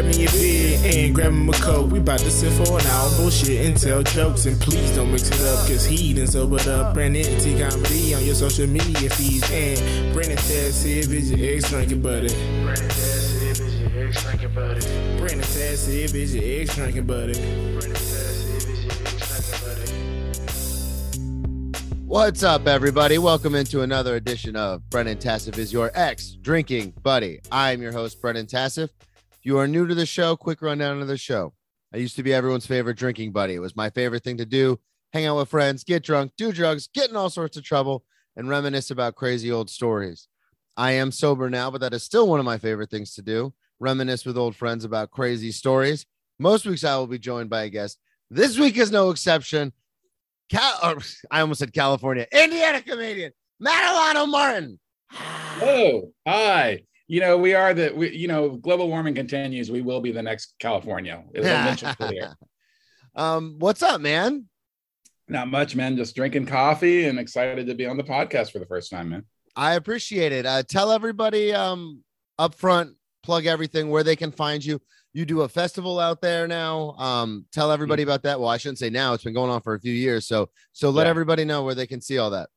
grabbing 0.00 0.20
your 0.20 0.30
beer 0.30 0.78
and 0.84 1.14
grabbing 1.14 1.48
a 1.48 1.52
coke. 1.52 1.90
We 1.90 1.98
about 1.98 2.20
to 2.20 2.30
sit 2.30 2.52
for 2.52 2.78
an 2.78 2.86
hour, 2.86 3.10
bullshit 3.16 3.66
and 3.66 3.76
tell 3.76 4.02
jokes. 4.04 4.46
And 4.46 4.60
please 4.60 4.94
don't 4.94 5.10
mix 5.10 5.28
it 5.28 5.40
up, 5.40 5.66
cause 5.66 5.84
he 5.84 6.14
done 6.14 6.28
sobered 6.28 6.68
up. 6.68 6.94
Brandon 6.94 7.24
T 7.40 7.58
comedy 7.58 8.14
on 8.14 8.24
your 8.24 8.36
social 8.36 8.68
media 8.68 9.10
feeds. 9.10 9.50
And 9.50 10.14
Brandon 10.14 10.36
Taz 10.36 10.86
if 10.86 11.10
it's 11.10 11.30
your 11.30 11.56
ex 11.56 11.68
drinking 11.70 12.02
buddy. 12.02 12.28
Brandon 12.62 12.88
Taz 12.88 13.42
if 13.42 13.60
it's 13.60 13.74
your 13.74 14.06
ex 14.06 14.22
drinking 14.22 14.54
buddy. 14.54 14.80
Brandon 15.18 15.40
Taz 15.40 15.88
if 15.88 16.14
it's 16.14 16.32
your 16.32 16.60
ex 16.60 16.76
drinking 16.76 17.06
buddy. 17.06 17.32
Brandon 17.32 17.90
Taz 17.90 18.56
if 18.56 18.68
it's 18.68 18.82
your 18.84 18.92
ex 18.92 19.50
drinking 19.50 19.66
buddy. 19.66 19.88
What's 22.06 22.42
up, 22.44 22.68
everybody? 22.68 23.18
Welcome 23.18 23.56
into 23.56 23.82
another 23.82 24.14
edition 24.14 24.54
of 24.54 24.88
Brennan 24.90 25.18
Tassif 25.18 25.58
is 25.58 25.72
your 25.72 25.90
ex 25.94 26.30
drinking 26.40 26.94
buddy. 27.02 27.40
I'm 27.50 27.82
your 27.82 27.92
host, 27.92 28.22
Brennan 28.22 28.46
Tassif. 28.46 28.90
You 29.48 29.56
are 29.56 29.66
new 29.66 29.86
to 29.86 29.94
the 29.94 30.04
show, 30.04 30.36
quick 30.36 30.60
rundown 30.60 31.00
of 31.00 31.08
the 31.08 31.16
show. 31.16 31.54
I 31.94 31.96
used 31.96 32.16
to 32.16 32.22
be 32.22 32.34
everyone's 32.34 32.66
favorite 32.66 32.98
drinking 32.98 33.32
buddy. 33.32 33.54
It 33.54 33.60
was 33.60 33.74
my 33.74 33.88
favorite 33.88 34.22
thing 34.22 34.36
to 34.36 34.44
do 34.44 34.78
hang 35.14 35.24
out 35.24 35.38
with 35.38 35.48
friends, 35.48 35.84
get 35.84 36.02
drunk, 36.02 36.32
do 36.36 36.52
drugs, 36.52 36.90
get 36.92 37.08
in 37.08 37.16
all 37.16 37.30
sorts 37.30 37.56
of 37.56 37.64
trouble, 37.64 38.04
and 38.36 38.46
reminisce 38.46 38.90
about 38.90 39.14
crazy 39.14 39.50
old 39.50 39.70
stories. 39.70 40.28
I 40.76 40.90
am 40.90 41.10
sober 41.10 41.48
now, 41.48 41.70
but 41.70 41.80
that 41.80 41.94
is 41.94 42.02
still 42.02 42.28
one 42.28 42.40
of 42.40 42.44
my 42.44 42.58
favorite 42.58 42.90
things 42.90 43.14
to 43.14 43.22
do 43.22 43.54
reminisce 43.80 44.26
with 44.26 44.36
old 44.36 44.54
friends 44.54 44.84
about 44.84 45.12
crazy 45.12 45.50
stories. 45.50 46.04
Most 46.38 46.66
weeks 46.66 46.84
I 46.84 46.98
will 46.98 47.06
be 47.06 47.18
joined 47.18 47.48
by 47.48 47.62
a 47.62 47.70
guest. 47.70 47.98
This 48.30 48.58
week 48.58 48.76
is 48.76 48.92
no 48.92 49.08
exception. 49.08 49.72
Cal- 50.50 50.98
I 51.30 51.40
almost 51.40 51.60
said 51.60 51.72
California, 51.72 52.26
Indiana 52.32 52.82
comedian, 52.82 53.32
Mat 53.58 54.14
Alano-Martin. 54.14 54.78
Oh, 55.62 56.12
hi. 56.26 56.82
You 57.10 57.20
know, 57.20 57.38
we 57.38 57.54
are 57.54 57.72
the, 57.72 57.90
we, 57.94 58.14
you 58.14 58.28
know, 58.28 58.50
global 58.50 58.86
warming 58.88 59.14
continues. 59.14 59.70
We 59.70 59.80
will 59.80 60.00
be 60.02 60.12
the 60.12 60.22
next 60.22 60.54
California. 60.58 61.24
It'll 61.32 61.46
eventually 61.46 61.94
clear. 61.94 62.36
um, 63.14 63.56
what's 63.58 63.82
up, 63.82 64.00
man? 64.02 64.44
Not 65.26 65.48
much, 65.48 65.74
man. 65.74 65.96
Just 65.96 66.14
drinking 66.14 66.46
coffee 66.46 67.06
and 67.06 67.18
excited 67.18 67.66
to 67.66 67.74
be 67.74 67.86
on 67.86 67.96
the 67.96 68.04
podcast 68.04 68.52
for 68.52 68.58
the 68.58 68.66
first 68.66 68.90
time, 68.90 69.08
man. 69.08 69.24
I 69.56 69.74
appreciate 69.74 70.32
it. 70.32 70.44
Uh, 70.44 70.62
tell 70.62 70.92
everybody 70.92 71.52
um, 71.54 72.02
up 72.38 72.54
front, 72.54 72.94
plug 73.22 73.46
everything 73.46 73.88
where 73.88 74.02
they 74.02 74.14
can 74.16 74.30
find 74.30 74.62
you. 74.64 74.78
You 75.14 75.24
do 75.24 75.40
a 75.40 75.48
festival 75.48 75.98
out 75.98 76.20
there 76.20 76.46
now. 76.46 76.90
Um, 76.98 77.46
tell 77.52 77.72
everybody 77.72 78.02
about 78.02 78.22
that. 78.24 78.38
Well, 78.38 78.50
I 78.50 78.58
shouldn't 78.58 78.78
say 78.78 78.90
now. 78.90 79.14
It's 79.14 79.24
been 79.24 79.32
going 79.34 79.50
on 79.50 79.62
for 79.62 79.72
a 79.74 79.80
few 79.80 79.92
years. 79.94 80.26
So, 80.28 80.50
so 80.72 80.90
let 80.90 81.04
Yeah. 81.04 81.10
everybody 81.10 81.46
know 81.46 81.64
where 81.64 81.74
they 81.74 81.86
can 81.86 82.02
see 82.02 82.18
all 82.18 82.30
that. 82.30 82.50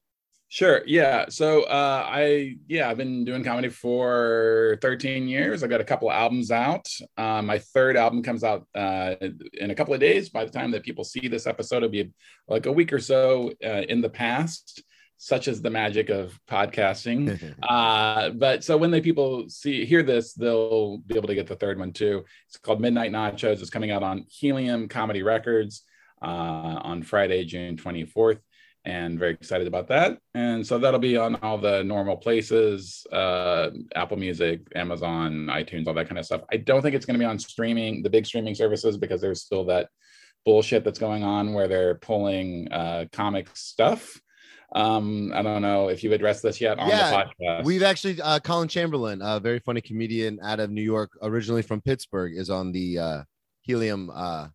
Sure. 0.51 0.81
Yeah. 0.85 1.27
So 1.29 1.63
uh, 1.63 2.05
I 2.05 2.57
yeah, 2.67 2.89
I've 2.89 2.97
been 2.97 3.23
doing 3.23 3.41
comedy 3.41 3.69
for 3.69 4.77
13 4.81 5.25
years. 5.29 5.63
I've 5.63 5.69
got 5.69 5.79
a 5.79 5.85
couple 5.85 6.09
of 6.09 6.15
albums 6.15 6.51
out. 6.51 6.89
Uh, 7.15 7.41
my 7.41 7.59
third 7.59 7.95
album 7.95 8.21
comes 8.21 8.43
out 8.43 8.67
uh, 8.75 9.15
in 9.53 9.71
a 9.71 9.75
couple 9.75 9.93
of 9.93 10.01
days. 10.01 10.27
By 10.27 10.43
the 10.43 10.51
time 10.51 10.71
that 10.71 10.83
people 10.83 11.05
see 11.05 11.29
this 11.29 11.47
episode, 11.47 11.77
it'll 11.77 11.89
be 11.89 12.11
like 12.49 12.65
a 12.65 12.71
week 12.71 12.91
or 12.91 12.99
so 12.99 13.53
uh, 13.63 13.83
in 13.87 14.01
the 14.01 14.09
past. 14.09 14.83
Such 15.15 15.47
as 15.47 15.61
the 15.61 15.69
magic 15.69 16.09
of 16.09 16.37
podcasting. 16.49 17.55
uh, 17.63 18.31
but 18.31 18.65
so 18.65 18.75
when 18.75 18.91
the 18.91 18.99
people 18.99 19.47
see 19.47 19.85
hear 19.85 20.03
this, 20.03 20.33
they'll 20.33 20.97
be 20.97 21.15
able 21.15 21.27
to 21.27 21.35
get 21.35 21.47
the 21.47 21.55
third 21.55 21.79
one 21.79 21.93
too. 21.93 22.25
It's 22.49 22.57
called 22.57 22.81
Midnight 22.81 23.13
Nachos. 23.13 23.61
It's 23.61 23.69
coming 23.69 23.91
out 23.91 24.03
on 24.03 24.25
Helium 24.27 24.89
Comedy 24.89 25.23
Records 25.23 25.83
uh, 26.21 26.25
on 26.25 27.03
Friday, 27.03 27.45
June 27.45 27.77
24th 27.77 28.39
and 28.85 29.19
very 29.19 29.33
excited 29.33 29.67
about 29.67 29.87
that. 29.89 30.17
And 30.33 30.65
so 30.65 30.79
that'll 30.79 30.99
be 30.99 31.17
on 31.17 31.35
all 31.35 31.57
the 31.57 31.83
normal 31.83 32.17
places 32.17 33.05
uh, 33.11 33.69
Apple 33.95 34.17
Music, 34.17 34.61
Amazon, 34.75 35.47
iTunes, 35.51 35.87
all 35.87 35.93
that 35.93 36.07
kind 36.07 36.17
of 36.17 36.25
stuff. 36.25 36.41
I 36.51 36.57
don't 36.57 36.81
think 36.81 36.95
it's 36.95 37.05
going 37.05 37.15
to 37.15 37.19
be 37.19 37.25
on 37.25 37.37
streaming, 37.37 38.01
the 38.01 38.09
big 38.09 38.25
streaming 38.25 38.55
services, 38.55 38.97
because 38.97 39.21
there's 39.21 39.41
still 39.41 39.65
that 39.65 39.89
bullshit 40.45 40.83
that's 40.83 40.99
going 40.99 41.23
on 41.23 41.53
where 41.53 41.67
they're 41.67 41.95
pulling 41.95 42.71
uh, 42.71 43.05
comic 43.11 43.49
stuff. 43.53 44.19
Um, 44.73 45.31
I 45.35 45.41
don't 45.41 45.61
know 45.61 45.89
if 45.89 46.03
you've 46.03 46.13
addressed 46.13 46.43
this 46.43 46.61
yet 46.61 46.79
on 46.79 46.87
Yeah, 46.87 47.09
the 47.09 47.45
podcast. 47.45 47.65
We've 47.65 47.83
actually, 47.83 48.21
uh, 48.21 48.39
Colin 48.39 48.67
Chamberlain, 48.67 49.21
a 49.21 49.39
very 49.39 49.59
funny 49.59 49.81
comedian 49.81 50.39
out 50.41 50.59
of 50.59 50.71
New 50.71 50.81
York, 50.81 51.11
originally 51.21 51.61
from 51.61 51.81
Pittsburgh, 51.81 52.33
is 52.35 52.49
on 52.49 52.71
the 52.71 52.97
uh, 52.97 53.23
Helium 53.61 54.09
uh, 54.13 54.47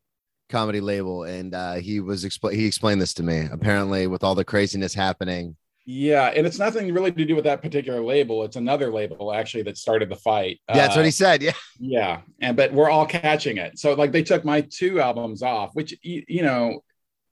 comedy 0.48 0.80
label, 0.80 1.24
and 1.24 1.54
uh, 1.54 1.74
he 1.74 2.00
was 2.00 2.24
expl- 2.24 2.52
he 2.54 2.66
explained 2.66 3.00
this 3.00 3.14
to 3.14 3.22
me. 3.22 3.46
Apparently, 3.50 4.06
with 4.06 4.22
all 4.24 4.34
the 4.34 4.44
craziness 4.44 4.94
happening, 4.94 5.56
yeah, 5.84 6.32
and 6.34 6.46
it's 6.46 6.58
nothing 6.58 6.92
really 6.92 7.12
to 7.12 7.24
do 7.24 7.34
with 7.36 7.44
that 7.44 7.62
particular 7.62 8.00
label. 8.02 8.44
It's 8.44 8.56
another 8.56 8.92
label 8.92 9.32
actually 9.32 9.62
that 9.64 9.78
started 9.78 10.08
the 10.08 10.16
fight. 10.16 10.60
yeah, 10.68 10.74
that's 10.76 10.96
Uh, 10.96 10.98
what 11.00 11.04
he 11.04 11.10
said. 11.10 11.42
Yeah, 11.42 11.52
Yeah, 11.78 12.20
and 12.40 12.56
but 12.56 12.72
we're 12.72 12.90
all 12.90 13.06
catching 13.06 13.58
it. 13.58 13.78
So 13.78 13.94
like 13.94 14.12
they 14.12 14.22
took 14.22 14.44
my 14.44 14.62
two 14.62 15.00
albums 15.00 15.42
off, 15.42 15.70
which 15.74 15.94
y- 16.04 16.24
you 16.28 16.42
know 16.42 16.82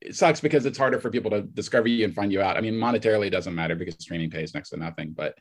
it 0.01 0.15
sucks 0.15 0.41
because 0.41 0.67
it's 0.67 0.77
harder 0.77 1.01
for 1.01 1.11
people 1.11 1.31
to 1.31 1.41
discover 1.43 1.89
you 1.89 2.05
and 2.05 2.15
find 2.15 2.31
you 2.31 2.43
out. 2.43 2.57
I 2.59 2.61
mean, 2.61 2.75
monetarily 2.75 3.27
it 3.29 3.31
doesn't 3.31 3.55
matter 3.55 3.75
because 3.75 3.97
streaming 3.99 4.31
pays 4.31 4.53
next 4.55 4.71
to 4.71 4.77
nothing. 4.77 5.13
But 5.17 5.35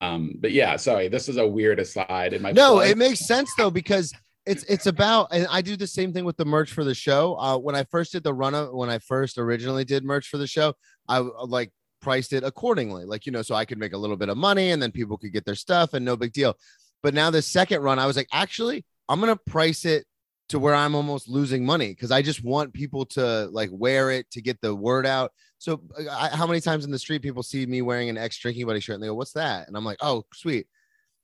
um, 0.00 0.34
but 0.38 0.52
yeah, 0.52 0.76
sorry, 0.76 1.08
this 1.08 1.28
is 1.28 1.36
a 1.36 1.46
weird 1.46 1.78
aside 1.78 2.32
in 2.32 2.42
my 2.42 2.52
no, 2.52 2.80
it 2.80 2.96
makes 2.98 3.26
sense 3.26 3.50
though 3.56 3.70
because 3.70 4.12
it's 4.46 4.64
it's 4.64 4.86
about, 4.86 5.28
and 5.32 5.46
I 5.50 5.62
do 5.62 5.76
the 5.76 5.86
same 5.86 6.12
thing 6.12 6.24
with 6.24 6.36
the 6.36 6.44
merch 6.44 6.72
for 6.72 6.84
the 6.84 6.94
show. 6.94 7.36
Uh, 7.38 7.56
when 7.58 7.74
I 7.74 7.84
first 7.84 8.12
did 8.12 8.24
the 8.24 8.34
run 8.34 8.54
up, 8.54 8.72
when 8.72 8.90
I 8.90 8.98
first 8.98 9.38
originally 9.38 9.84
did 9.84 10.04
merch 10.04 10.28
for 10.28 10.36
the 10.36 10.46
show, 10.46 10.74
I 11.08 11.18
uh, 11.18 11.46
like 11.46 11.72
priced 12.00 12.32
it 12.34 12.44
accordingly, 12.44 13.04
like 13.04 13.24
you 13.26 13.32
know, 13.32 13.42
so 13.42 13.54
I 13.54 13.64
could 13.64 13.78
make 13.78 13.94
a 13.94 13.98
little 13.98 14.16
bit 14.16 14.28
of 14.28 14.36
money 14.36 14.70
and 14.70 14.82
then 14.82 14.92
people 14.92 15.16
could 15.16 15.32
get 15.32 15.44
their 15.46 15.54
stuff 15.54 15.94
and 15.94 16.04
no 16.04 16.16
big 16.16 16.32
deal. 16.32 16.54
But 17.02 17.14
now 17.14 17.30
the 17.30 17.42
second 17.42 17.82
run, 17.82 17.98
I 17.98 18.06
was 18.06 18.16
like, 18.16 18.28
actually, 18.32 18.84
I'm 19.08 19.20
gonna 19.20 19.36
price 19.46 19.84
it 19.86 20.04
to 20.50 20.58
where 20.58 20.74
I'm 20.74 20.94
almost 20.94 21.28
losing 21.28 21.64
money 21.64 21.88
because 21.88 22.10
I 22.10 22.20
just 22.20 22.44
want 22.44 22.74
people 22.74 23.06
to 23.06 23.48
like 23.50 23.70
wear 23.72 24.10
it 24.10 24.30
to 24.32 24.42
get 24.42 24.60
the 24.60 24.74
word 24.74 25.06
out. 25.06 25.32
So, 25.58 25.80
uh, 25.98 26.10
I, 26.10 26.28
how 26.28 26.46
many 26.46 26.60
times 26.60 26.84
in 26.84 26.90
the 26.90 26.98
street 26.98 27.22
people 27.22 27.42
see 27.42 27.64
me 27.64 27.80
wearing 27.80 28.10
an 28.10 28.18
ex 28.18 28.38
drinking 28.38 28.66
buddy 28.66 28.80
shirt 28.80 28.94
and 28.94 29.02
they 29.02 29.08
go, 29.08 29.14
"What's 29.14 29.32
that?" 29.32 29.68
And 29.68 29.76
I'm 29.76 29.84
like, 29.84 29.98
"Oh, 30.02 30.24
sweet." 30.34 30.66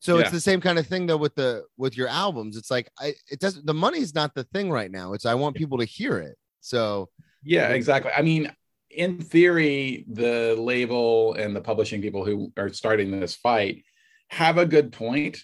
So 0.01 0.19
it's 0.19 0.31
the 0.31 0.41
same 0.41 0.61
kind 0.61 0.79
of 0.79 0.87
thing 0.87 1.07
though 1.07 1.19
with 1.19 1.35
the 1.35 1.65
with 1.77 1.97
your 1.97 2.09
albums. 2.09 2.57
It's 2.57 2.71
like 2.71 2.91
I 2.99 3.15
it 3.31 3.39
doesn't 3.39 3.67
the 3.67 3.75
money's 3.75 4.15
not 4.15 4.35
the 4.35 4.45
thing 4.45 4.71
right 4.71 4.91
now. 4.91 5.13
It's 5.13 5.27
I 5.27 5.35
want 5.35 5.57
people 5.57 5.79
to 5.79 5.85
hear 5.85 6.19
it. 6.19 6.37
So 6.61 7.11
Yeah, 7.45 7.69
exactly. 7.69 8.11
I 8.17 8.23
mean, 8.23 8.51
in 8.91 9.21
theory, 9.21 10.07
the 10.11 10.57
label 10.59 11.35
and 11.35 11.55
the 11.55 11.61
publishing 11.61 12.01
people 12.01 12.25
who 12.25 12.53
are 12.57 12.71
starting 12.71 13.21
this 13.21 13.37
fight 13.37 13.85
have 14.29 14.59
a 14.59 14.67
good 14.67 14.91
point, 14.91 15.39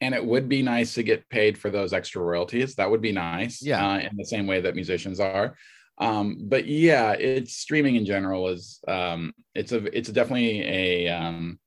and 0.00 0.14
it 0.14 0.24
would 0.24 0.48
be 0.48 0.62
nice 0.62 0.94
to 0.94 1.02
get 1.02 1.28
paid 1.30 1.56
for 1.56 1.70
those 1.70 1.92
extra 1.92 2.22
royalties. 2.22 2.74
That 2.74 2.90
would 2.90 3.00
be 3.00 3.12
nice. 3.12 3.62
Yeah. 3.62 3.84
uh, 3.84 3.98
in 3.98 4.16
the 4.16 4.24
same 4.24 4.46
way 4.46 4.60
that 4.60 4.74
musicians 4.74 5.18
are. 5.18 5.56
Um, 5.98 6.38
but 6.42 6.66
yeah, 6.66 7.12
it's 7.12 7.56
streaming 7.56 7.96
in 7.96 8.04
general 8.04 8.48
is 8.48 8.80
um, 8.86 9.32
it's 9.54 9.72
a 9.72 9.96
it's 9.96 10.08
definitely 10.10 10.62
a 10.62 11.08
um, 11.08 11.58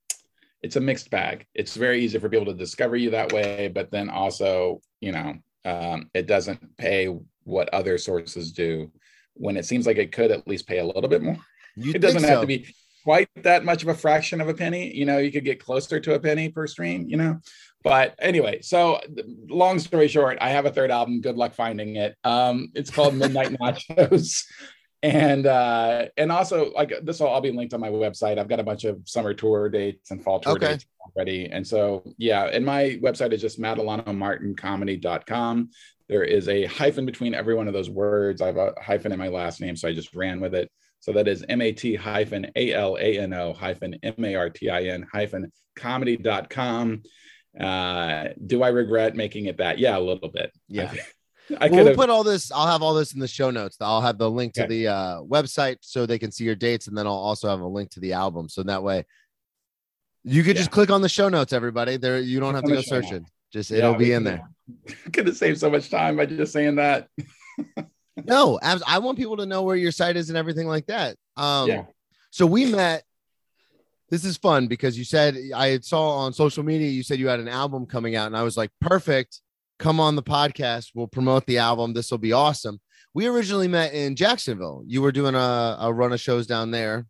it's 0.62 0.76
a 0.76 0.80
mixed 0.80 1.10
bag. 1.10 1.46
It's 1.54 1.76
very 1.76 2.02
easy 2.02 2.18
for 2.18 2.28
people 2.28 2.46
to 2.46 2.54
discover 2.54 2.96
you 2.96 3.10
that 3.10 3.32
way, 3.32 3.70
but 3.72 3.90
then 3.90 4.10
also, 4.10 4.80
you 5.00 5.12
know, 5.12 5.34
um, 5.64 6.10
it 6.14 6.26
doesn't 6.26 6.76
pay 6.76 7.14
what 7.44 7.72
other 7.72 7.98
sources 7.98 8.52
do 8.52 8.90
when 9.34 9.56
it 9.56 9.64
seems 9.64 9.86
like 9.86 9.98
it 9.98 10.12
could 10.12 10.30
at 10.30 10.46
least 10.46 10.66
pay 10.66 10.78
a 10.78 10.84
little 10.84 11.08
bit 11.08 11.22
more. 11.22 11.36
you 11.76 11.92
It 11.94 12.00
doesn't 12.00 12.20
think 12.20 12.30
have 12.30 12.40
to 12.40 12.46
be 12.46 12.66
quite 13.04 13.28
that 13.42 13.64
much 13.64 13.82
of 13.82 13.88
a 13.88 13.94
fraction 13.94 14.40
of 14.40 14.48
a 14.48 14.54
penny. 14.54 14.94
You 14.94 15.06
know, 15.06 15.18
you 15.18 15.30
could 15.30 15.44
get 15.44 15.62
closer 15.62 16.00
to 16.00 16.14
a 16.14 16.20
penny 16.20 16.48
per 16.48 16.66
stream, 16.66 17.06
you 17.08 17.16
know. 17.16 17.38
But 17.84 18.16
anyway, 18.18 18.60
so 18.60 19.00
long 19.48 19.78
story 19.78 20.08
short, 20.08 20.38
I 20.40 20.50
have 20.50 20.66
a 20.66 20.70
third 20.70 20.90
album. 20.90 21.20
Good 21.20 21.36
luck 21.36 21.54
finding 21.54 21.96
it. 21.96 22.16
Um, 22.24 22.70
it's 22.74 22.90
called 22.90 23.14
Midnight 23.14 23.52
Nachos. 23.60 24.44
And 25.02 25.46
uh, 25.46 26.06
and 26.16 26.32
also 26.32 26.72
like 26.72 26.92
this 27.04 27.20
will 27.20 27.28
all 27.28 27.40
be 27.40 27.52
linked 27.52 27.72
on 27.72 27.80
my 27.80 27.90
website. 27.90 28.36
I've 28.38 28.48
got 28.48 28.58
a 28.58 28.64
bunch 28.64 28.82
of 28.84 29.00
summer 29.04 29.32
tour 29.32 29.68
dates 29.68 30.10
and 30.10 30.22
fall 30.22 30.40
tour 30.40 30.54
Okay. 30.54 30.72
dates 30.72 30.86
already. 31.14 31.46
And 31.46 31.64
so 31.64 32.02
yeah, 32.18 32.44
and 32.46 32.66
my 32.66 32.98
website 33.02 33.32
is 33.32 33.40
just 33.40 33.60
madelanomartincomedy.com. 33.60 35.70
There 36.08 36.24
is 36.24 36.48
a 36.48 36.64
hyphen 36.64 37.06
between 37.06 37.34
every 37.34 37.54
one 37.54 37.68
of 37.68 37.74
those 37.74 37.90
words. 37.90 38.42
I 38.42 38.46
have 38.46 38.56
a 38.56 38.74
hyphen 38.82 39.12
in 39.12 39.18
my 39.18 39.28
last 39.28 39.60
name, 39.60 39.76
so 39.76 39.88
I 39.88 39.94
just 39.94 40.14
ran 40.14 40.40
with 40.40 40.54
it. 40.54 40.70
So 41.00 41.12
that 41.12 41.28
is 41.28 41.44
M-A-T 41.48 41.94
hyphen 41.94 42.50
A-L-A-N-O 42.56 43.52
hyphen 43.52 43.96
M-A-R-T-I-N 44.02 45.06
hyphen 45.12 45.52
comedy.com. 45.76 47.02
Uh, 47.58 48.24
do 48.44 48.62
I 48.62 48.68
regret 48.68 49.14
making 49.14 49.46
it 49.46 49.58
that? 49.58 49.78
Yeah, 49.78 49.96
a 49.96 50.00
little 50.00 50.30
bit. 50.30 50.50
Yeah. 50.66 50.92
I 51.60 51.68
Well, 51.68 51.94
put 51.94 52.10
all 52.10 52.24
this. 52.24 52.52
I'll 52.52 52.66
have 52.66 52.82
all 52.82 52.94
this 52.94 53.14
in 53.14 53.20
the 53.20 53.28
show 53.28 53.50
notes. 53.50 53.76
I'll 53.80 54.00
have 54.02 54.18
the 54.18 54.30
link 54.30 54.52
to 54.54 54.64
Okay. 54.64 54.68
the 54.84 54.88
uh, 54.88 55.20
website 55.22 55.78
so 55.80 56.04
they 56.06 56.18
can 56.18 56.30
see 56.30 56.44
your 56.44 56.54
dates, 56.54 56.88
and 56.88 56.96
then 56.96 57.06
I'll 57.06 57.12
also 57.14 57.48
have 57.48 57.60
a 57.60 57.66
link 57.66 57.90
to 57.92 58.00
the 58.00 58.12
album. 58.12 58.48
So 58.48 58.62
that 58.64 58.82
way, 58.82 59.04
you 60.24 60.42
could 60.42 60.56
just 60.56 60.70
click 60.70 60.90
on 60.90 61.00
the 61.00 61.08
show 61.08 61.28
notes. 61.28 61.52
Everybody, 61.52 61.96
there 61.96 62.18
you 62.18 62.38
don't 62.40 62.52
Click 62.52 62.64
have 62.64 62.70
to 62.70 62.76
go 62.76 62.82
searching. 62.82 63.26
Just 63.52 63.70
Yeah, 63.70 63.78
it'll 63.78 63.94
be 63.94 64.12
in 64.12 64.24
there. 64.24 64.42
could 65.12 65.26
have 65.26 65.36
saved 65.36 65.58
so 65.60 65.70
much 65.70 65.88
time 65.90 66.16
by 66.16 66.26
just 66.26 66.52
saying 66.52 66.76
that. 66.76 67.08
No, 68.24 68.58
abs- 68.60 68.82
I 68.84 68.98
want 68.98 69.16
people 69.16 69.36
to 69.36 69.46
know 69.46 69.62
where 69.62 69.76
your 69.76 69.92
site 69.92 70.16
is 70.16 70.28
and 70.28 70.36
everything 70.36 70.66
like 70.66 70.86
that. 70.86 71.16
Um, 71.36 71.68
Yeah. 71.68 71.84
So 72.32 72.46
we 72.46 72.66
met. 72.66 73.04
This 74.10 74.24
is 74.24 74.36
fun 74.36 74.66
because 74.66 74.98
you 74.98 75.04
said 75.04 75.36
I 75.54 75.78
saw 75.78 76.16
on 76.16 76.32
social 76.32 76.64
media 76.64 76.88
you 76.90 77.04
said 77.04 77.20
you 77.20 77.28
had 77.28 77.38
an 77.38 77.46
album 77.46 77.86
coming 77.86 78.16
out, 78.16 78.26
and 78.26 78.36
I 78.36 78.42
was 78.42 78.56
like, 78.56 78.70
perfect. 78.80 79.40
Come 79.78 80.00
on 80.00 80.16
the 80.16 80.22
podcast. 80.22 80.90
We'll 80.94 81.06
promote 81.06 81.46
the 81.46 81.58
album. 81.58 81.92
This 81.92 82.10
will 82.10 82.18
be 82.18 82.32
awesome. 82.32 82.80
We 83.14 83.26
originally 83.26 83.68
met 83.68 83.94
in 83.94 84.16
Jacksonville. 84.16 84.82
You 84.86 85.02
were 85.02 85.12
doing 85.12 85.34
a, 85.34 85.76
a 85.80 85.92
run 85.92 86.12
of 86.12 86.20
shows 86.20 86.46
down 86.46 86.70
there. 86.70 87.06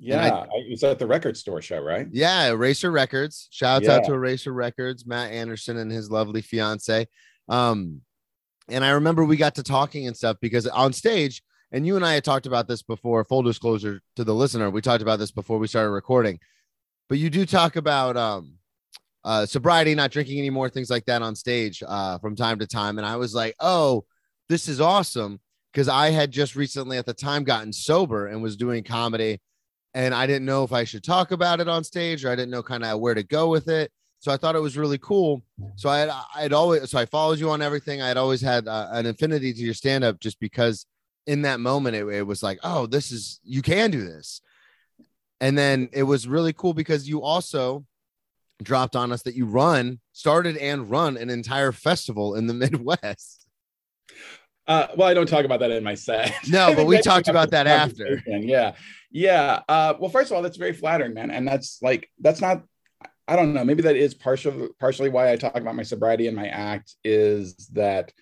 Yeah, 0.00 0.28
I, 0.28 0.42
it 0.58 0.70
was 0.70 0.84
at 0.84 0.98
the 0.98 1.06
record 1.06 1.36
store 1.36 1.60
show, 1.60 1.80
right? 1.80 2.06
Yeah, 2.12 2.50
Eraser 2.50 2.90
Records. 2.90 3.48
Shout 3.50 3.82
yeah. 3.82 3.96
out 3.96 4.04
to 4.04 4.12
Eraser 4.12 4.52
Records, 4.52 5.06
Matt 5.06 5.32
Anderson 5.32 5.76
and 5.76 5.90
his 5.90 6.08
lovely 6.10 6.40
fiance. 6.40 7.06
Um, 7.48 8.02
and 8.68 8.84
I 8.84 8.90
remember 8.90 9.24
we 9.24 9.36
got 9.36 9.56
to 9.56 9.62
talking 9.62 10.06
and 10.06 10.16
stuff 10.16 10.36
because 10.40 10.66
on 10.68 10.92
stage, 10.92 11.42
and 11.72 11.86
you 11.86 11.96
and 11.96 12.06
I 12.06 12.14
had 12.14 12.24
talked 12.24 12.46
about 12.46 12.68
this 12.68 12.82
before. 12.82 13.24
Full 13.24 13.42
disclosure 13.42 14.00
to 14.16 14.24
the 14.24 14.34
listener, 14.34 14.70
we 14.70 14.80
talked 14.80 15.02
about 15.02 15.18
this 15.18 15.32
before 15.32 15.58
we 15.58 15.66
started 15.66 15.90
recording. 15.90 16.38
But 17.08 17.18
you 17.18 17.28
do 17.28 17.44
talk 17.44 17.76
about 17.76 18.16
um, 18.16 18.57
uh, 19.28 19.44
sobriety, 19.44 19.94
not 19.94 20.10
drinking 20.10 20.38
anymore, 20.38 20.70
things 20.70 20.88
like 20.88 21.04
that 21.04 21.20
on 21.20 21.36
stage 21.36 21.82
uh, 21.86 22.16
from 22.16 22.34
time 22.34 22.58
to 22.58 22.66
time. 22.66 22.96
And 22.96 23.06
I 23.06 23.16
was 23.16 23.34
like, 23.34 23.54
oh, 23.60 24.06
this 24.48 24.68
is 24.68 24.80
awesome 24.80 25.38
because 25.70 25.86
I 25.86 26.08
had 26.08 26.30
just 26.30 26.56
recently 26.56 26.96
at 26.96 27.04
the 27.04 27.12
time 27.12 27.44
gotten 27.44 27.70
sober 27.70 28.28
and 28.28 28.42
was 28.42 28.56
doing 28.56 28.82
comedy. 28.82 29.38
And 29.92 30.14
I 30.14 30.26
didn't 30.26 30.46
know 30.46 30.64
if 30.64 30.72
I 30.72 30.84
should 30.84 31.04
talk 31.04 31.30
about 31.30 31.60
it 31.60 31.68
on 31.68 31.84
stage 31.84 32.24
or 32.24 32.30
I 32.30 32.36
didn't 32.36 32.50
know 32.50 32.62
kind 32.62 32.82
of 32.82 33.00
where 33.00 33.12
to 33.12 33.22
go 33.22 33.50
with 33.50 33.68
it. 33.68 33.92
So 34.20 34.32
I 34.32 34.38
thought 34.38 34.56
it 34.56 34.62
was 34.62 34.78
really 34.78 34.96
cool. 34.96 35.42
So 35.76 35.90
I 35.90 35.98
had, 35.98 36.10
I'd 36.34 36.54
always, 36.54 36.90
so 36.90 36.98
I 36.98 37.04
followed 37.04 37.38
you 37.38 37.50
on 37.50 37.60
everything. 37.60 38.00
I 38.00 38.08
had 38.08 38.16
always 38.16 38.40
had 38.40 38.66
uh, 38.66 38.88
an 38.92 39.04
affinity 39.04 39.52
to 39.52 39.60
your 39.60 39.74
stand 39.74 40.04
up 40.04 40.20
just 40.20 40.40
because 40.40 40.86
in 41.26 41.42
that 41.42 41.60
moment 41.60 41.96
it, 41.96 42.08
it 42.08 42.26
was 42.26 42.42
like, 42.42 42.60
oh, 42.62 42.86
this 42.86 43.12
is, 43.12 43.40
you 43.44 43.60
can 43.60 43.90
do 43.90 44.06
this. 44.06 44.40
And 45.38 45.58
then 45.58 45.90
it 45.92 46.04
was 46.04 46.26
really 46.26 46.54
cool 46.54 46.72
because 46.72 47.06
you 47.06 47.20
also 47.22 47.84
dropped 48.62 48.96
on 48.96 49.12
us 49.12 49.22
that 49.22 49.34
you 49.34 49.46
run, 49.46 50.00
started 50.12 50.56
and 50.56 50.90
run 50.90 51.16
an 51.16 51.30
entire 51.30 51.72
festival 51.72 52.34
in 52.34 52.46
the 52.46 52.54
Midwest. 52.54 53.46
Uh, 54.66 54.88
well, 54.96 55.08
I 55.08 55.14
don't 55.14 55.28
talk 55.28 55.46
about 55.46 55.60
that 55.60 55.70
in 55.70 55.82
my 55.82 55.94
set. 55.94 56.34
No, 56.48 56.74
but 56.74 56.86
we 56.86 57.00
talked 57.00 57.28
about 57.28 57.50
that 57.52 57.66
after. 57.66 58.22
Yeah. 58.26 58.74
Yeah. 59.10 59.60
Uh, 59.66 59.94
well, 59.98 60.10
first 60.10 60.30
of 60.30 60.36
all, 60.36 60.42
that's 60.42 60.58
very 60.58 60.74
flattering, 60.74 61.14
man. 61.14 61.30
And 61.30 61.48
that's 61.48 61.80
like, 61.80 62.10
that's 62.20 62.42
not, 62.42 62.62
I 63.26 63.36
don't 63.36 63.54
know, 63.54 63.64
maybe 63.64 63.82
that 63.82 63.96
is 63.96 64.12
partial, 64.12 64.68
partially 64.78 65.08
why 65.08 65.32
I 65.32 65.36
talk 65.36 65.56
about 65.56 65.74
my 65.74 65.82
sobriety 65.82 66.26
and 66.26 66.36
my 66.36 66.48
act 66.48 66.96
is 67.02 67.54
that 67.72 68.12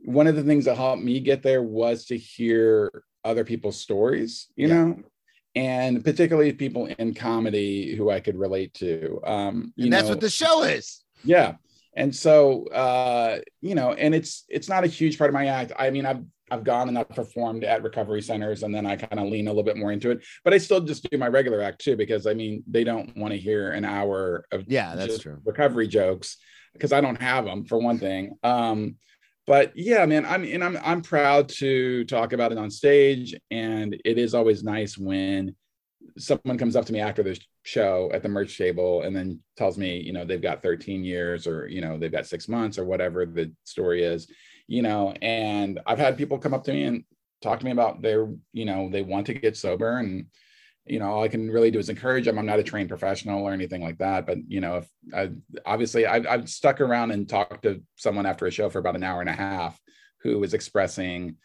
one 0.00 0.26
of 0.26 0.34
the 0.34 0.42
things 0.42 0.64
that 0.64 0.76
helped 0.76 1.02
me 1.02 1.20
get 1.20 1.44
there 1.44 1.62
was 1.62 2.06
to 2.06 2.16
hear 2.16 3.04
other 3.24 3.44
people's 3.44 3.80
stories, 3.80 4.48
you 4.56 4.66
yeah. 4.66 4.74
know, 4.74 5.02
and 5.54 6.04
particularly 6.04 6.52
people 6.52 6.86
in 6.86 7.14
comedy 7.14 7.94
who 7.94 8.10
I 8.10 8.20
could 8.20 8.36
relate 8.36 8.74
to. 8.74 9.20
Um, 9.24 9.72
and 9.76 9.92
that's 9.92 10.04
know, 10.04 10.10
what 10.10 10.20
the 10.20 10.30
show 10.30 10.62
is. 10.62 11.02
Yeah. 11.24 11.54
And 11.94 12.14
so, 12.14 12.66
uh, 12.68 13.40
you 13.60 13.74
know, 13.74 13.92
and 13.92 14.14
it's 14.14 14.44
it's 14.48 14.68
not 14.68 14.84
a 14.84 14.86
huge 14.86 15.18
part 15.18 15.28
of 15.28 15.34
my 15.34 15.46
act. 15.46 15.72
I 15.78 15.90
mean, 15.90 16.06
I've 16.06 16.24
I've 16.50 16.64
gone 16.64 16.88
and 16.88 16.98
I've 16.98 17.08
performed 17.08 17.64
at 17.64 17.82
recovery 17.82 18.22
centers, 18.22 18.62
and 18.62 18.74
then 18.74 18.86
I 18.86 18.96
kind 18.96 19.20
of 19.20 19.30
lean 19.30 19.46
a 19.46 19.50
little 19.50 19.62
bit 19.62 19.76
more 19.76 19.92
into 19.92 20.10
it. 20.10 20.24
But 20.42 20.54
I 20.54 20.58
still 20.58 20.80
just 20.80 21.08
do 21.10 21.18
my 21.18 21.28
regular 21.28 21.60
act 21.60 21.82
too, 21.82 21.96
because 21.96 22.26
I 22.26 22.34
mean, 22.34 22.64
they 22.66 22.84
don't 22.84 23.14
want 23.16 23.32
to 23.32 23.38
hear 23.38 23.72
an 23.72 23.84
hour 23.84 24.46
of 24.52 24.64
yeah, 24.68 24.94
that's 24.94 25.18
true 25.18 25.38
recovery 25.44 25.86
jokes 25.86 26.38
because 26.72 26.92
I 26.92 27.02
don't 27.02 27.20
have 27.20 27.44
them 27.44 27.64
for 27.64 27.78
one 27.78 27.98
thing. 27.98 28.38
Um, 28.42 28.96
but 29.46 29.72
yeah, 29.74 30.06
man, 30.06 30.24
I'm 30.24 30.44
and 30.44 30.62
I'm 30.62 30.78
I'm 30.82 31.02
proud 31.02 31.48
to 31.60 32.04
talk 32.04 32.32
about 32.32 32.52
it 32.52 32.58
on 32.58 32.70
stage, 32.70 33.34
and 33.50 33.96
it 34.04 34.18
is 34.18 34.34
always 34.34 34.62
nice 34.62 34.96
when 34.96 35.54
someone 36.18 36.58
comes 36.58 36.76
up 36.76 36.84
to 36.86 36.92
me 36.92 37.00
after 37.00 37.22
the 37.22 37.38
show 37.62 38.10
at 38.12 38.22
the 38.22 38.28
merch 38.28 38.58
table 38.58 39.02
and 39.02 39.14
then 39.14 39.40
tells 39.56 39.78
me, 39.78 40.00
you 40.00 40.12
know, 40.12 40.24
they've 40.24 40.42
got 40.42 40.62
13 40.62 41.04
years 41.04 41.46
or 41.46 41.66
you 41.68 41.80
know 41.80 41.98
they've 41.98 42.12
got 42.12 42.26
six 42.26 42.48
months 42.48 42.78
or 42.78 42.84
whatever 42.84 43.26
the 43.26 43.52
story 43.64 44.02
is, 44.04 44.30
you 44.66 44.82
know. 44.82 45.14
And 45.22 45.80
I've 45.86 45.98
had 45.98 46.18
people 46.18 46.38
come 46.38 46.54
up 46.54 46.64
to 46.64 46.72
me 46.72 46.84
and 46.84 47.04
talk 47.42 47.58
to 47.58 47.64
me 47.64 47.72
about 47.72 48.02
their, 48.02 48.28
you 48.52 48.64
know, 48.64 48.88
they 48.90 49.02
want 49.02 49.26
to 49.26 49.34
get 49.34 49.56
sober 49.56 49.98
and 49.98 50.26
you 50.86 50.98
know 50.98 51.06
all 51.06 51.22
i 51.22 51.28
can 51.28 51.50
really 51.50 51.70
do 51.70 51.78
is 51.78 51.88
encourage 51.88 52.24
them 52.24 52.38
i'm 52.38 52.46
not 52.46 52.58
a 52.58 52.62
trained 52.62 52.88
professional 52.88 53.46
or 53.46 53.52
anything 53.52 53.82
like 53.82 53.98
that 53.98 54.26
but 54.26 54.38
you 54.48 54.60
know 54.60 54.78
if 54.78 54.88
i 55.14 55.30
obviously 55.64 56.06
I've, 56.06 56.26
I've, 56.26 56.48
stuck 56.48 56.80
around 56.80 57.12
and 57.12 57.28
talked 57.28 57.62
to 57.62 57.82
someone 57.96 58.26
after 58.26 58.46
a 58.46 58.50
show 58.50 58.68
for 58.68 58.78
about 58.78 58.96
an 58.96 59.04
hour 59.04 59.20
and 59.20 59.30
a 59.30 59.34
half 59.34 59.78
who 60.22 60.38
was 60.38 60.54
expressing 60.54 61.36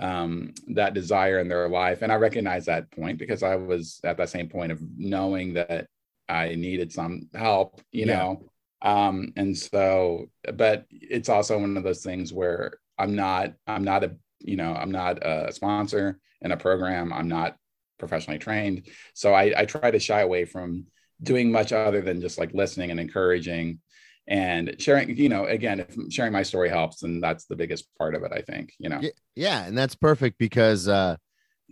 um, 0.00 0.52
that 0.74 0.94
desire 0.94 1.38
in 1.38 1.48
their 1.48 1.68
life 1.68 2.02
and 2.02 2.12
i 2.12 2.16
recognize 2.16 2.66
that 2.66 2.90
point 2.90 3.18
because 3.18 3.42
i 3.42 3.56
was 3.56 4.00
at 4.04 4.16
that 4.16 4.30
same 4.30 4.48
point 4.48 4.72
of 4.72 4.80
knowing 4.96 5.54
that 5.54 5.86
i 6.28 6.54
needed 6.54 6.92
some 6.92 7.28
help 7.34 7.80
you 7.92 8.06
yeah. 8.06 8.16
know? 8.16 8.48
Um, 8.82 9.32
and 9.36 9.56
so 9.56 10.26
but 10.54 10.86
it's 10.90 11.28
also 11.28 11.58
one 11.58 11.76
of 11.76 11.84
those 11.84 12.02
things 12.02 12.32
where 12.32 12.74
i'm 12.98 13.14
not 13.14 13.52
i'm 13.66 13.84
not 13.84 14.02
a 14.02 14.16
you 14.40 14.56
know 14.56 14.74
i'm 14.74 14.90
not 14.90 15.24
a 15.24 15.52
sponsor 15.52 16.18
in 16.42 16.52
a 16.52 16.56
program. 16.56 17.12
I'm 17.12 17.28
not 17.28 17.56
professionally 18.02 18.38
trained. 18.38 18.88
So 19.14 19.32
I, 19.32 19.60
I 19.60 19.64
try 19.64 19.92
to 19.92 20.00
shy 20.00 20.22
away 20.22 20.44
from 20.44 20.86
doing 21.22 21.52
much 21.52 21.72
other 21.72 22.00
than 22.00 22.20
just 22.20 22.36
like 22.36 22.52
listening 22.52 22.90
and 22.90 22.98
encouraging 22.98 23.78
and 24.26 24.74
sharing 24.78 25.16
you 25.16 25.28
know 25.28 25.46
again 25.46 25.80
if 25.80 25.96
sharing 26.10 26.32
my 26.32 26.42
story 26.42 26.68
helps 26.68 27.02
and 27.02 27.22
that's 27.22 27.46
the 27.46 27.56
biggest 27.56 27.86
part 27.98 28.14
of 28.14 28.22
it 28.22 28.30
i 28.32 28.40
think 28.40 28.72
you 28.78 28.88
know 28.88 29.00
yeah 29.34 29.64
and 29.64 29.76
that's 29.76 29.96
perfect 29.96 30.38
because 30.38 30.86
uh 30.86 31.16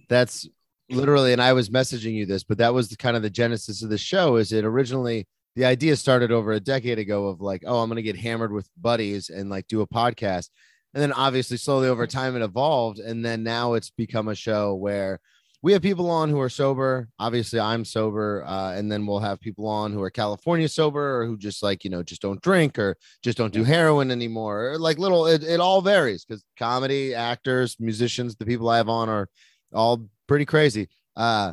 that's 0.09 0.49
literally 0.91 1.32
and 1.32 1.41
i 1.41 1.53
was 1.53 1.69
messaging 1.69 2.12
you 2.12 2.27
this 2.27 2.43
but 2.43 2.59
that 2.59 2.75
was 2.75 2.88
the 2.88 2.97
kind 2.97 3.17
of 3.17 3.23
the 3.23 3.31
genesis 3.31 3.85
of 3.85 3.91
the 3.91 3.99
show 3.99 4.35
is 4.35 4.50
it 4.53 4.65
originally 4.65 5.29
the 5.55 5.65
idea 5.65 5.94
started 5.94 6.32
over 6.32 6.50
a 6.50 6.59
decade 6.59 6.99
ago 6.99 7.29
of 7.29 7.41
like 7.41 7.62
oh 7.69 7.79
i'm 7.79 7.88
gonna 7.88 8.03
get 8.03 8.17
hammered 8.17 8.53
with 8.53 8.69
buddies 8.81 9.31
and 9.31 9.49
like 9.49 9.67
do 9.69 9.81
a 9.81 9.87
podcast 9.87 10.49
and 10.93 11.00
then 11.00 11.12
obviously 11.12 11.56
slowly 11.56 11.88
over 11.88 12.05
time 12.05 12.35
it 12.35 12.43
evolved 12.43 12.99
and 12.99 13.25
then 13.25 13.44
now 13.44 13.75
it's 13.75 13.91
become 13.91 14.27
a 14.27 14.35
show 14.35 14.75
where 14.75 15.21
we 15.62 15.73
have 15.73 15.83
people 15.83 16.11
on 16.11 16.31
who 16.31 16.41
are 16.41 16.49
sober. 16.49 17.09
Obviously, 17.19 17.61
I'm 17.61 17.85
sober, 17.85 18.45
uh, 18.47 18.73
and 18.73 18.91
then 18.91 19.07
we'll 19.07 19.19
have 19.19 19.41
people 19.41 19.67
on 19.67 19.93
who 19.93 20.03
are 20.03 20.11
California 20.11 20.69
sober 20.69 21.21
or 21.21 21.27
who 21.27 21.37
just 21.37 21.62
like 21.62 21.85
you 21.85 21.91
know 21.91 22.03
just 22.03 22.23
don't 22.23 22.41
drink 22.41 22.79
or 22.79 22.97
just 23.23 23.37
don't 23.37 23.53
do 23.53 23.65
heroin 23.65 24.11
anymore. 24.11 24.71
Or 24.71 24.79
like 24.79 24.99
little, 24.99 25.27
it, 25.27 25.45
it 25.45 25.61
all 25.61 25.83
varies 25.83 26.25
because 26.25 26.45
comedy 26.59 27.15
actors, 27.15 27.77
musicians, 27.79 28.37
the 28.37 28.47
people 28.47 28.71
I 28.71 28.79
have 28.79 28.89
on 28.89 29.09
are 29.09 29.29
all 29.75 30.09
pretty 30.27 30.47
crazy. 30.47 30.89
Uh, 31.17 31.53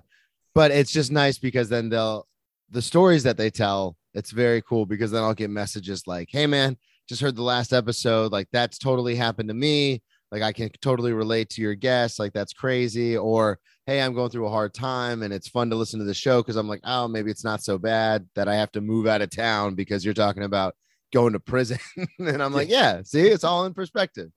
but 0.56 0.72
it's 0.72 0.92
just 0.92 1.12
nice 1.12 1.38
because 1.38 1.68
then 1.70 1.90
they'll 1.90 2.28
the 2.70 2.82
stories 2.82 3.24
that 3.24 3.38
they 3.38 3.50
tell. 3.50 3.98
It's 4.14 4.32
very 4.32 4.62
cool 4.62 4.86
because 4.86 5.12
then 5.12 5.24
I'll 5.24 5.34
get 5.34 5.50
messages 5.50 6.08
like, 6.08 6.30
"Hey, 6.32 6.48
man, 6.48 6.78
just 7.10 7.22
heard 7.22 7.36
the 7.36 7.44
last 7.44 7.74
episode. 7.74 8.32
Like 8.32 8.48
that's 8.54 8.78
totally 8.78 9.16
happened 9.16 9.50
to 9.50 9.54
me." 9.54 10.02
Like 10.32 10.42
i 10.42 10.52
can 10.52 10.70
totally 10.82 11.14
relate 11.14 11.50
to 11.50 11.62
your 11.62 11.76
guest 11.76 12.20
like 12.20 12.34
that's 12.34 12.54
crazy 12.54 13.18
or 13.18 13.60
hey 13.86 14.02
i'm 14.02 14.14
going 14.14 14.30
through 14.30 14.48
a 14.48 14.52
hard 14.52 14.74
time 14.74 15.24
and 15.24 15.34
it's 15.34 15.48
fun 15.48 15.70
to 15.70 15.76
listen 15.76 16.00
to 16.00 16.06
the 16.06 16.14
show 16.14 16.42
because 16.42 16.56
i'm 16.56 16.68
like 16.68 16.82
oh 16.84 17.08
maybe 17.08 17.32
it's 17.32 17.44
not 17.44 17.64
so 17.64 17.78
bad 17.78 18.28
that 18.36 18.48
i 18.48 18.56
have 18.56 18.72
to 18.72 18.82
move 18.82 19.08
out 19.08 19.22
of 19.22 19.30
town 19.30 19.76
because 19.76 20.04
you're 20.04 20.14
talking 20.14 20.44
about 20.44 20.76
going 21.14 21.34
to 21.34 21.40
prison. 21.40 21.80
And 22.20 22.44
i'm 22.44 22.54
like 22.54 22.70
yeah 22.70 23.02
see 23.04 23.28
it's 23.28 23.44
all 23.44 23.66
in 23.66 23.74
perspective. 23.74 24.30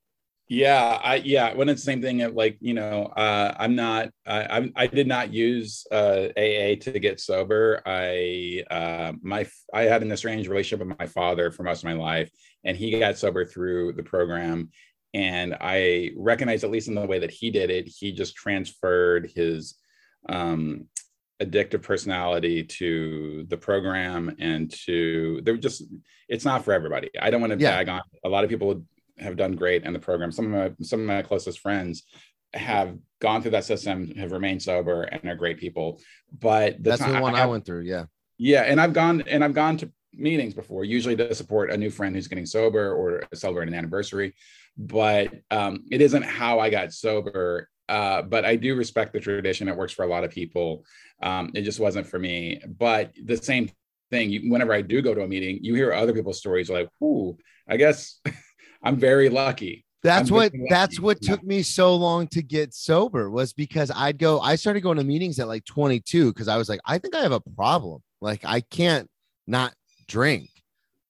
Yeah 0.49 1.01
i 1.05 1.17
yeah 1.17 1.55
when 1.55 1.69
it's 1.69 1.83
the 1.83 1.87
same 1.87 2.03
thing 2.03 2.19
like 2.35 2.59
you 2.61 2.75
know 2.75 3.05
uh, 3.05 3.55
i'm 3.57 3.77
not 3.77 4.11
I, 4.27 4.47
I'm, 4.47 4.73
i 4.75 4.89
did 4.89 5.07
not 5.07 5.33
use 5.33 5.87
uh, 5.93 6.27
aa 6.37 6.75
to 6.81 6.99
get 7.01 7.21
sober. 7.21 7.81
I 7.87 8.65
uh, 8.69 9.13
my 9.23 9.47
i 9.73 9.83
had 9.83 10.03
an 10.03 10.11
estranged 10.11 10.49
relationship 10.49 10.87
with 10.87 10.99
my 10.99 11.07
father 11.07 11.53
for 11.53 11.63
most 11.63 11.81
of 11.81 11.85
my 11.85 11.93
life 11.93 12.31
and 12.65 12.77
he 12.77 12.99
got 12.99 13.17
sober 13.17 13.45
through 13.45 13.93
the 13.93 14.03
program 14.03 14.71
and 15.15 15.57
i 15.61 16.11
recognize 16.17 16.65
at 16.65 16.71
least 16.71 16.89
in 16.89 16.95
the 16.95 17.07
way 17.07 17.19
that 17.19 17.31
he 17.31 17.51
did 17.51 17.71
it 17.71 17.89
he 17.89 18.13
just 18.13 18.37
transferred 18.37 19.31
his 19.35 19.77
um, 20.29 20.87
addictive 21.41 21.83
personality 21.83 22.63
to 22.63 23.47
the 23.49 23.57
program 23.57 24.37
and 24.39 24.71
to 24.71 25.41
they're 25.43 25.57
just 25.57 25.85
it's 26.29 26.45
not 26.45 26.65
for 26.65 26.73
everybody. 26.73 27.11
I 27.21 27.31
don't 27.31 27.41
want 27.41 27.53
to 27.53 27.59
yeah. 27.59 27.71
bag 27.71 27.89
on 27.89 28.03
a 28.25 28.29
lot 28.29 28.45
of 28.45 28.51
people 28.51 28.85
have 29.19 29.37
done 29.37 29.57
great 29.57 29.85
in 29.85 29.93
the 29.93 29.99
program. 29.99 30.33
Some 30.33 30.47
of 30.47 30.51
my 30.79 30.85
some 30.85 31.01
of 31.01 31.07
my 31.07 31.23
closest 31.23 31.61
friends 31.61 32.05
have 32.53 32.97
gone 33.21 33.43
through 33.43 33.53
that 33.53 33.65
system 33.65 34.15
have 34.17 34.33
remained 34.33 34.63
sober 34.63 35.03
and 35.03 35.25
are 35.31 35.35
great 35.35 35.59
people. 35.59 36.01
But 36.39 36.83
the 36.83 36.91
that's 36.91 37.03
time, 37.03 37.15
the 37.15 37.21
one 37.21 37.35
I, 37.35 37.39
have, 37.39 37.49
I 37.49 37.51
went 37.51 37.65
through 37.65 37.83
yeah. 37.83 38.05
Yeah 38.39 38.63
and 38.63 38.81
i've 38.81 38.95
gone 38.95 39.23
and 39.27 39.45
i've 39.45 39.55
gone 39.55 39.77
to 39.79 39.91
meetings 40.15 40.55
before 40.55 40.85
usually 40.85 41.15
to 41.15 41.35
support 41.35 41.71
a 41.71 41.77
new 41.77 41.91
friend 41.91 42.15
who's 42.15 42.27
getting 42.27 42.47
sober 42.47 42.93
or 42.93 43.23
celebrate 43.35 43.69
an 43.69 43.75
anniversary 43.75 44.35
but 44.77 45.33
um, 45.51 45.85
it 45.91 46.01
isn't 46.01 46.25
how 46.25 46.61
I 46.61 46.71
got 46.71 46.93
sober. 46.93 47.69
Uh, 47.89 48.23
but 48.23 48.45
I 48.45 48.55
do 48.55 48.77
respect 48.77 49.13
the 49.13 49.19
tradition. 49.19 49.69
It 49.69 49.77
works 49.77 49.93
for 49.93 50.05
a 50.05 50.09
lot 50.09 50.23
of 50.23 50.31
people. 50.31 50.85
Um, 51.23 51.51
it 51.55 51.63
just 51.63 51.81
wasn't 51.81 52.07
for 52.07 52.21
me. 52.21 52.61
But 52.79 53.13
the 53.25 53.37
same 53.37 53.69
thing, 54.11 54.31
you, 54.31 54.51
whenever 54.51 54.73
I 54.73 54.81
do 54.83 55.03
go 55.03 55.13
to 55.13 55.23
a 55.23 55.29
meeting, 55.29 55.59
you 55.63 55.75
hear 55.75 55.93
other 55.93 56.13
people's 56.13 56.39
stories 56.39 56.71
like, 56.71 56.89
"Ooh, 57.03 57.37
I 57.69 57.77
guess 57.77 58.21
I'm 58.85 58.97
very 58.97 59.29
lucky." 59.29 59.85
That's 60.03 60.31
I'm 60.31 60.37
what 60.37 60.53
that's 60.69 60.99
what 60.99 61.21
took 61.21 61.43
me 61.45 61.63
so 61.63 61.95
long 61.95 62.27
to 62.29 62.43
get 62.43 62.73
sober 62.73 63.31
was 63.31 63.53
because 63.53 63.91
I'd 63.95 64.19
go 64.19 64.41
I 64.41 64.57
started 64.57 64.81
going 64.81 64.97
to 64.97 65.05
meetings 65.05 65.39
at 65.39 65.49
like 65.49 65.65
22 65.67 66.33
because 66.33 66.49
I 66.49 66.57
was 66.57 66.69
like 66.69 66.81
I 66.87 66.97
think 66.99 67.15
I 67.15 67.21
have 67.21 67.33
a 67.33 67.41
problem 67.41 68.03
like 68.21 68.41
I 68.45 68.63
can't 68.63 69.11
not 69.47 69.75
drink 70.09 70.49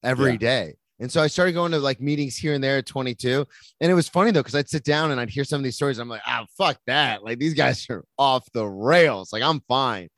every 0.02 0.32
yeah. 0.32 0.38
day 0.38 0.74
And 1.00 1.10
so 1.10 1.22
I 1.22 1.26
started 1.28 1.52
going 1.52 1.72
to 1.72 1.78
like 1.78 2.00
meetings 2.00 2.36
here 2.36 2.52
and 2.54 2.62
there 2.62 2.76
at 2.78 2.86
22. 2.86 3.46
And 3.80 3.90
it 3.90 3.94
was 3.94 4.08
funny 4.08 4.30
though, 4.30 4.40
because 4.40 4.54
I'd 4.54 4.68
sit 4.68 4.84
down 4.84 5.10
and 5.10 5.20
I'd 5.20 5.30
hear 5.30 5.44
some 5.44 5.58
of 5.58 5.64
these 5.64 5.74
stories. 5.76 5.98
I'm 5.98 6.08
like, 6.10 6.20
ah, 6.26 6.44
fuck 6.58 6.78
that. 6.86 7.24
Like 7.24 7.38
these 7.38 7.54
guys 7.54 7.86
are 7.90 8.04
off 8.18 8.44
the 8.52 8.66
rails. 8.66 9.32
Like 9.32 9.42
I'm 9.42 9.60
fine. 9.66 10.08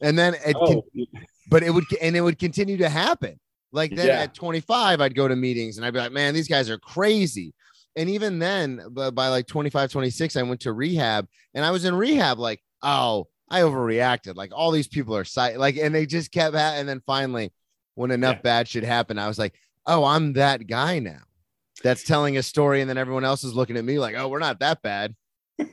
And 0.00 0.18
then 0.18 0.34
it, 0.46 0.56
Oh, 0.58 0.66
con- 0.66 1.06
but 1.50 1.62
it 1.62 1.70
would, 1.70 1.84
and 2.00 2.16
it 2.16 2.22
would 2.22 2.38
continue 2.38 2.78
to 2.78 2.88
happen. 2.88 3.38
Like 3.70 3.94
then 3.94 4.06
Yeah. 4.06 4.20
at 4.22 4.34
25, 4.34 5.00
I'd 5.00 5.14
go 5.14 5.28
to 5.28 5.36
meetings 5.36 5.76
and 5.76 5.84
I'd 5.86 5.92
be 5.92 6.00
like, 6.00 6.10
man, 6.12 6.32
these 6.34 6.48
guys 6.48 6.70
are 6.70 6.78
crazy. 6.78 7.52
And 7.96 8.08
even 8.08 8.38
then, 8.38 8.80
by, 8.92 9.10
by 9.10 9.28
like 9.28 9.46
25, 9.46 9.90
26, 9.92 10.36
I 10.36 10.42
went 10.42 10.60
to 10.60 10.72
rehab 10.72 11.26
and 11.54 11.64
I 11.64 11.70
was 11.70 11.84
in 11.84 11.94
rehab 11.94 12.38
like, 12.38 12.60
oh, 12.82 13.26
I 13.50 13.60
overreacted. 13.60 14.36
Like 14.36 14.52
all 14.54 14.70
these 14.70 14.88
people 14.88 15.14
are 15.16 15.24
sight, 15.24 15.58
like, 15.58 15.76
and 15.76 15.94
they 15.94 16.06
just 16.06 16.32
kept, 16.32 16.54
ha- 16.56 16.74
and 16.76 16.88
then 16.88 17.02
finally, 17.04 17.52
when 17.96 18.10
enough 18.10 18.36
Yeah. 18.36 18.42
bad 18.42 18.68
shit 18.68 18.84
happened, 18.84 19.20
I 19.20 19.28
was 19.28 19.38
like, 19.38 19.54
oh, 19.86 20.04
I'm 20.04 20.34
that 20.34 20.66
guy 20.66 20.98
now 20.98 21.22
that's 21.82 22.04
telling 22.04 22.36
a 22.36 22.42
story. 22.42 22.80
And 22.80 22.90
then 22.90 22.98
everyone 22.98 23.24
else 23.24 23.44
is 23.44 23.54
looking 23.54 23.76
at 23.76 23.84
me 23.84 23.98
like, 23.98 24.14
oh, 24.16 24.28
we're 24.28 24.38
not 24.38 24.60
that 24.60 24.82
bad. 24.82 25.14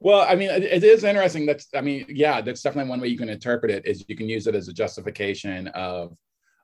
Well, 0.00 0.24
I 0.26 0.34
mean, 0.34 0.48
it, 0.48 0.62
it 0.62 0.82
is 0.82 1.04
interesting. 1.04 1.44
That's, 1.44 1.68
I 1.74 1.82
mean, 1.82 2.06
yeah, 2.08 2.40
that's 2.40 2.62
definitely 2.62 2.88
one 2.88 3.00
way 3.00 3.08
you 3.08 3.18
can 3.18 3.28
interpret 3.28 3.70
it 3.70 3.86
is 3.86 4.02
you 4.08 4.16
can 4.16 4.26
use 4.26 4.46
it 4.46 4.54
as 4.54 4.66
a 4.68 4.72
justification 4.72 5.68
of, 5.68 6.16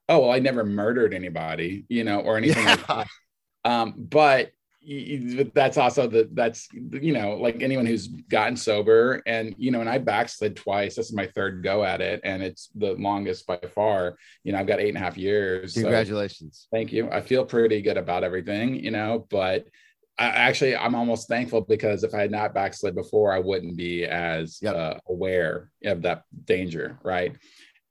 oh, 0.08 0.20
well, 0.20 0.30
I 0.30 0.38
never 0.38 0.64
murdered 0.64 1.12
anybody, 1.12 1.84
you 1.90 2.02
know, 2.02 2.20
or 2.20 2.38
anything 2.38 2.64
like 2.64 2.78
Yeah. 2.88 3.04
that. 3.64 3.70
Um, 3.70 3.94
but 3.98 4.46
y- 4.46 4.46
y- 4.46 4.48
but 4.48 4.52
that's 5.54 5.76
also 5.78 6.06
the 6.06 6.28
that's 6.32 6.68
you 6.72 7.12
know 7.12 7.34
like 7.36 7.62
anyone 7.62 7.86
who's 7.86 8.08
gotten 8.08 8.56
sober 8.56 9.22
and 9.26 9.54
you 9.58 9.70
know 9.70 9.80
and 9.80 9.88
I 9.88 9.98
backslid 9.98 10.56
twice. 10.56 10.96
This 10.96 11.06
is 11.06 11.12
my 11.14 11.26
third 11.26 11.62
go 11.62 11.84
at 11.84 12.00
it, 12.00 12.20
and 12.24 12.42
it's 12.42 12.70
the 12.74 12.92
longest 12.94 13.46
by 13.46 13.58
far. 13.74 14.16
You 14.42 14.52
know, 14.52 14.58
I've 14.58 14.66
got 14.66 14.80
eight 14.80 14.88
and 14.88 14.96
a 14.96 15.00
half 15.00 15.16
years. 15.16 15.74
so- 15.74 15.80
Congratulations. 15.82 16.68
Thank 16.72 16.92
you. 16.92 17.08
I 17.10 17.20
feel 17.20 17.44
pretty 17.44 17.80
good 17.82 17.96
about 17.96 18.24
everything, 18.24 18.74
you 18.76 18.90
know, 18.90 19.26
but 19.30 19.66
I 20.18 20.26
actually 20.26 20.76
I'm 20.76 20.94
almost 20.94 21.26
thankful 21.28 21.62
because 21.62 22.04
if 22.04 22.14
I 22.14 22.20
had 22.20 22.30
not 22.30 22.54
backslid 22.54 22.94
before, 22.94 23.32
I 23.32 23.40
wouldn't 23.40 23.76
be 23.76 24.04
as 24.04 24.58
Yep. 24.62 24.74
uh, 24.76 24.94
aware 25.08 25.70
of 25.84 26.02
that 26.02 26.22
danger, 26.44 26.98
right? 27.02 27.34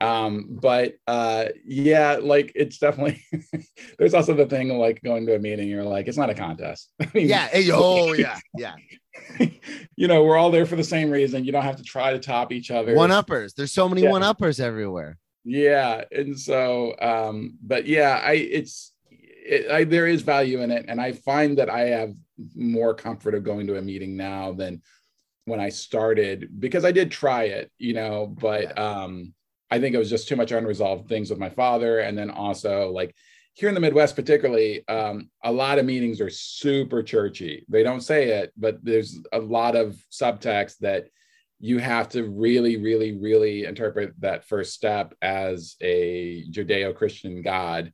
Um, 0.04 0.48
but 0.50 0.96
uh 1.08 1.46
yeah, 1.66 2.18
like 2.22 2.52
it's 2.56 2.78
definitely 2.78 3.24
there's 3.98 4.14
also 4.14 4.34
the 4.34 4.46
thing 4.46 4.70
like 4.78 5.02
going 5.04 5.26
to 5.28 5.36
a 5.36 5.40
meeting, 5.40 5.68
you're 5.70 5.84
like, 5.84 6.08
it's 6.08 6.18
not 6.18 6.30
a 6.30 6.34
contest. 6.36 6.92
I 7.02 7.10
mean, 7.14 7.28
Yeah. 7.30 7.48
Hey, 7.48 7.70
oh, 7.72 8.14
yeah. 8.14 8.38
Yeah. 8.58 8.76
you 9.96 10.08
know, 10.08 10.24
we're 10.24 10.38
all 10.38 10.52
there 10.52 10.66
for 10.66 10.76
the 10.76 10.84
same 10.84 11.10
reason. 11.10 11.46
You 11.46 11.52
don't 11.52 11.64
have 11.64 11.78
to 11.78 11.84
try 11.84 12.14
to 12.14 12.20
top 12.20 12.52
each 12.52 12.72
other. 12.72 12.96
One 12.96 13.12
uppers. 13.12 13.54
There's 13.54 13.72
so 13.72 13.88
many 13.88 14.02
Yeah. 14.04 14.12
one 14.12 14.24
uppers 14.24 14.60
everywhere. 14.60 15.18
yeah 15.46 16.04
and 16.12 16.40
so 16.40 16.96
um 17.02 17.58
but 17.62 17.86
yeah 17.86 18.22
i 18.24 18.34
it's 18.60 18.94
it, 19.56 19.70
I, 19.70 19.84
there 19.84 20.08
is 20.08 20.22
value 20.22 20.62
in 20.62 20.72
it 20.72 20.86
and 20.88 21.02
i 21.02 21.12
find 21.12 21.58
that 21.58 21.70
i 21.70 21.82
have 21.98 22.14
more 22.56 22.94
comfort 22.96 23.34
of 23.36 23.44
going 23.44 23.68
to 23.68 23.76
a 23.78 23.82
meeting 23.82 24.16
now 24.16 24.54
than 24.54 24.82
when 25.44 25.60
i 25.60 25.68
started 25.70 26.38
because 26.66 26.86
i 26.86 26.94
did 26.94 27.12
try 27.12 27.44
it 27.60 27.70
you 27.78 27.94
know 27.94 28.26
but 28.28 28.66
um 28.80 29.34
i 29.74 29.80
think 29.80 29.94
it 29.96 30.00
was 30.00 30.10
just 30.10 30.28
too 30.28 30.36
much 30.36 30.52
unresolved 30.52 31.08
things 31.08 31.30
with 31.30 31.40
my 31.40 31.50
father 31.50 32.00
and 32.00 32.18
then 32.18 32.30
also 32.30 32.90
like 32.92 33.16
here 33.54 33.70
in 33.70 33.76
the 33.76 33.82
midwest 33.82 34.16
particularly 34.16 34.88
um, 34.88 35.30
a 35.44 35.52
lot 35.52 35.78
of 35.80 35.86
meetings 35.86 36.22
are 36.22 36.30
super 36.30 37.04
churchy 37.04 37.66
they 37.70 37.84
don't 37.84 38.02
say 38.02 38.30
it 38.30 38.52
but 38.58 38.84
there's 38.84 39.20
a 39.32 39.40
lot 39.40 39.76
of 39.76 39.96
subtext 40.12 40.78
that 40.80 41.06
you 41.64 41.80
have 41.80 42.10
to 42.10 42.24
really, 42.26 42.76
really, 42.76 43.18
really 43.18 43.64
interpret 43.64 44.14
that 44.20 44.44
first 44.44 44.74
step 44.74 45.14
as 45.22 45.78
a 45.80 46.44
Judeo 46.52 46.94
Christian 46.94 47.42
God, 47.42 47.94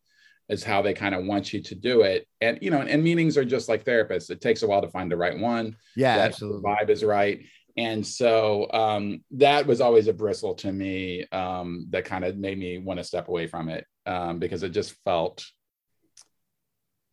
is 0.50 0.64
how 0.64 0.82
they 0.82 0.96
kind 0.96 1.14
of 1.14 1.26
want 1.26 1.54
you 1.54 1.62
to 1.62 1.76
do 1.76 2.02
it. 2.02 2.28
And, 2.42 2.58
you 2.64 2.72
know, 2.72 2.82
and 2.82 3.04
meetings 3.04 3.38
are 3.38 3.46
just 3.46 3.70
like 3.70 3.86
therapists. 3.86 4.32
It 4.32 4.42
takes 4.42 4.64
a 4.64 4.68
while 4.68 4.82
to 4.82 4.90
find 4.90 5.12
the 5.12 5.18
right 5.18 5.38
one, 5.38 5.76
Yeah, 5.96 6.18
absolutely. 6.18 6.62
the 6.64 6.68
vibe 6.68 6.90
is 6.90 7.04
right. 7.04 7.42
And 7.78 8.06
so 8.06 8.70
um, 8.72 9.24
that 9.32 9.66
was 9.66 9.82
always 9.82 10.08
a 10.08 10.14
bristle 10.14 10.56
to 10.56 10.72
me 10.72 11.26
um, 11.32 11.88
that 11.90 12.06
kind 12.06 12.26
of 12.26 12.38
made 12.38 12.58
me 12.58 12.78
want 12.78 13.00
to 13.00 13.04
step 13.04 13.28
away 13.28 13.48
from 13.48 13.70
it 13.70 13.86
um, 14.06 14.40
because 14.40 14.64
it 14.64 14.70
just 14.70 14.96
felt, 15.04 15.46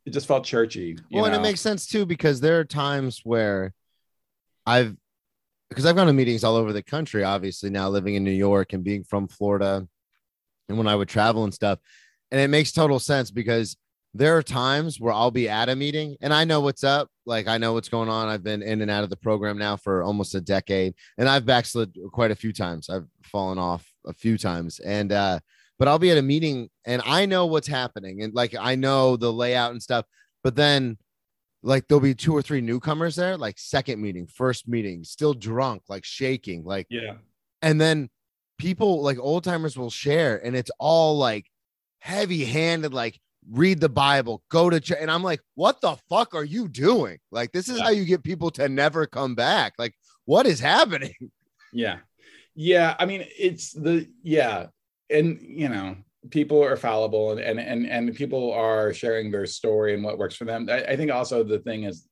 it 0.05 0.11
just 0.13 0.27
felt 0.27 0.45
churchy. 0.45 0.97
you 1.09 1.21
Well, 1.21 1.27
and 1.27 1.35
it 1.35 1.43
makes 1.43 1.61
sense 1.61 1.87
too 1.87 2.07
because 2.07 2.41
there 2.41 2.59
are 2.59 2.65
times 2.65 3.21
where 3.25 3.73
I've 4.65 4.97
because 5.69 5.85
I've 5.85 5.97
gone 5.97 6.07
to 6.07 6.13
meetings 6.13 6.45
all 6.45 6.55
over 6.55 6.73
the 6.73 6.83
country, 6.83 7.25
obviously 7.25 7.71
now 7.71 7.89
living 7.89 8.15
in 8.15 8.23
New 8.23 8.31
York 8.31 8.73
and 8.73 8.85
being 8.85 9.03
from 9.03 9.27
Florida, 9.27 9.87
and 10.69 10.79
when 10.79 10.87
I 10.87 10.95
would 10.95 11.09
travel 11.09 11.45
and 11.45 11.53
stuff, 11.53 11.81
and 12.31 12.41
it 12.41 12.49
makes 12.49 12.73
total 12.73 12.99
sense 12.99 13.31
because 13.31 13.77
there 14.15 14.37
are 14.37 14.43
times 14.43 15.01
where 15.01 15.13
I'll 15.13 15.31
be 15.31 15.49
at 15.49 15.69
a 15.69 15.77
meeting 15.77 16.17
and 16.21 16.33
I 16.33 16.45
know 16.45 16.61
what's 16.61 16.85
up, 16.85 17.09
like 17.27 17.49
I 17.49 17.59
know 17.59 17.73
what's 17.73 17.89
going 17.89 18.09
on. 18.09 18.29
I've 18.29 18.45
been 18.45 18.63
in 18.63 18.81
and 18.81 18.91
out 18.91 19.05
of 19.05 19.11
the 19.11 19.17
program 19.17 19.59
now 19.59 19.77
for 19.77 20.03
almost 20.03 20.35
a 20.35 20.41
decade, 20.41 20.95
and 21.19 21.29
I've 21.29 21.45
backslid 21.45 21.97
quite 22.13 22.31
a 22.31 22.37
few 22.37 22.53
times. 22.53 22.89
I've 22.89 23.07
fallen 23.25 23.59
off 23.59 23.87
a 24.07 24.13
few 24.13 24.39
times, 24.39 24.79
and 24.81 25.13
uh, 25.13 25.41
but 25.79 25.89
I'll 25.89 25.99
be 25.99 26.11
at 26.11 26.19
a 26.19 26.23
meeting 26.23 26.71
and 26.85 27.03
I 27.05 27.27
know 27.27 27.47
what's 27.47 27.69
happening, 27.69 28.23
and 28.23 28.33
like 28.35 28.55
I 28.59 28.77
know 28.77 29.17
the 29.17 29.33
layout 29.33 29.73
and 29.73 29.83
stuff, 29.83 30.07
but 30.43 30.57
then 30.57 30.97
like 31.63 31.89
there'll 31.89 32.01
be 32.01 32.15
two 32.15 32.35
or 32.35 32.43
three 32.43 32.61
newcomers 32.61 33.17
there, 33.17 33.37
like 33.37 33.59
second 33.59 34.01
meeting, 34.01 34.27
first 34.27 34.69
meeting, 34.69 35.03
still 35.03 35.35
drunk, 35.35 35.83
like 35.89 36.05
shaking, 36.05 36.65
like, 36.65 36.87
yeah. 36.89 37.15
and 37.61 37.81
then 37.81 38.09
people 38.57 39.03
like 39.03 39.19
old 39.19 39.45
timers 39.45 39.77
will 39.77 39.91
share, 39.91 40.45
and 40.45 40.55
it's 40.55 40.71
all 40.79 41.19
like 41.19 41.47
heavy 41.99 42.45
handed, 42.45 42.95
like 42.95 43.21
read 43.51 43.81
the 43.81 43.89
Bible, 43.89 44.43
go 44.51 44.69
to 44.71 44.81
church. 44.81 44.99
And 45.01 45.11
I'm 45.11 45.23
like, 45.23 45.41
what 45.55 45.81
the 45.81 45.97
fuck 46.09 46.35
are 46.35 46.45
you 46.45 46.69
doing? 46.69 47.19
Like, 47.31 47.53
this 47.53 47.69
is 47.69 47.79
Yeah. 47.79 47.85
how 47.85 47.91
you 47.91 48.05
get 48.05 48.23
people 48.23 48.51
to 48.53 48.69
never 48.69 49.07
come 49.07 49.35
back. 49.35 49.75
Like, 49.79 49.95
what 50.25 50.47
is 50.47 50.61
happening? 50.61 51.15
Yeah. 51.73 51.99
Yeah. 52.55 52.97
I 52.99 53.05
mean, 53.05 53.27
it's 53.39 53.73
the, 53.73 54.09
yeah. 54.23 54.69
And, 55.11 55.39
you 55.43 55.69
know, 55.69 55.97
people 56.31 56.63
are 56.65 56.77
fallible 56.77 57.33
and, 57.33 57.41
and, 57.41 57.59
and, 57.59 57.87
and 57.87 58.15
people 58.15 58.53
are 58.53 58.95
sharing 58.95 59.31
their 59.31 59.45
story 59.45 59.93
and 59.93 60.03
what 60.03 60.17
works 60.17 60.37
for 60.37 60.45
them. 60.47 60.69
I, 60.71 60.85
I 60.85 60.97
think 60.97 61.11
also 61.11 61.43
the 61.43 61.59
thing 61.59 61.83
is, 61.83 62.09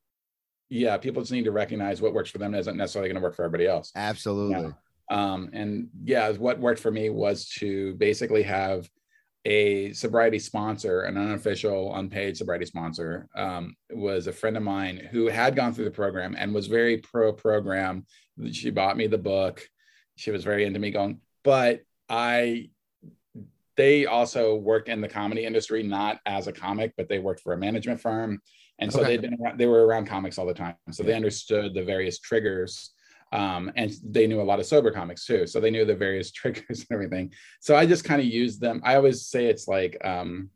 yeah, 0.68 0.98
people 0.98 1.22
just 1.22 1.32
need 1.32 1.44
to 1.44 1.52
recognize 1.52 2.02
what 2.02 2.12
works 2.12 2.30
for 2.30 2.38
them 2.38 2.54
isn't 2.54 2.76
necessarily 2.76 3.08
going 3.08 3.20
to 3.20 3.22
work 3.22 3.36
for 3.36 3.44
everybody 3.44 3.66
else. 3.66 3.90
Absolutely. 3.96 4.74
Um, 5.10 5.48
and 5.54 5.88
yeah, 6.02 6.30
what 6.32 6.58
worked 6.58 6.80
for 6.80 6.90
me 6.90 7.08
was 7.08 7.48
to 7.60 7.94
basically 7.94 8.42
have 8.42 8.90
a 9.44 9.92
sobriety 9.92 10.38
sponsor, 10.38 11.02
an 11.02 11.18
unofficial, 11.18 11.94
unpaid 11.96 12.36
sobriety 12.36 12.64
sponsor, 12.64 13.28
um, 13.36 13.74
was 13.92 14.26
a 14.26 14.32
friend 14.32 14.56
of 14.56 14.62
mine 14.62 15.08
who 15.10 15.26
had 15.26 15.54
gone 15.54 15.74
through 15.74 15.84
the 15.84 15.90
program 15.90 16.34
and 16.38 16.54
was 16.54 16.66
very 16.66 16.98
pro 16.98 17.32
program. 17.32 18.06
She 18.52 18.70
bought 18.70 18.96
me 18.96 19.06
the 19.06 19.18
book. 19.18 19.62
She 20.16 20.30
was 20.30 20.44
very 20.44 20.64
into 20.64 20.78
me 20.78 20.90
going, 20.90 21.20
but 21.42 21.82
I, 22.08 22.70
they 23.76 24.06
also 24.06 24.54
worked 24.54 24.88
in 24.88 25.00
the 25.00 25.08
comedy 25.08 25.44
industry, 25.44 25.82
not 25.82 26.20
as 26.24 26.46
a 26.46 26.52
comic, 26.52 26.94
but 26.96 27.08
they 27.08 27.18
worked 27.18 27.40
for 27.40 27.52
a 27.52 27.58
management 27.58 28.00
firm. 28.00 28.40
And 28.78 28.92
so 28.92 29.00
Okay. 29.00 29.18
been 29.18 29.36
they 29.56 29.66
were 29.66 29.86
around 29.86 30.06
comics 30.06 30.38
all 30.38 30.46
the 30.46 30.54
time. 30.54 30.76
So 30.90 31.02
they 31.02 31.14
understood 31.14 31.74
the 31.74 31.82
various 31.82 32.18
triggers 32.18 32.92
um, 33.34 33.70
and 33.76 33.92
they 34.02 34.26
knew 34.26 34.40
a 34.40 34.42
lot 34.50 34.60
of 34.60 34.64
sober 34.66 34.90
comics 34.90 35.26
too 35.26 35.46
so 35.46 35.60
they 35.60 35.70
knew 35.70 35.84
the 35.84 35.94
various 35.94 36.30
triggers 36.38 36.64
and 36.80 36.86
everything 36.92 37.30
so 37.60 37.76
i 37.76 37.84
just 37.84 38.04
kind 38.04 38.20
of 38.20 38.26
used 38.26 38.60
them 38.60 38.80
i 38.84 38.94
always 38.94 39.26
say 39.26 39.46
it's 39.46 39.68
like 39.68 39.96
um, 40.04 40.48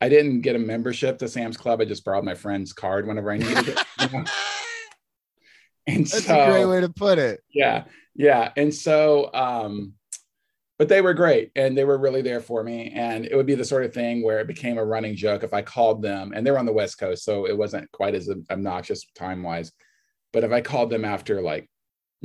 i 0.00 0.08
didn't 0.08 0.40
get 0.40 0.56
a 0.56 0.58
membership 0.58 1.18
to 1.18 1.28
sam's 1.28 1.56
club 1.56 1.80
i 1.80 1.84
just 1.84 2.04
borrowed 2.04 2.24
my 2.24 2.34
friend's 2.34 2.72
card 2.72 3.06
whenever 3.06 3.30
i 3.30 3.36
needed 3.36 3.68
it 3.68 3.78
you 4.00 4.08
know? 4.18 4.24
and 5.86 6.06
That's 6.06 6.24
so 6.24 6.40
a 6.40 6.50
great 6.50 6.64
way 6.66 6.80
to 6.80 6.88
put 6.88 7.18
it. 7.18 7.40
yeah 7.52 7.84
yeah 8.14 8.50
and 8.56 8.74
so 8.74 9.30
um 9.34 9.92
but 10.78 10.88
they 10.88 11.00
were 11.00 11.14
great 11.14 11.52
and 11.56 11.76
they 11.76 11.84
were 11.84 11.96
really 11.98 12.22
there 12.22 12.40
for 12.40 12.62
me 12.62 12.92
and 12.94 13.24
it 13.24 13.34
would 13.36 13.46
be 13.46 13.54
the 13.54 13.64
sort 13.64 13.84
of 13.84 13.94
thing 13.94 14.22
where 14.22 14.40
it 14.40 14.46
became 14.46 14.78
a 14.78 14.84
running 14.84 15.14
joke 15.14 15.42
if 15.42 15.52
i 15.54 15.62
called 15.62 16.02
them 16.02 16.32
and 16.34 16.46
they're 16.46 16.58
on 16.58 16.66
the 16.66 16.72
west 16.72 16.98
coast 16.98 17.24
so 17.24 17.46
it 17.46 17.56
wasn't 17.56 17.90
quite 17.92 18.14
as 18.14 18.28
obnoxious 18.50 19.04
time 19.14 19.42
wise 19.42 19.70
but 20.32 20.44
if 20.44 20.50
i 20.52 20.60
called 20.60 20.90
them 20.90 21.04
after 21.04 21.40
like 21.40 21.68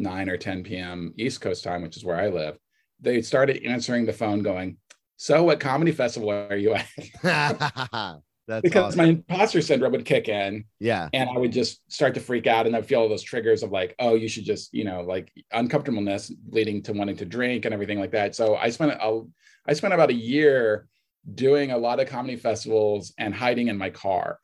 9 0.01 0.29
or 0.29 0.37
10 0.37 0.63
p.m 0.63 1.13
east 1.17 1.41
coast 1.41 1.63
time 1.63 1.81
which 1.81 1.97
is 1.97 2.05
where 2.05 2.19
i 2.19 2.27
live 2.27 2.57
they 2.99 3.21
started 3.21 3.63
answering 3.65 4.05
the 4.05 4.13
phone 4.13 4.41
going 4.41 4.77
so 5.17 5.43
what 5.43 5.59
comedy 5.59 5.91
festival 5.91 6.29
are 6.29 6.55
you 6.55 6.75
at 7.23 8.21
That's 8.47 8.63
because 8.63 8.83
awesome. 8.83 8.97
my 8.97 9.05
imposter 9.05 9.61
syndrome 9.61 9.91
would 9.93 10.03
kick 10.03 10.27
in 10.27 10.65
yeah. 10.79 11.07
and 11.13 11.29
I 11.29 11.37
would 11.37 11.53
just 11.53 11.79
start 11.91 12.15
to 12.15 12.19
freak 12.19 12.47
out 12.47 12.65
and 12.65 12.75
I'd 12.75 12.85
feel 12.85 12.99
all 12.99 13.07
those 13.07 13.23
triggers 13.23 13.63
of 13.63 13.71
like, 13.71 13.95
oh, 13.99 14.15
you 14.15 14.27
should 14.27 14.43
just, 14.43 14.73
you 14.73 14.83
know, 14.83 15.01
like 15.01 15.31
uncomfortableness 15.53 16.33
leading 16.49 16.81
to 16.83 16.93
wanting 16.93 17.15
to 17.17 17.25
drink 17.25 17.63
and 17.63 17.73
everything 17.73 17.99
like 17.99 18.11
that. 18.11 18.35
So 18.35 18.55
I 18.55 18.69
spent 18.69 18.91
a, 18.91 19.21
I 19.67 19.73
spent 19.73 19.93
about 19.93 20.09
a 20.09 20.15
year 20.15 20.87
doing 21.33 21.71
a 21.71 21.77
lot 21.77 21.99
of 21.99 22.07
comedy 22.07 22.35
festivals 22.35 23.13
and 23.17 23.33
hiding 23.33 23.67
in 23.67 23.77
my 23.77 23.89
car. 23.89 24.39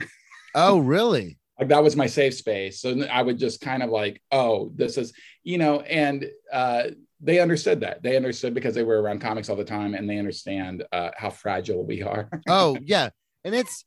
Oh, 0.56 0.80
really? 0.80 1.38
Like 1.60 1.70
that 1.70 1.84
was 1.84 1.96
my 1.96 2.08
safe 2.08 2.36
space. 2.36 2.82
So 2.82 3.02
I 3.12 3.22
would 3.22 3.40
just 3.40 3.62
kind 3.62 3.82
of 3.84 3.90
like, 3.90 4.22
oh, 4.32 4.72
this 4.76 4.98
is, 4.98 5.14
you 5.44 5.58
know, 5.58 5.82
and 5.82 6.26
uh, 6.54 6.84
they 7.20 7.40
understood 7.40 7.80
that. 7.82 8.04
They 8.04 8.16
understood 8.16 8.54
because 8.54 8.76
they 8.76 8.84
were 8.84 9.02
around 9.02 9.22
comics 9.22 9.50
all 9.50 9.56
the 9.56 9.64
time 9.64 9.96
and 9.96 10.10
they 10.10 10.20
understand 10.20 10.84
uh, 10.92 11.12
how 11.18 11.30
fragile 11.32 11.86
we 11.86 12.04
are. 12.04 12.30
Oh, 12.48 12.78
yeah. 12.84 13.10
And 13.44 13.56
it's 13.56 13.86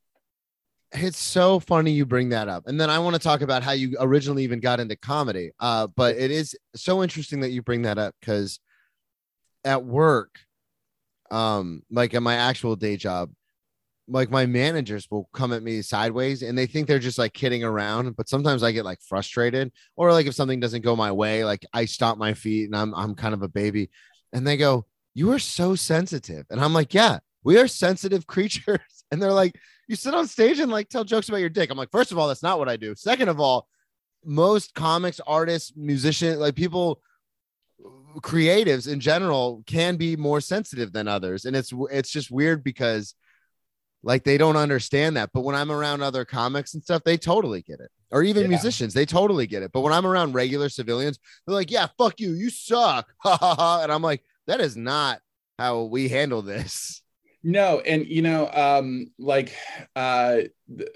It's 0.92 1.18
so 1.18 1.60
funny 1.60 1.92
you 1.92 2.04
bring 2.04 2.30
that 2.30 2.48
up. 2.48 2.64
And 2.66 2.80
then 2.80 2.90
I 2.90 2.98
want 2.98 3.14
to 3.14 3.20
talk 3.20 3.42
about 3.42 3.62
how 3.62 3.70
you 3.72 3.96
originally 4.00 4.42
even 4.42 4.58
got 4.58 4.80
into 4.80 4.96
comedy. 4.96 5.52
Uh, 5.60 5.86
but 5.86 6.16
it 6.16 6.32
is 6.32 6.56
so 6.74 7.02
interesting 7.04 7.40
that 7.40 7.50
you 7.50 7.62
bring 7.62 7.82
that 7.82 7.96
up 7.98 8.14
because 8.20 8.58
at 9.64 9.84
work, 9.84 10.40
um, 11.30 11.82
like 11.92 12.14
at 12.14 12.22
my 12.22 12.34
actual 12.34 12.74
day 12.74 12.96
job, 12.96 13.30
like 14.10 14.30
my 14.30 14.44
managers 14.44 15.06
will 15.10 15.28
come 15.32 15.52
at 15.52 15.62
me 15.62 15.82
sideways 15.82 16.42
and 16.42 16.58
they 16.58 16.66
think 16.66 16.86
they're 16.86 16.98
just 16.98 17.18
like 17.18 17.32
kidding 17.32 17.62
around. 17.64 18.16
But 18.16 18.28
sometimes 18.28 18.62
I 18.62 18.72
get 18.72 18.84
like 18.84 19.00
frustrated, 19.02 19.72
or 19.96 20.12
like 20.12 20.26
if 20.26 20.34
something 20.34 20.60
doesn't 20.60 20.82
go 20.82 20.96
my 20.96 21.12
way, 21.12 21.44
like 21.44 21.64
I 21.72 21.84
stomp 21.84 22.18
my 22.18 22.34
feet 22.34 22.66
and 22.66 22.76
I'm 22.76 22.94
I'm 22.94 23.14
kind 23.14 23.34
of 23.34 23.42
a 23.42 23.48
baby. 23.48 23.90
And 24.32 24.46
they 24.46 24.56
go, 24.56 24.86
You 25.14 25.32
are 25.32 25.38
so 25.38 25.74
sensitive. 25.74 26.44
And 26.50 26.60
I'm 26.60 26.72
like, 26.74 26.92
Yeah, 26.92 27.20
we 27.44 27.58
are 27.58 27.68
sensitive 27.68 28.26
creatures. 28.26 29.04
And 29.12 29.20
they're 29.20 29.32
like, 29.32 29.56
you 29.88 29.96
sit 29.96 30.14
on 30.14 30.28
stage 30.28 30.60
and 30.60 30.70
like 30.70 30.88
tell 30.88 31.02
jokes 31.02 31.28
about 31.28 31.38
your 31.38 31.48
dick. 31.48 31.68
I'm 31.68 31.76
like, 31.76 31.90
first 31.90 32.12
of 32.12 32.18
all, 32.18 32.28
that's 32.28 32.44
not 32.44 32.60
what 32.60 32.68
I 32.68 32.76
do. 32.76 32.94
Second 32.94 33.28
of 33.28 33.40
all, 33.40 33.66
most 34.24 34.72
comics, 34.74 35.20
artists, 35.26 35.72
musicians, 35.74 36.38
like 36.38 36.54
people, 36.54 37.00
creatives 38.18 38.86
in 38.86 39.00
general 39.00 39.64
can 39.66 39.96
be 39.96 40.14
more 40.14 40.40
sensitive 40.40 40.92
than 40.92 41.08
others. 41.08 41.44
And 41.44 41.56
it's 41.56 41.72
it's 41.90 42.10
just 42.10 42.30
weird 42.30 42.62
because 42.62 43.14
like 44.02 44.24
they 44.24 44.38
don't 44.38 44.56
understand 44.56 45.16
that. 45.16 45.30
But 45.32 45.42
when 45.42 45.54
I'm 45.54 45.70
around 45.70 46.02
other 46.02 46.24
comics 46.24 46.74
and 46.74 46.82
stuff, 46.82 47.02
they 47.04 47.16
totally 47.16 47.62
get 47.62 47.80
it. 47.80 47.90
Or 48.10 48.22
even 48.22 48.42
yeah. 48.42 48.48
musicians, 48.48 48.94
they 48.94 49.06
totally 49.06 49.46
get 49.46 49.62
it. 49.62 49.72
But 49.72 49.82
when 49.82 49.92
I'm 49.92 50.06
around 50.06 50.32
regular 50.32 50.68
civilians, 50.68 51.18
they're 51.46 51.54
like, 51.54 51.70
yeah, 51.70 51.88
fuck 51.98 52.18
you, 52.18 52.32
you 52.32 52.50
suck. 52.50 53.08
and 53.24 53.92
I'm 53.92 54.02
like, 54.02 54.24
that 54.46 54.60
is 54.60 54.76
not 54.76 55.20
how 55.58 55.82
we 55.82 56.08
handle 56.08 56.42
this. 56.42 57.02
No, 57.42 57.80
and 57.80 58.06
you 58.06 58.20
know, 58.20 58.50
um, 58.52 59.12
like, 59.18 59.54
uh, 59.96 60.40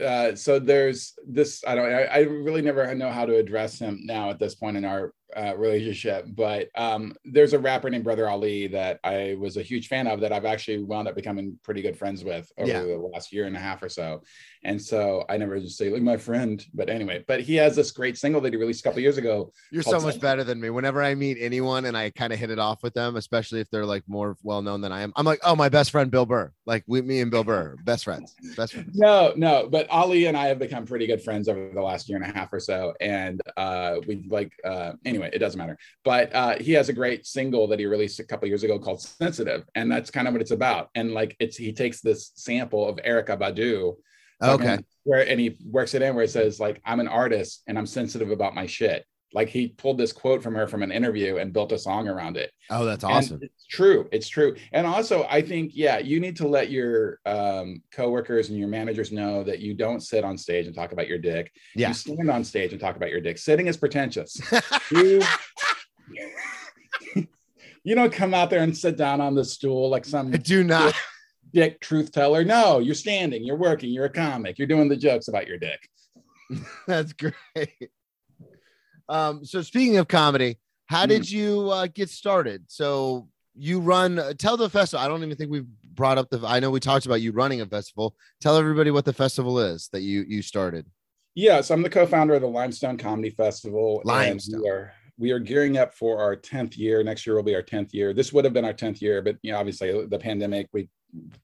uh, 0.04 0.34
so 0.34 0.58
there's 0.58 1.14
this. 1.26 1.64
I 1.66 1.74
don't. 1.74 1.90
I, 1.90 2.04
I 2.04 2.18
really 2.18 2.60
never 2.60 2.94
know 2.94 3.10
how 3.10 3.24
to 3.24 3.36
address 3.36 3.78
him 3.78 4.00
now 4.04 4.28
at 4.28 4.38
this 4.38 4.54
point 4.54 4.76
in 4.76 4.84
our 4.84 5.14
uh, 5.36 5.54
relationship. 5.56 6.26
But 6.28 6.70
um, 6.74 7.14
there's 7.24 7.52
a 7.52 7.58
rapper 7.58 7.90
named 7.90 8.04
Brother 8.04 8.28
Ali 8.28 8.66
that 8.68 9.00
I 9.04 9.36
was 9.38 9.56
a 9.56 9.62
huge 9.62 9.88
fan 9.88 10.06
of 10.06 10.20
that 10.20 10.32
I've 10.32 10.44
actually 10.44 10.82
wound 10.82 11.08
up 11.08 11.14
becoming 11.14 11.58
pretty 11.62 11.82
good 11.82 11.96
friends 11.96 12.24
with 12.24 12.50
over 12.58 12.68
yeah. 12.68 12.82
the 12.82 13.10
last 13.12 13.32
year 13.32 13.46
and 13.46 13.56
a 13.56 13.60
half 13.60 13.82
or 13.82 13.88
so. 13.88 14.22
And 14.64 14.80
so 14.80 15.24
I 15.28 15.36
never 15.36 15.58
just 15.58 15.76
say 15.76 15.90
like 15.90 16.02
my 16.02 16.16
friend, 16.16 16.64
but 16.72 16.88
anyway. 16.88 17.24
But 17.26 17.40
he 17.40 17.56
has 17.56 17.74
this 17.74 17.90
great 17.90 18.16
single 18.18 18.40
that 18.42 18.52
he 18.52 18.58
released 18.58 18.80
a 18.80 18.84
couple 18.84 19.00
years 19.00 19.18
ago. 19.18 19.52
You're 19.70 19.82
so 19.82 20.00
much 20.00 20.20
better 20.20 20.44
than 20.44 20.60
me. 20.60 20.70
Whenever 20.70 21.02
I 21.02 21.14
meet 21.14 21.38
anyone 21.40 21.86
and 21.86 21.96
I 21.96 22.10
kind 22.10 22.32
of 22.32 22.38
hit 22.38 22.50
it 22.50 22.58
off 22.58 22.82
with 22.82 22.94
them, 22.94 23.16
especially 23.16 23.60
if 23.60 23.70
they're 23.70 23.86
like 23.86 24.04
more 24.06 24.36
well 24.42 24.62
known 24.62 24.80
than 24.80 24.92
I 24.92 25.02
am, 25.02 25.12
I'm 25.16 25.26
like, 25.26 25.40
oh, 25.42 25.56
my 25.56 25.68
best 25.68 25.90
friend 25.90 26.10
Bill 26.10 26.26
Burr. 26.26 26.52
Like 26.66 26.84
we, 26.86 27.02
me 27.02 27.20
and 27.20 27.30
Bill 27.30 27.44
Burr, 27.44 27.76
best 27.84 28.04
friends, 28.04 28.34
best 28.56 28.74
friends. 28.74 28.90
No, 28.94 29.32
no, 29.36 29.68
but 29.68 29.88
Ali 29.90 30.26
and 30.26 30.36
I 30.36 30.46
have 30.46 30.58
become 30.58 30.86
pretty 30.86 31.06
good 31.06 31.22
friends 31.22 31.48
over 31.48 31.70
the 31.74 31.82
last 31.82 32.08
year 32.08 32.16
and 32.16 32.30
a 32.30 32.32
half 32.32 32.52
or 32.52 32.60
so, 32.60 32.94
and 33.00 33.40
uh, 33.56 33.96
we 34.06 34.24
like 34.28 34.52
uh, 34.64 34.92
anyway 35.04 35.24
anyway, 35.24 35.30
it 35.34 35.38
doesn't 35.38 35.58
matter. 35.58 35.78
But 36.04 36.34
uh, 36.34 36.56
he 36.58 36.72
has 36.72 36.88
a 36.88 36.92
great 36.92 37.26
single 37.26 37.66
that 37.68 37.78
he 37.78 37.86
released 37.86 38.20
a 38.20 38.24
couple 38.24 38.48
years 38.48 38.62
ago 38.62 38.78
called 38.78 39.00
"Sensitive," 39.00 39.64
and 39.74 39.90
that's 39.90 40.10
kind 40.10 40.28
of 40.28 40.34
what 40.34 40.40
it's 40.40 40.50
about. 40.50 40.90
And 40.94 41.12
like, 41.12 41.36
it's 41.38 41.56
he 41.56 41.72
takes 41.72 42.00
this 42.00 42.32
sample 42.34 42.88
of 42.88 42.96
Erykah 42.96 43.38
Badu, 43.38 43.96
okay, 44.42 44.78
where 45.04 45.26
and 45.28 45.40
he 45.40 45.56
works 45.64 45.94
it 45.94 46.02
in 46.02 46.14
where 46.14 46.24
it 46.24 46.30
says 46.30 46.60
like, 46.60 46.80
"I'm 46.84 47.00
an 47.00 47.08
artist 47.08 47.62
and 47.66 47.78
I'm 47.78 47.86
sensitive 47.86 48.30
about 48.30 48.54
my 48.54 48.66
shit." 48.66 49.06
Like 49.34 49.48
he 49.48 49.68
pulled 49.68 49.98
this 49.98 50.12
quote 50.12 50.42
from 50.42 50.54
her 50.54 50.68
from 50.68 50.84
an 50.84 50.92
interview 50.92 51.38
and 51.38 51.52
built 51.52 51.72
a 51.72 51.78
song 51.78 52.06
around 52.06 52.36
it. 52.36 52.52
Oh, 52.70 52.84
that's 52.84 53.02
awesome. 53.02 53.34
And 53.34 53.42
it's 53.42 53.66
true. 53.66 54.08
It's 54.12 54.28
true. 54.28 54.54
And 54.72 54.86
also, 54.86 55.26
I 55.28 55.42
think, 55.42 55.72
yeah, 55.74 55.98
you 55.98 56.20
need 56.20 56.36
to 56.36 56.46
let 56.46 56.70
your 56.70 57.18
um, 57.26 57.82
coworkers 57.90 58.48
and 58.50 58.58
your 58.58 58.68
managers 58.68 59.10
know 59.10 59.42
that 59.42 59.58
you 59.58 59.74
don't 59.74 60.00
sit 60.00 60.22
on 60.22 60.38
stage 60.38 60.66
and 60.66 60.74
talk 60.74 60.92
about 60.92 61.08
your 61.08 61.18
dick. 61.18 61.50
Yeah. 61.74 61.88
You 61.88 61.94
stand 61.94 62.30
on 62.30 62.44
stage 62.44 62.70
and 62.70 62.80
talk 62.80 62.94
about 62.94 63.10
your 63.10 63.20
dick. 63.20 63.38
Sitting 63.38 63.66
is 63.66 63.76
pretentious. 63.76 64.40
you, 64.92 65.20
you 67.82 67.94
don't 67.96 68.12
come 68.12 68.34
out 68.34 68.50
there 68.50 68.62
and 68.62 68.76
sit 68.76 68.96
down 68.96 69.20
on 69.20 69.34
the 69.34 69.44
stool 69.44 69.90
like 69.90 70.04
some 70.04 70.32
I 70.32 70.36
do 70.36 70.62
not 70.62 70.94
dick 71.54 71.80
truth 71.80 72.12
teller. 72.12 72.44
No, 72.44 72.80
you're 72.80 72.94
standing, 72.94 73.44
you're 73.44 73.56
working, 73.56 73.90
you're 73.90 74.04
a 74.04 74.10
comic, 74.10 74.58
you're 74.58 74.68
doing 74.68 74.88
the 74.88 74.96
jokes 74.96 75.28
about 75.28 75.46
your 75.46 75.56
dick. 75.56 75.88
That's 76.86 77.14
great. 77.14 77.90
Um, 79.08 79.44
so 79.44 79.62
speaking 79.62 79.96
of 79.96 80.08
comedy, 80.08 80.58
how 80.86 81.06
did 81.06 81.22
mm. 81.22 81.30
you 81.30 81.70
uh, 81.70 81.86
get 81.86 82.10
started? 82.10 82.64
So 82.68 83.28
you 83.54 83.80
run. 83.80 84.18
Uh, 84.18 84.34
tell 84.34 84.56
the 84.56 84.68
festival. 84.68 85.04
I 85.04 85.08
don't 85.08 85.22
even 85.22 85.36
think 85.36 85.50
we've 85.50 85.66
brought 85.94 86.18
up 86.18 86.28
the. 86.30 86.42
I 86.44 86.60
know 86.60 86.70
we 86.70 86.80
talked 86.80 87.06
about 87.06 87.20
you 87.20 87.32
running 87.32 87.60
a 87.60 87.66
festival. 87.66 88.16
Tell 88.40 88.56
everybody 88.56 88.90
what 88.90 89.04
the 89.04 89.12
festival 89.12 89.58
is 89.58 89.88
that 89.92 90.02
you 90.02 90.24
you 90.26 90.42
started. 90.42 90.86
Yes, 91.34 91.70
I'm 91.70 91.82
the 91.82 91.90
co-founder 91.90 92.34
of 92.34 92.42
the 92.42 92.48
Limestone 92.48 92.96
Comedy 92.96 93.30
Festival. 93.30 94.02
Limestone. 94.04 94.62
we 94.62 94.68
are 94.68 94.92
we 95.18 95.30
are 95.30 95.38
gearing 95.38 95.78
up 95.78 95.94
for 95.94 96.18
our 96.18 96.36
10th 96.36 96.76
year. 96.76 97.02
Next 97.02 97.26
year 97.26 97.36
will 97.36 97.42
be 97.42 97.54
our 97.54 97.62
10th 97.62 97.92
year. 97.92 98.12
This 98.12 98.32
would 98.32 98.44
have 98.44 98.52
been 98.52 98.64
our 98.64 98.72
10th 98.72 99.00
year, 99.00 99.22
but 99.22 99.36
you 99.42 99.52
know, 99.52 99.58
obviously 99.58 100.06
the 100.06 100.18
pandemic, 100.18 100.68
we 100.72 100.88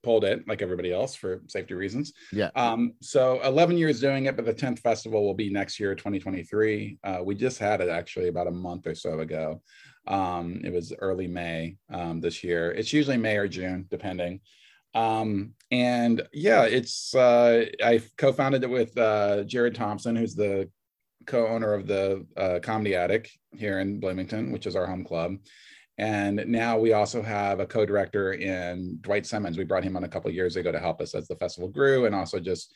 pulled 0.02 0.24
it 0.24 0.46
like 0.48 0.62
everybody 0.62 0.92
else 0.92 1.14
for 1.14 1.42
safety 1.46 1.74
reasons. 1.74 2.12
Yeah. 2.33 2.50
Um, 2.54 2.94
so 3.00 3.40
11 3.42 3.76
years 3.76 4.00
doing 4.00 4.26
it, 4.26 4.37
but 4.37 4.44
the 4.44 4.54
10th 4.54 4.80
festival 4.80 5.24
will 5.24 5.35
be 5.35 5.50
next 5.50 5.78
year, 5.78 5.94
2023. 5.94 6.98
Uh, 7.02 7.18
we 7.24 7.35
just 7.35 7.59
had 7.59 7.80
it 7.80 7.88
actually 7.88 8.28
about 8.28 8.46
a 8.46 8.52
month 8.52 8.87
or 8.87 8.94
so 8.94 9.20
ago. 9.20 9.62
Um, 10.06 10.61
it 10.64 10.72
was 10.72 10.92
early 10.98 11.26
May 11.26 11.76
um, 11.92 12.20
this 12.20 12.42
year. 12.42 12.72
It's 12.72 12.92
usually 12.92 13.16
May 13.16 13.37
or 13.37 13.48
June, 13.48 13.87
depending. 13.90 14.40
Um, 14.94 15.54
and 15.70 16.22
yeah, 16.33 16.64
it's 16.64 17.14
uh, 17.14 17.66
I 17.85 18.00
co-founded 18.16 18.64
it 18.64 18.70
with 18.70 18.96
uh, 18.98 19.44
Jared 19.44 19.74
Thompson, 19.74 20.16
who's 20.16 20.35
the 20.35 20.68
co-owner 21.26 21.74
of 21.74 21.87
the 21.87 22.26
uh, 22.37 22.59
Comedy 22.62 22.96
Attic 22.96 23.30
here 23.54 23.78
in 23.78 24.00
Bloomington, 24.00 24.50
which 24.52 24.66
is 24.66 24.74
our 24.74 24.87
home 24.87 25.04
club. 25.04 25.37
And 26.01 26.47
now 26.47 26.79
we 26.79 26.95
also 26.95 27.21
have 27.21 27.61
a 27.61 27.67
co-director 27.67 28.33
in 28.33 28.97
Dwight 29.03 29.27
Simmons. 29.27 29.59
We 29.59 29.65
brought 29.65 29.85
him 29.85 29.99
on 29.99 30.05
a 30.05 30.09
couple 30.09 30.31
years 30.31 30.57
ago 30.57 30.73
to 30.73 30.81
help 30.81 30.99
us 31.03 31.15
as 31.15 31.29
the 31.29 31.37
festival 31.37 31.69
grew, 31.69 32.07
and 32.07 32.15
also 32.15 32.41
just 32.41 32.73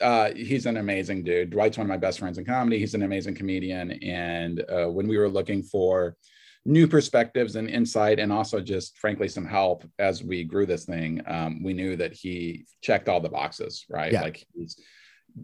uh, 0.00 0.30
he's 0.36 0.66
an 0.66 0.76
amazing 0.76 1.24
dude. 1.24 1.50
Dwight's 1.50 1.76
one 1.76 1.86
of 1.86 1.88
my 1.88 1.96
best 1.96 2.20
friends 2.20 2.38
in 2.38 2.44
comedy. 2.44 2.78
He's 2.78 2.94
an 2.94 3.02
amazing 3.02 3.34
comedian, 3.34 3.90
and 4.04 4.64
uh, 4.70 4.86
when 4.86 5.08
we 5.08 5.18
were 5.18 5.28
looking 5.28 5.64
for 5.64 6.16
new 6.64 6.86
perspectives 6.86 7.56
and 7.56 7.68
insight, 7.68 8.20
and 8.20 8.32
also 8.32 8.60
just 8.60 8.96
frankly 8.96 9.26
some 9.26 9.44
help 9.44 9.84
as 9.98 10.22
we 10.22 10.44
grew 10.44 10.64
this 10.64 10.84
thing, 10.84 11.20
um, 11.26 11.64
we 11.64 11.72
knew 11.72 11.96
that 11.96 12.12
he 12.12 12.64
checked 12.80 13.08
all 13.08 13.20
the 13.20 13.28
boxes. 13.28 13.86
Right, 13.90 14.12
yeah. 14.12 14.22
like 14.22 14.46
he's 14.54 14.80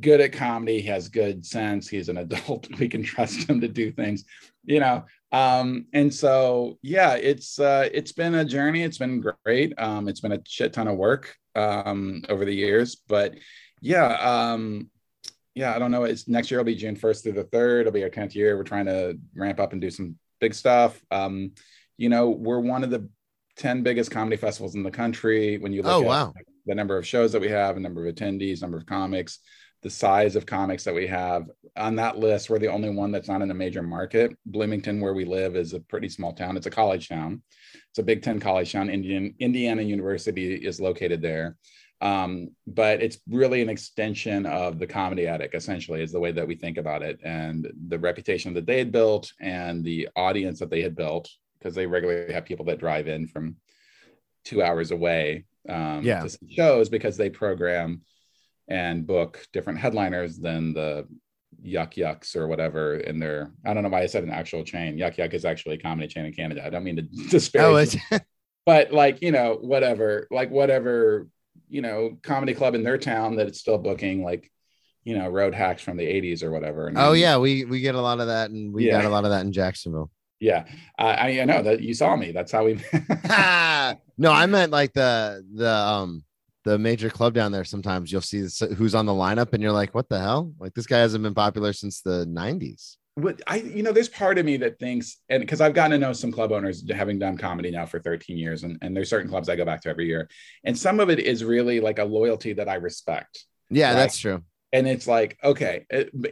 good 0.00 0.20
at 0.20 0.32
comedy. 0.32 0.80
He 0.80 0.86
has 0.86 1.08
good 1.08 1.44
sense. 1.44 1.88
He's 1.88 2.08
an 2.08 2.18
adult. 2.24 2.68
We 2.78 2.88
can 2.88 3.02
trust 3.02 3.50
him 3.50 3.60
to 3.60 3.66
do 3.66 3.90
things, 3.90 4.24
you 4.64 4.78
know. 4.78 5.04
Um, 5.30 5.86
and 5.92 6.12
so, 6.12 6.78
yeah, 6.82 7.14
it's 7.14 7.58
uh, 7.58 7.88
it's 7.92 8.12
been 8.12 8.34
a 8.34 8.44
journey. 8.44 8.82
It's 8.82 8.98
been 8.98 9.22
great. 9.44 9.74
Um, 9.78 10.08
it's 10.08 10.20
been 10.20 10.32
a 10.32 10.40
shit 10.46 10.72
ton 10.72 10.88
of 10.88 10.96
work 10.96 11.36
um, 11.54 12.22
over 12.28 12.44
the 12.44 12.54
years, 12.54 12.96
but 12.96 13.34
yeah, 13.80 14.14
um, 14.14 14.90
yeah, 15.54 15.74
I 15.74 15.78
don't 15.78 15.90
know. 15.90 16.04
It's 16.04 16.28
next 16.28 16.50
year. 16.50 16.60
will 16.60 16.64
be 16.64 16.74
June 16.74 16.96
first 16.96 17.22
through 17.22 17.32
the 17.32 17.44
third. 17.44 17.80
It'll 17.80 17.92
be 17.92 18.02
our 18.02 18.08
tenth 18.08 18.34
year. 18.34 18.56
We're 18.56 18.62
trying 18.62 18.86
to 18.86 19.18
ramp 19.34 19.60
up 19.60 19.72
and 19.72 19.80
do 19.80 19.90
some 19.90 20.16
big 20.40 20.54
stuff. 20.54 21.00
Um, 21.10 21.52
you 21.96 22.08
know, 22.08 22.30
we're 22.30 22.60
one 22.60 22.84
of 22.84 22.90
the 22.90 23.08
10 23.56 23.82
biggest 23.82 24.10
comedy 24.10 24.36
festivals 24.36 24.76
in 24.76 24.84
the 24.84 24.90
country 24.90 25.58
when 25.58 25.72
you 25.72 25.82
look 25.82 25.92
oh, 25.92 26.02
at 26.02 26.06
wow. 26.06 26.32
the 26.66 26.74
number 26.74 26.96
of 26.96 27.06
shows 27.06 27.32
that 27.32 27.40
we 27.40 27.48
have, 27.48 27.76
a 27.76 27.80
number 27.80 28.06
of 28.06 28.14
attendees, 28.14 28.62
number 28.62 28.76
of 28.76 28.86
comics 28.86 29.40
the 29.82 29.90
size 29.90 30.34
of 30.34 30.46
comics 30.46 30.84
that 30.84 30.94
we 30.94 31.06
have 31.06 31.48
on 31.76 31.94
that 31.96 32.18
list 32.18 32.50
we're 32.50 32.58
the 32.58 32.66
only 32.66 32.90
one 32.90 33.12
that's 33.12 33.28
not 33.28 33.42
in 33.42 33.50
a 33.50 33.54
major 33.54 33.82
market. 33.82 34.36
Bloomington 34.46 35.00
where 35.00 35.14
we 35.14 35.24
live 35.24 35.56
is 35.56 35.72
a 35.72 35.80
pretty 35.80 36.08
small 36.08 36.32
town. 36.32 36.56
It's 36.56 36.66
a 36.66 36.70
college 36.70 37.08
town. 37.08 37.42
It's 37.90 37.98
a 37.98 38.02
big 38.02 38.22
10 38.22 38.40
college 38.40 38.72
town. 38.72 38.90
Indian 38.90 39.34
indiana 39.38 39.82
university 39.82 40.54
is 40.54 40.80
located 40.80 41.22
there. 41.22 41.56
Um, 42.00 42.50
but 42.66 43.02
it's 43.02 43.18
really 43.28 43.60
an 43.60 43.68
extension 43.68 44.46
of 44.46 44.78
the 44.78 44.86
comedy 44.86 45.26
attic 45.26 45.52
essentially 45.54 46.02
is 46.02 46.12
the 46.12 46.20
way 46.20 46.32
that 46.32 46.46
we 46.46 46.54
think 46.54 46.78
about 46.78 47.02
it. 47.02 47.20
And 47.24 47.70
the 47.88 47.98
reputation 47.98 48.54
that 48.54 48.66
they 48.66 48.78
had 48.78 48.92
built 48.92 49.32
and 49.40 49.84
the 49.84 50.08
audience 50.16 50.58
that 50.60 50.70
they 50.70 50.82
had 50.82 50.96
built 50.96 51.28
because 51.58 51.74
they 51.74 51.86
regularly 51.86 52.32
have 52.32 52.44
people 52.44 52.66
that 52.66 52.78
drive 52.78 53.08
in 53.08 53.26
from 53.26 53.56
two 54.44 54.62
hours 54.62 54.92
away 54.92 55.44
um, 55.68 56.02
yeah. 56.02 56.22
to 56.22 56.38
shows 56.48 56.88
because 56.88 57.16
they 57.16 57.30
program 57.30 58.02
and 58.68 59.06
book 59.06 59.46
different 59.52 59.78
headliners 59.78 60.38
than 60.38 60.72
the 60.72 61.06
Yuk 61.62 61.96
Yuk's 61.96 62.36
or 62.36 62.46
whatever 62.46 62.96
in 62.96 63.18
their 63.18 63.52
I 63.64 63.74
don't 63.74 63.82
know 63.82 63.88
why 63.88 64.02
I 64.02 64.06
said 64.06 64.24
an 64.24 64.30
actual 64.30 64.64
chain. 64.64 64.98
Yuk 64.98 65.18
Yuk 65.18 65.34
is 65.34 65.44
actually 65.44 65.76
a 65.76 65.78
comedy 65.78 66.08
chain 66.08 66.26
in 66.26 66.32
Canada. 66.32 66.64
I 66.64 66.70
don't 66.70 66.84
mean 66.84 66.96
to 66.96 67.02
disparage, 67.30 67.96
oh, 68.12 68.18
but 68.66 68.92
like 68.92 69.22
you 69.22 69.32
know 69.32 69.58
whatever, 69.60 70.28
like 70.30 70.50
whatever 70.50 71.28
you 71.68 71.82
know 71.82 72.18
comedy 72.22 72.54
club 72.54 72.74
in 72.74 72.82
their 72.82 72.98
town 72.98 73.36
that 73.36 73.46
it's 73.46 73.60
still 73.60 73.78
booking 73.78 74.22
like 74.22 74.50
you 75.04 75.16
know 75.16 75.28
road 75.28 75.54
hacks 75.54 75.82
from 75.82 75.96
the 75.96 76.04
80s 76.04 76.42
or 76.42 76.50
whatever. 76.50 76.86
And 76.86 76.98
oh 76.98 77.12
yeah, 77.12 77.38
we 77.38 77.64
we 77.64 77.80
get 77.80 77.94
a 77.94 78.00
lot 78.00 78.20
of 78.20 78.28
that, 78.28 78.50
and 78.50 78.72
we 78.72 78.86
yeah. 78.86 78.92
got 78.92 79.04
a 79.06 79.10
lot 79.10 79.24
of 79.24 79.30
that 79.30 79.44
in 79.44 79.52
Jacksonville. 79.52 80.10
Yeah, 80.40 80.66
uh, 80.98 81.16
I 81.18 81.40
I 81.40 81.44
know 81.44 81.62
that 81.62 81.80
you 81.80 81.94
saw 81.94 82.14
me. 82.14 82.30
That's 82.30 82.52
how 82.52 82.66
we. 82.66 82.74
no, 84.18 84.30
I 84.30 84.46
meant 84.46 84.70
like 84.70 84.92
the 84.92 85.44
the 85.54 85.74
um 85.74 86.24
the 86.64 86.78
major 86.78 87.10
club 87.10 87.34
down 87.34 87.52
there, 87.52 87.64
sometimes 87.64 88.10
you'll 88.12 88.20
see 88.20 88.40
who's 88.76 88.94
on 88.94 89.06
the 89.06 89.12
lineup, 89.12 89.52
and 89.52 89.62
you're 89.62 89.72
like, 89.72 89.94
"What 89.94 90.08
the 90.08 90.18
hell? 90.18 90.52
Like 90.58 90.74
this 90.74 90.86
guy 90.86 90.98
hasn't 90.98 91.22
been 91.24 91.34
popular 91.34 91.72
since 91.72 92.00
the 92.02 92.26
'90s." 92.26 92.96
what 93.18 93.42
I, 93.48 93.56
you 93.56 93.82
know, 93.82 93.90
there's 93.92 94.08
part 94.08 94.38
of 94.38 94.46
me 94.46 94.56
that 94.58 94.78
thinks, 94.78 95.16
and 95.28 95.40
because 95.40 95.60
I've 95.60 95.74
gotten 95.74 95.90
to 95.92 95.98
know 95.98 96.12
some 96.12 96.30
club 96.30 96.52
owners 96.52 96.88
having 96.88 97.18
done 97.18 97.36
comedy 97.36 97.70
now 97.70 97.84
for 97.84 97.98
13 97.98 98.38
years, 98.38 98.62
and, 98.62 98.78
and 98.80 98.96
there's 98.96 99.10
certain 99.10 99.28
clubs 99.28 99.48
I 99.48 99.56
go 99.56 99.64
back 99.64 99.80
to 99.82 99.88
every 99.88 100.06
year. 100.06 100.28
And 100.64 100.78
some 100.78 101.00
of 101.00 101.10
it 101.10 101.18
is 101.18 101.44
really 101.44 101.80
like 101.80 101.98
a 101.98 102.04
loyalty 102.04 102.52
that 102.52 102.68
I 102.68 102.74
respect. 102.76 103.44
Yeah, 103.70 103.88
Right. 103.88 103.94
that's 103.96 104.18
true. 104.18 104.44
And 104.72 104.86
it's 104.86 105.06
like, 105.08 105.36
okay. 105.42 105.86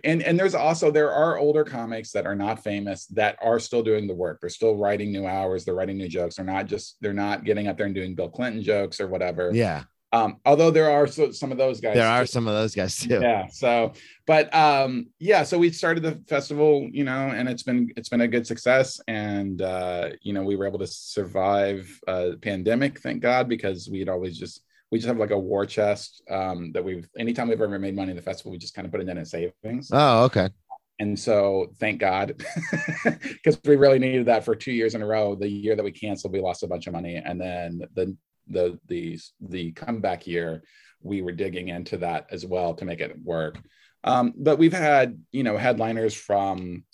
and, 0.05 0.23
and 0.23 0.39
there's 0.39 0.55
also, 0.55 0.91
there 0.91 1.11
are 1.11 1.39
older 1.39 1.65
comics 1.65 2.13
that 2.13 2.27
are 2.27 2.35
not 2.35 2.63
famous 2.63 3.07
that 3.07 3.37
are 3.43 3.59
still 3.59 3.83
doing 3.83 4.07
the 4.07 4.15
work. 4.15 4.41
They're 4.41 4.51
still 4.51 4.77
writing 4.77 5.11
new 5.11 5.27
hours. 5.27 5.65
They're 5.65 5.75
writing 5.75 5.97
new 5.97 6.09
jokes. 6.09 6.37
They're 6.37 6.45
not 6.45 6.67
just, 6.67 6.99
they're 7.01 7.15
not 7.15 7.45
getting 7.45 7.67
up 7.67 7.79
there 7.79 7.87
and 7.87 7.95
doing 7.95 8.15
Bill 8.15 8.29
Clinton 8.29 8.63
jokes 8.63 9.01
or 9.01 9.09
whatever. 9.09 9.51
Yeah, 9.55 9.85
Um, 10.13 10.37
although 10.47 10.71
there 10.71 10.91
are 10.91 11.07
so, 11.07 11.33
some 11.33 11.51
of 11.53 11.59
those 11.59 11.81
guys. 11.81 11.95
there 11.97 12.07
are 12.07 12.23
too. 12.23 12.27
some 12.29 12.47
of 12.47 12.55
those 12.55 12.75
guys 12.75 12.97
too. 12.97 13.19
yeah 13.21 13.49
so 13.49 13.93
but 14.27 14.55
um 14.55 15.09
yeah 15.19 15.43
so 15.43 15.59
we 15.59 15.71
started 15.71 16.03
the 16.05 16.23
festival 16.29 16.89
you 16.93 17.05
know 17.05 17.29
and 17.35 17.49
it's 17.49 17.65
been 17.65 17.91
it's 17.97 18.09
been 18.09 18.21
a 18.21 18.29
good 18.29 18.47
success 18.47 19.01
and 19.09 19.63
uh 19.63 20.11
you 20.23 20.33
know 20.33 20.43
we 20.45 20.55
were 20.57 20.67
able 20.67 20.79
to 20.79 20.87
survive 20.87 21.91
uh 22.07 22.31
pandemic 22.41 23.01
thank 23.01 23.21
god 23.21 23.49
because 23.49 23.89
we'd 23.91 24.09
always 24.09 24.39
just 24.39 24.63
we 24.93 24.99
just 24.99 25.09
have 25.09 25.19
like 25.19 25.33
a 25.33 25.39
war 25.39 25.67
chest 25.67 26.23
um 26.31 26.71
that 26.73 26.85
we've 26.85 27.09
anytime 27.19 27.49
we've 27.49 27.61
ever 27.61 27.79
made 27.79 27.95
money 27.97 28.11
in 28.11 28.17
the 28.17 28.23
festival 28.23 28.53
we 28.53 28.59
just 28.59 28.75
kind 28.75 28.87
of 28.87 28.93
put 28.93 29.01
it 29.01 29.09
in 29.09 29.19
as 29.19 29.31
savings 29.33 29.91
Oh, 29.93 30.25
okay. 30.27 30.49
and 31.01 31.19
so 31.19 31.67
thank 31.81 31.99
god 32.01 32.43
because 33.05 33.61
we 33.65 33.75
really 33.77 33.99
needed 33.99 34.27
that 34.27 34.45
for 34.45 34.55
two 34.55 34.73
years 34.73 34.95
in 34.95 35.03
a 35.03 35.07
row 35.07 35.35
the 35.35 35.49
year 35.49 35.75
that 35.75 35.85
we 35.85 35.91
canceled 35.91 36.33
we 36.33 36.41
lost 36.41 36.63
a 36.63 36.67
bunch 36.69 36.87
of 36.87 36.93
money 36.93 37.17
and 37.17 37.41
then 37.41 37.83
the 37.95 38.17
the 38.49 38.79
the 38.87 39.19
the 39.41 39.73
comeback 39.73 40.27
year 40.27 40.63
we 41.03 41.23
were 41.23 41.33
digging 41.33 41.69
into 41.69 41.99
that 41.99 42.27
as 42.31 42.45
well 42.45 42.75
to 42.75 42.85
make 42.85 43.01
it 43.01 43.17
work 43.23 43.59
um, 44.05 44.33
but 44.37 44.59
we've 44.59 44.73
had 44.73 45.19
you 45.33 45.43
know 45.43 45.57
headliners 45.57 46.15
from 46.15 46.85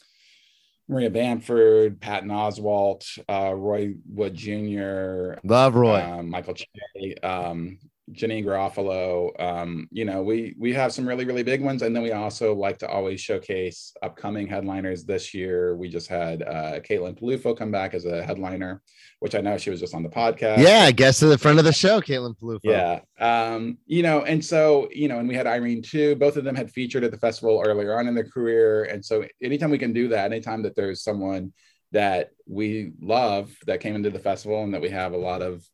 maria 0.88 1.10
bamford 1.10 2.00
patton 2.00 2.30
oswalt 2.30 3.18
uh, 3.28 3.54
roy 3.54 3.94
wood 4.08 4.34
jr 4.34 5.34
Love 5.44 5.74
Roy. 5.74 6.00
um, 6.00 6.30
Michael 6.30 6.54
Che, 6.54 7.14
um, 7.22 7.78
Janeane 8.10 8.44
Garofalo. 8.44 9.30
Um, 9.40 9.88
you 9.92 10.04
know, 10.04 10.22
we 10.22 10.54
we 10.58 10.72
have 10.72 10.92
some 10.92 11.06
really 11.06 11.24
really 11.24 11.42
big 11.42 11.62
ones, 11.62 11.82
and 11.82 11.94
then 11.94 12.02
we 12.02 12.12
also 12.12 12.54
like 12.54 12.78
to 12.78 12.88
always 12.88 13.20
showcase 13.20 13.92
upcoming 14.02 14.48
headliners. 14.48 15.04
This 15.04 15.32
year, 15.32 15.76
we 15.76 15.88
just 15.88 16.08
had 16.08 16.42
uh, 16.42 16.80
Caitlin 16.80 17.18
Peluffo 17.18 17.56
come 17.56 17.70
back 17.70 17.94
as 17.94 18.04
a 18.04 18.22
headliner, 18.22 18.82
which 19.20 19.34
I 19.34 19.40
know 19.40 19.56
she 19.56 19.70
was 19.70 19.80
just 19.80 19.94
on 19.94 20.02
the 20.02 20.08
podcast. 20.08 20.58
yeah, 20.58 20.90
guest 20.90 21.20
to 21.20 21.26
the 21.26 21.38
friend 21.38 21.58
of 21.58 21.64
the 21.64 21.72
show, 21.72 22.00
Caitlin 22.00 22.36
Peluffo. 22.36 22.60
Yeah. 22.64 23.00
Um, 23.20 23.78
you 23.86 24.02
know, 24.02 24.22
and 24.22 24.44
so, 24.44 24.88
you 24.90 25.06
know, 25.06 25.20
and 25.20 25.28
we 25.28 25.36
had 25.36 25.46
Irene 25.46 25.82
too. 25.82 26.16
Both 26.16 26.36
of 26.36 26.44
them 26.44 26.56
had 26.56 26.72
featured 26.72 27.04
at 27.04 27.12
the 27.12 27.18
festival 27.18 27.62
earlier 27.64 27.96
on 27.98 28.08
in 28.08 28.14
their 28.14 28.24
career. 28.24 28.84
And 28.84 29.04
so 29.04 29.24
anytime 29.40 29.70
we 29.70 29.78
can 29.78 29.92
do 29.92 30.08
that, 30.08 30.32
anytime 30.32 30.62
that 30.62 30.74
there's 30.74 31.04
someone 31.04 31.52
that 31.92 32.30
we 32.46 32.92
love 33.00 33.54
that 33.66 33.80
came 33.80 33.94
into 33.94 34.10
the 34.10 34.18
festival 34.18 34.64
and 34.64 34.74
that 34.74 34.80
we 34.80 34.90
have 34.90 35.12
a 35.12 35.16
lot 35.16 35.42
of 35.42 35.64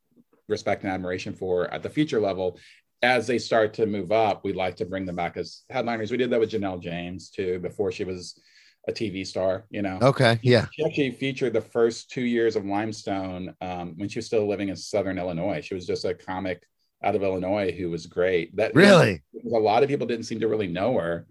respect 0.49 0.83
and 0.83 0.93
admiration 0.93 1.35
for 1.35 1.73
at 1.73 1.83
the 1.83 1.91
feature 1.91 2.21
level, 2.21 2.59
as 3.03 3.27
they 3.27 3.39
start 3.39 3.75
to 3.75 3.87
move 3.87 4.11
up, 4.11 4.45
we 4.45 4.53
like 4.53 4.77
to 4.77 4.85
bring 4.85 5.07
them 5.07 5.17
back 5.17 5.37
as 5.37 5.63
headliners. 5.71 6.11
We 6.11 6.17
did 6.17 6.31
that 6.31 6.41
with 6.41 6.51
Janelle 6.51 6.81
James 6.81 7.31
too, 7.31 7.61
before 7.61 7.93
she 7.93 8.05
was 8.05 8.41
a 8.89 8.93
TV 8.93 9.25
star, 9.27 9.67
you 9.71 9.83
know. 9.83 9.99
Okay. 10.03 10.39
Yeah. 10.43 10.67
She 10.73 10.85
actually 10.85 11.13
featured 11.13 11.53
the 11.53 11.61
first 11.61 12.11
two 12.11 12.23
years 12.23 12.57
of 12.57 12.65
Limestone 12.65 13.55
um, 13.61 13.95
when 13.97 14.09
she 14.09 14.19
was 14.19 14.27
still 14.27 14.49
living 14.49 14.69
in 14.71 14.77
Southern 14.77 15.19
Illinois. 15.19 15.61
She 15.61 15.75
was 15.75 15.87
just 15.87 16.05
a 16.05 16.15
comic 16.15 16.63
out 17.05 17.15
of 17.15 17.23
Illinois 17.23 17.71
who 17.71 17.91
was 17.91 18.07
great. 18.07 18.57
That 18.57 18.75
Really? 18.75 19.23
because 19.33 19.53
a 19.53 19.59
lot 19.59 19.83
of 19.83 19.89
people 19.89 20.07
didn't 20.07 20.25
seem 20.25 20.41
to 20.41 20.49
really 20.49 20.67
know 20.67 20.95
her, 20.99 21.27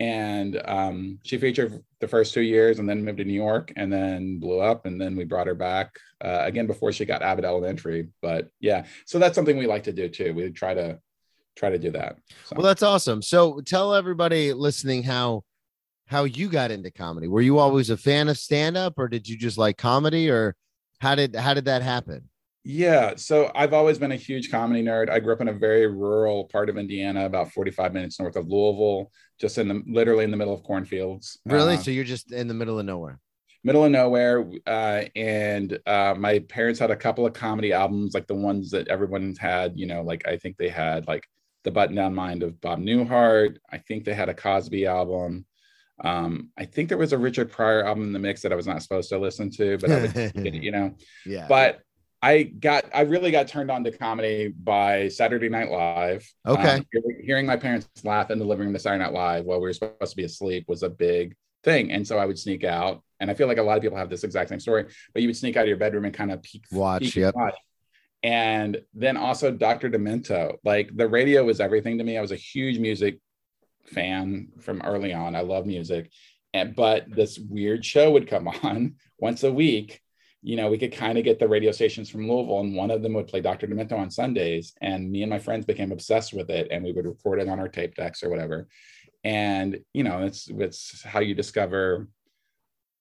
and 0.00 0.60
um, 0.64 1.18
she 1.24 1.38
featured 1.38 1.82
the 2.00 2.08
first 2.08 2.32
two 2.32 2.42
years, 2.42 2.78
and 2.78 2.88
then 2.88 3.04
moved 3.04 3.18
to 3.18 3.24
New 3.24 3.32
York, 3.32 3.72
and 3.76 3.92
then 3.92 4.38
blew 4.38 4.60
up, 4.60 4.86
and 4.86 5.00
then 5.00 5.16
we 5.16 5.24
brought 5.24 5.46
her 5.46 5.54
back 5.54 5.98
uh, 6.24 6.40
again 6.42 6.66
before 6.66 6.92
she 6.92 7.04
got 7.04 7.22
Abbott 7.22 7.44
Elementary. 7.44 8.08
But 8.22 8.50
yeah, 8.60 8.86
so 9.06 9.18
that's 9.18 9.34
something 9.34 9.56
we 9.56 9.66
like 9.66 9.84
to 9.84 9.92
do 9.92 10.08
too. 10.08 10.34
We 10.34 10.50
try 10.50 10.74
to 10.74 10.98
try 11.56 11.70
to 11.70 11.78
do 11.78 11.90
that. 11.90 12.16
So. 12.44 12.56
Well, 12.56 12.66
that's 12.66 12.82
awesome. 12.82 13.22
So 13.22 13.60
tell 13.60 13.94
everybody 13.94 14.52
listening 14.52 15.02
how 15.02 15.42
how 16.06 16.24
you 16.24 16.48
got 16.48 16.70
into 16.70 16.90
comedy. 16.90 17.28
Were 17.28 17.42
you 17.42 17.58
always 17.58 17.90
a 17.90 17.96
fan 17.96 18.28
of 18.28 18.38
stand 18.38 18.76
up, 18.76 18.94
or 18.98 19.08
did 19.08 19.28
you 19.28 19.36
just 19.36 19.58
like 19.58 19.76
comedy, 19.76 20.30
or 20.30 20.54
how 21.00 21.14
did 21.14 21.34
how 21.34 21.54
did 21.54 21.66
that 21.66 21.82
happen? 21.82 22.28
Yeah, 22.64 23.14
so 23.16 23.50
I've 23.54 23.72
always 23.72 23.98
been 23.98 24.12
a 24.12 24.16
huge 24.16 24.50
comedy 24.50 24.82
nerd. 24.82 25.08
I 25.08 25.20
grew 25.20 25.32
up 25.32 25.40
in 25.40 25.48
a 25.48 25.54
very 25.54 25.86
rural 25.86 26.44
part 26.44 26.68
of 26.68 26.76
Indiana, 26.76 27.24
about 27.24 27.52
45 27.52 27.94
minutes 27.94 28.20
north 28.20 28.36
of 28.36 28.48
Louisville, 28.48 29.10
just 29.38 29.58
in 29.58 29.68
the 29.68 29.82
literally 29.86 30.24
in 30.24 30.30
the 30.30 30.36
middle 30.36 30.54
of 30.54 30.62
cornfields. 30.62 31.38
Really? 31.44 31.74
Uh, 31.74 31.78
so 31.78 31.90
you're 31.90 32.04
just 32.04 32.32
in 32.32 32.48
the 32.48 32.54
middle 32.54 32.78
of 32.78 32.86
nowhere. 32.86 33.18
middle 33.64 33.84
of 33.84 33.90
nowhere. 33.90 34.48
Uh, 34.66 35.04
and 35.16 35.78
uh, 35.86 36.14
my 36.18 36.38
parents 36.40 36.80
had 36.80 36.90
a 36.90 36.96
couple 36.96 37.26
of 37.26 37.32
comedy 37.32 37.72
albums, 37.72 38.14
like 38.14 38.26
the 38.26 38.34
ones 38.34 38.70
that 38.70 38.88
everyone's 38.88 39.38
had, 39.38 39.78
you 39.78 39.86
know, 39.86 40.02
like 40.02 40.26
I 40.26 40.36
think 40.36 40.56
they 40.56 40.68
had 40.68 41.06
like 41.06 41.24
The 41.64 41.70
Button 41.70 41.96
Down 41.96 42.14
Mind 42.14 42.42
of 42.42 42.60
Bob 42.60 42.80
Newhart. 42.80 43.58
I 43.70 43.78
think 43.78 44.04
they 44.04 44.14
had 44.14 44.28
a 44.28 44.34
Cosby 44.34 44.86
album. 44.86 45.44
Um, 46.04 46.50
I 46.56 46.64
think 46.64 46.88
there 46.88 46.98
was 46.98 47.12
a 47.12 47.18
Richard 47.18 47.50
Pryor 47.50 47.84
album 47.84 48.04
in 48.04 48.12
the 48.12 48.20
mix 48.20 48.42
that 48.42 48.52
I 48.52 48.56
was 48.56 48.68
not 48.68 48.82
supposed 48.82 49.08
to 49.08 49.18
listen 49.18 49.50
to, 49.52 49.78
but 49.78 49.90
I 49.90 50.00
would, 50.02 50.54
you 50.64 50.70
know, 50.70 50.94
Yeah. 51.26 51.46
but 51.48 51.80
I 52.20 52.42
got 52.42 52.84
I 52.92 53.02
really 53.02 53.30
got 53.30 53.48
turned 53.48 53.70
on 53.70 53.84
to 53.84 53.96
comedy 53.96 54.48
by 54.48 55.08
Saturday 55.08 55.48
Night 55.48 55.70
Live. 55.70 56.28
Okay. 56.46 56.76
Um, 56.76 56.86
hearing, 57.22 57.46
my 57.46 57.56
parents 57.56 57.88
laugh 58.02 58.30
in 58.30 58.38
the 58.38 58.44
living 58.44 58.66
room 58.66 58.74
to 58.74 58.80
Saturday 58.80 59.04
Night 59.04 59.12
Live 59.12 59.44
while 59.44 59.58
we 59.58 59.68
were 59.68 59.72
supposed 59.72 60.10
to 60.10 60.16
be 60.16 60.24
asleep 60.24 60.64
was 60.68 60.82
a 60.82 60.88
big 60.88 61.36
thing. 61.62 61.92
And 61.92 62.06
so 62.06 62.18
I 62.18 62.26
would 62.26 62.38
sneak 62.38 62.64
out. 62.64 63.02
And 63.20 63.30
I 63.30 63.34
feel 63.34 63.46
like 63.46 63.58
a 63.58 63.62
lot 63.62 63.76
of 63.76 63.82
people 63.82 63.98
have 63.98 64.10
this 64.10 64.24
exact 64.24 64.48
same 64.48 64.60
story, 64.60 64.86
but 65.12 65.22
you 65.22 65.28
would 65.28 65.36
sneak 65.36 65.56
out 65.56 65.62
of 65.62 65.68
your 65.68 65.76
bedroom 65.76 66.04
and 66.04 66.14
kind 66.14 66.30
of 66.30 66.42
peek, 66.42 66.64
Watch, 66.70 67.02
peek 67.02 67.16
yep. 67.16 67.34
watch. 67.34 67.54
And 68.22 68.80
then 68.94 69.16
also 69.16 69.50
Dr. 69.50 69.88
Demento. 69.88 70.56
Like 70.64 70.94
the 70.94 71.08
radio 71.08 71.44
was 71.44 71.60
everything 71.60 71.98
to 71.98 72.04
me. 72.04 72.18
I 72.18 72.20
was 72.20 72.32
a 72.32 72.36
huge 72.36 72.78
music 72.78 73.20
fan 73.86 74.48
from 74.60 74.82
early 74.82 75.12
on. 75.12 75.36
I 75.36 75.40
love 75.40 75.66
music. 75.66 76.10
And 76.52 76.74
but 76.74 77.04
this 77.08 77.38
weird 77.38 77.84
show 77.84 78.10
would 78.10 78.26
come 78.26 78.48
on 78.62 78.96
once 79.18 79.44
a 79.44 79.52
week. 79.52 80.00
You 80.42 80.56
know, 80.56 80.70
we 80.70 80.78
could 80.78 80.92
kind 80.92 81.18
of 81.18 81.24
get 81.24 81.38
the 81.40 81.48
radio 81.48 81.72
stations 81.72 82.08
from 82.08 82.28
Louisville, 82.28 82.60
and 82.60 82.76
one 82.76 82.90
of 82.92 83.02
them 83.02 83.14
would 83.14 83.26
play 83.26 83.40
Dr. 83.40 83.66
Demento 83.66 83.98
on 83.98 84.10
Sundays. 84.10 84.72
And 84.80 85.10
me 85.10 85.22
and 85.22 85.30
my 85.30 85.38
friends 85.40 85.66
became 85.66 85.90
obsessed 85.92 86.32
with 86.32 86.48
it, 86.50 86.68
and 86.70 86.84
we 86.84 86.92
would 86.92 87.06
record 87.06 87.40
it 87.40 87.48
on 87.48 87.58
our 87.58 87.68
tape 87.68 87.94
decks 87.96 88.22
or 88.22 88.30
whatever. 88.30 88.68
And 89.24 89.80
you 89.92 90.04
know, 90.04 90.22
it's 90.22 90.48
it's 90.48 91.02
how 91.02 91.20
you 91.20 91.34
discover 91.34 92.08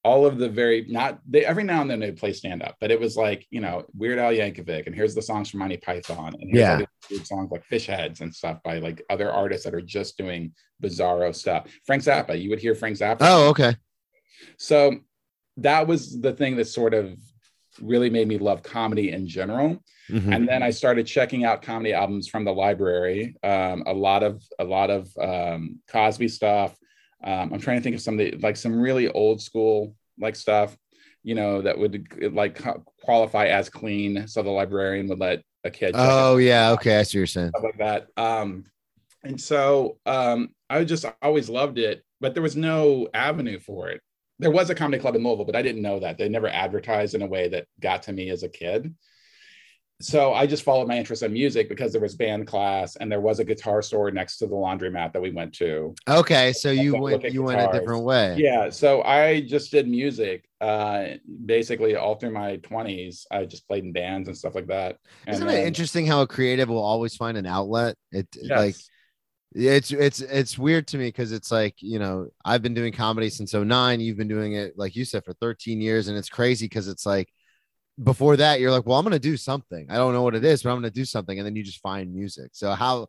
all 0.03 0.25
of 0.25 0.37
the 0.37 0.47
very 0.47 0.85
not 0.87 1.19
they 1.27 1.43
every 1.45 1.63
now 1.63 1.81
and 1.81 1.89
then 1.91 1.99
they'd 1.99 2.17
play 2.17 2.33
stand 2.33 2.63
up, 2.63 2.75
but 2.79 2.89
it 2.91 2.99
was 2.99 3.15
like 3.17 3.45
you 3.51 3.61
know 3.61 3.85
Weird 3.95 4.17
Al 4.17 4.31
Yankovic, 4.31 4.87
and 4.87 4.95
here's 4.95 5.13
the 5.13 5.21
songs 5.21 5.49
from 5.51 5.59
Monty 5.59 5.77
Python, 5.77 6.33
and 6.39 6.49
here's 6.49 6.61
Yeah. 6.61 6.79
all 7.11 7.25
songs 7.25 7.51
like 7.51 7.63
Fish 7.65 7.85
Heads 7.85 8.21
and 8.21 8.33
stuff 8.33 8.63
by 8.63 8.79
like 8.79 9.03
other 9.11 9.31
artists 9.31 9.63
that 9.65 9.75
are 9.75 9.81
just 9.81 10.17
doing 10.17 10.53
bizarro 10.81 11.35
stuff. 11.35 11.67
Frank 11.85 12.01
Zappa, 12.03 12.41
you 12.41 12.49
would 12.49 12.59
hear 12.59 12.73
Frank 12.73 12.97
Zappa. 12.97 13.17
oh, 13.21 13.49
okay. 13.49 13.75
So 14.57 14.95
that 15.57 15.87
was 15.87 16.19
the 16.21 16.33
thing 16.33 16.55
that 16.57 16.65
sort 16.65 16.93
of 16.93 17.17
really 17.81 18.09
made 18.09 18.27
me 18.27 18.37
love 18.37 18.63
comedy 18.63 19.11
in 19.11 19.27
general. 19.27 19.83
Mhm. 20.09 20.35
And 20.35 20.47
then 20.47 20.63
I 20.63 20.69
started 20.69 21.05
checking 21.05 21.43
out 21.43 21.61
comedy 21.61 21.93
albums 21.93 22.27
from 22.27 22.45
the 22.45 22.53
library. 22.53 23.35
Um, 23.43 23.83
a 23.85 23.93
lot 23.93 24.23
of 24.23 24.41
a 24.59 24.63
lot 24.63 24.89
of 24.89 25.09
um, 25.17 25.79
Cosby 25.89 26.27
stuff. 26.29 26.77
Um, 27.23 27.53
I'm 27.53 27.59
trying 27.59 27.77
to 27.77 27.83
think 27.83 27.95
of 27.95 28.01
some 28.01 28.19
of 28.19 28.19
the 28.19 28.37
like 28.37 28.57
some 28.57 28.79
really 28.79 29.09
old 29.09 29.41
school 29.41 29.95
like 30.19 30.35
stuff, 30.35 30.77
you 31.23 31.35
know, 31.35 31.61
that 31.61 31.77
would 31.77 32.07
like 32.33 32.61
qualify 33.03 33.47
as 33.47 33.69
clean. 33.69 34.27
So 34.27 34.41
the 34.43 34.49
librarian 34.49 35.07
would 35.07 35.19
let 35.19 35.43
a 35.63 35.71
kid. 35.71 35.91
Oh, 35.95 36.37
yeah. 36.37 36.71
Okay. 36.71 36.99
I 36.99 37.03
see 37.03 37.17
what 37.17 37.19
you're 37.19 37.27
saying. 37.27 37.49
stuff 37.49 37.63
like 37.63 37.77
that. 37.79 38.07
Um, 38.17 38.65
and 39.23 39.39
so 39.39 39.97
um, 40.05 40.49
I 40.69 40.83
just 40.83 41.05
always 41.21 41.49
loved 41.49 41.77
it, 41.79 42.03
but 42.21 42.33
there 42.33 42.43
was 42.43 42.55
no 42.55 43.07
avenue 43.13 43.59
for 43.59 43.89
it. 43.89 44.01
There 44.39 44.51
was 44.51 44.69
a 44.69 44.75
comedy 44.75 45.01
club 45.01 45.15
in 45.15 45.23
Louisville, 45.23 45.45
but 45.45 45.55
I 45.55 45.61
didn't 45.61 45.81
know 45.81 45.99
that. 45.99 46.17
They 46.17 46.29
never 46.29 46.47
advertised 46.47 47.15
in 47.15 47.21
a 47.21 47.27
way 47.27 47.47
that 47.49 47.67
got 47.79 48.03
to 48.03 48.13
me 48.13 48.29
as 48.29 48.43
a 48.43 48.49
kid. 48.49 48.93
So 49.99 50.31
I 50.31 50.45
just 50.45 50.61
followed 50.61 50.87
my 50.87 50.95
interest 50.95 51.23
in 51.23 51.33
music 51.33 51.69
because 51.69 51.91
there 51.91 52.01
was 52.01 52.15
band 52.15 52.45
class 52.45 52.97
and 52.97 53.11
there 53.11 53.19
was 53.19 53.39
a 53.39 53.43
guitar 53.43 53.81
store 53.81 54.11
next 54.11 54.37
to 54.37 54.45
the 54.45 54.53
laundromat 54.53 55.11
that 55.13 55.21
we 55.21 55.31
went 55.31 55.53
to. 55.55 55.95
Okay. 56.07 56.53
So 56.53 56.69
you 56.69 56.95
went 57.01 57.23
you 57.33 57.41
went 57.41 57.61
a 57.61 57.79
different 57.79 58.03
way. 58.03 58.35
Yeah, 58.37 58.69
so 58.69 59.01
I 59.01 59.41
just 59.41 59.71
did 59.71 59.87
music 59.87 60.47
uh, 60.61 61.05
basically 61.45 61.95
all 61.95 62.15
through 62.15 62.31
my 62.31 62.57
20s. 62.57 63.25
I 63.31 63.45
just 63.45 63.67
played 63.67 63.85
in 63.85 63.91
bands 63.91 64.27
and 64.27 64.37
stuff 64.37 64.53
like 64.53 64.67
that. 64.67 64.97
And 65.25 65.35
Isn't 65.35 65.49
it 65.49 65.65
interesting 65.65 66.05
how 66.05 66.21
a 66.21 66.27
creative 66.27 66.69
will 66.69 66.83
always 66.83 67.15
find 67.15 67.35
an 67.35 67.47
outlet? 67.47 67.95
It 68.11 68.27
Yes. 68.39 68.57
like 68.59 68.75
it's 69.59 69.91
it's 69.91 70.21
it's 70.21 70.57
weird 70.57 70.87
to 70.87 70.97
me 70.97 71.07
because 71.07 71.31
it's 71.31 71.51
like 71.51 71.75
you 71.79 71.97
know 71.99 72.27
I've 72.45 72.61
been 72.61 72.75
doing 72.75 72.93
comedy 72.93 73.29
since 73.29 73.53
09 73.53 73.99
you've 73.99 74.17
been 74.17 74.27
doing 74.27 74.53
it 74.53 74.77
like 74.77 74.95
you 74.95 75.03
said 75.03 75.25
for 75.25 75.33
13 75.33 75.81
years 75.81 76.07
and 76.07 76.17
it's 76.17 76.29
crazy 76.29 76.65
because 76.65 76.87
it's 76.87 77.05
like 77.05 77.29
before 78.03 78.37
that, 78.37 78.59
you're 78.59 78.71
like, 78.71 78.85
well, 78.85 78.97
I'm 78.97 79.03
gonna 79.03 79.19
do 79.19 79.37
something. 79.37 79.87
I 79.89 79.95
don't 79.95 80.13
know 80.13 80.21
what 80.21 80.35
it 80.35 80.45
is, 80.45 80.63
but 80.63 80.69
I'm 80.69 80.77
gonna 80.77 80.91
do 80.91 81.05
something, 81.05 81.37
and 81.37 81.45
then 81.45 81.55
you 81.55 81.63
just 81.63 81.81
find 81.81 82.13
music. 82.13 82.51
So 82.53 82.71
how 82.73 83.07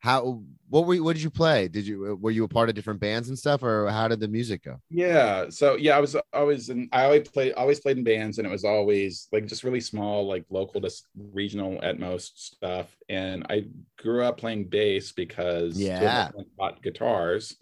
how 0.00 0.42
what 0.68 0.86
were 0.86 0.94
you, 0.94 1.04
what 1.04 1.14
did 1.14 1.22
you 1.22 1.30
play? 1.30 1.68
Did 1.68 1.86
you 1.86 2.18
were 2.20 2.30
you 2.30 2.44
a 2.44 2.48
part 2.48 2.68
of 2.68 2.74
different 2.74 3.00
bands 3.00 3.28
and 3.28 3.38
stuff, 3.38 3.62
or 3.62 3.88
how 3.88 4.08
did 4.08 4.20
the 4.20 4.28
music 4.28 4.64
go? 4.64 4.80
Yeah. 4.90 5.48
So 5.48 5.76
yeah, 5.76 5.96
I 5.96 6.00
was 6.00 6.16
always 6.32 6.68
in. 6.68 6.88
I 6.92 7.04
always 7.04 7.28
played 7.28 7.54
always 7.54 7.80
played 7.80 7.98
in 7.98 8.04
bands, 8.04 8.38
and 8.38 8.46
it 8.46 8.50
was 8.50 8.64
always 8.64 9.28
like 9.32 9.46
just 9.46 9.64
really 9.64 9.80
small, 9.80 10.26
like 10.26 10.44
local 10.50 10.80
to 10.80 10.90
regional 11.32 11.78
at 11.82 11.98
most 11.98 12.54
stuff. 12.54 12.94
And 13.08 13.46
I 13.48 13.66
grew 13.98 14.22
up 14.24 14.38
playing 14.38 14.64
bass 14.68 15.12
because 15.12 15.78
yeah, 15.78 16.30
bought 16.58 16.82
guitars. 16.82 17.56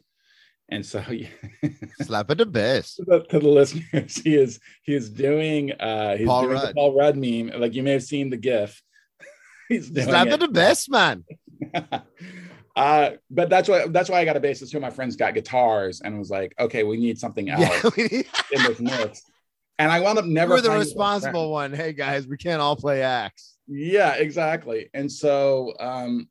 And 0.70 0.84
so, 0.84 1.04
yeah. 1.10 1.28
slap 2.02 2.30
at 2.30 2.38
the 2.38 2.46
best 2.46 2.96
to 2.96 3.04
the, 3.04 3.20
to 3.24 3.38
the 3.38 3.48
listeners. 3.48 4.16
He 4.24 4.34
is 4.34 4.60
he 4.82 4.94
is 4.94 5.10
doing 5.10 5.72
uh 5.72 6.16
he's 6.16 6.26
Paul 6.26 6.42
doing 6.42 6.54
Rudd. 6.54 6.68
the 6.68 6.74
Paul 6.74 6.96
Rudd 6.96 7.16
meme. 7.16 7.52
Like 7.60 7.74
you 7.74 7.82
may 7.82 7.92
have 7.92 8.02
seen 8.02 8.30
the 8.30 8.36
GIF. 8.36 8.82
He's 9.68 9.88
slap 9.88 10.28
it. 10.28 10.40
the 10.40 10.48
best, 10.48 10.90
man. 10.90 11.24
uh, 12.76 13.10
but 13.30 13.50
that's 13.50 13.68
why 13.68 13.86
that's 13.88 14.08
why 14.08 14.20
I 14.20 14.24
got 14.24 14.36
a 14.36 14.40
bassist. 14.40 14.74
Of 14.74 14.82
my 14.82 14.90
friends 14.90 15.16
got 15.16 15.34
guitars 15.34 16.00
and 16.00 16.18
was 16.18 16.30
like, 16.30 16.54
okay, 16.58 16.82
we 16.82 16.96
need 16.96 17.18
something 17.18 17.48
else 17.48 17.62
Yeah, 17.62 17.90
we- 17.96 18.24
in 18.52 18.62
this 18.62 18.80
mix. 18.80 19.22
And 19.78 19.90
I 19.90 20.00
wound 20.00 20.18
up 20.18 20.24
never 20.24 20.54
we're 20.54 20.60
the 20.60 20.70
responsible 20.70 21.50
one. 21.50 21.72
Hey 21.72 21.92
guys, 21.92 22.26
we 22.26 22.36
can't 22.36 22.60
all 22.60 22.76
play 22.76 23.02
axe. 23.02 23.56
Yeah, 23.66 24.14
exactly. 24.14 24.88
And 24.94 25.10
so 25.10 25.74
um 25.80 26.28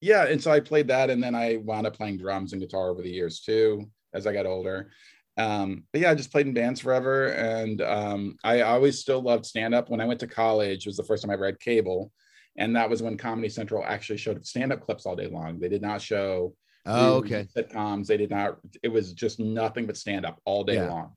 yeah, 0.00 0.26
and 0.26 0.40
so 0.40 0.52
I 0.52 0.60
played 0.60 0.88
that 0.88 1.10
and 1.10 1.22
then 1.22 1.34
I 1.34 1.56
wound 1.56 1.86
up 1.86 1.96
playing 1.96 2.18
drums 2.18 2.52
and 2.52 2.60
guitar 2.60 2.90
over 2.90 3.02
the 3.02 3.10
years 3.10 3.40
too 3.40 3.90
as 4.12 4.26
I 4.26 4.32
got 4.32 4.46
older. 4.46 4.90
Um, 5.36 5.84
but 5.92 6.00
yeah, 6.00 6.10
I 6.10 6.14
just 6.14 6.30
played 6.30 6.46
in 6.46 6.54
bands 6.54 6.80
forever. 6.80 7.28
And 7.28 7.82
um, 7.82 8.36
I 8.44 8.62
always 8.62 9.00
still 9.00 9.20
loved 9.20 9.46
stand-up. 9.46 9.90
When 9.90 10.00
I 10.00 10.04
went 10.04 10.20
to 10.20 10.26
college, 10.26 10.86
it 10.86 10.88
was 10.88 10.96
the 10.96 11.02
first 11.02 11.24
time 11.24 11.30
I 11.30 11.44
had 11.44 11.60
cable. 11.60 12.12
And 12.56 12.76
that 12.76 12.88
was 12.88 13.02
when 13.02 13.16
Comedy 13.16 13.48
Central 13.48 13.84
actually 13.84 14.18
showed 14.18 14.46
stand-up 14.46 14.80
clips 14.80 15.06
all 15.06 15.16
day 15.16 15.26
long. 15.26 15.58
They 15.58 15.68
did 15.68 15.82
not 15.82 16.00
show 16.00 16.54
Oh, 16.86 17.14
okay. 17.14 17.46
sitcoms. 17.56 18.06
They 18.06 18.18
did 18.18 18.30
not, 18.30 18.58
it 18.82 18.88
was 18.88 19.12
just 19.14 19.40
nothing 19.40 19.86
but 19.86 19.96
stand-up 19.96 20.40
all 20.44 20.64
day 20.64 20.74
Yeah. 20.74 20.90
long. 20.90 21.12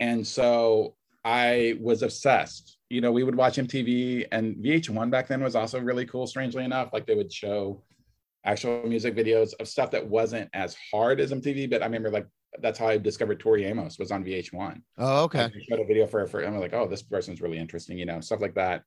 And 0.00 0.26
so 0.26 0.96
I 1.24 1.76
was 1.80 2.02
obsessed. 2.02 2.78
You 2.88 3.02
know, 3.02 3.12
we 3.12 3.22
would 3.22 3.36
watch 3.36 3.58
MTV 3.58 4.26
and 4.32 4.56
VH1 4.56 5.10
back 5.10 5.28
then 5.28 5.42
was 5.42 5.54
also 5.54 5.78
really 5.78 6.06
cool, 6.06 6.26
strangely 6.26 6.64
enough. 6.64 6.92
Like 6.92 7.06
they 7.06 7.14
would 7.14 7.30
show 7.32 7.84
actual 8.44 8.82
music 8.86 9.14
videos 9.14 9.52
of 9.60 9.68
stuff 9.68 9.90
that 9.90 10.06
wasn't 10.08 10.48
as 10.54 10.74
hard 10.90 11.20
as 11.20 11.30
MTV, 11.32 11.68
but 11.68 11.82
I 11.82 11.84
remember 11.84 12.10
like 12.10 12.26
that's 12.60 12.78
how 12.78 12.88
I 12.88 12.96
discovered 12.96 13.38
Tori 13.38 13.66
Amos 13.66 13.98
was 13.98 14.10
on 14.10 14.24
VH1. 14.24 14.80
Oh, 14.98 15.24
okay. 15.24 15.42
Like, 15.42 15.52
showed 15.68 15.80
a 15.80 15.84
video 15.84 16.06
for 16.06 16.20
her 16.20 16.26
for 16.26 16.40
and 16.40 16.54
I'm 16.54 16.60
like, 16.60 16.72
oh, 16.72 16.88
this 16.88 17.02
person's 17.02 17.42
really 17.42 17.58
interesting, 17.58 17.98
you 17.98 18.06
know, 18.06 18.20
stuff 18.20 18.40
like 18.40 18.54
that. 18.54 18.82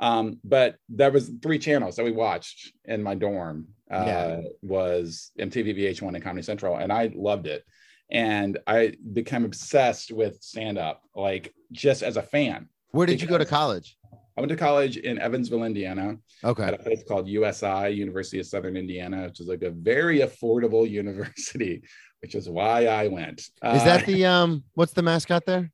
Um, 0.00 0.38
but 0.44 0.76
there 0.88 1.10
was 1.10 1.30
three 1.42 1.58
channels 1.58 1.96
that 1.96 2.04
we 2.04 2.12
watched 2.12 2.72
in 2.84 3.02
my 3.02 3.14
dorm. 3.14 3.68
Uh, 3.90 4.04
Yeah. 4.06 4.40
was 4.62 5.30
MTV, 5.38 5.72
VH1, 5.76 6.14
and 6.14 6.22
Comedy 6.22 6.42
Central, 6.42 6.76
and 6.76 6.92
I 6.92 7.12
loved 7.14 7.46
it. 7.46 7.64
And 8.10 8.58
I 8.66 8.94
became 9.12 9.44
obsessed 9.44 10.12
with 10.12 10.42
stand 10.42 10.76
up, 10.78 11.02
like 11.14 11.54
just 11.72 12.02
as 12.02 12.16
a 12.16 12.22
fan. 12.22 12.68
Where 12.90 13.06
did 13.06 13.20
you 13.22 13.28
go 13.28 13.38
to 13.38 13.44
college? 13.44 13.96
I 14.36 14.40
went 14.40 14.50
to 14.50 14.56
college 14.56 14.96
in 14.98 15.18
Evansville, 15.18 15.64
Indiana, 15.64 16.18
at 16.44 16.48
Okay. 16.50 16.68
a 16.68 16.78
place 16.78 17.02
called 17.08 17.26
USI, 17.28 17.88
University 17.90 18.38
of 18.38 18.46
Southern 18.46 18.76
Indiana, 18.76 19.24
which 19.24 19.40
is 19.40 19.46
like 19.48 19.62
a 19.62 19.70
very 19.70 20.18
affordable 20.18 20.88
university, 21.02 21.82
which 22.22 22.34
is 22.34 22.48
why 22.48 22.86
I 22.86 23.08
went. 23.08 23.40
Is 23.40 23.50
Uh, 23.62 23.84
that 23.84 24.04
the 24.06 24.26
um? 24.26 24.64
What's 24.74 24.92
the 24.92 25.02
mascot 25.02 25.46
there? 25.46 25.70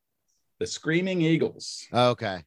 the 0.58 0.66
Screaming 0.66 1.22
Eagles? 1.22 1.86
Oh, 1.92 2.10
okay. 2.10 2.44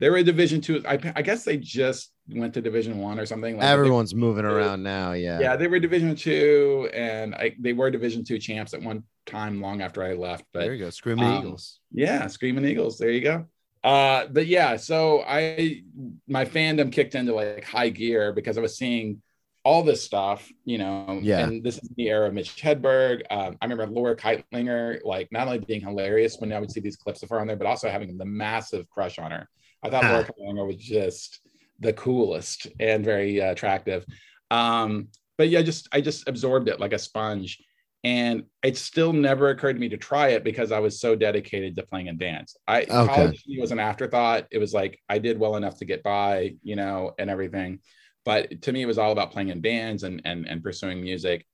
They 0.00 0.08
were 0.08 0.22
Division 0.22 0.60
two. 0.60 0.82
I, 0.88 0.98
I 1.14 1.22
guess 1.22 1.44
they 1.44 1.58
just 1.58 2.12
went 2.28 2.54
to 2.54 2.62
Division 2.62 2.98
one 2.98 3.20
or 3.20 3.26
something. 3.26 3.58
Like, 3.58 3.66
Everyone's 3.66 4.14
moving 4.14 4.46
around 4.46 4.82
now. 4.82 5.12
Yeah. 5.12 5.38
yeah, 5.40 5.56
they 5.56 5.68
were 5.68 5.78
Division 5.78 6.16
two, 6.16 6.88
and 6.94 7.34
I, 7.34 7.54
they 7.58 7.74
were 7.74 7.90
Division 7.90 8.24
two 8.24 8.38
champs 8.38 8.72
at 8.72 8.82
one 8.82 9.04
time, 9.26 9.60
long 9.60 9.82
after 9.82 10.02
I 10.02 10.14
left. 10.14 10.44
But 10.52 10.60
there 10.60 10.74
you 10.74 10.84
go. 10.84 10.90
Screaming 10.90 11.26
um, 11.26 11.38
Eagles. 11.38 11.80
Yeah, 11.92 12.26
Screaming 12.28 12.64
Eagles. 12.64 12.98
There 12.98 13.10
you 13.10 13.20
go. 13.20 13.46
Uh, 13.84 14.26
but 14.26 14.46
yeah, 14.46 14.76
so 14.76 15.22
I 15.26 15.82
my 16.26 16.44
fandom 16.44 16.90
kicked 16.90 17.14
into 17.14 17.34
like 17.34 17.64
high 17.64 17.88
gear 17.90 18.32
because 18.32 18.58
I 18.58 18.60
was 18.60 18.76
seeing 18.76 19.22
all 19.64 19.82
this 19.82 20.02
stuff, 20.02 20.50
you 20.64 20.78
know. 20.78 21.20
Yeah. 21.22 21.40
And 21.40 21.62
this 21.62 21.76
is 21.76 21.88
the 21.96 22.08
era 22.08 22.28
of 22.28 22.34
Mitch 22.34 22.56
Hedberg. 22.56 23.22
Um, 23.30 23.56
I 23.60 23.66
remember 23.66 23.86
Laura 23.86 24.16
Kightlinger, 24.16 25.00
like 25.04 25.28
not 25.30 25.46
only 25.46 25.58
being 25.58 25.80
hilarious 25.82 26.38
when 26.38 26.52
I 26.52 26.60
would 26.60 26.70
see 26.70 26.80
these 26.80 26.96
clips 26.96 27.22
of 27.22 27.28
her 27.30 27.40
on 27.40 27.46
there, 27.46 27.56
but 27.56 27.66
also 27.66 27.90
having 27.90 28.16
the 28.16 28.24
massive 28.24 28.88
crush 28.88 29.18
on 29.18 29.30
her. 29.30 29.48
I 29.82 29.90
thought. 29.90 30.04
Laura 30.04 30.24
Kightlinger 30.24 30.66
was 30.66 30.76
just 30.76 31.40
the 31.78 31.92
coolest 31.92 32.66
and 32.78 33.04
very 33.04 33.40
uh, 33.40 33.52
attractive. 33.52 34.04
Um, 34.50 35.08
but 35.38 35.48
yeah, 35.48 35.62
just 35.62 35.88
I 35.92 36.00
just 36.00 36.28
absorbed 36.28 36.68
it 36.68 36.80
like 36.80 36.92
a 36.92 36.98
sponge. 36.98 37.58
And 38.02 38.44
it 38.62 38.78
still 38.78 39.12
never 39.12 39.50
occurred 39.50 39.74
to 39.74 39.78
me 39.78 39.90
to 39.90 39.98
try 39.98 40.28
it 40.28 40.42
because 40.42 40.72
I 40.72 40.78
was 40.78 41.00
so 41.00 41.14
dedicated 41.14 41.76
to 41.76 41.82
playing 41.82 42.06
in 42.06 42.16
dance. 42.16 42.56
I 42.66 42.82
Okay. 42.82 43.06
college 43.06 43.44
was 43.58 43.72
an 43.72 43.78
afterthought. 43.78 44.46
It 44.50 44.58
was 44.58 44.72
like 44.72 44.98
I 45.08 45.18
did 45.18 45.38
well 45.38 45.56
enough 45.56 45.78
to 45.78 45.84
get 45.84 46.02
by, 46.02 46.54
you 46.62 46.76
know, 46.76 47.12
and 47.18 47.28
everything. 47.28 47.80
But 48.24 48.62
to 48.62 48.72
me, 48.72 48.82
it 48.82 48.86
was 48.86 48.98
all 48.98 49.12
about 49.12 49.32
playing 49.32 49.48
in 49.48 49.60
bands 49.60 50.02
and 50.02 50.22
and, 50.24 50.48
and 50.48 50.62
pursuing 50.62 51.02
music 51.02 51.46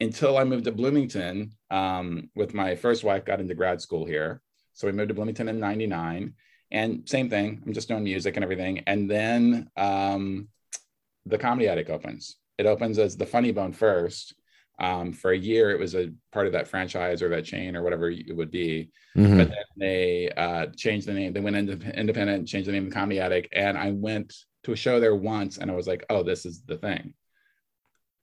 until 0.00 0.36
I 0.36 0.44
moved 0.44 0.64
to 0.64 0.72
Bloomington 0.72 1.52
um, 1.70 2.28
with 2.34 2.54
my 2.54 2.74
first 2.74 3.04
wife, 3.04 3.24
got 3.24 3.40
into 3.40 3.54
grad 3.54 3.80
school 3.80 4.04
here. 4.04 4.42
So 4.72 4.86
we 4.86 4.92
moved 4.92 5.08
to 5.08 5.14
Bloomington 5.14 5.48
in 5.48 5.60
99. 5.60 6.34
And 6.74 7.08
same 7.08 7.30
thing, 7.30 7.62
I'm 7.64 7.72
just 7.72 7.86
doing 7.88 8.02
music 8.02 8.36
and 8.36 8.42
everything. 8.42 8.80
And 8.88 9.08
then 9.08 9.70
um, 9.76 10.48
the 11.24 11.38
Comedy 11.38 11.68
Attic 11.68 11.88
opens. 11.88 12.36
It 12.58 12.66
opens 12.66 12.98
as 12.98 13.16
the 13.16 13.26
Funny 13.26 13.52
Bone 13.52 13.72
first. 13.72 14.34
Um, 14.80 15.12
for 15.12 15.30
a 15.30 15.38
year, 15.38 15.70
it 15.70 15.78
was 15.78 15.94
a 15.94 16.12
part 16.32 16.48
of 16.48 16.52
that 16.54 16.66
franchise 16.66 17.22
or 17.22 17.28
that 17.28 17.44
chain 17.44 17.76
or 17.76 17.84
whatever 17.84 18.10
it 18.10 18.36
would 18.36 18.50
be. 18.50 18.90
Mhm. 19.16 19.36
But 19.38 19.48
then 19.50 19.68
they 19.76 20.28
uh, 20.36 20.66
changed 20.76 21.06
the 21.06 21.14
name. 21.14 21.32
They 21.32 21.38
went 21.40 21.54
into 21.54 21.74
independent, 21.96 22.48
changed 22.48 22.66
the 22.66 22.72
name 22.72 22.86
to 22.86 22.90
Comedy 22.90 23.20
Attic. 23.20 23.48
And 23.52 23.78
I 23.78 23.92
went 23.92 24.34
to 24.64 24.72
a 24.72 24.76
show 24.76 24.98
there 24.98 25.14
once 25.14 25.58
and 25.58 25.70
I 25.70 25.74
was 25.74 25.86
like, 25.86 26.04
oh, 26.10 26.24
this 26.24 26.44
is 26.44 26.62
the 26.62 26.76
thing. 26.76 27.14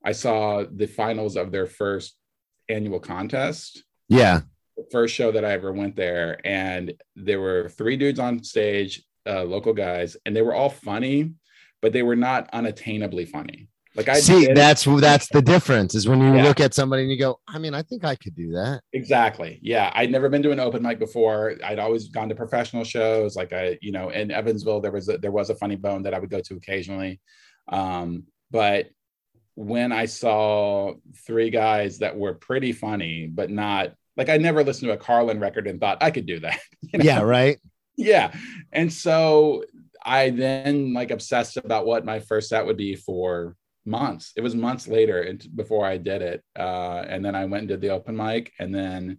I 0.04 0.12
saw 0.12 0.66
the 0.70 0.88
finals 0.88 1.38
of 1.38 1.52
their 1.52 1.68
first 1.68 2.18
annual 2.68 3.00
contest 3.00 3.84
Yeah. 4.10 4.42
First 4.92 5.14
show 5.16 5.32
that 5.32 5.46
I 5.46 5.52
ever 5.52 5.72
went 5.72 5.96
there, 5.96 6.40
and 6.46 6.94
there 7.16 7.42
were 7.42 7.70
three 7.70 7.98
dudes 7.98 8.20
on 8.20 8.44
stage, 8.44 9.04
uh, 9.28 9.44
local 9.44 9.74
guys, 9.74 10.18
and 10.26 10.36
they 10.36 10.42
were 10.42 10.54
all 10.54 10.70
funny, 10.70 11.34
but 11.82 11.94
they 11.94 12.04
were 12.04 12.16
not 12.16 12.52
unattainably 12.52 13.28
funny. 13.28 13.68
Like 13.94 14.08
I 14.08 14.20
See, 14.22 14.46
did- 14.46 14.56
that's 14.56 14.86
that's 14.86 15.28
the 15.30 15.42
difference 15.42 15.96
is 15.96 16.08
when 16.08 16.22
you 16.22 16.34
Yeah. 16.36 16.44
look 16.44 16.62
at 16.62 16.74
somebody 16.74 17.02
and 17.04 17.12
you 17.12 17.18
go, 17.20 17.40
I 17.46 17.60
mean, 17.60 17.74
I 17.74 17.82
think 17.82 18.06
I 18.06 18.16
could 18.16 18.34
do 18.36 18.52
that. 18.54 18.82
exactly, 18.94 19.60
yeah. 19.62 19.92
I'd 19.94 20.10
never 20.12 20.30
been 20.30 20.42
to 20.44 20.52
an 20.52 20.62
open 20.62 20.82
mic 20.82 20.98
before. 20.98 21.56
I'd 21.64 21.78
always 21.80 22.08
gone 22.08 22.30
to 22.30 22.36
professional 22.36 22.86
shows, 22.86 23.36
like 23.36 23.52
I, 23.52 23.78
you 23.82 23.92
know, 23.92 24.10
in 24.10 24.32
Evansville 24.32 24.80
there 24.80 24.94
was 24.94 25.10
a, 25.10 25.18
there 25.18 25.32
was 25.32 25.50
a 25.50 25.56
funny 25.56 25.76
bone 25.76 26.04
that 26.04 26.14
I 26.14 26.20
would 26.20 26.30
go 26.30 26.40
to 26.40 26.56
occasionally, 26.56 27.20
um, 27.68 28.24
but 28.50 28.90
when 29.56 29.92
I 29.92 30.06
saw 30.06 30.94
three 31.28 31.50
guys 31.50 32.00
that 32.00 32.18
were 32.18 32.34
pretty 32.36 32.72
funny, 32.72 33.28
but 33.28 33.50
not 33.50 33.94
like 34.18 34.30
I 34.30 34.38
never 34.38 34.64
listened 34.64 34.90
to 34.90 34.94
a 34.94 34.98
Carlin 34.98 35.40
record 35.40 35.68
and 35.68 35.80
thought 35.80 36.02
I 36.02 36.12
could 36.12 36.26
do 36.26 36.40
that. 36.42 36.60
you 36.82 37.00
know? 37.00 37.06
Yeah, 37.06 37.22
right. 37.22 37.58
yeah 37.98 38.34
and 38.72 38.92
so 38.92 39.64
i 40.04 40.30
then 40.30 40.94
like 40.94 41.12
obsessed 41.12 41.58
about 41.58 41.86
what 41.86 42.06
my 42.06 42.20
first 42.20 42.50
set 42.50 42.66
would 42.66 42.78
be 42.78 42.96
for 42.96 43.56
months 43.86 44.32
it 44.36 44.42
was 44.42 44.56
months 44.56 44.88
later 44.88 45.22
and 45.22 45.46
before 45.56 45.86
i 45.86 45.98
did 45.98 46.22
it 46.22 46.42
uh, 46.58 47.04
and 47.08 47.24
then 47.24 47.36
i 47.36 47.46
went 47.46 47.62
and 47.62 47.68
did 47.68 47.82
the 47.82 47.90
open 47.90 48.16
mic 48.16 48.54
and 48.60 48.74
then 48.74 49.18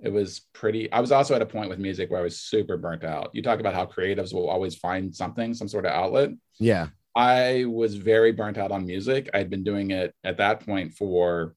it 0.00 0.08
was 0.12 0.40
pretty 0.54 0.90
i 0.90 1.00
was 1.00 1.12
also 1.12 1.34
at 1.34 1.42
a 1.42 1.46
point 1.46 1.68
with 1.68 1.78
music 1.78 2.10
where 2.10 2.20
i 2.20 2.24
was 2.24 2.40
super 2.40 2.76
burnt 2.76 3.04
out 3.04 3.30
you 3.34 3.42
talk 3.42 3.60
about 3.60 3.74
how 3.74 3.84
creatives 3.86 4.32
will 4.32 4.48
always 4.48 4.74
find 4.74 5.14
something 5.14 5.52
some 5.54 5.68
sort 5.68 5.84
of 5.86 5.92
outlet 5.92 6.30
Yeah. 6.58 6.88
I 7.16 7.66
was 7.68 7.94
very 7.94 8.32
burnt 8.32 8.58
out 8.58 8.72
on 8.72 8.86
music. 8.86 9.30
I'd 9.32 9.48
been 9.48 9.62
doing 9.62 9.92
it 9.92 10.12
at 10.24 10.38
that 10.38 10.66
point 10.66 10.94
for 10.94 11.54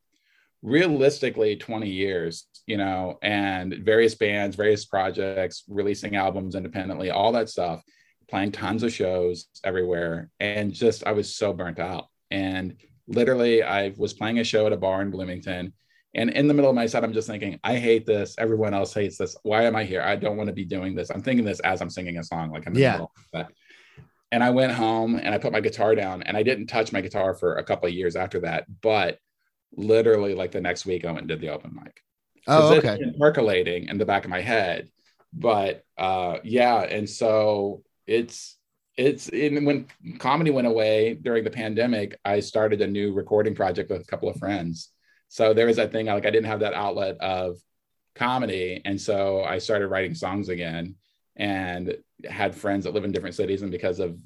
realistically 0.67 1.55
20 1.55 1.89
years, 1.89 2.45
you 2.65 2.75
know, 2.77 3.17
and 3.21 3.73
various 3.83 4.15
bands, 4.15 4.55
various 4.55 4.85
projects, 4.85 5.63
releasing 5.69 6.15
albums 6.17 6.55
independently, 6.55 7.09
all 7.09 7.31
that 7.31 7.47
stuff, 7.49 7.81
playing 8.29 8.51
tons 8.51 8.83
of 8.83 8.91
shows 8.91 9.47
everywhere. 9.63 10.29
And 10.41 10.73
just, 10.73 11.07
I 11.07 11.13
was 11.13 11.33
so 11.33 11.53
burnt 11.53 11.79
out. 11.79 12.07
And 12.31 12.75
literally, 13.07 13.63
I 13.63 13.93
was 13.97 14.13
playing 14.13 14.39
a 14.39 14.43
show 14.43 14.67
at 14.67 14.73
a 14.73 14.77
bar 14.77 15.01
in 15.01 15.09
Bloomington. 15.09 15.73
And 16.13 16.29
in 16.31 16.47
the 16.47 16.53
middle 16.53 16.69
of 16.69 16.75
my 16.75 16.85
set, 16.87 17.03
I'm 17.03 17.13
just 17.13 17.27
thinking, 17.27 17.59
I 17.63 17.77
hate 17.77 18.05
this. 18.05 18.35
Everyone 18.37 18.73
else 18.73 18.93
hates 18.93 19.17
this. 19.17 19.37
Why 19.43 19.63
am 19.63 19.75
I 19.75 19.85
here? 19.85 20.01
I 20.01 20.17
don't 20.17 20.35
want 20.35 20.47
to 20.47 20.53
be 20.53 20.65
doing 20.65 20.95
this. 20.95 21.09
I'm 21.09 21.21
thinking 21.21 21.45
this 21.45 21.61
as 21.61 21.81
I'm 21.81 21.89
singing 21.89 22.17
a 22.17 22.23
song, 22.23 22.51
like 22.51 22.67
I'm 22.67 22.73
in 22.73 22.73
the 22.73 22.79
Yeah. 22.81 22.91
middle 22.93 23.11
of 23.15 23.23
that 23.33 23.47
and 24.31 24.43
I 24.43 24.49
went 24.49 24.73
home 24.73 25.15
and 25.15 25.33
I 25.33 25.37
put 25.37 25.53
my 25.53 25.61
guitar 25.61 25.95
down 25.95 26.21
and 26.23 26.35
I 26.35 26.43
didn't 26.43 26.67
touch 26.67 26.91
my 26.91 27.01
guitar 27.01 27.33
for 27.33 27.55
a 27.55 27.63
couple 27.63 27.87
of 27.87 27.93
years 27.93 28.15
after 28.15 28.41
that. 28.41 28.65
But 28.81 29.19
literally, 29.75 30.33
like 30.33 30.51
the 30.51 30.61
next 30.61 30.85
week, 30.85 31.05
I 31.05 31.07
went 31.07 31.19
and 31.19 31.27
did 31.27 31.41
the 31.41 31.49
open 31.49 31.73
mic. 31.73 32.01
Oh, 32.47 32.75
okay. 32.75 32.97
percolating 33.19 33.89
in 33.89 33.97
the 33.97 34.05
back 34.05 34.23
of 34.23 34.29
my 34.29 34.41
head. 34.41 34.89
But 35.33 35.83
uh, 35.97 36.37
yeah, 36.43 36.81
and 36.81 37.09
so 37.09 37.83
it's 38.07 38.57
it's 38.97 39.29
in 39.29 39.63
when 39.63 39.85
comedy 40.17 40.49
went 40.49 40.67
away 40.67 41.13
during 41.13 41.43
the 41.43 41.51
pandemic 41.51 42.19
i 42.25 42.39
started 42.39 42.81
a 42.81 42.87
new 42.87 43.13
recording 43.13 43.53
project 43.53 43.89
with 43.89 44.01
a 44.01 44.05
couple 44.05 44.27
of 44.27 44.37
friends 44.37 44.89
so 45.29 45.53
there 45.53 45.67
was 45.67 45.75
that 45.77 45.91
thing 45.91 46.07
like 46.07 46.25
i 46.25 46.31
didn't 46.31 46.49
have 46.49 46.61
that 46.61 46.73
outlet 46.73 47.15
of 47.19 47.57
comedy 48.15 48.81
and 48.85 48.99
so 48.99 49.43
i 49.43 49.59
started 49.59 49.87
writing 49.87 50.15
songs 50.15 50.49
again 50.49 50.95
and 51.35 51.95
had 52.27 52.55
friends 52.55 52.83
that 52.83 52.93
live 52.93 53.05
in 53.05 53.11
different 53.11 53.35
cities 53.35 53.61
and 53.61 53.71
because 53.71 53.99
of 53.99 54.19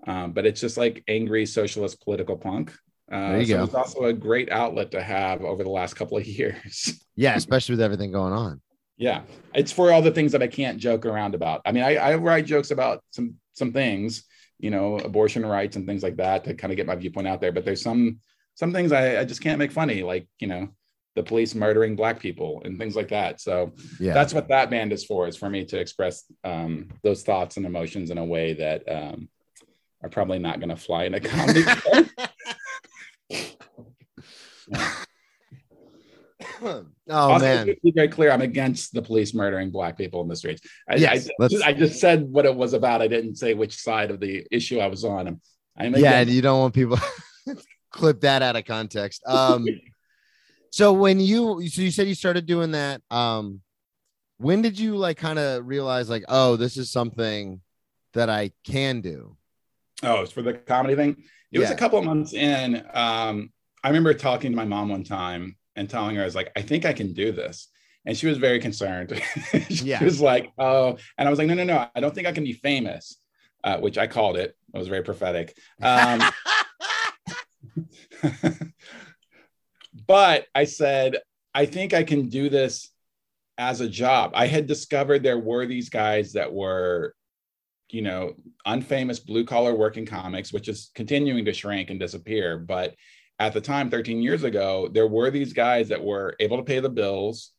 Um, 0.04 0.32
but 0.32 0.46
it's 0.46 0.60
just 0.60 0.76
like 0.76 1.04
angry 1.06 1.46
socialist 1.46 2.02
political 2.02 2.36
punk. 2.36 2.72
Uh, 3.10 3.30
there 3.30 3.40
you 3.40 3.46
so 3.46 3.56
go. 3.58 3.64
It's 3.64 3.74
also 3.74 4.04
a 4.04 4.12
great 4.12 4.50
outlet 4.50 4.90
to 4.92 5.02
have 5.02 5.42
over 5.42 5.62
the 5.62 5.70
last 5.70 5.94
couple 5.94 6.16
of 6.16 6.26
years. 6.26 7.04
yeah, 7.14 7.36
especially 7.36 7.74
with 7.74 7.82
everything 7.82 8.10
going 8.10 8.32
on. 8.32 8.60
Yeah, 9.02 9.22
it's 9.52 9.72
for 9.72 9.90
all 9.90 10.00
the 10.00 10.12
things 10.12 10.30
that 10.30 10.44
I 10.44 10.46
can't 10.46 10.78
joke 10.78 11.06
around 11.06 11.34
about. 11.34 11.60
I 11.66 11.72
mean, 11.72 11.82
I, 11.82 11.96
I 11.96 12.14
write 12.14 12.46
jokes 12.46 12.70
about 12.70 13.02
some 13.10 13.34
some 13.52 13.72
things, 13.72 14.22
you 14.60 14.70
know, 14.70 14.96
abortion 14.98 15.44
rights 15.44 15.74
and 15.74 15.88
things 15.88 16.04
like 16.04 16.18
that 16.18 16.44
to 16.44 16.54
kind 16.54 16.72
of 16.72 16.76
get 16.76 16.86
my 16.86 16.94
viewpoint 16.94 17.26
out 17.26 17.40
there. 17.40 17.50
But 17.50 17.64
there's 17.64 17.82
some 17.82 18.20
some 18.54 18.72
things 18.72 18.92
I, 18.92 19.18
I 19.18 19.24
just 19.24 19.42
can't 19.42 19.58
make 19.58 19.72
funny, 19.72 20.04
like 20.04 20.28
you 20.38 20.46
know, 20.46 20.68
the 21.16 21.24
police 21.24 21.52
murdering 21.52 21.96
black 21.96 22.20
people 22.20 22.62
and 22.64 22.78
things 22.78 22.94
like 22.94 23.08
that. 23.08 23.40
So 23.40 23.72
yeah. 23.98 24.14
that's 24.14 24.32
what 24.32 24.46
that 24.48 24.70
band 24.70 24.92
is 24.92 25.04
for, 25.04 25.26
is 25.26 25.36
for 25.36 25.50
me 25.50 25.64
to 25.64 25.80
express 25.80 26.22
um, 26.44 26.88
those 27.02 27.24
thoughts 27.24 27.56
and 27.56 27.66
emotions 27.66 28.12
in 28.12 28.18
a 28.18 28.24
way 28.24 28.52
that 28.52 28.88
um, 28.88 29.28
are 30.04 30.10
probably 30.10 30.38
not 30.38 30.60
going 30.60 30.68
to 30.68 30.76
fly 30.76 31.06
in 31.06 31.14
a 31.14 31.20
comedy. 31.20 31.64
oh 36.64 36.86
also, 37.08 37.44
man! 37.44 37.66
To 37.66 37.76
be 37.82 37.92
very 37.92 38.08
clear, 38.08 38.30
I'm 38.30 38.42
against 38.42 38.92
the 38.92 39.02
police 39.02 39.34
murdering 39.34 39.70
black 39.70 39.96
people 39.96 40.20
in 40.22 40.28
the 40.28 40.36
streets. 40.36 40.62
I, 40.88 40.96
yes, 40.96 41.28
I, 41.40 41.48
just, 41.48 41.64
I, 41.64 41.72
just, 41.72 42.00
said 42.00 42.22
what 42.22 42.44
it 42.44 42.54
was 42.54 42.72
about. 42.72 43.02
I 43.02 43.08
didn't 43.08 43.36
say 43.36 43.54
which 43.54 43.76
side 43.76 44.10
of 44.10 44.20
the 44.20 44.46
issue 44.50 44.78
I 44.78 44.86
was 44.86 45.04
on. 45.04 45.26
I'm 45.76 45.94
yeah, 45.94 46.20
and 46.20 46.30
you 46.30 46.42
don't 46.42 46.60
want 46.60 46.74
people 46.74 46.98
clip 47.90 48.20
that 48.22 48.42
out 48.42 48.56
of 48.56 48.64
context. 48.64 49.22
Um, 49.26 49.66
so 50.70 50.92
when 50.92 51.20
you 51.20 51.66
so 51.68 51.82
you 51.82 51.90
said 51.90 52.08
you 52.08 52.14
started 52.14 52.46
doing 52.46 52.72
that, 52.72 53.02
um, 53.10 53.60
when 54.38 54.62
did 54.62 54.78
you 54.78 54.96
like 54.96 55.16
kind 55.16 55.38
of 55.38 55.66
realize 55.66 56.10
like, 56.10 56.24
oh, 56.28 56.56
this 56.56 56.76
is 56.76 56.90
something 56.90 57.60
that 58.14 58.28
I 58.28 58.52
can 58.64 59.00
do? 59.00 59.36
Oh, 60.02 60.22
it's 60.22 60.32
for 60.32 60.42
the 60.42 60.54
comedy 60.54 60.96
thing. 60.96 61.10
It 61.52 61.58
yeah. 61.58 61.60
was 61.60 61.70
a 61.70 61.76
couple 61.76 61.98
of 61.98 62.04
months 62.04 62.32
in. 62.32 62.84
Um, 62.92 63.52
I 63.84 63.88
remember 63.88 64.14
talking 64.14 64.52
to 64.52 64.56
my 64.56 64.64
mom 64.64 64.88
one 64.88 65.04
time 65.04 65.56
and 65.76 65.88
telling 65.88 66.16
her, 66.16 66.22
I 66.22 66.24
was 66.24 66.34
like, 66.34 66.52
I 66.56 66.62
think 66.62 66.84
I 66.84 66.92
can 66.92 67.12
do 67.12 67.32
this. 67.32 67.68
And 68.04 68.16
she 68.16 68.26
was 68.26 68.38
very 68.38 68.58
concerned. 68.58 69.20
she 69.70 69.84
yeah. 69.86 70.02
was 70.02 70.20
like, 70.20 70.52
oh, 70.58 70.98
and 71.16 71.28
I 71.28 71.30
was 71.30 71.38
like, 71.38 71.48
no, 71.48 71.54
no, 71.54 71.64
no, 71.64 71.86
I 71.94 72.00
don't 72.00 72.14
think 72.14 72.26
I 72.26 72.32
can 72.32 72.44
be 72.44 72.52
famous, 72.52 73.18
uh, 73.62 73.78
which 73.78 73.96
I 73.96 74.06
called 74.06 74.36
it. 74.36 74.56
It 74.74 74.78
was 74.78 74.88
very 74.88 75.02
prophetic. 75.02 75.56
Um, 75.80 76.20
but 80.06 80.46
I 80.54 80.64
said, 80.64 81.18
I 81.54 81.66
think 81.66 81.94
I 81.94 82.02
can 82.02 82.28
do 82.28 82.48
this 82.48 82.90
as 83.58 83.80
a 83.80 83.88
job. 83.88 84.32
I 84.34 84.46
had 84.46 84.66
discovered 84.66 85.22
there 85.22 85.38
were 85.38 85.66
these 85.66 85.88
guys 85.88 86.32
that 86.32 86.52
were, 86.52 87.14
you 87.90 88.02
know, 88.02 88.34
unfamous 88.66 89.24
blue 89.24 89.44
collar 89.44 89.74
working 89.74 90.06
comics, 90.06 90.52
which 90.52 90.68
is 90.68 90.90
continuing 90.94 91.44
to 91.44 91.52
shrink 91.52 91.90
and 91.90 92.00
disappear. 92.00 92.58
But 92.58 92.94
at 93.38 93.52
the 93.52 93.60
time 93.60 93.90
13 93.90 94.22
years 94.22 94.44
ago 94.44 94.88
there 94.92 95.06
were 95.06 95.30
these 95.30 95.52
guys 95.52 95.88
that 95.88 96.02
were 96.02 96.34
able 96.40 96.56
to 96.56 96.62
pay 96.62 96.80
the 96.80 96.88
bills 96.88 97.52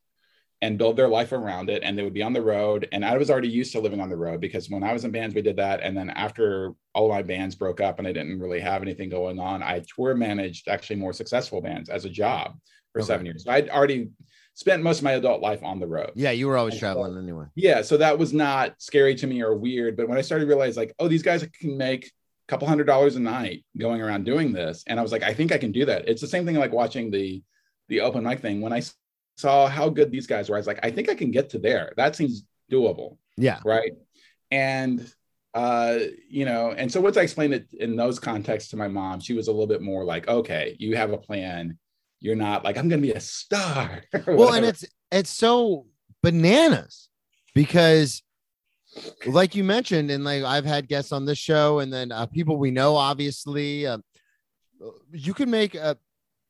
and 0.63 0.77
build 0.77 0.95
their 0.95 1.09
life 1.09 1.33
around 1.33 1.69
it 1.69 1.83
and 1.83 1.97
they 1.97 2.03
would 2.03 2.13
be 2.13 2.23
on 2.23 2.31
the 2.31 2.41
road. 2.41 2.87
And 2.93 3.03
i 3.03 3.17
was 3.17 3.29
already 3.29 3.49
used 3.49 3.73
to 3.73 3.81
living 3.81 3.99
on 3.99 4.09
the 4.09 4.15
road 4.15 4.39
because 4.39 4.69
when 4.69 4.81
i 4.81 4.93
was 4.93 5.03
in 5.03 5.11
bands 5.11 5.35
we 5.35 5.41
did 5.41 5.57
that. 5.57 5.81
And 5.81 5.95
then 5.95 6.09
after 6.09 6.73
all 6.95 7.09
my 7.09 7.21
bands 7.21 7.53
broke 7.53 7.81
up 7.81 7.99
and 7.99 8.07
i 8.07 8.13
didn't 8.13 8.39
really 8.39 8.61
have 8.61 8.81
anything 8.81 9.09
going 9.09 9.39
on 9.39 9.61
i 9.61 9.83
tour 9.93 10.15
managed 10.15 10.69
actually 10.69 10.95
more 10.95 11.11
successful 11.11 11.61
bands 11.61 11.89
as 11.89 12.05
a 12.05 12.09
job 12.09 12.55
for 12.93 13.01
okay. 13.01 13.07
seven 13.07 13.25
years. 13.25 13.43
So 13.43 13.51
i'd 13.51 13.69
already 13.69 14.11
spent 14.53 14.83
most 14.83 14.99
of 14.99 15.03
my 15.03 15.13
adult 15.13 15.41
life 15.41 15.63
on 15.63 15.81
the 15.81 15.87
road. 15.87 16.11
Yeah 16.15 16.31
you 16.31 16.47
were 16.47 16.55
always 16.55 16.75
and 16.75 16.79
traveling 16.79 17.13
so, 17.13 17.19
anyway. 17.19 17.45
Yeah 17.55 17.81
so 17.81 17.97
that 17.97 18.17
was 18.17 18.31
not 18.31 18.75
scary 18.77 19.15
to 19.15 19.27
me 19.27 19.43
or 19.43 19.53
weird. 19.53 19.97
But 19.97 20.07
when 20.07 20.17
i 20.17 20.21
started 20.21 20.45
to 20.45 20.47
realize 20.47 20.77
like 20.77 20.93
oh 20.97 21.09
these 21.09 21.23
guys 21.23 21.45
can 21.59 21.77
make 21.77 22.09
couple 22.47 22.67
hundred 22.67 22.85
dollars 22.85 23.15
a 23.15 23.19
night 23.19 23.63
going 23.77 24.01
around 24.01 24.25
doing 24.25 24.51
this. 24.51 24.83
And 24.87 24.99
i 24.99 25.03
was 25.03 25.11
like 25.11 25.23
i 25.23 25.33
think 25.33 25.51
i 25.51 25.57
can 25.57 25.71
do 25.71 25.85
that. 25.85 26.07
It's 26.07 26.21
the 26.21 26.27
same 26.27 26.45
thing 26.45 26.55
like 26.55 26.73
watching 26.73 27.11
the 27.11 27.43
the 27.89 28.01
open 28.01 28.23
mic 28.23 28.39
thing. 28.39 28.61
When 28.61 28.73
i 28.73 28.81
saw 29.37 29.67
how 29.67 29.89
good 29.89 30.11
these 30.11 30.27
guys 30.27 30.49
were 30.49 30.55
i 30.55 30.59
was 30.59 30.67
like 30.67 30.79
i 30.83 30.91
think 30.91 31.09
i 31.09 31.15
can 31.15 31.31
get 31.31 31.49
to 31.51 31.59
there. 31.59 31.93
That 31.97 32.15
seems 32.15 32.45
doable. 32.71 33.17
Yeah. 33.37 33.59
Right? 33.65 33.93
And 34.51 35.09
uh 35.53 35.99
you 36.29 36.45
know 36.45 36.71
and 36.71 36.91
so 36.91 36.99
once 36.99 37.15
i 37.15 37.21
explained 37.21 37.53
it 37.53 37.67
in 37.73 37.95
those 37.95 38.19
contexts 38.19 38.71
to 38.71 38.75
my 38.75 38.87
mom 38.87 39.19
she 39.19 39.33
was 39.33 39.47
a 39.47 39.51
little 39.51 39.67
bit 39.67 39.83
more 39.83 40.03
like 40.03 40.27
okay 40.27 40.75
you 40.79 40.95
have 40.95 41.11
a 41.11 41.17
plan. 41.17 41.77
You're 42.19 42.35
not 42.35 42.63
like 42.63 42.77
i'm 42.77 42.89
gonna 42.89 43.01
be 43.01 43.11
a 43.11 43.19
star. 43.19 44.03
Well 44.27 44.53
and 44.53 44.65
it's 44.65 44.85
it's 45.11 45.29
so 45.29 45.85
bananas 46.21 47.09
because 47.53 48.22
like 49.25 49.55
you 49.55 49.63
mentioned, 49.63 50.11
and 50.11 50.23
like 50.23 50.43
I've 50.43 50.65
had 50.65 50.87
guests 50.87 51.11
on 51.11 51.25
this 51.25 51.37
show, 51.37 51.79
and 51.79 51.91
then 51.91 52.11
uh, 52.11 52.25
people 52.25 52.57
we 52.57 52.71
know, 52.71 52.95
obviously, 52.95 53.87
uh, 53.87 53.97
you 55.11 55.33
can 55.33 55.49
make 55.49 55.75
a 55.75 55.97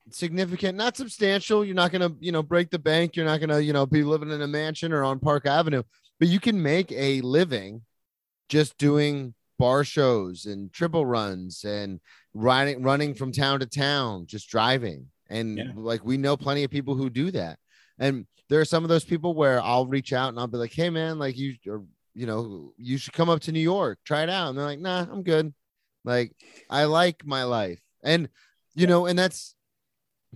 significant, 0.09 0.77
not 0.77 0.97
substantial. 0.97 1.63
You're 1.63 1.75
not 1.75 1.91
gonna, 1.91 2.11
you 2.19 2.31
know, 2.31 2.43
break 2.43 2.69
the 2.69 2.79
bank. 2.79 3.15
You're 3.15 3.25
not 3.25 3.39
gonna, 3.39 3.59
you 3.59 3.73
know, 3.73 3.85
be 3.85 4.03
living 4.03 4.31
in 4.31 4.41
a 4.41 4.47
mansion 4.47 4.91
or 4.91 5.03
on 5.03 5.19
Park 5.19 5.45
Avenue, 5.45 5.83
but 6.19 6.27
you 6.27 6.39
can 6.39 6.61
make 6.61 6.91
a 6.91 7.21
living 7.21 7.81
just 8.49 8.77
doing 8.77 9.33
bar 9.57 9.83
shows 9.83 10.45
and 10.45 10.71
triple 10.73 11.05
runs 11.05 11.63
and 11.63 11.99
riding, 12.33 12.83
running 12.83 13.13
from 13.13 13.31
town 13.31 13.59
to 13.59 13.65
town, 13.65 14.25
just 14.25 14.49
driving. 14.49 15.07
And 15.29 15.57
yeah. 15.57 15.63
like 15.75 16.03
we 16.03 16.17
know 16.17 16.35
plenty 16.35 16.63
of 16.63 16.71
people 16.71 16.95
who 16.95 17.09
do 17.09 17.31
that. 17.31 17.57
And 17.97 18.27
there 18.49 18.59
are 18.59 18.65
some 18.65 18.83
of 18.83 18.89
those 18.89 19.05
people 19.05 19.33
where 19.33 19.61
I'll 19.61 19.87
reach 19.87 20.11
out 20.11 20.29
and 20.29 20.39
I'll 20.39 20.47
be 20.47 20.57
like, 20.57 20.73
"Hey, 20.73 20.89
man, 20.89 21.17
like 21.17 21.37
you 21.37 21.55
you 22.13 22.25
know, 22.25 22.73
you 22.77 22.97
should 22.97 23.13
come 23.13 23.29
up 23.29 23.41
to 23.41 23.51
New 23.51 23.59
York, 23.59 23.99
try 24.05 24.23
it 24.23 24.29
out. 24.29 24.49
And 24.49 24.57
they're 24.57 24.65
like, 24.65 24.79
nah, 24.79 25.05
I'm 25.09 25.23
good. 25.23 25.53
Like, 26.03 26.33
I 26.69 26.85
like 26.85 27.25
my 27.25 27.43
life. 27.43 27.79
And, 28.03 28.29
you 28.75 28.87
know, 28.87 29.05
and 29.05 29.17
that's 29.17 29.55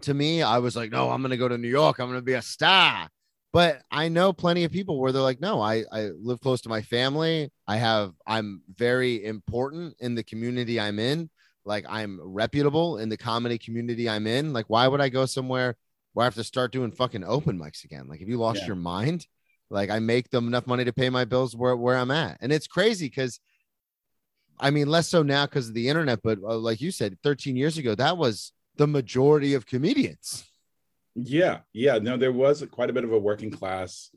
to 0.02 0.14
me, 0.14 0.42
I 0.42 0.60
was 0.60 0.76
like, 0.76 0.92
no, 0.92 1.10
I'm 1.10 1.22
going 1.22 1.32
to 1.32 1.38
go 1.38 1.48
to 1.48 1.58
New 1.58 1.68
York. 1.68 2.00
I'm 2.00 2.08
going 2.08 2.20
to 2.20 2.26
be 2.26 2.34
a 2.34 2.42
star. 2.42 3.10
But 3.54 3.82
I 3.92 4.10
know 4.10 4.34
plenty 4.34 4.66
of 4.66 4.72
people 4.72 5.00
where 5.00 5.12
they're 5.12 5.22
like, 5.22 5.42
no, 5.42 5.62
I, 5.62 5.84
I 5.92 6.10
live 6.22 6.40
close 6.42 6.62
to 6.62 6.70
my 6.70 6.82
family. 6.82 7.52
I 7.68 7.78
have, 7.78 8.14
I'm 8.26 8.62
very 8.76 9.24
important 9.24 9.96
in 10.00 10.16
the 10.16 10.24
community 10.24 10.80
I'm 10.80 11.00
in. 11.00 11.30
Like, 11.66 11.86
I'm 11.90 12.20
reputable 12.22 12.98
in 13.00 13.10
the 13.10 13.18
comedy 13.18 13.58
community 13.58 14.10
I'm 14.10 14.28
in. 14.28 14.54
Like, 14.54 14.66
why 14.68 14.88
would 14.88 15.02
I 15.02 15.10
go 15.10 15.26
somewhere 15.26 15.76
where 16.14 16.24
I 16.24 16.28
have 16.28 16.36
to 16.36 16.44
start 16.44 16.72
doing 16.72 16.92
fucking 16.92 17.24
open 17.24 17.60
mics 17.60 17.84
again? 17.84 18.08
Like, 18.08 18.20
have 18.20 18.30
you 18.30 18.38
lost 18.38 18.62
yeah. 18.62 18.68
your 18.68 18.76
mind? 18.76 19.26
Like 19.70 19.90
I 19.90 20.00
make 20.00 20.30
them 20.30 20.48
enough 20.48 20.68
money 20.68 20.86
to 20.86 20.94
pay 20.94 21.10
my 21.10 21.26
bills 21.26 21.56
where, 21.56 21.76
where 21.76 21.98
I'm 21.98 22.12
at. 22.12 22.38
And 22.42 22.52
it's 22.52 22.68
crazy 22.68 23.08
because 23.08 23.40
I 24.60 24.72
mean, 24.72 24.88
less 24.88 25.08
so 25.08 25.22
now 25.22 25.46
because 25.46 25.68
of 25.68 25.76
the 25.76 25.88
internet, 25.88 26.20
but 26.24 26.40
uh, 26.42 26.58
like 26.58 26.82
you 26.82 26.90
said, 26.90 27.18
13 27.24 27.56
years 27.56 27.78
ago, 27.78 27.94
that 27.96 28.18
was 28.18 28.54
the 28.78 28.88
majority 28.88 29.54
of 29.54 29.68
comedians. 29.68 30.46
Yeah. 31.16 31.60
Yeah. 31.74 32.00
No, 32.00 32.18
there 32.18 32.32
was 32.32 32.64
quite 32.72 32.90
a 32.90 32.94
bit 32.94 33.04
of 33.04 33.12
a 33.12 33.20
working 33.20 33.52
class 33.52 34.10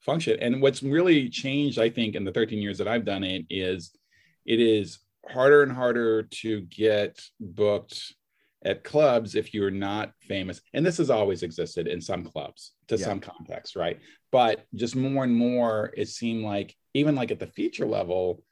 function. 0.00 0.38
And 0.40 0.60
what's 0.60 0.82
really 0.82 1.28
changed, 1.28 1.78
I 1.78 1.90
think, 1.90 2.14
in 2.14 2.24
the 2.24 2.32
13 2.32 2.60
years 2.60 2.78
that 2.78 2.88
I've 2.88 3.04
done 3.04 3.24
it 3.24 3.46
is 3.50 3.92
it 4.44 4.60
is 4.60 4.98
harder 5.28 5.62
and 5.62 5.72
harder 5.72 6.24
to 6.24 6.62
get 6.62 7.20
booked 7.40 8.14
at 8.64 8.84
clubs 8.84 9.34
if 9.34 9.52
you're 9.52 9.70
not 9.70 10.12
famous 10.20 10.60
and 10.72 10.84
this 10.84 10.96
has 10.98 11.10
always 11.10 11.42
existed 11.42 11.86
in 11.86 12.00
some 12.00 12.24
clubs 12.24 12.72
to 12.88 12.96
yeah. 12.96 13.04
some 13.04 13.20
context 13.20 13.76
right 13.76 13.98
but 14.34 14.66
just 14.74 14.96
more 14.96 15.22
and 15.22 15.32
more 15.32 15.92
it 15.96 16.08
seemed 16.08 16.44
like 16.44 16.74
even 16.92 17.14
like 17.14 17.30
at 17.30 17.38
the 17.38 17.46
feature 17.46 17.86
level 17.86 18.42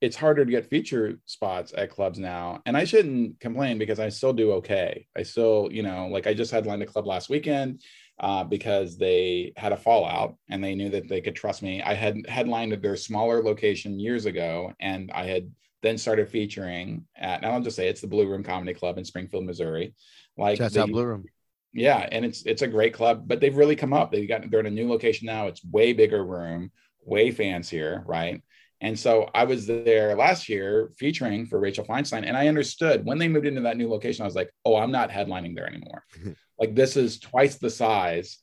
it's 0.00 0.16
harder 0.16 0.42
to 0.42 0.50
get 0.50 0.70
feature 0.70 1.20
spots 1.26 1.74
at 1.76 1.90
clubs 1.90 2.18
now 2.18 2.62
and 2.64 2.74
i 2.78 2.82
shouldn't 2.82 3.38
complain 3.38 3.76
because 3.76 4.00
i 4.00 4.08
still 4.08 4.32
do 4.32 4.52
okay 4.52 5.06
i 5.18 5.22
still 5.22 5.68
you 5.70 5.82
know 5.82 6.06
like 6.06 6.26
i 6.26 6.32
just 6.32 6.50
headlined 6.50 6.82
a 6.82 6.86
club 6.86 7.06
last 7.06 7.28
weekend 7.28 7.82
uh, 8.20 8.42
because 8.42 8.96
they 8.96 9.52
had 9.56 9.70
a 9.70 9.76
fallout 9.76 10.34
and 10.48 10.64
they 10.64 10.74
knew 10.74 10.88
that 10.88 11.08
they 11.08 11.20
could 11.20 11.36
trust 11.36 11.62
me 11.62 11.82
i 11.82 11.92
had 11.92 12.26
headlined 12.26 12.72
at 12.72 12.80
their 12.80 12.96
smaller 12.96 13.42
location 13.42 14.00
years 14.00 14.24
ago 14.24 14.72
and 14.80 15.10
i 15.12 15.26
had 15.26 15.50
then 15.82 15.98
started 15.98 16.28
featuring 16.28 17.04
at, 17.16 17.44
and 17.44 17.52
I'll 17.52 17.60
just 17.60 17.76
say 17.76 17.86
it's 17.86 18.00
the 18.00 18.08
Blue 18.08 18.26
Room 18.26 18.42
Comedy 18.42 18.74
Club 18.74 18.98
in 18.98 19.04
Springfield, 19.04 19.44
Missouri. 19.44 19.94
Like 20.36 20.58
Shout 20.58 20.72
the, 20.72 20.86
Blue 20.88 21.04
Room. 21.04 21.24
Yeah, 21.72 22.08
and 22.10 22.24
it's 22.24 22.42
it's 22.44 22.62
a 22.62 22.68
great 22.68 22.94
club, 22.94 23.24
but 23.26 23.40
they've 23.40 23.56
really 23.56 23.76
come 23.76 23.92
up. 23.92 24.10
They've 24.10 24.28
got 24.28 24.50
they're 24.50 24.60
in 24.60 24.66
a 24.66 24.70
new 24.70 24.88
location 24.88 25.26
now. 25.26 25.46
It's 25.46 25.64
way 25.64 25.92
bigger 25.92 26.24
room, 26.24 26.70
way 27.04 27.30
fancier, 27.30 28.02
right? 28.06 28.42
And 28.80 28.98
so 28.98 29.28
I 29.34 29.44
was 29.44 29.66
there 29.66 30.14
last 30.14 30.48
year 30.48 30.92
featuring 30.98 31.46
for 31.46 31.58
Rachel 31.58 31.84
Feinstein, 31.84 32.24
and 32.24 32.36
I 32.36 32.46
understood 32.46 33.04
when 33.04 33.18
they 33.18 33.28
moved 33.28 33.46
into 33.46 33.62
that 33.62 33.76
new 33.76 33.88
location. 33.88 34.22
I 34.22 34.26
was 34.26 34.36
like, 34.36 34.52
oh, 34.64 34.76
I'm 34.76 34.92
not 34.92 35.10
headlining 35.10 35.56
there 35.56 35.66
anymore. 35.66 36.04
like 36.58 36.74
this 36.74 36.96
is 36.96 37.18
twice 37.18 37.56
the 37.56 37.70
size, 37.70 38.38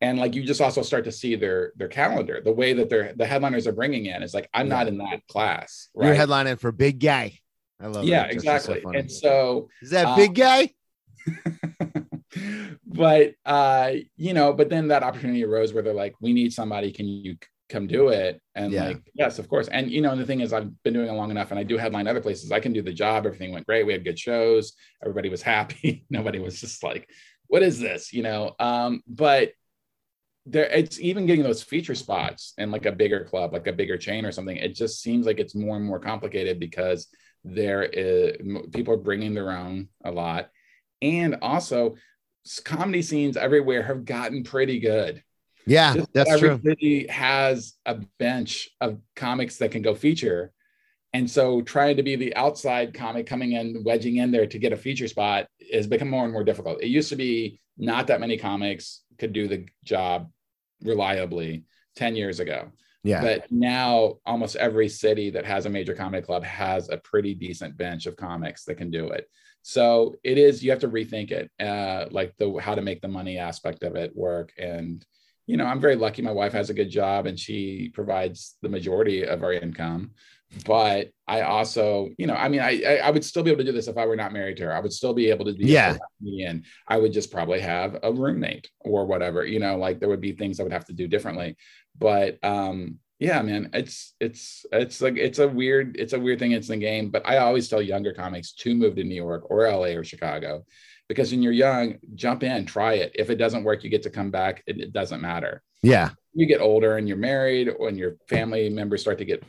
and 0.00 0.18
like 0.18 0.34
you 0.34 0.44
just 0.44 0.60
also 0.60 0.82
start 0.82 1.04
to 1.04 1.12
see 1.12 1.34
their 1.34 1.72
their 1.76 1.88
calendar, 1.88 2.40
the 2.44 2.52
way 2.52 2.72
that 2.74 2.88
they're 2.88 3.12
the 3.14 3.26
headliners 3.26 3.66
are 3.66 3.72
bringing 3.72 4.06
in. 4.06 4.22
It's 4.22 4.34
like 4.34 4.48
I'm 4.54 4.68
Yeah. 4.68 4.76
not 4.76 4.88
in 4.88 4.98
that 4.98 5.26
class. 5.28 5.88
Right? 5.94 6.08
You're 6.08 6.26
headlining 6.26 6.60
for 6.60 6.72
big 6.72 7.00
guy. 7.00 7.38
I 7.80 7.88
love 7.88 8.04
yeah, 8.04 8.24
it. 8.24 8.36
It's 8.36 8.44
just 8.44 8.66
so 8.66 8.72
exactly. 8.72 8.98
and 8.98 9.10
so 9.10 9.68
Is 9.82 9.90
that 9.90 10.06
uh, 10.06 10.16
big 10.16 10.34
guy? 10.34 10.70
but 12.86 13.34
uh 13.44 13.92
you 14.16 14.32
know 14.34 14.52
but 14.52 14.68
then 14.68 14.88
that 14.88 15.02
opportunity 15.02 15.44
arose 15.44 15.72
where 15.72 15.82
they're 15.82 15.94
like 15.94 16.14
we 16.20 16.32
need 16.32 16.52
somebody. 16.52 16.92
Can 16.92 17.06
you 17.06 17.36
come 17.68 17.86
do 17.86 18.08
it? 18.08 18.40
And 18.54 18.72
Yeah. 18.72 18.88
like 18.88 19.02
yes 19.14 19.38
of 19.38 19.48
course. 19.48 19.68
And 19.68 19.90
you 19.90 20.00
know 20.00 20.10
and 20.12 20.20
the 20.20 20.26
thing 20.26 20.40
is 20.40 20.52
i've 20.52 20.82
been 20.82 20.94
doing 20.94 21.08
it 21.08 21.12
long 21.12 21.30
enough 21.30 21.50
and 21.50 21.58
i 21.58 21.62
do 21.62 21.76
headline 21.76 22.06
other 22.06 22.20
places. 22.20 22.52
I 22.52 22.60
can 22.60 22.72
do 22.72 22.82
the 22.82 22.92
job. 22.92 23.26
Everything 23.26 23.52
went 23.52 23.66
great. 23.66 23.86
We 23.86 23.92
had 23.92 24.04
good 24.04 24.18
shows. 24.18 24.72
Everybody 25.02 25.28
was 25.28 25.42
happy. 25.42 26.06
Nobody 26.10 26.38
was 26.38 26.60
just 26.60 26.82
like 26.82 27.08
what 27.48 27.62
is 27.62 27.78
this? 27.80 28.12
You 28.12 28.22
know 28.22 28.54
um 28.58 29.02
but 29.06 29.52
there 30.46 30.66
it's 30.66 31.00
even 31.00 31.26
getting 31.26 31.42
those 31.42 31.62
feature 31.62 31.94
spots 31.96 32.54
in 32.56 32.70
like 32.70 32.86
a 32.86 32.92
bigger 32.92 33.24
club 33.24 33.52
like 33.52 33.66
a 33.66 33.72
bigger 33.72 33.98
chain 33.98 34.24
or 34.24 34.30
something 34.30 34.56
it 34.56 34.76
just 34.76 35.02
seems 35.02 35.26
like 35.26 35.40
it's 35.40 35.56
more 35.56 35.74
and 35.74 35.84
more 35.84 35.98
complicated 35.98 36.60
because 36.60 37.08
there 37.46 37.82
is 37.82 38.36
people 38.72 38.94
are 38.94 38.98
bringing 38.98 39.34
their 39.34 39.50
own 39.52 39.88
a 40.04 40.10
lot. 40.10 40.50
And 41.02 41.36
also 41.42 41.96
comedy 42.64 43.02
scenes 43.02 43.36
everywhere 43.36 43.82
have 43.82 44.04
gotten 44.04 44.44
pretty 44.44 44.78
good. 44.80 45.22
Yeah, 45.66 45.94
Just 45.94 46.12
that's 46.12 46.30
every 46.30 46.48
true. 46.50 46.60
city 46.64 47.06
has 47.08 47.74
a 47.84 47.96
bench 48.18 48.70
of 48.80 49.00
comics 49.16 49.56
that 49.58 49.72
can 49.72 49.82
go 49.82 49.94
feature. 49.94 50.52
And 51.12 51.28
so 51.28 51.60
trying 51.62 51.96
to 51.96 52.02
be 52.02 52.14
the 52.14 52.36
outside 52.36 52.94
comic 52.94 53.26
coming 53.26 53.52
in 53.52 53.82
wedging 53.84 54.16
in 54.16 54.30
there 54.30 54.46
to 54.46 54.58
get 54.58 54.72
a 54.72 54.76
feature 54.76 55.08
spot 55.08 55.46
has 55.72 55.86
become 55.86 56.08
more 56.08 56.24
and 56.24 56.32
more 56.32 56.44
difficult. 56.44 56.82
It 56.82 56.88
used 56.88 57.08
to 57.08 57.16
be 57.16 57.60
not 57.76 58.06
that 58.08 58.20
many 58.20 58.36
comics 58.36 59.02
could 59.18 59.32
do 59.32 59.48
the 59.48 59.66
job 59.82 60.30
reliably 60.82 61.64
10 61.96 62.14
years 62.16 62.38
ago. 62.40 62.70
Yeah. 63.02 63.20
but 63.22 63.52
now 63.52 64.16
almost 64.26 64.56
every 64.56 64.88
city 64.88 65.30
that 65.30 65.46
has 65.46 65.64
a 65.64 65.70
major 65.70 65.94
comedy 65.94 66.26
club 66.26 66.42
has 66.42 66.88
a 66.88 66.96
pretty 66.96 67.34
decent 67.36 67.76
bench 67.76 68.06
of 68.06 68.16
comics 68.16 68.64
that 68.64 68.74
can 68.78 68.90
do 68.90 69.10
it 69.10 69.28
so 69.68 70.14
it 70.22 70.38
is 70.38 70.62
you 70.62 70.70
have 70.70 70.78
to 70.78 70.88
rethink 70.88 71.32
it 71.32 71.50
uh, 71.60 72.06
like 72.12 72.32
the 72.38 72.56
how 72.58 72.76
to 72.76 72.82
make 72.82 73.00
the 73.00 73.08
money 73.08 73.36
aspect 73.36 73.82
of 73.82 73.96
it 73.96 74.14
work. 74.14 74.52
And 74.56 75.04
you 75.48 75.56
know 75.56 75.64
i'm 75.66 75.80
very 75.80 75.96
lucky. 75.96 76.22
My 76.22 76.30
wife 76.30 76.52
has 76.52 76.70
a 76.70 76.74
good 76.74 76.88
job 76.88 77.26
and 77.26 77.36
she 77.36 77.90
provides 77.92 78.58
the 78.62 78.68
majority 78.68 79.24
of 79.24 79.42
our 79.42 79.52
income. 79.52 80.12
But 80.64 81.10
i 81.26 81.40
also 81.40 82.10
you 82.16 82.28
know 82.28 82.34
i 82.34 82.48
mean 82.48 82.60
I, 82.60 82.98
I 83.02 83.10
would 83.10 83.24
still 83.24 83.42
be 83.42 83.50
able 83.50 83.64
to 83.64 83.70
do 83.70 83.72
this 83.72 83.88
if 83.88 83.98
i 83.98 84.06
were 84.06 84.14
not 84.14 84.32
married 84.32 84.56
to 84.58 84.66
her. 84.66 84.72
I 84.72 84.78
would 84.78 84.92
still 84.92 85.14
be 85.14 85.30
able 85.30 85.46
to 85.46 85.52
be 85.52 85.66
Yeah. 85.66 85.94
full-time 85.94 86.62
i 86.86 86.96
would 86.96 87.12
just 87.12 87.32
probably 87.32 87.60
have 87.60 87.98
a 88.04 88.12
roommate 88.12 88.70
or 88.80 89.04
whatever 89.04 89.44
you 89.44 89.58
know 89.58 89.76
like 89.76 89.98
there 89.98 90.08
would 90.08 90.20
be 90.20 90.30
things 90.32 90.60
i 90.60 90.62
would 90.62 90.72
have 90.78 90.84
to 90.84 90.92
do 90.92 91.08
differently. 91.08 91.56
But 91.98 92.38
um 92.44 93.00
yeah 93.18 93.40
man 93.40 93.70
it's 93.72 94.14
it's 94.20 94.66
it's 94.72 95.00
like 95.00 95.16
it's 95.16 95.38
a 95.38 95.48
weird 95.48 95.96
it's 95.98 96.12
a 96.12 96.20
weird 96.20 96.38
thing 96.38 96.52
it's 96.52 96.68
the 96.68 96.76
game 96.76 97.10
but 97.10 97.26
i 97.26 97.38
always 97.38 97.68
tell 97.68 97.80
younger 97.80 98.12
comics 98.12 98.52
to 98.52 98.74
move 98.74 98.94
to 98.94 99.04
new 99.04 99.14
york 99.14 99.50
or 99.50 99.70
la 99.70 99.86
or 99.86 100.04
chicago 100.04 100.64
because 101.08 101.30
when 101.30 101.42
you're 101.42 101.52
young 101.52 101.96
jump 102.14 102.42
in 102.42 102.66
try 102.66 102.94
it 102.94 103.12
if 103.14 103.30
it 103.30 103.36
doesn't 103.36 103.64
work 103.64 103.82
you 103.82 103.90
get 103.90 104.02
to 104.02 104.10
come 104.10 104.30
back 104.30 104.62
it, 104.66 104.80
it 104.80 104.92
doesn't 104.92 105.20
matter 105.20 105.62
yeah. 105.82 106.10
you 106.34 106.46
get 106.46 106.60
older 106.60 106.96
and 106.96 107.08
you're 107.08 107.16
married 107.16 107.70
when 107.78 107.96
your 107.96 108.16
family 108.28 108.68
members 108.68 109.00
start 109.00 109.18
to 109.18 109.24
get 109.24 109.42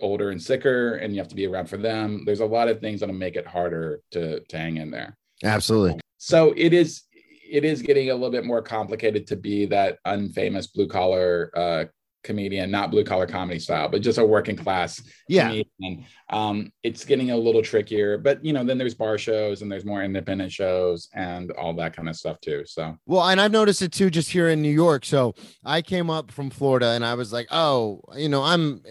older 0.00 0.30
and 0.30 0.42
sicker 0.42 0.96
and 0.96 1.14
you 1.14 1.20
have 1.20 1.28
to 1.28 1.34
be 1.34 1.46
around 1.46 1.66
for 1.66 1.76
them 1.76 2.24
there's 2.26 2.40
a 2.40 2.46
lot 2.46 2.68
of 2.68 2.80
things 2.80 3.00
that'll 3.00 3.14
make 3.14 3.36
it 3.36 3.46
harder 3.46 4.00
to 4.10 4.40
to 4.40 4.58
hang 4.58 4.76
in 4.76 4.90
there 4.90 5.16
Absolutely. 5.44 5.98
so 6.18 6.52
it 6.56 6.72
is 6.74 7.04
it 7.50 7.64
is 7.64 7.80
getting 7.80 8.10
a 8.10 8.14
little 8.14 8.30
bit 8.30 8.44
more 8.44 8.60
complicated 8.60 9.26
to 9.26 9.36
be 9.36 9.64
that 9.64 9.98
unfamous 10.06 10.72
blue 10.72 10.86
collar 10.86 11.50
uh 11.56 11.84
comedian 12.28 12.70
not 12.70 12.90
blue 12.92 13.02
collar 13.02 13.26
comedy 13.26 13.58
style 13.58 13.88
but 13.88 14.00
just 14.02 14.18
a 14.18 14.24
working 14.24 14.54
class 14.54 15.02
Yeah. 15.28 15.48
comedian. 15.48 16.04
um 16.30 16.70
it's 16.82 17.04
getting 17.04 17.30
a 17.32 17.36
little 17.36 17.62
trickier 17.62 18.18
but 18.18 18.44
you 18.44 18.52
know 18.52 18.62
then 18.62 18.78
there's 18.78 18.94
bar 18.94 19.18
shows 19.18 19.62
and 19.62 19.72
there's 19.72 19.84
more 19.84 20.02
independent 20.04 20.52
shows 20.52 21.08
and 21.14 21.50
all 21.52 21.72
that 21.74 21.96
kind 21.96 22.08
of 22.08 22.14
stuff 22.16 22.38
too 22.40 22.62
so 22.66 22.96
Well, 23.06 23.26
and 23.28 23.40
I've 23.40 23.50
noticed 23.52 23.82
it 23.82 23.92
too, 23.92 24.10
just 24.10 24.30
here 24.30 24.48
in 24.48 24.62
New 24.62 24.70
York. 24.86 25.04
So 25.04 25.34
I 25.64 25.82
came 25.82 26.10
up 26.10 26.30
from 26.30 26.50
Florida, 26.50 26.90
and 26.90 27.04
I 27.04 27.14
was 27.14 27.32
like, 27.32 27.48
oh, 27.50 28.02
you 28.16 28.28
know, 28.28 28.42
I'm 28.42 28.82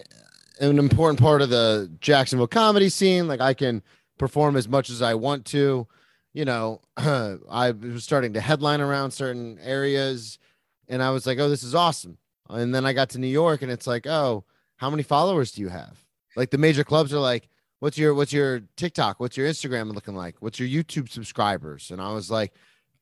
an 0.60 0.80
important 0.80 1.20
part 1.20 1.42
of 1.44 1.50
the 1.50 1.90
Jacksonville 2.02 2.48
comedy 2.48 2.90
scene. 2.90 3.28
Like 3.28 3.42
I 3.42 3.54
can 3.54 3.84
perform 4.18 4.56
as 4.56 4.68
much 4.68 4.90
as 4.90 5.02
I 5.02 5.14
want 5.14 5.46
to. 5.48 5.88
You 6.34 6.46
know, 6.46 6.82
I 6.98 7.72
was 7.72 8.04
starting 8.04 8.34
to 8.34 8.42
headline 8.42 8.82
around 8.82 9.12
certain 9.12 9.60
areas, 9.62 10.40
and 10.88 11.02
I 11.04 11.12
was 11.12 11.26
like, 11.28 11.40
oh, 11.40 11.50
this 11.50 11.64
is 11.64 11.76
awesome. 11.76 12.18
And 12.50 12.74
then 12.74 12.86
I 12.86 12.94
got 12.94 13.10
to 13.12 13.20
New 13.20 13.28
York, 13.28 13.62
and 13.62 13.72
it's 13.72 13.88
like, 13.88 14.08
oh, 14.08 14.44
how 14.78 14.90
many 14.90 15.04
followers 15.04 15.52
do 15.52 15.62
you 15.62 15.70
have? 15.70 15.98
Like 16.36 16.52
the 16.52 16.58
major 16.58 16.84
clubs 16.84 17.14
are 17.14 17.20
like, 17.20 17.50
what's 17.80 17.98
your 17.98 18.14
what's 18.14 18.34
your 18.34 18.62
TikTok? 18.76 19.20
What's 19.20 19.38
your 19.38 19.48
Instagram 19.48 19.94
looking 19.94 20.16
like? 20.16 20.36
What's 20.40 20.60
your 20.60 20.70
YouTube 20.70 21.10
subscribers? 21.10 21.92
And 21.92 22.02
I 22.02 22.14
was 22.14 22.32
like. 22.32 22.54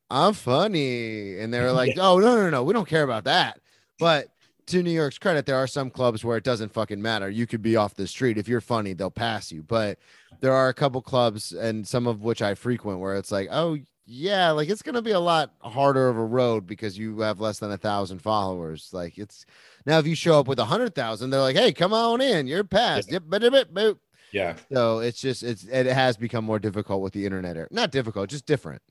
I'm 0.10 0.34
funny. 0.34 1.40
And 1.40 1.54
they 1.54 1.60
were 1.62 1.72
like, 1.72 1.96
oh, 2.00 2.20
no, 2.20 2.36
no, 2.36 2.50
no, 2.50 2.64
we 2.64 2.74
don't 2.74 2.88
care 2.88 3.04
about 3.04 3.24
that. 3.26 3.60
But 4.00 4.28
to 4.68 4.82
New 4.82 4.92
York's 4.92 5.18
credit, 5.18 5.46
there 5.46 5.58
are 5.58 5.68
some 5.68 5.90
clubs 5.90 6.24
where 6.24 6.38
it 6.38 6.44
doesn't 6.44 6.74
fucking 6.74 7.02
matter. 7.02 7.30
You 7.30 7.48
could 7.48 7.62
be 7.62 7.76
off 7.76 7.96
the 7.96 8.08
street. 8.08 8.38
If 8.38 8.48
you're 8.48 8.62
funny, 8.62 8.94
they'll 8.94 9.12
pass 9.12 9.52
you. 9.52 9.64
But 9.64 10.00
there 10.42 10.54
are 10.54 10.70
a 10.70 10.74
couple 10.74 11.02
clubs, 11.02 11.52
and 11.52 11.88
some 11.88 12.08
of 12.08 12.22
which 12.22 12.42
I 12.42 12.56
frequent, 12.56 13.00
where 13.00 13.16
it's 13.16 13.32
like, 13.32 13.48
oh, 13.52 13.78
yeah, 14.06 14.52
like 14.52 14.70
it's 14.70 14.82
going 14.82 14.96
to 14.96 15.02
be 15.02 15.12
a 15.12 15.20
lot 15.20 15.54
harder 15.62 16.10
of 16.10 16.18
a 16.18 16.24
road 16.24 16.68
because 16.68 16.98
you 16.98 17.20
have 17.22 17.40
less 17.40 17.60
than 17.60 17.72
a 17.72 17.78
thousand 17.78 18.20
followers. 18.20 18.90
Like 18.94 19.18
it's 19.18 19.46
now, 19.86 19.98
if 20.00 20.06
you 20.08 20.16
show 20.16 20.40
up 20.40 20.48
with 20.48 20.60
a 20.60 20.66
hundred 20.66 20.94
thousand, 20.96 21.30
they're 21.32 21.42
like, 21.42 21.56
hey, 21.56 21.72
come 21.74 21.94
on 21.94 22.22
in. 22.22 22.48
You're 22.48 22.64
passed. 22.64 23.12
Yep, 23.12 23.24
yeah 24.32 24.56
So 24.72 25.00
it's 25.00 25.20
just, 25.22 25.44
it's, 25.44 25.64
it 25.66 25.86
has 25.88 26.18
become 26.18 26.44
more 26.46 26.60
difficult 26.60 27.02
with 27.02 27.14
the 27.14 27.26
internet. 27.26 27.58
Or 27.58 27.68
not 27.72 27.92
difficult, 27.92 28.30
just 28.30 28.46
different. 28.46 28.82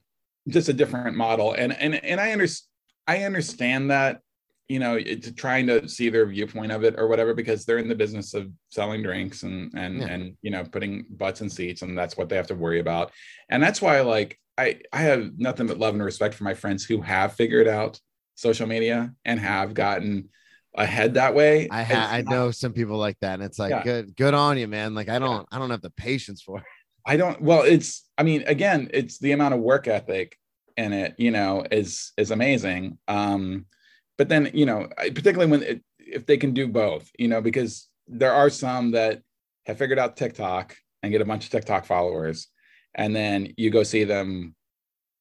just 0.49 0.69
a 0.69 0.73
different 0.73 1.17
model 1.17 1.55
and 1.55 1.73
and 1.81 1.95
and 2.05 2.21
i 2.21 2.31
understand 2.33 2.69
i 3.07 3.25
understand 3.25 3.91
that 3.91 4.21
you 4.69 4.79
know 4.79 4.95
it's 4.97 5.31
trying 5.33 5.67
to 5.67 5.89
see 5.89 6.09
their 6.11 6.27
viewpoint 6.27 6.71
of 6.73 6.85
it 6.85 6.95
or 6.99 7.07
whatever 7.09 7.33
because 7.35 7.65
they're 7.65 7.79
in 7.79 7.89
the 7.89 7.95
business 7.95 8.35
of 8.35 8.51
selling 8.71 9.03
drinks 9.03 9.43
and 9.43 9.73
and 9.75 10.01
Yeah. 10.01 10.07
and 10.09 10.37
you 10.43 10.51
know 10.51 10.63
putting 10.65 11.05
butts 11.11 11.41
in 11.41 11.49
seats 11.51 11.83
and 11.83 11.97
that's 11.97 12.17
what 12.17 12.29
they 12.29 12.37
have 12.37 12.47
to 12.49 12.55
worry 12.55 12.81
about 12.81 13.11
and 13.49 13.63
that's 13.63 13.81
why 13.81 14.01
like 14.03 14.39
i 14.59 14.81
i 14.93 15.01
have 15.01 15.33
nothing 15.39 15.67
but 15.67 15.79
love 15.79 15.95
and 15.95 16.05
respect 16.05 16.35
for 16.35 16.45
my 16.45 16.55
friends 16.55 16.85
who 16.85 17.01
have 17.01 17.35
figured 17.35 17.69
out 17.69 17.99
social 18.35 18.67
media 18.67 19.13
and 19.25 19.41
have 19.41 19.75
gotten 19.75 20.29
ahead 20.77 21.15
that 21.15 21.35
way 21.35 21.69
I 21.71 21.83
ha- 21.85 22.09
I 22.11 22.23
know 22.23 22.51
some 22.51 22.73
people 22.73 22.97
like 22.97 23.17
that, 23.21 23.35
and 23.35 23.45
it's 23.45 23.61
like 23.61 23.71
Yeah. 23.71 23.83
good, 23.85 24.17
good 24.17 24.35
on 24.35 24.59
you, 24.59 24.67
man. 24.67 24.95
Like 24.95 25.09
I 25.09 25.21
don't, 25.21 25.47
I 25.53 25.59
don't 25.59 25.71
have 25.71 25.83
the 25.83 25.91
patience 25.91 26.43
for 26.43 26.59
it. 26.59 26.65
I 27.07 27.17
don't 27.17 27.41
well 27.41 27.63
it's 27.63 28.09
I 28.17 28.23
mean 28.23 28.43
again 28.47 28.91
it's 28.93 29.19
the 29.19 29.33
amount 29.33 29.55
of 29.55 29.61
work 29.61 29.87
ethic 29.87 30.37
in 30.77 30.93
it 30.93 31.15
you 31.19 31.31
know 31.31 31.65
is 31.71 32.13
is 32.17 32.31
amazing 32.31 32.99
um 33.09 33.67
but 34.17 34.29
then 34.29 34.51
you 34.55 34.65
know 34.67 34.89
particularly 34.97 35.51
when 35.51 35.63
it, 35.63 35.83
if 35.99 36.25
they 36.27 36.37
can 36.39 36.53
do 36.55 36.67
both 36.67 37.11
you 37.19 37.29
know 37.29 37.41
because 37.43 37.89
there 38.09 38.33
are 38.33 38.49
some 38.51 38.93
that 38.93 39.21
have 39.67 39.79
figured 39.79 39.99
out 39.99 40.17
TikTok 40.17 40.75
and 41.03 41.13
get 41.13 41.21
a 41.21 41.27
bunch 41.27 41.45
of 41.45 41.51
TikTok 41.51 41.85
followers 41.85 42.49
and 42.95 43.15
then 43.15 43.53
you 43.57 43.71
go 43.71 43.83
see 43.83 44.05
them 44.05 44.55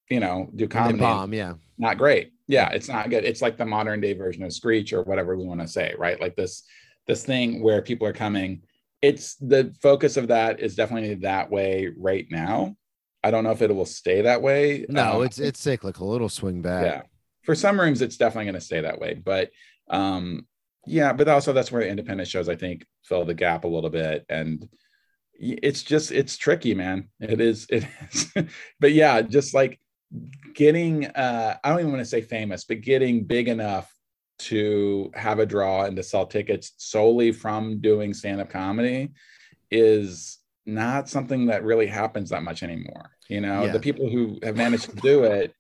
you 0.10 0.20
know 0.20 0.50
do 0.56 0.68
comedy 0.68 1.00
bomb, 1.00 1.34
yeah, 1.34 1.54
not 1.78 1.98
great. 1.98 2.32
Yeah, 2.48 2.70
it's 2.70 2.90
not 2.90 3.10
good. 3.10 3.24
It's 3.24 3.42
like 3.42 3.58
the 3.58 3.66
modern 3.66 4.02
day 4.02 4.14
version 4.14 4.44
of 4.44 4.54
Screech 4.54 4.92
or 4.94 5.04
whatever 5.04 5.36
we 5.36 5.46
want 5.46 5.62
to 5.62 5.68
say, 5.68 5.96
right? 5.98 6.20
Like 6.20 6.36
this 6.36 6.64
this 7.08 7.26
thing 7.26 7.62
where 7.64 7.82
people 7.82 8.08
are 8.08 8.14
coming. 8.14 8.62
It's 9.02 9.36
the 9.36 9.74
focus 9.82 10.16
of 10.18 10.28
that 10.28 10.60
is 10.60 10.76
definitely 10.76 11.16
that 11.16 11.50
way 11.50 11.90
right 11.98 12.26
now. 12.30 12.76
I 13.24 13.32
don't 13.32 13.44
know 13.46 13.52
if 13.52 13.62
it 13.62 13.74
will 13.74 13.86
stay 13.86 14.22
that 14.22 14.42
way. 14.42 14.86
no, 14.90 15.20
Um, 15.20 15.24
it's 15.26 15.40
it's 15.40 15.60
cyclical. 15.60 16.14
It'll 16.14 16.30
swing 16.30 16.62
back. 16.62 16.86
yeah. 16.86 17.02
For 17.44 17.56
some 17.56 17.80
rooms, 17.80 18.02
it's 18.02 18.18
definitely 18.18 18.46
going 18.46 18.56
to 18.56 18.62
stay 18.62 18.82
that 18.82 19.00
way. 19.00 19.14
But 19.16 19.50
um, 19.90 20.46
yeah, 20.86 21.14
but 21.14 21.28
also 21.28 21.54
that's 21.54 21.72
where 21.72 21.84
the 21.84 21.90
independent 21.90 22.28
shows 22.30 22.48
I 22.50 22.56
think 22.56 22.86
fill 23.04 23.26
the 23.26 23.34
gap 23.34 23.64
a 23.64 23.68
little 23.68 23.90
bit, 23.90 24.26
and 24.30 24.68
it's 25.36 25.84
just 25.84 26.12
it's 26.12 26.38
tricky, 26.38 26.74
man. 26.74 27.10
It 27.20 27.42
is. 27.42 27.68
It 27.70 27.86
is. 28.12 28.32
but 28.80 28.92
yeah, 28.94 29.22
just 29.22 29.54
like 29.54 29.80
getting 30.54 31.08
uh 31.08 31.58
i 31.64 31.70
don't 31.70 31.80
even 31.80 31.92
want 31.92 32.00
to 32.00 32.06
say 32.06 32.22
famous 32.22 32.66
but 32.66 32.82
getting 32.82 33.24
big 33.24 33.48
enough 33.48 33.92
to 34.38 35.10
have 35.16 35.40
a 35.40 35.46
draw 35.46 35.86
and 35.86 35.96
to 35.96 36.04
sell 36.04 36.28
tickets 36.28 36.74
solely 36.78 37.32
from 37.32 37.80
doing 37.82 38.14
stand-up 38.14 38.48
comedy 38.48 39.10
is 39.72 40.38
not 40.68 41.10
something 41.10 41.48
that 41.48 41.64
really 41.64 41.88
happens 41.88 42.30
that 42.30 42.44
much 42.44 42.62
anymore 42.62 43.10
you 43.28 43.42
know 43.42 43.66
Yeah. 43.66 43.72
the 43.72 43.80
people 43.80 44.08
who 44.08 44.38
have 44.44 44.56
managed 44.56 44.92
to 44.92 44.96
do 44.98 45.24
it 45.24 45.52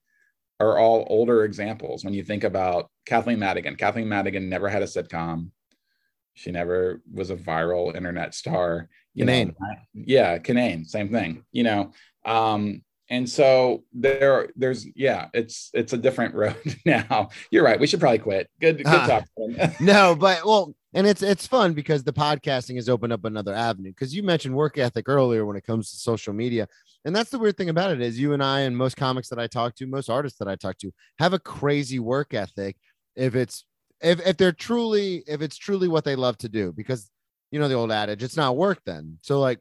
are 0.60 0.78
all 0.78 1.06
older 1.10 1.44
examples. 1.46 2.06
When 2.06 2.14
you 2.14 2.24
think 2.24 2.44
about 2.44 2.90
Kathleen 3.06 3.40
Madigan, 3.40 3.76
Kathleen 3.76 4.08
Madigan 4.08 4.50
never 4.50 4.70
had 4.70 4.84
a 4.84 4.86
sitcom. 4.86 5.50
She 6.34 6.52
never 6.52 7.02
was 7.12 7.30
a 7.30 7.36
viral 7.36 7.96
internet 7.96 8.34
star. 8.34 8.90
You 9.14 9.26
know, 9.26 9.52
yeah, 9.94 10.40
Kinane, 10.40 10.88
same 10.88 11.10
thing. 11.10 11.46
You 11.52 11.64
know, 11.64 11.92
um, 12.26 12.82
and 13.10 13.30
so 13.30 13.84
there 13.94 14.50
there's 14.56 14.88
yeah 14.96 15.28
it's 15.34 15.70
it's 15.74 15.94
a 15.94 15.98
different 15.98 16.34
road 16.36 16.56
now. 16.86 17.30
You're 17.52 17.64
right 17.64 17.80
we 17.80 17.88
should 17.88 18.00
probably 18.00 18.20
quit. 18.20 18.50
Good 18.60 18.78
good 18.78 18.88
uh, 18.88 19.08
talk. 19.08 19.26
No 19.80 20.16
but 20.16 20.46
well 20.46 20.76
and 20.94 21.08
it's 21.08 21.22
it's 21.22 21.48
fun 21.48 21.74
because 21.74 22.04
the 22.04 22.14
podcasting 22.14 22.76
has 22.76 22.90
opened 22.90 23.14
up 23.14 23.26
another 23.26 23.54
avenue 23.54 23.92
because 23.92 24.16
you 24.16 24.24
mentioned 24.24 24.56
work 24.56 24.78
ethic 24.78 25.10
earlier 25.10 25.46
when 25.46 25.56
it 25.56 25.66
comes 25.66 25.92
to 25.92 25.98
social 25.98 26.34
media 26.34 26.68
and 27.06 27.16
that's 27.16 27.30
the 27.30 27.40
weird 27.40 27.58
thing 27.58 27.70
about 27.70 27.92
it 27.92 28.02
is 28.02 28.20
you 28.20 28.34
and 28.34 28.44
i 28.44 28.62
and 28.62 28.78
most 28.78 28.96
comics 28.96 29.30
that 29.30 29.40
i 29.40 29.48
talk 29.48 29.76
to 29.76 29.88
most 29.88 30.10
artists 30.10 30.38
that 30.38 30.48
i 30.48 30.56
talk 30.56 30.78
to 30.78 30.92
have 31.20 31.34
a 31.34 31.40
crazy 31.40 32.00
work 32.00 32.34
ethic 32.34 32.78
if 33.16 33.36
it's 33.36 33.66
if, 34.04 34.26
if 34.26 34.38
they're 34.38 34.52
truly 34.52 35.24
if 35.28 35.42
it's 35.42 35.58
truly 35.58 35.88
what 35.88 36.04
they 36.04 36.16
love 36.16 36.38
to 36.38 36.50
do 36.50 36.72
because 36.72 37.10
you 37.52 37.60
know 37.60 37.68
the 37.68 37.74
old 37.74 37.92
adage 37.92 38.22
it's 38.22 38.38
not 38.38 38.58
work 38.58 38.80
then 38.86 39.18
so 39.22 39.40
like 39.40 39.60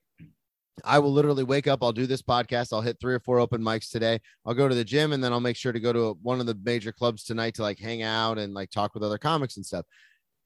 I 0.84 0.98
will 0.98 1.12
literally 1.12 1.44
wake 1.44 1.66
up. 1.66 1.82
I'll 1.82 1.92
do 1.92 2.06
this 2.06 2.22
podcast. 2.22 2.72
I'll 2.72 2.80
hit 2.80 2.98
three 3.00 3.14
or 3.14 3.20
four 3.20 3.38
open 3.38 3.60
mics 3.60 3.90
today. 3.90 4.20
I'll 4.46 4.54
go 4.54 4.68
to 4.68 4.74
the 4.74 4.84
gym 4.84 5.12
and 5.12 5.22
then 5.22 5.32
I'll 5.32 5.40
make 5.40 5.56
sure 5.56 5.72
to 5.72 5.80
go 5.80 5.92
to 5.92 6.18
one 6.22 6.40
of 6.40 6.46
the 6.46 6.58
major 6.64 6.92
clubs 6.92 7.24
tonight 7.24 7.54
to 7.54 7.62
like 7.62 7.78
hang 7.78 8.02
out 8.02 8.38
and 8.38 8.54
like 8.54 8.70
talk 8.70 8.94
with 8.94 9.02
other 9.02 9.18
comics 9.18 9.56
and 9.56 9.66
stuff. 9.66 9.84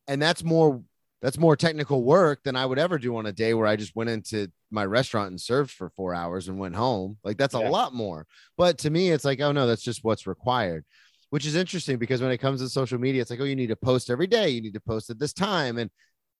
And 0.08 0.20
that's 0.20 0.42
more 0.42 0.82
that's 1.22 1.38
more 1.38 1.56
technical 1.56 2.04
work 2.04 2.42
than 2.44 2.56
I 2.56 2.66
would 2.66 2.78
ever 2.78 2.98
do 2.98 3.16
on 3.16 3.26
a 3.26 3.32
day 3.32 3.54
where 3.54 3.66
I 3.66 3.76
just 3.76 3.96
went 3.96 4.10
into 4.10 4.50
my 4.70 4.84
restaurant 4.84 5.30
and 5.30 5.40
served 5.40 5.70
for 5.70 5.90
four 5.90 6.14
hours 6.14 6.48
and 6.48 6.58
went 6.58 6.76
home. 6.76 7.16
Like 7.24 7.38
that's 7.38 7.54
a 7.54 7.60
lot 7.60 7.94
more. 7.94 8.26
But 8.56 8.78
to 8.78 8.90
me, 8.90 9.10
it's 9.10 9.24
like, 9.24 9.40
oh 9.40 9.52
no, 9.52 9.66
that's 9.66 9.82
just 9.82 10.04
what's 10.04 10.26
required, 10.26 10.84
which 11.30 11.46
is 11.46 11.56
interesting 11.56 11.98
because 11.98 12.22
when 12.22 12.30
it 12.30 12.38
comes 12.38 12.60
to 12.60 12.68
social 12.68 12.98
media, 12.98 13.22
it's 13.22 13.30
like, 13.30 13.40
oh, 13.40 13.44
you 13.44 13.56
need 13.56 13.68
to 13.68 13.76
post 13.76 14.10
every 14.10 14.26
day. 14.26 14.48
You 14.48 14.62
need 14.62 14.74
to 14.74 14.80
post 14.80 15.10
at 15.10 15.18
this 15.18 15.32
time. 15.32 15.78
And 15.78 15.90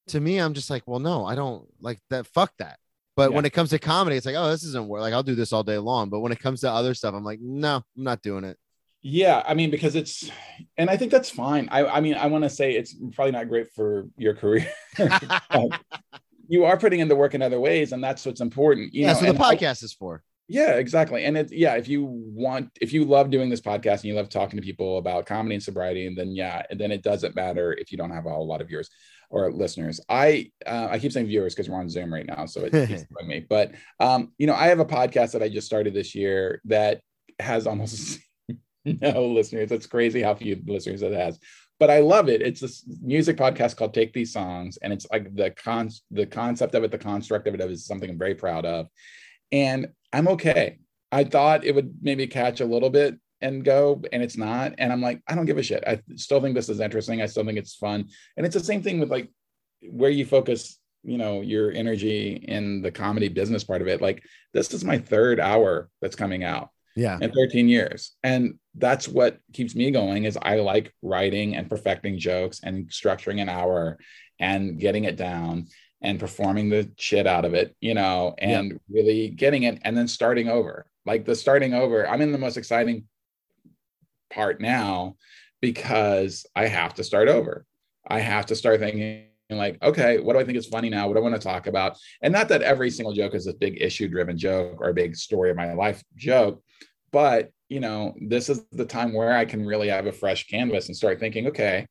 to 0.09 0.21
me, 0.21 0.39
I'm 0.39 0.55
just 0.55 0.71
like, 0.71 0.85
well, 0.87 1.01
no, 1.01 1.25
I 1.25 1.35
don't 1.35 1.67
like 1.81 2.01
that. 2.11 2.27
Fuck 2.27 2.53
that. 2.59 2.79
But 3.17 3.31
yeah. 3.31 3.37
when 3.37 3.45
it 3.47 3.53
comes 3.53 3.71
to 3.71 3.79
comedy, 3.79 4.17
it's 4.17 4.27
like, 4.27 4.37
oh, 4.37 4.51
this 4.51 4.63
isn't 4.63 4.89
work. 4.89 5.01
Like 5.01 5.15
I'll 5.15 5.23
do 5.23 5.35
this 5.35 5.53
all 5.53 5.63
day 5.63 5.79
long. 5.79 6.11
But 6.11 6.21
when 6.21 6.33
it 6.33 6.41
comes 6.41 6.61
to 6.61 6.71
other 6.71 6.95
stuff, 6.95 7.15
I'm 7.15 7.25
like, 7.25 7.41
no, 7.41 7.77
I'm 7.77 8.05
not 8.05 8.23
doing 8.23 8.45
it. 8.45 8.59
Yeah, 9.03 9.43
I 9.47 9.55
mean, 9.55 9.71
because 9.71 9.95
it's, 9.95 10.31
and 10.77 10.91
I 10.91 10.97
think 10.97 11.13
that's 11.13 11.31
fine. 11.31 11.69
I, 11.71 11.87
I 11.87 12.01
mean, 12.01 12.15
I 12.15 12.27
want 12.27 12.45
to 12.45 12.51
say 12.51 12.73
it's 12.73 12.95
probably 13.15 13.31
not 13.33 13.49
great 13.49 13.73
for 13.73 14.09
your 14.17 14.35
career. 14.35 14.69
you 16.49 16.65
are 16.65 16.77
putting 16.77 17.01
in 17.01 17.09
the 17.09 17.15
work 17.15 17.35
in 17.35 17.41
other 17.41 17.61
ways, 17.61 17.93
and 17.93 18.03
that's 18.03 18.27
what's 18.27 18.41
important. 18.41 18.95
You 18.95 19.03
yeah, 19.03 19.13
know? 19.13 19.21
so 19.21 19.33
the 19.33 19.39
podcast 19.39 19.83
I, 19.83 19.87
is 19.87 19.93
for. 19.93 20.23
Yeah, 20.49 20.75
exactly. 20.75 21.25
And 21.25 21.37
it, 21.37 21.53
yeah, 21.53 21.75
if 21.75 21.89
you 21.89 22.05
want, 22.05 22.71
if 22.81 22.93
you 22.93 23.05
love 23.05 23.31
doing 23.31 23.51
this 23.51 23.61
podcast 23.61 23.97
and 23.97 24.05
you 24.05 24.15
love 24.15 24.29
talking 24.29 24.57
to 24.57 24.65
people 24.65 24.99
about 24.99 25.27
comedy 25.27 25.57
and 25.57 25.63
sobriety, 25.63 26.07
and 26.07 26.17
then 26.17 26.37
yeah, 26.37 26.63
and 26.71 26.79
then 26.79 26.93
it 26.93 27.03
doesn't 27.03 27.35
matter 27.35 27.73
if 27.73 27.91
you 27.91 27.99
don't 27.99 28.13
have 28.13 28.27
a 28.27 28.31
whole 28.31 28.47
lot 28.47 28.61
of 28.61 28.69
viewers 28.69 28.89
or 29.29 29.51
listeners. 29.53 30.01
I 30.09 30.53
uh, 30.65 30.89
I 30.91 31.01
keep 31.01 31.11
saying 31.11 31.27
viewers 31.27 31.55
because 31.55 31.69
we're 31.69 31.81
on 31.81 31.89
Zoom 31.89 32.13
right 32.13 32.27
now, 32.27 32.47
so 32.47 32.65
it 32.65 32.73
keeps 32.89 33.05
me. 33.27 33.45
But 33.49 33.73
um, 33.99 34.33
you 34.39 34.47
know, 34.47 34.55
I 34.55 34.69
have 34.69 34.79
a 34.79 34.85
podcast 34.85 35.33
that 35.33 35.43
I 35.43 35.49
just 35.49 35.67
started 35.67 35.95
this 35.95 36.15
year 36.15 36.61
that 36.67 37.01
has 37.41 37.67
almost 37.67 38.21
no 38.85 39.27
listeners. 39.27 39.73
It's 39.73 39.87
crazy 39.87 40.23
how 40.23 40.35
few 40.35 40.63
listeners 40.65 41.03
it 41.03 41.13
has. 41.13 41.41
But 41.79 41.91
I 41.91 41.99
love 41.99 42.29
it. 42.29 42.41
It's 42.41 42.61
this 42.61 42.85
music 43.03 43.37
podcast 43.37 43.77
called 43.77 43.95
Take 43.95 44.13
These 44.13 44.33
Songs, 44.33 44.79
and 44.81 44.93
it's 44.93 45.09
like 45.11 45.35
the 45.35 45.51
con 45.51 45.91
the 46.13 46.27
concept 46.27 46.77
of 46.77 46.85
it, 46.85 46.93
the 46.93 46.99
construct 46.99 47.49
of 47.49 47.55
it 47.55 47.61
is 47.61 47.85
something 47.85 48.09
I'm 48.09 48.19
very 48.19 48.37
proud 48.37 48.65
of. 48.65 48.87
And 49.53 49.89
I'm 50.17 50.29
okay. 50.29 50.79
I 51.13 51.25
thought 51.25 51.65
it 51.65 51.75
would 51.75 51.97
maybe 52.01 52.27
catch 52.27 52.61
a 52.61 52.65
little 52.65 52.89
bit 52.89 53.19
and 53.43 53.63
go 53.63 54.03
and 54.13 54.23
it's 54.23 54.39
not. 54.39 54.75
And 54.79 54.91
i'm 54.93 55.03
like 55.03 55.21
i 55.29 55.35
don't 55.35 55.45
give 55.45 55.59
a 55.59 55.63
shit. 55.63 55.85
I 55.87 56.01
still 56.17 56.41
think 56.41 56.55
this 56.55 56.71
is 56.71 56.81
interesting. 56.81 57.21
I 57.21 57.27
still 57.27 57.45
think 57.45 57.59
it's 57.59 57.75
fun. 57.75 58.09
And 58.37 58.47
it's 58.47 58.55
the 58.55 58.65
same 58.65 58.83
thing 58.83 58.99
with 58.99 59.11
like 59.11 59.31
where 59.91 60.11
you 60.11 60.25
focus 60.25 60.79
you 61.03 61.19
know 61.19 61.43
your 61.43 61.71
energy 61.71 62.33
in 62.49 62.83
the 62.83 62.91
comedy 62.91 63.29
business 63.29 63.63
part 63.63 63.83
of 63.83 63.89
it. 63.89 64.01
Like 64.01 64.25
this 64.55 64.73
is 64.73 64.85
my 64.85 64.99
third 64.99 65.39
hour 65.39 65.91
that's 66.01 66.17
coming 66.17 66.45
out 66.45 66.71
yeah. 66.97 67.19
in 67.21 67.31
13 67.31 67.69
years. 67.69 68.13
And 68.25 68.59
that's 68.75 69.07
what 69.07 69.39
keeps 69.53 69.75
me 69.75 69.91
going 69.91 70.25
is 70.25 70.39
i 70.41 70.57
like 70.57 70.93
writing 71.03 71.57
and 71.57 71.69
perfecting 71.69 72.19
jokes 72.19 72.61
and 72.63 72.89
structuring 72.89 73.41
an 73.41 73.49
hour 73.49 73.99
and 74.39 74.79
getting 74.79 75.05
it 75.05 75.17
down 75.17 75.67
and 76.03 76.21
performing 76.21 76.69
the 76.69 76.91
shit 76.99 77.27
out 77.27 77.45
of 77.45 77.55
it 77.55 77.75
you 77.81 77.95
know 77.95 78.35
and 78.39 78.73
yeah. 78.73 78.77
really 78.89 79.29
getting 79.29 79.63
it 79.65 79.79
and 79.83 79.97
then 79.97 80.07
starting 80.07 80.49
over 80.49 80.87
like 81.05 81.25
the 81.25 81.35
starting 81.35 81.75
over 81.75 82.09
i'm 82.09 82.21
in 82.21 82.33
the 82.33 82.39
most 82.39 82.57
exciting 82.57 83.05
part 84.31 84.61
now 84.61 85.17
because 85.61 86.47
I 86.55 86.67
have 86.67 86.95
to 86.95 87.05
start 87.05 87.29
over. 87.29 87.65
I 88.07 88.21
have 88.21 88.47
to 88.47 88.57
start 88.57 88.81
thinking 88.81 89.25
like, 89.51 89.83
okay, 89.83 90.19
what 90.19 90.35
do 90.35 90.39
I 90.39 90.45
think 90.45 90.59
is 90.59 90.67
funny 90.67 90.91
now? 90.91 91.07
What 91.07 91.15
do 91.15 91.21
I 91.21 91.23
want 91.23 91.35
to 91.35 91.41
talk 91.41 91.67
about? 91.67 91.97
And 92.23 92.33
not 92.33 92.49
that 92.49 92.63
every 92.63 92.91
single 92.91 93.15
joke 93.15 93.35
is 93.35 93.47
a 93.47 93.55
big 93.55 93.81
issue 93.81 94.09
driven 94.09 94.37
joke 94.37 94.81
or 94.81 94.91
a 94.91 94.95
big 94.95 95.17
story 95.17 95.51
of 95.51 95.57
my 95.57 95.73
life 95.73 96.03
joke, 96.17 96.63
but 97.13 97.51
you 97.69 97.81
know, 97.81 98.15
this 98.21 98.49
is 98.49 98.65
the 98.71 98.85
time 98.85 99.13
where 99.13 99.33
I 99.33 99.45
can 99.45 99.67
really 99.67 99.89
have 99.89 100.07
a 100.07 100.13
fresh 100.13 100.47
canvas 100.47 100.87
and 100.87 100.97
start 100.97 101.19
thinking, 101.19 101.49
okay, 101.49 101.87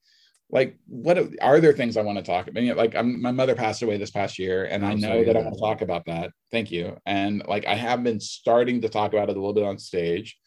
like 0.50 0.78
what 0.88 1.18
are 1.42 1.60
there 1.60 1.74
things 1.74 1.98
I 1.98 2.02
want 2.02 2.18
to 2.18 2.24
talk 2.24 2.48
about? 2.48 2.64
like 2.78 2.96
I'm, 2.96 3.22
my 3.22 3.32
mother 3.32 3.56
passed 3.56 3.82
away 3.82 3.98
this 3.98 4.12
past 4.12 4.38
year 4.38 4.66
and 4.66 4.86
I'm 4.86 4.92
i 4.92 4.96
know 4.96 5.24
that 5.24 5.36
I 5.36 5.42
want 5.42 5.56
to 5.56 5.60
talk 5.60 5.82
about 5.82 6.06
that. 6.06 6.32
Thank 6.52 6.72
you. 6.72 6.98
And 7.06 7.44
like 7.48 7.66
I 7.66 7.76
have 7.76 8.04
been 8.04 8.20
starting 8.20 8.82
to 8.82 8.90
talk 8.90 9.14
about 9.14 9.30
it 9.30 9.38
a 9.38 9.40
little 9.40 9.54
bit 9.54 9.64
on 9.64 9.78
stage 9.78 10.38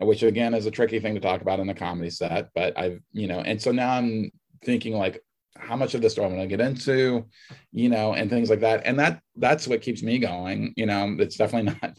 which 0.00 0.22
again 0.22 0.54
is 0.54 0.66
a 0.66 0.70
tricky 0.70 1.00
thing 1.00 1.14
to 1.14 1.20
talk 1.20 1.40
about 1.40 1.60
in 1.60 1.66
the 1.66 1.74
comedy 1.74 2.10
set. 2.10 2.50
But 2.54 2.78
I've, 2.78 3.00
you 3.12 3.26
know, 3.26 3.40
and 3.40 3.60
so 3.60 3.72
now 3.72 3.92
I'm 3.92 4.30
thinking 4.64 4.96
like, 4.96 5.22
how 5.56 5.74
much 5.74 5.94
of 5.94 6.00
this 6.00 6.14
do 6.14 6.22
I 6.22 6.26
want 6.26 6.40
to 6.40 6.46
get 6.46 6.60
into, 6.60 7.26
you 7.72 7.88
know, 7.88 8.14
and 8.14 8.30
things 8.30 8.48
like 8.48 8.60
that. 8.60 8.82
And 8.84 8.98
that 9.00 9.20
that's 9.34 9.66
what 9.66 9.82
keeps 9.82 10.02
me 10.02 10.20
going. 10.20 10.72
You 10.76 10.86
know, 10.86 11.16
it's 11.18 11.36
definitely 11.36 11.72
not. 11.80 11.98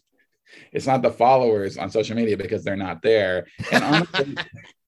It's 0.72 0.88
not 0.88 1.04
the 1.04 1.12
followers 1.12 1.78
on 1.78 1.92
social 1.92 2.16
media 2.16 2.36
because 2.36 2.64
they're 2.64 2.76
not 2.76 3.04
there. 3.04 3.46
And 3.72 3.84
honestly, 3.84 4.36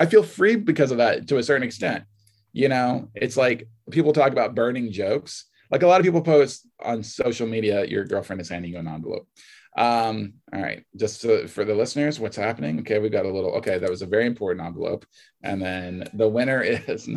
I 0.00 0.06
feel 0.06 0.22
free 0.22 0.56
because 0.56 0.90
of 0.90 0.98
that 0.98 1.28
to 1.28 1.36
a 1.36 1.42
certain 1.42 1.62
extent. 1.62 2.04
You 2.52 2.68
know, 2.68 3.10
it's 3.14 3.36
like 3.36 3.68
people 3.90 4.12
talk 4.12 4.32
about 4.32 4.54
burning 4.54 4.90
jokes. 4.90 5.44
Like 5.70 5.82
a 5.82 5.86
lot 5.86 6.00
of 6.00 6.04
people 6.04 6.22
post 6.22 6.66
on 6.82 7.02
social 7.04 7.46
media, 7.46 7.84
your 7.84 8.04
girlfriend 8.04 8.40
is 8.40 8.48
handing 8.48 8.72
you 8.72 8.78
an 8.78 8.88
envelope. 8.88 9.28
Um, 9.76 10.34
all 10.52 10.60
right, 10.60 10.84
just 10.96 11.22
to, 11.22 11.46
for 11.46 11.64
the 11.64 11.74
listeners, 11.74 12.18
what's 12.18 12.36
happening? 12.36 12.80
Okay, 12.80 12.98
we 12.98 13.08
got 13.08 13.24
a 13.24 13.30
little. 13.30 13.52
Okay, 13.52 13.78
that 13.78 13.88
was 13.88 14.02
a 14.02 14.06
very 14.06 14.26
important 14.26 14.66
envelope, 14.66 15.06
and 15.42 15.62
then 15.62 16.08
the 16.14 16.26
winner 16.26 16.60
is. 16.88 17.08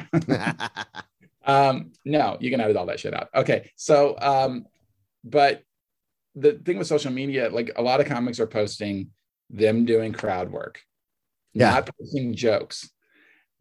um, 1.45 1.93
no, 2.05 2.37
you 2.39 2.51
can 2.51 2.61
edit 2.61 2.77
all 2.77 2.85
that 2.85 2.99
shit 2.99 3.15
out. 3.15 3.29
Okay, 3.33 3.71
so 3.75 4.15
um, 4.21 4.65
but 5.23 5.63
the 6.35 6.53
thing 6.53 6.77
with 6.77 6.87
social 6.87 7.11
media, 7.11 7.49
like 7.49 7.71
a 7.75 7.81
lot 7.81 8.01
of 8.01 8.07
comics 8.07 8.39
are 8.39 8.47
posting 8.47 9.09
them 9.49 9.85
doing 9.85 10.13
crowd 10.13 10.51
work, 10.51 10.81
yeah. 11.53 11.71
not 11.71 11.89
posting 11.97 12.35
jokes. 12.35 12.89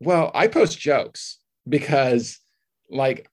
Well, 0.01 0.31
I 0.35 0.49
post 0.49 0.79
jokes 0.79 1.39
because 1.69 2.39
like 2.91 3.29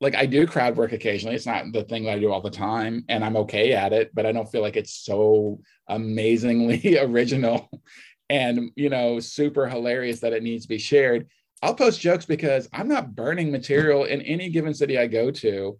like 0.00 0.14
I 0.14 0.26
do 0.26 0.46
crowd 0.46 0.76
work 0.76 0.92
occasionally. 0.92 1.36
It's 1.36 1.46
not 1.46 1.72
the 1.72 1.84
thing 1.84 2.04
that 2.04 2.14
I 2.14 2.18
do 2.18 2.32
all 2.32 2.40
the 2.40 2.50
time, 2.50 3.04
and 3.08 3.24
I'm 3.24 3.36
okay 3.36 3.74
at 3.74 3.92
it, 3.92 4.14
but 4.14 4.26
I 4.26 4.32
don't 4.32 4.50
feel 4.50 4.62
like 4.62 4.76
it's 4.76 4.94
so 4.94 5.60
amazingly 5.88 6.98
original 7.00 7.70
and 8.30 8.70
you 8.76 8.88
know 8.88 9.20
super 9.20 9.68
hilarious 9.68 10.20
that 10.20 10.32
it 10.32 10.42
needs 10.42 10.64
to 10.64 10.68
be 10.68 10.78
shared. 10.78 11.28
I'll 11.62 11.74
post 11.74 12.00
jokes 12.00 12.24
because 12.24 12.68
I'm 12.72 12.88
not 12.88 13.14
burning 13.14 13.52
material 13.52 14.04
in 14.04 14.22
any 14.22 14.48
given 14.48 14.72
city 14.72 14.98
I 14.98 15.06
go 15.08 15.30
to. 15.30 15.78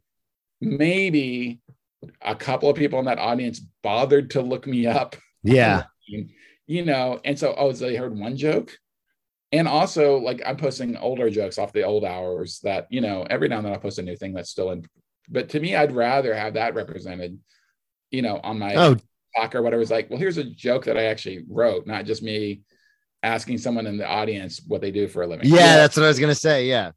Maybe 0.61 1.61
a 2.21 2.35
couple 2.35 2.69
of 2.69 2.77
people 2.77 2.99
in 2.99 3.07
that 3.07 3.19
audience 3.19 3.61
bothered 3.83 4.31
to 4.31 4.43
look 4.43 4.67
me 4.67 4.87
up. 4.87 5.17
Yeah. 5.43 5.85
You 6.71 6.85
know, 6.85 7.21
and 7.25 7.37
so 7.37 7.55
oh, 7.59 7.73
so 7.73 7.87
they 7.87 7.97
heard 7.97 8.17
one 8.17 8.37
joke 8.37 8.79
and 9.53 9.67
also 9.67 10.19
like 10.19 10.43
i'm 10.47 10.57
posting 10.57 10.97
older 10.97 11.31
jokes 11.31 11.59
off 11.59 11.73
the 11.73 11.83
old 11.83 12.05
hours 12.05 12.61
that 12.63 12.87
you 12.91 13.01
know 13.01 13.27
every 13.31 13.49
now 13.49 13.59
and 13.59 13.67
then 13.67 13.73
i 13.73 13.77
post 13.77 13.99
a 13.99 14.03
new 14.03 14.17
thing 14.17 14.33
that's 14.33 14.51
still 14.51 14.71
in 14.71 14.85
but 15.29 15.49
to 15.49 15.61
me 15.61 15.75
i'd 15.77 15.93
rather 15.93 16.35
have 16.35 16.55
that 16.55 16.75
represented 16.75 17.39
you 18.11 18.23
know 18.23 18.41
on 18.43 18.59
my 18.59 18.75
oh. 18.75 18.97
talk 19.37 19.55
or 19.55 19.63
whatever 19.63 19.83
it's 19.83 19.91
like 19.91 20.09
well 20.11 20.19
here's 20.19 20.39
a 20.39 20.45
joke 20.45 20.85
that 20.85 20.97
i 20.97 21.05
actually 21.05 21.45
wrote 21.49 21.87
not 21.87 22.05
just 22.05 22.23
me 22.23 22.63
asking 23.23 23.59
someone 23.59 23.87
in 23.87 23.99
the 23.99 24.07
audience 24.07 24.63
what 24.67 24.81
they 24.81 24.91
do 24.91 25.07
for 25.07 25.23
a 25.23 25.27
living 25.27 25.47
yeah, 25.47 25.57
yeah. 25.57 25.77
that's 25.77 25.97
what 25.97 26.05
i 26.05 26.09
was 26.09 26.19
gonna 26.19 26.35
say 26.35 26.67
yeah 26.67 26.93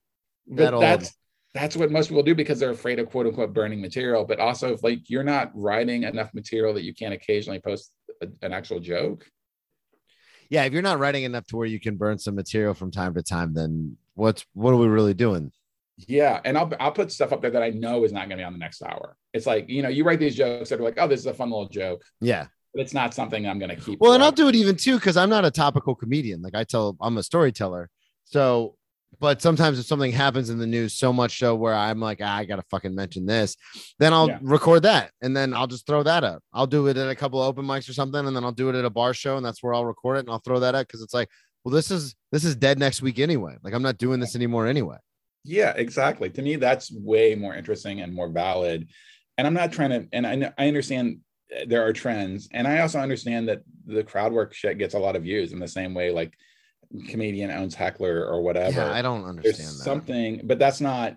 but 0.48 0.72
that 0.72 0.80
that's 0.80 1.06
old. 1.08 1.14
that's 1.54 1.76
what 1.76 1.92
most 1.92 2.08
people 2.08 2.24
do 2.24 2.36
because 2.36 2.60
they're 2.60 2.70
afraid 2.70 3.00
of 3.00 3.10
quote 3.10 3.26
unquote 3.26 3.54
burning 3.54 3.82
material 3.82 4.24
but 4.26 4.40
also 4.40 4.74
if 4.74 4.84
like 4.84 5.10
you're 5.10 5.24
not 5.24 5.52
writing 5.54 6.04
enough 6.04 6.34
material 6.34 6.74
that 6.74 6.84
you 6.84 6.94
can't 6.94 7.14
occasionally 7.14 7.60
post 7.60 7.92
a, 8.22 8.28
an 8.42 8.54
actual 8.54 8.80
joke 8.80 9.26
yeah, 10.54 10.66
if 10.66 10.74
you're 10.74 10.84
not 10.84 11.00
writing 11.00 11.24
enough 11.24 11.48
to 11.48 11.58
where 11.58 11.66
you 11.66 11.80
can 11.80 11.96
burn 11.96 12.20
some 12.20 12.36
material 12.36 12.76
from 12.76 12.92
time 12.92 13.16
to 13.16 13.24
time, 13.24 13.56
then 13.56 13.98
what's 14.14 14.46
what 14.54 14.72
are 14.72 14.78
we 14.78 14.86
really 14.86 15.16
doing? 15.16 15.52
Yeah, 15.98 16.42
and 16.46 16.56
I'll 16.56 16.72
I'll 16.80 16.92
put 16.92 17.12
stuff 17.12 17.34
up 17.34 17.42
there 17.42 17.50
that 17.50 17.64
I 17.64 17.72
know 17.72 18.04
is 18.04 18.12
not 18.12 18.28
going 18.28 18.38
to 18.38 18.44
be 18.44 18.44
on 18.44 18.54
the 18.54 18.60
next 18.60 18.84
hour. 18.84 19.18
It's 19.34 19.48
like 19.48 19.68
you 19.68 19.82
know 19.82 19.90
you 19.90 20.04
write 20.04 20.20
these 20.20 20.36
jokes 20.36 20.70
that 20.70 20.80
are 20.80 20.84
like, 20.84 21.00
oh, 21.00 21.08
this 21.08 21.20
is 21.20 21.26
a 21.26 21.34
fun 21.34 21.50
little 21.50 21.68
joke. 21.70 22.04
Yeah, 22.22 22.46
but 22.72 22.82
it's 22.82 22.94
not 22.94 23.16
something 23.16 23.48
I'm 23.48 23.58
going 23.58 23.76
to 23.76 23.76
keep. 23.76 24.00
Well, 24.00 24.14
and 24.14 24.22
I'll 24.22 24.32
do 24.32 24.48
it 24.48 24.54
even 24.54 24.76
too 24.76 24.98
because 24.98 25.18
I'm 25.18 25.32
not 25.32 25.44
a 25.44 25.50
topical 25.50 25.96
comedian. 25.96 26.44
Like 26.44 26.54
I 26.54 26.66
tell, 26.66 26.98
I'm 27.02 27.18
a 27.18 27.24
storyteller. 27.24 27.90
So, 28.26 28.76
but 29.24 29.42
sometimes 29.42 29.80
if 29.80 29.86
something 29.86 30.12
happens 30.12 30.50
in 30.50 30.58
the 30.60 30.68
news, 30.68 30.94
so 30.96 31.14
much 31.14 31.40
so 31.40 31.56
where 31.56 31.74
I'm 31.74 32.02
like, 32.02 32.20
ah, 32.22 32.36
I 32.36 32.44
gotta 32.44 32.66
fucking 32.70 32.94
mention 32.94 33.26
this, 33.26 33.56
then 33.98 34.12
I'll 34.12 34.28
Yeah. 34.28 34.40
record 34.42 34.84
that 34.84 35.12
and 35.22 35.34
then 35.36 35.54
I'll 35.54 35.66
just 35.66 35.88
throw 35.88 36.04
that 36.04 36.26
up. 36.26 36.44
I'll 36.52 36.68
do 36.68 36.88
it 36.88 36.98
at 36.98 37.08
a 37.08 37.16
couple 37.16 37.42
of 37.42 37.48
open 37.48 37.66
mics 37.66 37.88
or 37.90 37.94
something, 37.94 38.28
and 38.28 38.36
then 38.36 38.44
I'll 38.44 38.52
do 38.52 38.68
it 38.68 38.76
at 38.76 38.84
a 38.84 38.90
bar 38.90 39.14
show, 39.14 39.38
and 39.38 39.46
that's 39.46 39.64
where 39.64 39.74
I'll 39.74 39.86
record 39.86 40.18
it 40.18 40.20
and 40.26 40.30
I'll 40.30 40.40
throw 40.40 40.60
that 40.60 40.76
up 40.76 40.88
because 40.88 41.02
it's 41.02 41.14
like, 41.14 41.30
well, 41.64 41.74
this 41.74 41.90
is 41.90 42.16
this 42.34 42.44
is 42.44 42.58
dead 42.58 42.78
next 42.80 43.02
week 43.02 43.18
anyway. 43.18 43.56
Like 43.64 43.74
I'm 43.74 43.82
not 43.82 43.98
doing 43.98 44.20
this 44.20 44.36
anymore 44.36 44.68
anyway. 44.68 44.98
Yeah, 45.46 45.72
exactly. 45.78 46.30
To 46.32 46.42
me, 46.42 46.58
that's 46.58 46.92
way 46.92 47.34
more 47.36 47.56
interesting 47.56 48.02
and 48.02 48.14
more 48.14 48.28
valid. 48.28 48.90
And 49.38 49.48
I'm 49.48 49.54
not 49.54 49.72
trying 49.72 49.92
to, 49.92 50.06
and 50.12 50.28
I, 50.28 50.52
I 50.58 50.68
understand 50.68 51.20
there 51.66 51.88
are 51.88 51.94
trends. 51.94 52.50
And 52.52 52.68
I 52.68 52.82
also 52.82 53.00
understand 53.00 53.48
that 53.48 53.62
the 53.86 54.04
crowd 54.04 54.34
work 54.34 54.54
shit 54.54 54.78
gets 54.78 54.96
a 54.96 55.00
lot 55.00 55.16
of 55.16 55.24
views 55.24 55.54
in 55.54 55.60
the 55.60 55.68
same 55.68 55.94
way 55.94 56.12
like 56.12 56.34
comedian 57.08 57.52
owns 57.52 57.76
heckler 57.76 58.26
or 58.26 58.42
whatever. 58.42 58.82
Yeah, 58.82 58.92
I 58.92 59.02
don't 59.02 59.22
There's 59.22 59.30
understand 59.30 59.70
that. 59.70 59.84
something, 59.84 60.42
but 60.44 60.60
that's 60.60 60.82
not 60.82 61.16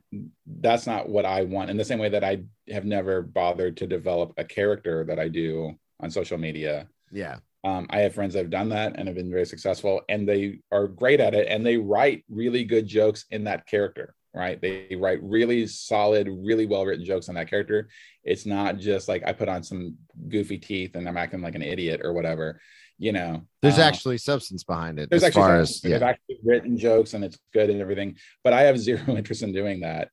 that's 0.61 0.87
not 0.87 1.09
what 1.09 1.25
I 1.25 1.43
want. 1.43 1.71
In 1.71 1.77
the 1.77 1.85
same 1.85 1.99
way 1.99 2.09
that 2.09 2.25
I 2.25 2.45
have 2.71 2.85
never 2.85 3.23
bothered 3.23 3.77
to 3.79 3.87
develop 3.87 4.33
a 4.37 4.45
character 4.45 5.05
that 5.05 5.19
I 5.19 5.29
do 5.29 5.75
on 6.01 6.11
social 6.11 6.39
media. 6.39 6.89
Yeah, 7.13 7.37
Um, 7.65 7.87
I 7.91 8.01
have 8.01 8.15
friends 8.15 8.35
that 8.35 8.41
have 8.41 8.51
done 8.51 8.71
that 8.71 8.97
and 8.97 9.07
have 9.07 9.17
been 9.17 9.31
very 9.31 9.47
successful, 9.47 10.03
and 10.09 10.29
they 10.29 10.61
are 10.73 10.89
great 10.89 11.21
at 11.21 11.35
it, 11.35 11.47
and 11.49 11.65
they 11.65 11.77
write 11.77 12.25
really 12.29 12.65
good 12.65 12.87
jokes 12.87 13.25
in 13.31 13.45
that 13.45 13.67
character. 13.67 14.15
Right? 14.35 14.61
They 14.61 14.95
write 15.01 15.23
really 15.23 15.67
solid, 15.67 16.29
really 16.29 16.67
well 16.67 16.85
written 16.85 17.07
jokes 17.07 17.31
on 17.31 17.37
that 17.37 17.49
character. 17.49 17.89
It's 18.23 18.45
not 18.45 18.77
just 18.77 19.09
like 19.09 19.23
I 19.27 19.33
put 19.33 19.49
on 19.49 19.63
some 19.63 19.97
goofy 20.29 20.59
teeth 20.59 20.95
and 20.95 21.09
I'm 21.09 21.17
acting 21.17 21.41
like 21.41 21.55
an 21.55 21.63
idiot 21.63 22.03
or 22.05 22.13
whatever. 22.13 22.61
You 22.99 23.13
know, 23.13 23.43
there's 23.61 23.79
Uh, 23.79 23.83
actually 23.83 24.17
substance 24.19 24.65
behind 24.65 24.99
it 24.99 25.11
there's 25.11 25.23
as 25.23 25.27
actually 25.29 25.43
far 25.43 25.61
as 25.61 25.81
they've 25.83 26.03
actually 26.03 26.39
written 26.43 26.79
jokes 26.79 27.13
and 27.15 27.23
it's 27.25 27.39
good 27.53 27.69
and 27.69 27.81
everything, 27.81 28.17
but 28.43 28.53
I 28.55 28.63
have 28.63 28.79
zero 28.89 29.17
interest 29.17 29.43
in 29.43 29.53
doing 29.53 29.81
that. 29.81 30.09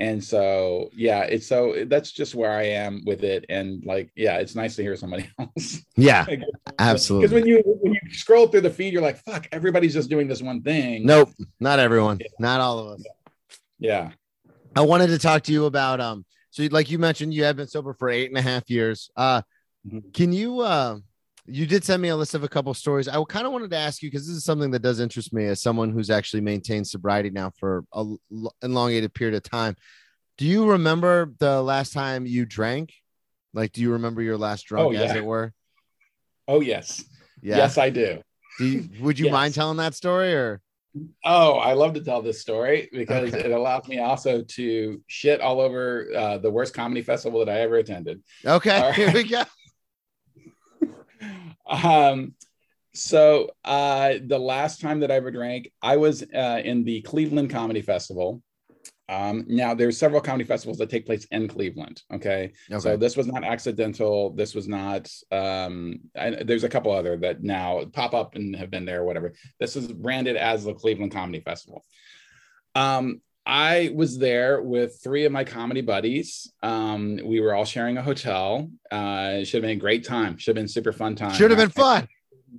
And 0.00 0.22
so, 0.22 0.90
yeah, 0.92 1.20
it's 1.22 1.46
so 1.46 1.84
that's 1.86 2.10
just 2.10 2.34
where 2.34 2.50
I 2.50 2.64
am 2.64 3.02
with 3.06 3.22
it. 3.22 3.44
And 3.48 3.84
like, 3.86 4.10
yeah, 4.16 4.38
it's 4.38 4.56
nice 4.56 4.74
to 4.76 4.82
hear 4.82 4.96
somebody 4.96 5.30
else. 5.38 5.80
Yeah, 5.96 6.26
Absolutely. 6.80 7.28
Because 7.28 7.34
when 7.34 7.46
you 7.46 7.62
when 7.64 7.92
you 7.94 8.00
scroll 8.10 8.48
through 8.48 8.62
the 8.62 8.70
feed, 8.70 8.92
you're 8.92 9.02
like, 9.02 9.18
fuck, 9.18 9.46
everybody's 9.52 9.94
just 9.94 10.10
doing 10.10 10.26
this 10.26 10.42
one 10.42 10.62
thing. 10.62 11.06
Nope, 11.06 11.30
not 11.60 11.78
everyone, 11.78 12.18
not 12.40 12.60
all 12.60 12.80
of 12.80 12.86
us. 12.94 13.04
Yeah. 13.78 14.10
I 14.74 14.80
wanted 14.80 15.06
to 15.08 15.18
talk 15.20 15.44
to 15.44 15.52
you 15.52 15.66
about 15.66 16.00
um. 16.00 16.24
So, 16.50 16.64
like 16.72 16.90
you 16.90 16.98
mentioned, 16.98 17.32
you 17.32 17.44
have 17.44 17.56
been 17.56 17.68
sober 17.68 17.94
for 17.94 18.08
eight 18.10 18.28
and 18.28 18.38
a 18.38 18.42
half 18.42 18.68
years. 18.68 19.08
Uh, 19.16 19.42
Mhm. 19.86 20.12
can 20.14 20.32
you 20.32 20.60
uh, 20.60 20.98
you 21.46 21.66
did 21.66 21.84
send 21.84 22.00
me 22.00 22.08
a 22.08 22.16
list 22.16 22.34
of 22.34 22.42
a 22.42 22.48
couple 22.48 22.72
stories. 22.74 23.06
I 23.06 23.22
kind 23.24 23.46
of 23.46 23.52
wanted 23.52 23.70
to 23.70 23.76
ask 23.76 24.02
you 24.02 24.10
because 24.10 24.26
this 24.26 24.36
is 24.36 24.44
something 24.44 24.70
that 24.70 24.80
does 24.82 24.98
interest 25.00 25.32
me 25.32 25.44
as 25.46 25.60
someone 25.60 25.90
who's 25.90 26.08
actually 26.10 26.40
maintained 26.40 26.86
sobriety 26.86 27.30
now 27.30 27.52
for 27.58 27.84
a 27.92 28.04
elongated 28.62 29.12
period 29.12 29.34
of 29.36 29.42
time. 29.42 29.76
Do 30.38 30.46
you 30.46 30.70
remember 30.70 31.32
the 31.38 31.62
last 31.62 31.92
time 31.92 32.26
you 32.26 32.46
drank? 32.46 32.92
Like, 33.52 33.72
do 33.72 33.82
you 33.82 33.92
remember 33.92 34.22
your 34.22 34.38
last 34.38 34.64
drunk, 34.64 34.94
Oh, 34.94 34.98
as 34.98 35.14
it 35.14 35.24
were? 35.24 35.52
Oh 36.48 36.60
yes. 36.60 37.04
Yeah. 37.42 37.58
Yes, 37.58 37.78
I 37.78 37.90
do. 37.90 38.20
Do 38.58 38.64
you, 38.64 38.88
would 39.00 39.18
you 39.18 39.26
Yes. 39.26 39.32
mind 39.32 39.54
telling 39.54 39.76
that 39.76 39.94
story 39.94 40.32
or? 40.34 40.60
Oh, 41.24 41.54
I 41.54 41.72
love 41.72 41.94
to 41.94 42.00
tell 42.04 42.22
this 42.22 42.40
story 42.40 42.88
because 42.92 43.34
Okay. 43.34 43.44
it 43.46 43.50
allows 43.50 43.86
me 43.88 43.98
also 43.98 44.42
to 44.42 45.02
shit 45.08 45.40
all 45.40 45.60
over 45.60 46.08
uh, 46.16 46.38
the 46.38 46.50
worst 46.50 46.72
comedy 46.72 47.02
festival 47.02 47.44
that 47.44 47.54
I 47.54 47.60
ever 47.60 47.76
attended. 47.76 48.22
Okay, 48.46 48.76
All 48.76 48.92
here 48.94 49.12
we 49.12 49.24
go. 49.24 49.42
Um 51.66 52.34
so 52.94 53.50
uh 53.64 54.14
the 54.26 54.38
last 54.38 54.80
time 54.80 55.00
that 55.00 55.10
i 55.10 55.14
ever 55.14 55.30
drank 55.30 55.70
i 55.82 55.96
was 55.96 56.22
uh 56.34 56.60
in 56.64 56.84
the 56.84 57.00
cleveland 57.02 57.50
comedy 57.50 57.82
festival. 57.82 58.42
Um 59.08 59.44
now 59.48 59.74
there's 59.74 59.98
several 59.98 60.22
comedy 60.22 60.44
festivals 60.44 60.78
that 60.78 60.88
take 60.88 61.04
place 61.04 61.26
in 61.30 61.46
cleveland 61.48 62.02
okay, 62.12 62.52
okay. 62.70 62.78
so 62.80 62.96
this 62.96 63.16
was 63.16 63.26
not 63.26 63.44
accidental. 63.44 64.30
This 64.30 64.54
was 64.54 64.66
not 64.68 65.10
um 65.30 66.00
I, 66.16 66.30
there's 66.30 66.64
a 66.64 66.70
couple 66.70 66.92
other 66.92 67.16
that 67.18 67.42
now 67.42 67.84
pop 67.92 68.14
up 68.14 68.34
and 68.34 68.56
have 68.56 68.70
been 68.70 68.86
there 68.86 69.02
or 69.02 69.04
whatever. 69.04 69.34
This 69.60 69.76
is 69.76 69.92
branded 69.92 70.36
as 70.36 70.64
the 70.64 70.74
cleveland 70.74 71.12
comedy 71.12 71.40
festival. 71.40 71.84
Um 72.74 73.20
I 73.46 73.92
was 73.94 74.18
there 74.18 74.62
with 74.62 75.00
three 75.02 75.24
of 75.26 75.32
my 75.32 75.44
comedy 75.44 75.82
buddies. 75.82 76.50
Um, 76.62 77.20
we 77.22 77.40
were 77.40 77.54
all 77.54 77.66
sharing 77.66 77.98
a 77.98 78.02
hotel. 78.02 78.70
Uh, 78.90 79.40
it 79.40 79.44
should 79.44 79.62
have 79.62 79.68
been 79.68 79.76
a 79.76 79.80
great 79.80 80.04
time. 80.06 80.38
Should 80.38 80.56
have 80.56 80.62
been 80.62 80.68
super 80.68 80.92
fun 80.92 81.14
time. 81.14 81.32
Should 81.34 81.50
have 81.50 81.58
been 81.58 81.68
fun. 81.68 82.08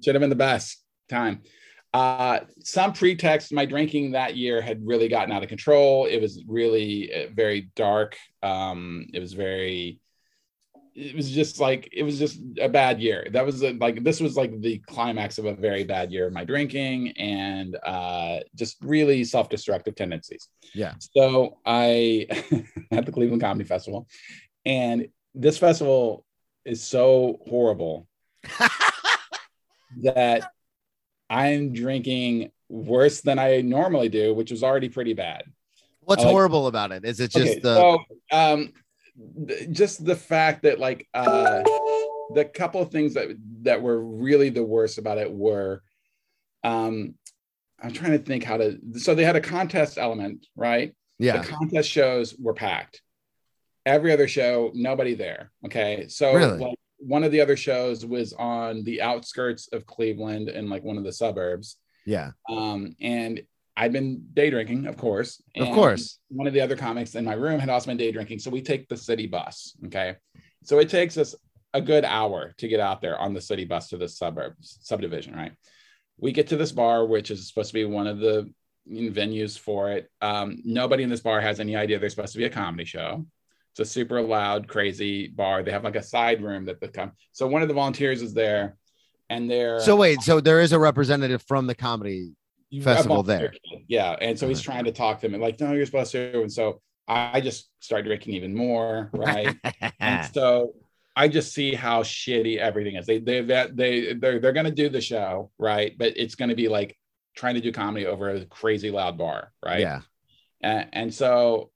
Should 0.03 0.15
have 0.15 0.21
been 0.21 0.29
the 0.29 0.35
best 0.35 0.83
time. 1.09 1.41
Uh, 1.93 2.41
some 2.59 2.91
pretext, 2.93 3.53
my 3.53 3.65
drinking 3.65 4.11
that 4.11 4.35
year 4.35 4.61
had 4.61 4.85
really 4.85 5.07
gotten 5.07 5.31
out 5.31 5.43
of 5.43 5.49
control. 5.49 6.05
It 6.05 6.21
was 6.21 6.43
really 6.47 7.11
uh, 7.13 7.27
very 7.33 7.71
dark. 7.75 8.17
Um, 8.43 9.07
it 9.13 9.19
was 9.19 9.33
very, 9.33 10.01
it 10.95 11.13
was 11.13 11.29
just 11.29 11.59
like, 11.59 11.89
it 11.91 12.03
was 12.03 12.17
just 12.17 12.39
a 12.59 12.69
bad 12.69 13.01
year. 13.01 13.27
That 13.31 13.45
was 13.45 13.61
a, 13.61 13.73
like, 13.73 14.03
this 14.03 14.21
was 14.21 14.37
like 14.37 14.61
the 14.61 14.79
climax 14.87 15.37
of 15.37 15.45
a 15.45 15.53
very 15.53 15.83
bad 15.83 16.09
year 16.09 16.27
of 16.27 16.33
my 16.33 16.45
drinking 16.45 17.09
and 17.17 17.77
uh, 17.83 18.39
just 18.55 18.77
really 18.81 19.25
self 19.25 19.49
destructive 19.49 19.95
tendencies. 19.95 20.47
Yeah. 20.73 20.93
So 20.99 21.57
I, 21.65 22.27
at 22.91 23.05
the 23.05 23.11
Cleveland 23.11 23.41
Comedy 23.41 23.65
Festival, 23.65 24.07
and 24.65 25.09
this 25.33 25.57
festival 25.57 26.25
is 26.63 26.81
so 26.81 27.39
horrible 27.45 28.07
that 30.01 30.49
I'm 31.29 31.73
drinking 31.73 32.51
worse 32.69 33.19
than 33.19 33.37
I 33.37 33.61
normally 33.61 34.07
do, 34.07 34.33
which 34.33 34.49
was 34.49 34.63
already 34.63 34.87
pretty 34.87 35.13
bad. 35.13 35.43
What's 35.99 36.23
like- 36.23 36.31
horrible 36.31 36.67
about 36.67 36.93
it? 36.93 37.03
Is 37.03 37.19
it 37.19 37.31
just 37.31 37.51
Okay, 37.51 37.59
the 37.59 37.75
so 37.75 37.99
um, 38.31 38.71
just 39.71 40.03
the 40.05 40.15
fact 40.15 40.63
that 40.63 40.79
like 40.79 41.07
uh, 41.13 41.63
the 42.33 42.45
couple 42.45 42.81
of 42.81 42.91
things 42.91 43.13
that 43.13 43.29
that 43.61 43.81
were 43.81 43.99
really 44.03 44.49
the 44.49 44.63
worst 44.63 44.97
about 44.97 45.17
it 45.17 45.31
were, 45.31 45.81
um, 46.63 47.15
I'm 47.81 47.93
trying 47.93 48.11
to 48.11 48.19
think 48.19 48.43
how 48.43 48.57
to. 48.57 48.79
So 48.97 49.15
they 49.15 49.23
had 49.23 49.35
a 49.35 49.41
contest 49.41 49.97
element, 49.97 50.45
right? 50.55 50.95
yeah? 51.19 51.41
The 51.41 51.47
contest 51.47 51.89
shows 51.89 52.35
were 52.37 52.53
packed. 52.53 53.01
Every 53.85 54.11
other 54.11 54.27
show, 54.27 54.71
nobody 54.73 55.13
there. 55.13 55.51
Okay. 55.65 56.07
So 56.07 56.33
Really? 56.33 56.57
like 56.59 56.77
one 56.97 57.23
of 57.23 57.31
the 57.31 57.41
other 57.41 57.55
shows 57.55 58.05
was 58.05 58.33
on 58.33 58.83
the 58.83 59.01
outskirts 59.01 59.67
of 59.71 59.85
Cleveland 59.85 60.49
in 60.49 60.69
like 60.69 60.83
one 60.83 60.97
of 60.97 61.03
the 61.03 61.13
suburbs. 61.13 61.77
Yeah, 62.05 62.31
Um, 62.49 62.95
and 63.01 63.41
I'd 63.77 63.91
been 63.91 64.25
day 64.33 64.49
drinking, 64.49 64.87
of 64.87 64.97
course. 64.97 65.41
of 65.57 65.67
course. 65.69 66.19
One 66.29 66.47
of 66.47 66.53
the 66.53 66.61
other 66.61 66.77
comics 66.77 67.15
in 67.15 67.25
my 67.25 67.33
room 67.33 67.59
had 67.59 67.69
also 67.69 67.87
been 67.87 67.97
day 67.97 68.11
drinking. 68.11 68.39
So 68.39 68.49
we 68.49 68.61
take 68.61 68.87
the 68.87 68.95
city 68.97 69.27
bus. 69.27 69.75
Okay. 69.87 70.15
So 70.63 70.79
it 70.79 70.89
takes 70.89 71.17
us 71.17 71.35
a 71.73 71.81
good 71.81 72.05
hour 72.05 72.53
to 72.57 72.67
get 72.69 72.79
out 72.79 73.01
there 73.01 73.19
on 73.19 73.33
the 73.33 73.41
city 73.41 73.65
bus 73.65 73.89
to 73.89 73.97
the 73.97 74.07
suburbs 74.07 74.79
subdivision, 74.81 75.35
right? 75.35 75.51
We 76.17 76.31
get 76.31 76.47
to 76.47 76.57
this 76.57 76.71
bar, 76.71 77.05
which 77.05 77.31
is 77.31 77.47
supposed 77.47 77.71
to 77.71 77.73
be 77.73 77.83
one 77.83 78.07
of 78.07 78.19
the 78.19 78.49
venues 78.89 79.59
for 79.59 79.91
it. 79.91 80.09
Um, 80.21 80.61
nobody 80.63 81.03
in 81.03 81.09
this 81.09 81.19
bar 81.19 81.41
has 81.41 81.59
any 81.59 81.75
idea 81.75 81.99
there's 81.99 82.15
supposed 82.15 82.33
to 82.33 82.37
be 82.39 82.45
a 82.45 82.49
comedy 82.49 82.85
show. 82.85 83.25
It's 83.73 83.81
a 83.81 83.85
super 83.85 84.21
loud, 84.21 84.69
crazy 84.69 85.27
bar. 85.27 85.63
They 85.63 85.71
have 85.71 85.83
like 85.83 85.97
a 85.97 86.03
side 86.03 86.41
room 86.41 86.65
that 86.65 86.79
the 86.79 86.87
com- 86.87 87.11
so 87.33 87.45
one 87.45 87.61
of 87.61 87.67
the 87.67 87.73
volunteers 87.73 88.21
is 88.21 88.33
there, 88.33 88.77
and 89.29 89.51
they're 89.51 89.81
So 89.81 89.97
wait, 89.97 90.21
so 90.21 90.39
there 90.39 90.61
is 90.61 90.71
a 90.71 90.79
representative 90.79 91.41
from 91.41 91.67
the 91.67 91.75
comedy. 91.75 92.31
Festival 92.81 93.23
there. 93.23 93.53
Yeah. 93.87 94.15
And 94.19 94.37
so 94.37 94.47
he's 94.47 94.61
trying 94.61 94.85
to 94.85 94.91
talk 94.91 95.19
to 95.19 95.27
him 95.27 95.33
and 95.33 95.43
like, 95.43 95.59
no, 95.59 95.73
you're 95.73 95.85
supposed 95.85 96.11
to. 96.11 96.41
And 96.41 96.51
so 96.51 96.81
I 97.07 97.41
just 97.41 97.69
start 97.79 98.05
drinking 98.05 98.33
even 98.33 98.55
more. 98.55 99.09
Right. 99.13 99.55
and 99.99 100.25
so 100.33 100.73
I 101.15 101.27
just 101.27 101.53
see 101.53 101.73
how 101.73 102.03
shitty 102.03 102.57
everything 102.57 102.95
is. 102.95 103.05
They 103.05 103.19
they 103.19 103.41
that 103.41 103.75
they 103.75 104.13
they're 104.13 104.39
they're 104.39 104.53
gonna 104.53 104.71
do 104.71 104.89
the 104.89 105.01
show, 105.01 105.51
right? 105.57 105.95
But 105.97 106.17
it's 106.17 106.35
gonna 106.35 106.55
be 106.55 106.67
like 106.67 106.97
trying 107.35 107.55
to 107.55 107.61
do 107.61 107.71
comedy 107.71 108.05
over 108.05 108.29
a 108.29 108.45
crazy 108.45 108.91
loud 108.91 109.17
bar, 109.17 109.53
right? 109.63 109.79
Yeah. 109.79 110.01
And, 110.61 110.87
and 110.93 111.13
so 111.13 111.71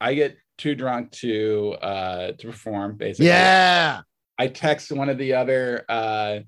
I 0.00 0.14
get 0.14 0.36
too 0.56 0.74
drunk 0.74 1.10
to 1.12 1.76
uh 1.82 2.32
to 2.32 2.46
perform 2.46 2.96
basically. 2.96 3.26
Yeah. 3.26 4.02
I 4.40 4.46
text 4.46 4.90
one 4.90 5.10
of 5.10 5.18
the 5.18 5.34
other 5.34 5.84
uh, 5.86 6.38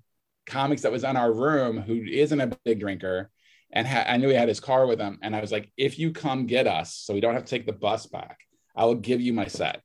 comics 0.53 0.83
that 0.83 0.93
was 0.93 1.05
in 1.05 1.17
our 1.17 1.33
room 1.33 1.79
who 1.81 2.03
isn't 2.03 2.41
a 2.41 2.57
big 2.65 2.81
drinker, 2.81 3.31
and 3.73 3.87
ha- 3.87 4.05
I 4.07 4.19
knew 4.19 4.29
he 4.29 4.35
had 4.35 4.49
his 4.49 4.61
car 4.61 4.87
with 4.87 5.01
him. 5.01 5.19
And 5.23 5.35
I 5.35 5.41
was 5.41 5.51
like, 5.51 5.73
if 5.77 5.99
you 5.99 6.13
come 6.13 6.47
get 6.47 6.67
us, 6.67 6.95
so 6.95 7.15
we 7.15 7.21
don't 7.21 7.35
have 7.35 7.45
to 7.45 7.51
take 7.51 7.67
the 7.67 7.73
bus 7.73 8.07
back, 8.07 8.39
I 8.77 8.85
will 8.85 8.97
give 8.97 9.21
you 9.21 9.33
my 9.33 9.47
set. 9.47 9.83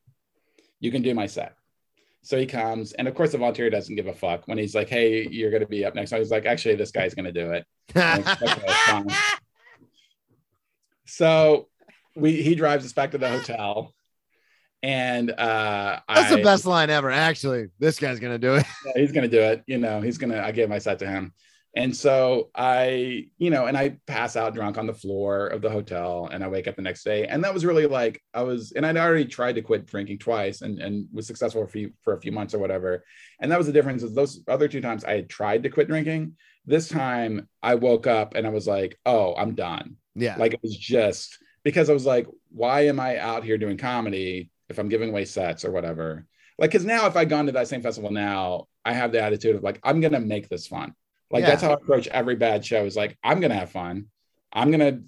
You 0.79 0.91
can 0.91 1.01
do 1.01 1.13
my 1.13 1.27
set. 1.27 1.53
So 2.21 2.37
he 2.37 2.45
comes, 2.45 2.91
and 2.91 3.07
of 3.07 3.15
course, 3.15 3.31
the 3.31 3.37
volunteer 3.37 3.69
doesn't 3.69 3.95
give 3.95 4.07
a 4.07 4.13
fuck 4.13 4.47
when 4.47 4.57
he's 4.57 4.75
like, 4.75 4.89
"Hey, 4.89 5.25
you're 5.29 5.49
going 5.49 5.61
to 5.61 5.67
be 5.67 5.85
up 5.85 5.95
next." 5.95 6.11
I 6.11 6.19
was 6.19 6.29
like, 6.29 6.45
"Actually, 6.45 6.75
this 6.75 6.91
guy's 6.91 7.15
going 7.15 7.25
to 7.25 7.31
do 7.31 7.51
it." 7.53 7.65
So 11.07 11.69
we 12.15 12.41
he 12.43 12.53
drives 12.53 12.85
us 12.85 12.91
back 12.91 13.11
to 13.11 13.17
the 13.17 13.29
hotel, 13.29 13.93
And 14.83 15.31
uh, 15.31 15.99
That's 16.07 16.31
I, 16.31 16.35
the 16.35 16.43
best 16.43 16.65
line 16.65 16.89
ever. 16.89 17.09
Actually, 17.09 17.67
this 17.79 17.99
guy's 17.99 18.19
gonna 18.19 18.37
do 18.37 18.55
it. 18.55 18.65
yeah, 18.85 18.91
he's 18.95 19.11
gonna 19.11 19.27
do 19.27 19.41
it. 19.41 19.63
You 19.65 19.77
know, 19.79 20.01
he's 20.01 20.17
gonna. 20.17 20.39
I 20.39 20.51
gave 20.51 20.69
my 20.69 20.77
set 20.77 20.99
to 20.99 21.07
him, 21.07 21.33
and 21.75 21.95
so 21.95 22.49
I, 22.55 23.25
you 23.39 23.49
know, 23.49 23.65
and 23.65 23.75
I 23.75 23.97
pass 24.05 24.35
out 24.35 24.53
drunk 24.53 24.77
on 24.77 24.85
the 24.85 24.93
floor 24.93 25.47
of 25.47 25.61
the 25.61 25.69
hotel, 25.69 26.29
and 26.31 26.43
I 26.43 26.47
wake 26.47 26.67
up 26.67 26.75
the 26.75 26.83
next 26.83 27.03
day, 27.03 27.25
and 27.25 27.43
that 27.43 27.53
was 27.53 27.65
really 27.65 27.87
like 27.87 28.21
I 28.35 28.43
was, 28.43 28.71
and 28.71 28.85
I'd 28.85 28.97
already 28.97 29.25
tried 29.25 29.55
to 29.55 29.61
quit 29.61 29.87
drinking 29.87 30.19
twice, 30.19 30.61
and 30.61 30.79
and 30.79 31.07
was 31.11 31.25
successful 31.25 31.61
for 31.63 31.67
a 31.67 31.71
few, 31.71 31.93
for 32.03 32.13
a 32.13 32.21
few 32.21 32.31
months 32.31 32.53
or 32.53 32.59
whatever, 32.59 33.03
and 33.41 33.51
that 33.51 33.57
was 33.57 33.67
the 33.67 33.73
difference. 33.73 34.03
Is 34.03 34.13
those 34.13 34.41
other 34.47 34.67
two 34.67 34.81
times 34.81 35.03
I 35.03 35.13
had 35.13 35.29
tried 35.29 35.63
to 35.63 35.69
quit 35.69 35.87
drinking. 35.87 36.35
This 36.67 36.87
time 36.87 37.47
I 37.63 37.75
woke 37.75 38.07
up 38.07 38.35
and 38.35 38.45
I 38.45 38.49
was 38.49 38.67
like, 38.67 38.99
oh, 39.05 39.33
I'm 39.35 39.55
done. 39.55 39.95
Yeah. 40.15 40.35
Like 40.37 40.53
it 40.53 40.59
was 40.61 40.75
just 40.75 41.37
because 41.63 41.89
I 41.89 41.93
was 41.93 42.05
like, 42.05 42.27
why 42.49 42.87
am 42.87 42.99
I 42.99 43.17
out 43.19 43.43
here 43.43 43.57
doing 43.57 43.77
comedy 43.77 44.49
if 44.69 44.79
I'm 44.79 44.89
giving 44.89 45.09
away 45.09 45.25
sets 45.25 45.63
or 45.65 45.71
whatever? 45.71 46.25
Like, 46.59 46.71
because 46.71 46.85
now 46.85 47.05
if 47.07 47.15
I'd 47.15 47.29
gone 47.29 47.45
to 47.47 47.51
that 47.53 47.67
same 47.67 47.81
festival 47.81 48.11
now, 48.11 48.65
I 48.83 48.93
have 48.93 49.11
the 49.11 49.21
attitude 49.21 49.55
of 49.55 49.63
like, 49.63 49.79
I'm 49.83 50.01
gonna 50.01 50.19
make 50.19 50.49
this 50.49 50.67
fun. 50.67 50.93
Like 51.29 51.41
Yeah. 51.41 51.49
that's 51.49 51.61
how 51.61 51.71
I 51.71 51.73
approach 51.73 52.07
every 52.07 52.35
bad 52.35 52.65
show. 52.65 52.85
Is 52.85 52.95
like, 52.95 53.17
I'm 53.23 53.39
gonna 53.39 53.55
have 53.55 53.71
fun. 53.71 54.05
I'm 54.53 54.71
gonna 54.71 55.01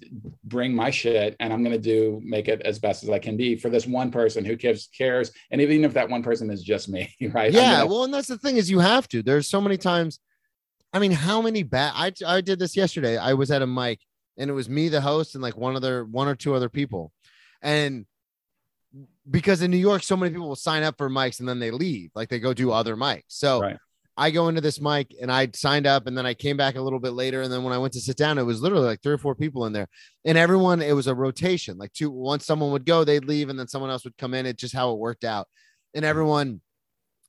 bring 0.44 0.74
my 0.74 0.90
shit 0.90 1.34
and 1.40 1.52
I'm 1.52 1.64
gonna 1.64 1.78
do 1.78 2.20
make 2.22 2.46
it 2.46 2.60
as 2.62 2.78
best 2.78 3.02
as 3.02 3.10
I 3.10 3.18
can 3.18 3.36
be 3.36 3.56
for 3.56 3.70
this 3.70 3.86
one 3.86 4.10
person 4.10 4.44
who 4.44 4.54
gives 4.54 4.88
cares. 4.96 5.32
And 5.50 5.60
even 5.60 5.82
if 5.84 5.94
that 5.94 6.08
one 6.10 6.22
person 6.22 6.50
is 6.50 6.62
just 6.62 6.88
me, 6.88 7.12
right? 7.32 7.52
Yeah. 7.52 7.78
gonna- 7.78 7.86
Well, 7.86 8.04
and 8.04 8.14
that's 8.14 8.28
the 8.28 8.38
thing 8.38 8.58
is 8.58 8.70
you 8.70 8.78
have 8.80 9.08
to. 9.08 9.22
There's 9.22 9.48
so 9.48 9.60
many 9.60 9.76
times. 9.78 10.20
I 10.92 10.98
mean, 10.98 11.12
how 11.12 11.40
many 11.40 11.62
bad? 11.62 11.92
I 11.96 12.12
I 12.26 12.40
did 12.42 12.58
this 12.58 12.76
yesterday. 12.76 13.16
I 13.16 13.32
was 13.34 13.50
at 13.50 13.62
a 13.62 13.66
mic 13.66 14.00
and 14.36 14.50
it 14.50 14.52
was 14.54 14.68
me, 14.68 14.88
the 14.88 15.00
host, 15.00 15.34
and 15.34 15.42
like 15.42 15.56
one 15.56 15.74
other 15.74 16.04
one 16.04 16.28
or 16.28 16.34
two 16.34 16.54
other 16.54 16.68
people, 16.68 17.12
and 17.62 18.06
because 19.30 19.62
in 19.62 19.70
New 19.70 19.76
York, 19.76 20.02
so 20.02 20.16
many 20.16 20.32
people 20.32 20.48
will 20.48 20.56
sign 20.56 20.82
up 20.82 20.96
for 20.98 21.08
mics 21.08 21.40
and 21.40 21.48
then 21.48 21.58
they 21.58 21.70
leave, 21.70 22.10
like 22.14 22.28
they 22.28 22.38
go 22.38 22.52
do 22.52 22.72
other 22.72 22.96
mics. 22.96 23.24
So 23.28 23.60
Right. 23.60 23.76
I 24.16 24.30
go 24.30 24.48
into 24.48 24.60
this 24.60 24.80
mic 24.80 25.14
and 25.20 25.32
I 25.32 25.48
signed 25.54 25.86
up 25.86 26.06
and 26.06 26.18
then 26.18 26.26
I 26.26 26.34
came 26.34 26.56
back 26.56 26.76
a 26.76 26.82
little 26.82 26.98
bit 26.98 27.12
later. 27.12 27.40
And 27.40 27.50
then 27.50 27.62
when 27.62 27.72
I 27.72 27.78
went 27.78 27.94
to 27.94 28.00
sit 28.00 28.16
down, 28.16 28.36
it 28.36 28.42
was 28.42 28.60
literally 28.60 28.86
like 28.86 29.02
three 29.02 29.14
or 29.14 29.18
four 29.18 29.34
people 29.34 29.64
in 29.64 29.72
there. 29.72 29.86
And 30.26 30.36
everyone, 30.36 30.82
it 30.82 30.92
was 30.92 31.06
a 31.06 31.14
rotation. 31.14 31.78
Like 31.78 31.92
two, 31.94 32.10
once 32.10 32.44
someone 32.44 32.70
would 32.72 32.84
go, 32.84 33.02
they'd 33.02 33.24
leave, 33.24 33.48
and 33.48 33.58
then 33.58 33.68
someone 33.68 33.90
else 33.90 34.04
would 34.04 34.18
come 34.18 34.34
in. 34.34 34.44
It's 34.44 34.60
just 34.60 34.74
how 34.74 34.92
it 34.92 34.98
worked 34.98 35.24
out. 35.24 35.48
And 35.94 36.04
everyone 36.04 36.60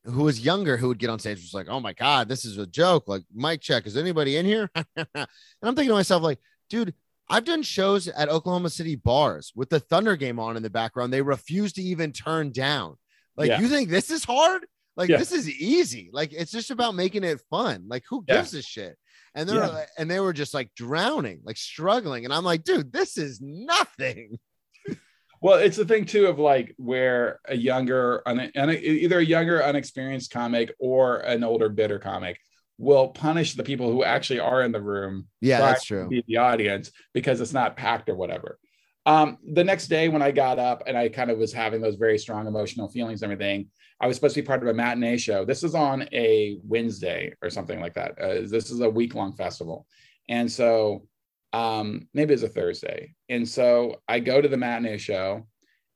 who 0.04 0.24
was 0.24 0.41
younger 0.41 0.76
who 0.76 0.89
would 0.89 0.99
get 0.99 1.10
on 1.10 1.20
stage 1.20 1.38
was 1.38 1.54
like, 1.54 1.68
Oh 1.70 1.80
my 1.80 1.93
God, 1.93 2.28
this 2.28 2.43
is 2.43 2.58
a 2.58 2.68
joke. 2.68 3.08
Like, 3.08 3.24
mic 3.34 3.62
check. 3.62 3.86
Is 3.86 3.95
anybody 3.95 4.36
in 4.36 4.45
here? 4.45 4.70
and 4.95 5.08
I'm 5.16 5.76
thinking 5.76 5.89
to 5.89 5.93
myself, 5.93 6.24
like, 6.24 6.39
dude, 6.70 6.93
I've 7.32 7.45
done 7.45 7.63
shows 7.63 8.07
at 8.07 8.29
Oklahoma 8.29 8.69
City 8.69 8.95
bars 8.95 9.51
with 9.55 9.69
the 9.69 9.79
Thunder 9.79 10.15
game 10.15 10.39
on 10.39 10.57
in 10.57 10.63
the 10.63 10.69
background. 10.69 11.11
They 11.13 11.21
refuse 11.21 11.73
to 11.73 11.82
even 11.82 12.11
turn 12.11 12.51
down. 12.51 12.97
Like, 13.38 13.47
Yeah. 13.49 13.59
you 13.61 13.67
think 13.67 13.89
this 13.89 14.11
is 14.11 14.23
hard? 14.23 14.65
Like, 14.97 15.09
Yeah. 15.09 15.17
this 15.17 15.32
is 15.32 15.49
easy. 15.49 16.09
Like, 16.11 16.34
it's 16.34 16.51
just 16.51 16.69
about 16.69 16.95
making 16.95 17.23
it 17.23 17.41
fun. 17.49 17.86
Like, 17.88 18.03
who 18.09 18.23
Yeah. 18.27 18.36
gives 18.38 18.53
a 18.53 18.61
shit? 18.61 18.97
And 19.34 19.47
they're 19.47 19.59
Yeah. 19.59 19.67
like- 19.67 19.89
and 19.97 20.11
they 20.11 20.19
were 20.19 20.34
just 20.34 20.53
like 20.53 20.69
drowning, 20.75 21.39
like 21.45 21.55
struggling. 21.57 22.25
And 22.25 22.34
I'm 22.34 22.43
like, 22.43 22.63
dude, 22.65 22.91
this 22.91 23.17
is 23.17 23.39
nothing. 23.41 24.38
Well, 25.43 25.57
it's 25.57 25.77
the 25.77 25.86
thing 25.86 26.05
too 26.05 26.27
of 26.27 26.38
like 26.38 26.75
where 26.77 27.39
a 27.45 27.55
younger, 27.57 28.21
un, 28.27 28.51
un, 28.55 28.69
either 28.69 29.17
a 29.17 29.25
younger, 29.25 29.63
unexperienced 29.63 30.29
comic 30.29 30.71
or 30.77 31.17
an 31.21 31.43
older, 31.43 31.67
bitter 31.67 31.97
comic 31.97 32.38
will 32.78 33.09
punish 33.09 33.53
the 33.55 33.63
people 33.63 33.91
who 33.91 34.03
actually 34.03 34.39
are 34.39 34.63
in 34.63 34.72
the 34.72 34.82
room. 34.82 35.28
Yeah, 35.39 35.59
that's 35.59 35.86
true. 35.86 36.07
be 36.07 36.24
the 36.28 36.38
audience 36.38 36.91
because 37.13 37.41
it's 37.41 37.53
not 37.53 37.78
packed 37.78 38.09
or 38.09 38.15
whatever. 38.15 38.57
Um, 39.05 39.38
the 39.53 39.63
next 39.63 39.88
day 39.88 40.09
when 40.09 40.22
I 40.22 40.32
got 40.32 40.59
up 40.59 40.84
and 40.86 40.97
I 40.97 41.09
kind 41.09 41.32
of 41.32 41.38
was 41.38 41.53
having 41.53 41.82
those 41.82 41.95
very 41.95 42.17
strong 42.17 42.47
emotional 42.47 42.88
feelings 42.88 43.24
and 43.24 43.32
everything, 43.32 43.67
I 43.99 44.07
was 44.07 44.15
supposed 44.15 44.36
to 44.36 44.41
be 44.41 44.47
part 44.47 44.61
of 44.61 44.67
a 44.67 44.74
matinee 44.74 45.17
show. 45.17 45.45
This 45.45 45.63
is 45.63 45.76
on 45.76 46.07
a 46.11 46.59
Wednesday 46.63 47.34
or 47.41 47.49
something 47.49 47.80
like 47.80 47.93
that. 47.95 48.19
Uh, 48.19 48.47
this 48.47 48.72
is 48.72 48.80
a 48.80 48.89
week 48.89 49.15
long 49.15 49.34
festival. 49.34 49.88
And 50.30 50.51
so 50.51 51.07
um, 51.53 52.07
maybe 52.13 52.34
it's 52.34 52.43
a 52.43 52.49
Thursday. 52.49 53.13
And 53.30 53.47
so 53.47 54.01
I 54.07 54.19
go 54.19 54.41
to 54.41 54.47
the 54.47 54.57
matinee 54.57 54.97
show 54.97 55.47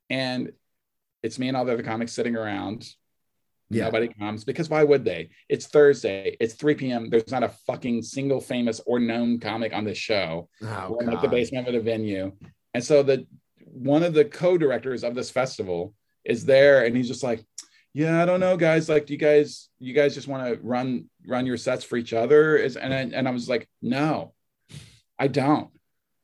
and 0.10 0.52
it's 1.24 1.40
me 1.40 1.48
and 1.48 1.58
all 1.58 1.66
the 1.66 1.74
other 1.74 1.84
comics 1.84 2.14
sitting 2.14 2.36
around. 2.36 2.88
Yeah. 3.70 3.86
Nobody 3.86 4.08
comes 4.08 4.44
because 4.44 4.70
why 4.70 4.84
would 4.84 5.04
they? 5.04 5.30
It's 5.50 5.66
Thursday. 5.66 6.38
It's 6.40 6.54
3 6.54 6.76
p.m. 6.76 7.10
There's 7.10 7.32
not 7.32 7.44
a 7.44 7.50
fucking 7.66 8.04
single 8.04 8.40
famous 8.40 8.80
or 8.86 9.00
known 9.00 9.40
comic 9.40 9.74
on 9.74 9.86
this 9.86 9.98
show. 9.98 10.50
Oh, 10.62 10.88
We're 10.92 11.02
in 11.02 11.08
like 11.08 11.22
the 11.22 11.28
basement 11.28 11.68
of 11.68 11.74
the 11.74 11.80
venue. 11.80 12.32
And 12.74 12.84
so 12.84 13.02
the 13.02 13.26
one 13.58 14.04
of 14.04 14.14
the 14.14 14.26
co-directors 14.26 15.04
of 15.04 15.16
this 15.16 15.32
festival 15.32 15.94
is 16.24 16.46
there 16.46 16.86
and 16.86 16.96
he's 16.96 17.08
just 17.08 17.24
like, 17.24 17.44
Yeah, 17.94 18.22
I 18.22 18.26
don't 18.26 18.40
know, 18.40 18.58
guys. 18.58 18.88
Like, 18.90 19.08
do 19.08 19.14
you 19.14 19.20
guys 19.20 19.70
you 19.80 19.94
guys 19.94 20.14
just 20.14 20.28
want 20.28 20.46
to 20.46 20.60
run 20.62 21.10
run 21.26 21.46
your 21.46 21.58
sets 21.58 21.84
for 21.84 21.98
each 21.98 22.14
other? 22.14 22.58
Is 22.58 22.78
and 22.78 22.94
I, 22.94 23.18
and 23.18 23.28
I 23.28 23.32
was 23.32 23.50
like, 23.50 23.68
No, 23.82 24.34
I 25.18 25.28
don't. 25.28 25.70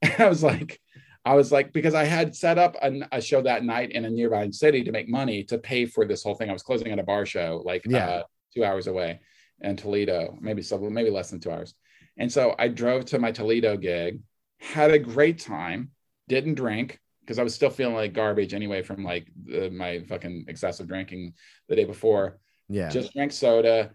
I 0.20 0.28
was 0.28 0.44
like, 0.44 0.81
I 1.24 1.36
was 1.36 1.52
like, 1.52 1.72
because 1.72 1.94
I 1.94 2.06
had 2.06 2.36
set 2.36 2.58
up 2.58 2.76
a, 2.82 2.92
a 3.12 3.22
show 3.22 3.42
that 3.44 3.64
night 3.64 3.92
in 3.92 4.06
a 4.06 4.10
nearby 4.10 4.50
city 4.50 4.84
to 4.84 4.92
make 4.92 5.08
money 5.08 5.44
to 5.46 5.58
pay 5.58 5.86
for 5.86 6.06
this 6.06 6.24
whole 6.24 6.34
thing. 6.34 6.50
I 6.50 6.54
was 6.54 6.64
closing 6.64 6.92
at 6.92 7.00
a 7.00 7.04
bar 7.04 7.26
show, 7.26 7.62
like 7.64 7.84
Yeah. 7.88 8.08
uh, 8.08 8.24
two 8.56 8.66
hours 8.66 8.88
away 8.88 9.20
in 9.62 9.76
Toledo, 9.76 10.38
maybe 10.42 10.62
so, 10.64 10.80
maybe 10.80 11.12
less 11.12 11.30
than 11.30 11.40
two 11.40 11.52
hours. 11.52 11.76
And 12.18 12.32
so 12.32 12.56
I 12.58 12.68
drove 12.70 13.06
to 13.06 13.20
my 13.20 13.32
Toledo 13.32 13.78
gig, 13.78 14.20
had 14.60 14.92
a 14.92 15.00
great 15.00 15.40
time, 15.40 15.92
didn't 16.28 16.56
drink 16.56 17.00
because 17.22 17.38
I 17.38 17.44
was 17.44 17.54
still 17.54 17.70
feeling 17.70 17.96
like 17.96 18.14
garbage 18.14 18.54
anyway 18.56 18.82
from 18.82 19.04
like 19.04 19.28
the, 19.46 19.70
my 19.70 20.00
fucking 20.00 20.46
excessive 20.48 20.88
drinking 20.88 21.34
the 21.70 21.76
day 21.76 21.86
before. 21.86 22.40
Yeah. 22.68 22.90
Just 22.90 23.14
drank 23.14 23.32
soda. 23.32 23.92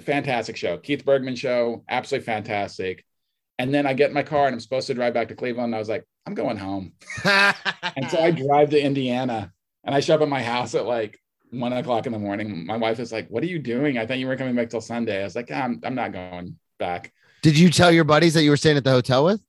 Fantastic 0.00 0.56
show. 0.56 0.78
Keith 0.78 1.04
Bergman 1.04 1.36
show, 1.36 1.84
absolutely 1.88 2.24
fantastic. 2.24 3.04
And 3.58 3.72
then 3.72 3.86
I 3.86 3.92
get 3.92 4.08
in 4.08 4.14
my 4.14 4.22
car 4.22 4.46
and 4.46 4.54
I'm 4.54 4.60
supposed 4.60 4.86
to 4.88 4.94
drive 4.94 5.14
back 5.14 5.28
to 5.28 5.34
Cleveland. 5.34 5.66
And 5.66 5.74
I 5.74 5.78
was 5.78 5.88
like, 5.88 6.06
I'm 6.26 6.34
going 6.34 6.56
home. 6.56 6.92
And 7.94 8.10
so 8.10 8.18
I 8.18 8.30
drive 8.30 8.70
to 8.70 8.82
Indiana 8.82 9.52
and 9.84 9.94
I 9.94 10.00
show 10.00 10.14
up 10.14 10.22
at 10.22 10.28
my 10.28 10.42
house 10.42 10.74
at 10.74 10.86
like 10.86 11.20
one 11.50 11.72
o'clock 11.74 12.06
in 12.06 12.12
the 12.12 12.18
morning. 12.18 12.64
My 12.64 12.76
wife 12.78 12.98
is 13.00 13.12
like, 13.12 13.28
What 13.28 13.42
are 13.42 13.46
you 13.46 13.58
doing? 13.58 13.98
I 13.98 14.06
thought 14.06 14.18
you 14.18 14.26
were 14.26 14.36
coming 14.36 14.54
back 14.54 14.70
till 14.70 14.80
Sunday. 14.80 15.20
I 15.20 15.24
was 15.24 15.36
like, 15.36 15.50
I'm, 15.50 15.80
I'm 15.84 15.94
not 15.94 16.12
going 16.12 16.56
back. 16.78 17.12
Did 17.42 17.58
you 17.58 17.70
tell 17.70 17.92
your 17.92 18.04
buddies 18.04 18.34
that 18.34 18.44
you 18.44 18.50
were 18.50 18.56
staying 18.56 18.76
at 18.76 18.84
the 18.84 18.90
hotel 18.90 19.24
with? 19.24 19.42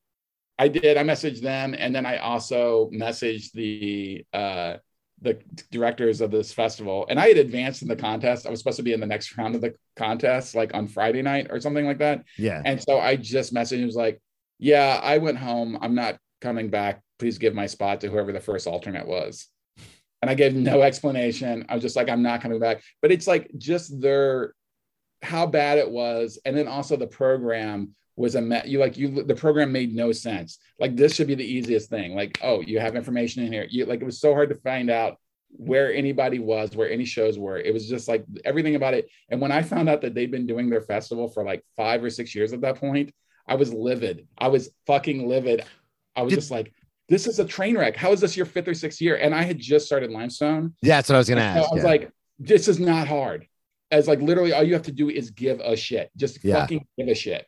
I 0.59 0.67
did. 0.67 0.97
I 0.97 1.03
messaged 1.03 1.41
them, 1.41 1.75
and 1.77 1.95
then 1.95 2.05
I 2.05 2.17
also 2.17 2.89
messaged 2.93 3.51
the 3.53 4.25
uh, 4.33 4.77
the 5.23 5.39
directors 5.71 6.21
of 6.21 6.31
this 6.31 6.53
festival. 6.53 7.05
And 7.09 7.19
I 7.19 7.27
had 7.29 7.37
advanced 7.37 7.81
in 7.81 7.87
the 7.87 7.95
contest. 7.95 8.45
I 8.45 8.49
was 8.49 8.59
supposed 8.59 8.77
to 8.77 8.83
be 8.83 8.93
in 8.93 8.99
the 8.99 9.07
next 9.07 9.35
round 9.37 9.55
of 9.55 9.61
the 9.61 9.73
contest, 9.95 10.53
like 10.53 10.73
on 10.73 10.87
Friday 10.87 11.21
night 11.21 11.47
or 11.49 11.59
something 11.59 11.85
like 11.85 11.99
that. 11.99 12.23
Yeah. 12.37 12.61
And 12.63 12.81
so 12.81 12.99
I 12.99 13.15
just 13.15 13.53
messaged 13.53 13.79
him 13.79 13.85
was 13.85 13.95
like, 13.95 14.21
"Yeah, 14.59 14.99
I 15.01 15.17
went 15.17 15.37
home. 15.37 15.79
I'm 15.81 15.95
not 15.95 16.17
coming 16.41 16.69
back. 16.69 17.01
Please 17.19 17.37
give 17.37 17.55
my 17.55 17.65
spot 17.65 18.01
to 18.01 18.09
whoever 18.09 18.31
the 18.31 18.39
first 18.39 18.67
alternate 18.67 19.07
was." 19.07 19.47
And 20.21 20.29
I 20.29 20.35
gave 20.35 20.53
no 20.53 20.81
explanation. 20.81 21.65
I 21.69 21.73
was 21.73 21.83
just 21.83 21.95
like, 21.95 22.09
"I'm 22.09 22.23
not 22.23 22.41
coming 22.41 22.59
back." 22.59 22.83
But 23.01 23.11
it's 23.11 23.27
like 23.27 23.49
just 23.57 23.99
their 23.99 24.53
how 25.21 25.45
bad 25.45 25.77
it 25.77 25.89
was, 25.89 26.39
and 26.45 26.55
then 26.55 26.67
also 26.67 26.97
the 26.97 27.07
program 27.07 27.95
was 28.15 28.35
a 28.35 28.41
met 28.41 28.67
you 28.67 28.79
like 28.79 28.97
you 28.97 29.23
the 29.23 29.35
program 29.35 29.71
made 29.71 29.93
no 29.95 30.11
sense 30.11 30.59
like 30.79 30.95
this 30.95 31.15
should 31.15 31.27
be 31.27 31.35
the 31.35 31.43
easiest 31.45 31.89
thing 31.89 32.13
like 32.15 32.37
oh 32.43 32.61
you 32.61 32.79
have 32.79 32.95
information 32.95 33.43
in 33.43 33.51
here 33.51 33.65
you 33.69 33.85
like 33.85 34.01
it 34.01 34.05
was 34.05 34.19
so 34.21 34.33
hard 34.33 34.49
to 34.49 34.55
find 34.55 34.89
out 34.91 35.17
where 35.49 35.93
anybody 35.93 36.39
was 36.39 36.75
where 36.75 36.89
any 36.89 37.05
shows 37.05 37.37
were 37.39 37.57
it 37.57 37.73
was 37.73 37.87
just 37.87 38.07
like 38.07 38.23
everything 38.45 38.75
about 38.75 38.93
it 38.93 39.07
and 39.29 39.39
when 39.41 39.51
i 39.51 39.61
found 39.61 39.87
out 39.89 40.01
that 40.01 40.13
they'd 40.15 40.31
been 40.31 40.45
doing 40.47 40.69
their 40.69 40.81
festival 40.81 41.27
for 41.27 41.43
like 41.43 41.63
five 41.75 42.03
or 42.03 42.09
six 42.09 42.33
years 42.35 42.53
at 42.53 42.61
that 42.61 42.75
point 42.75 43.11
i 43.47 43.55
was 43.55 43.73
livid 43.73 44.27
i 44.37 44.47
was 44.47 44.69
fucking 44.87 45.27
livid 45.27 45.63
i 46.15 46.21
was 46.21 46.31
Did- 46.31 46.39
just 46.39 46.51
like 46.51 46.71
this 47.09 47.27
is 47.27 47.39
a 47.39 47.45
train 47.45 47.77
wreck 47.77 47.95
how 47.95 48.11
is 48.11 48.21
this 48.21 48.37
your 48.37 48.45
fifth 48.45 48.67
or 48.67 48.73
sixth 48.73 49.01
year 49.01 49.15
and 49.17 49.33
i 49.35 49.41
had 49.43 49.59
just 49.59 49.85
started 49.85 50.09
limestone 50.11 50.73
Yeah, 50.81 50.97
that's 50.97 51.09
what 51.09 51.15
I 51.15 51.19
was 51.19 51.29
gonna 51.29 51.41
so 51.53 51.59
ask. 51.61 51.69
I 51.71 51.73
was 51.75 51.83
yeah. 51.83 51.89
like, 51.89 52.11
this 52.39 52.67
is 52.67 52.79
not 52.79 53.07
hard. 53.07 53.47
As 53.91 54.07
like 54.07 54.21
literally 54.21 54.53
all 54.53 54.63
you 54.63 54.73
have 54.73 54.83
to 54.83 54.91
do 54.91 55.09
is 55.09 55.29
give 55.29 55.59
a 55.59 55.75
shit. 55.75 56.09
Just 56.17 56.43
Yeah. 56.43 56.61
fucking 56.61 56.83
give 56.97 57.07
a 57.09 57.13
shit. 57.13 57.45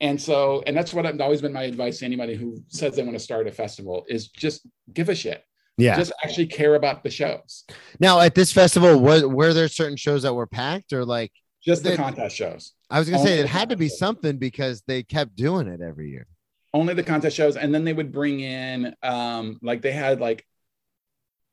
And 0.00 0.20
so, 0.20 0.62
and 0.66 0.76
that's 0.76 0.94
what 0.94 1.04
I've 1.06 1.20
always 1.20 1.42
been 1.42 1.52
my 1.52 1.64
advice 1.64 1.98
to 1.98 2.06
anybody 2.06 2.34
who 2.34 2.56
says 2.68 2.96
they 2.96 3.02
want 3.02 3.14
to 3.14 3.18
start 3.22 3.46
a 3.46 3.52
festival 3.52 4.04
is 4.08 4.28
just 4.28 4.66
give 4.92 5.08
a 5.10 5.14
shit. 5.14 5.44
yeah. 5.76 5.96
Just 5.96 6.12
actually 6.24 6.46
care 6.46 6.74
about 6.74 7.02
the 7.04 7.10
shows. 7.10 7.64
now 8.00 8.18
at 8.20 8.34
this 8.34 8.52
festival, 8.52 8.98
were, 9.00 9.28
were 9.28 9.52
there 9.52 9.68
certain 9.68 9.96
shows 9.96 10.22
that 10.22 10.34
were 10.34 10.46
packed 10.46 10.92
or 10.92 11.04
like 11.04 11.32
Just 11.62 11.82
the 11.82 11.90
They- 11.90 11.96
contest 11.96 12.34
shows. 12.36 12.72
I 12.92 12.98
was 12.98 13.08
gonna 13.08 13.22
say 13.22 13.38
it 13.38 13.46
had 13.46 13.68
to 13.68 13.76
be 13.76 13.88
something 13.88 14.36
because 14.38 14.82
they 14.86 15.02
kept 15.04 15.36
doing 15.36 15.68
it 15.68 15.80
every 15.80 16.10
year. 16.10 16.26
Only 16.74 16.94
the 16.94 17.02
contest 17.04 17.36
shows. 17.36 17.56
And 17.56 17.72
then 17.74 17.84
they 17.84 17.92
would 17.92 18.10
bring 18.10 18.40
in 18.40 18.94
um 19.02 19.58
like 19.62 19.80
they 19.82 19.92
had 19.92 20.20
like 20.20 20.44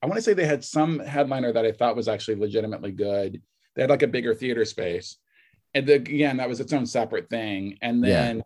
I 0.02 0.06
want 0.08 0.16
to 0.18 0.22
say 0.22 0.34
they 0.34 0.46
had 0.46 0.64
some 0.64 1.00
headliner 1.00 1.52
that 1.52 1.66
I 1.66 1.72
thought 1.74 1.96
was 1.96 2.08
actually 2.08 2.36
legitimately 2.36 2.92
good. 2.92 3.42
They 3.76 3.82
had 3.84 3.90
like 3.90 4.04
a 4.04 4.08
bigger 4.08 4.34
theater 4.34 4.64
space. 4.66 5.18
And 5.78 5.88
the, 5.88 5.94
again, 5.96 6.38
that 6.38 6.50
was 6.50 6.60
its 6.60 6.74
own 6.74 6.86
separate 6.86 7.30
thing. 7.30 7.78
And 7.82 8.04
Yeah. 8.06 8.22
then 8.22 8.44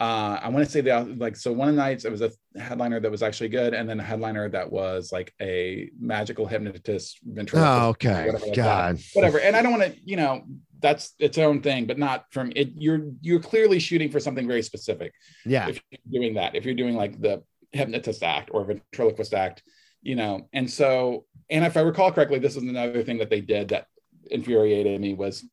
uh, 0.00 0.38
I 0.40 0.48
want 0.50 0.64
to 0.64 0.70
say 0.70 0.80
that 0.82 1.18
like 1.18 1.34
so 1.34 1.52
one 1.52 1.68
of 1.68 1.74
the 1.74 1.82
nights 1.82 2.04
it 2.04 2.12
was 2.12 2.22
a 2.22 2.30
headliner 2.56 3.00
that 3.00 3.10
was 3.10 3.22
actually 3.22 3.48
good, 3.48 3.74
and 3.74 3.88
then 3.88 3.98
a 3.98 4.02
headliner 4.02 4.48
that 4.50 4.70
was 4.70 5.10
like 5.10 5.34
a 5.42 5.90
magical 5.98 6.46
hypnotist 6.46 7.18
ventriloquist. 7.24 7.82
Oh, 7.84 7.88
okay. 7.88 8.26
whatever 8.26 8.46
like. 8.46 8.54
God. 8.54 8.98
whatever. 9.14 9.40
And 9.40 9.56
I 9.56 9.62
don't 9.62 9.72
want 9.76 9.92
to, 9.92 10.00
you 10.04 10.16
know, 10.16 10.44
that's 10.78 11.14
its 11.18 11.36
own 11.36 11.60
thing, 11.62 11.86
but 11.86 11.98
not 11.98 12.26
from 12.30 12.52
it. 12.54 12.68
You're 12.76 13.06
you're 13.22 13.40
clearly 13.40 13.80
shooting 13.80 14.08
for 14.08 14.20
something 14.20 14.46
very 14.46 14.62
specific 14.62 15.12
Yeah. 15.44 15.66
if 15.68 15.80
you're 15.90 16.20
doing 16.22 16.34
that. 16.34 16.54
If 16.54 16.64
you're 16.64 16.74
doing 16.82 16.94
like 16.94 17.20
the 17.20 17.42
hypnotist 17.72 18.22
act 18.22 18.50
or 18.52 18.64
ventriloquist 18.64 19.34
act, 19.34 19.64
you 20.02 20.14
know. 20.14 20.48
And 20.52 20.70
so, 20.70 21.24
and 21.50 21.64
if 21.64 21.76
I 21.76 21.80
recall 21.80 22.12
correctly, 22.12 22.38
this 22.38 22.54
is 22.56 22.62
another 22.62 23.02
thing 23.02 23.18
that 23.18 23.30
they 23.30 23.40
did 23.40 23.70
that 23.70 23.88
infuriated 24.30 25.00
me 25.00 25.14
was 25.14 25.44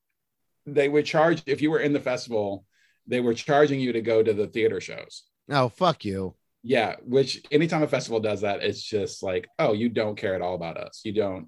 they 0.66 0.90
would 0.90 1.06
charge 1.06 1.44
if 1.46 1.62
you 1.62 1.72
were 1.72 1.80
in 1.80 1.94
the 1.94 2.00
festival, 2.00 2.66
they 3.08 3.20
were 3.20 3.34
charging 3.34 3.80
you 3.80 3.94
to 3.94 4.02
go 4.02 4.24
to 4.24 4.34
the 4.34 4.48
theater 4.48 4.82
shows. 4.82 5.24
Oh, 5.50 5.70
fuck 5.70 6.06
you. 6.06 6.36
Yeah, 6.64 6.96
which 7.04 7.44
anytime 7.52 7.84
a 7.84 7.88
festival 7.88 8.20
does 8.20 8.42
that, 8.42 8.64
it's 8.64 8.82
just 8.82 9.22
like, 9.22 9.48
oh, 9.60 9.74
you 9.74 9.90
don't 9.90 10.16
care 10.16 10.34
at 10.34 10.42
all 10.42 10.56
about 10.56 10.78
us. 10.78 11.02
You 11.04 11.14
don't. 11.14 11.48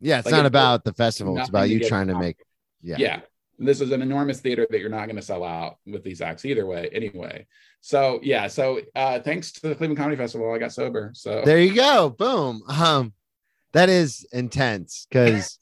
Yeah, 0.00 0.18
it's 0.18 0.26
Like, 0.26 0.32
not 0.32 0.40
it's 0.46 0.48
about 0.48 0.84
the 0.84 0.94
festival. 0.94 1.38
It's 1.38 1.50
about 1.50 1.68
you 1.68 1.80
trying 1.80 2.08
to 2.08 2.18
make. 2.18 2.38
Yeah. 2.82 2.96
Yeah. 2.98 3.20
This 3.58 3.80
is 3.80 3.92
an 3.92 4.02
enormous 4.02 4.40
theater 4.40 4.66
that 4.68 4.80
you're 4.80 4.88
not 4.88 5.06
going 5.06 5.16
to 5.16 5.22
sell 5.22 5.44
out 5.44 5.76
with 5.86 6.02
these 6.02 6.20
acts 6.20 6.44
either 6.44 6.66
way, 6.66 6.88
anyway. 6.92 7.46
So 7.82 8.18
yeah, 8.22 8.46
so 8.48 8.80
uh 8.96 9.20
thanks 9.20 9.52
to 9.52 9.68
the 9.68 9.74
Cleveland 9.74 9.98
Comedy 9.98 10.16
Festival, 10.16 10.50
I 10.52 10.58
got 10.58 10.72
sober. 10.72 11.10
So 11.14 11.42
There 11.44 11.60
you 11.60 11.74
go. 11.74 12.08
Boom. 12.08 12.62
Um, 12.66 13.12
that 13.72 13.90
is 13.90 14.26
intense 14.32 15.06
because 15.10 15.58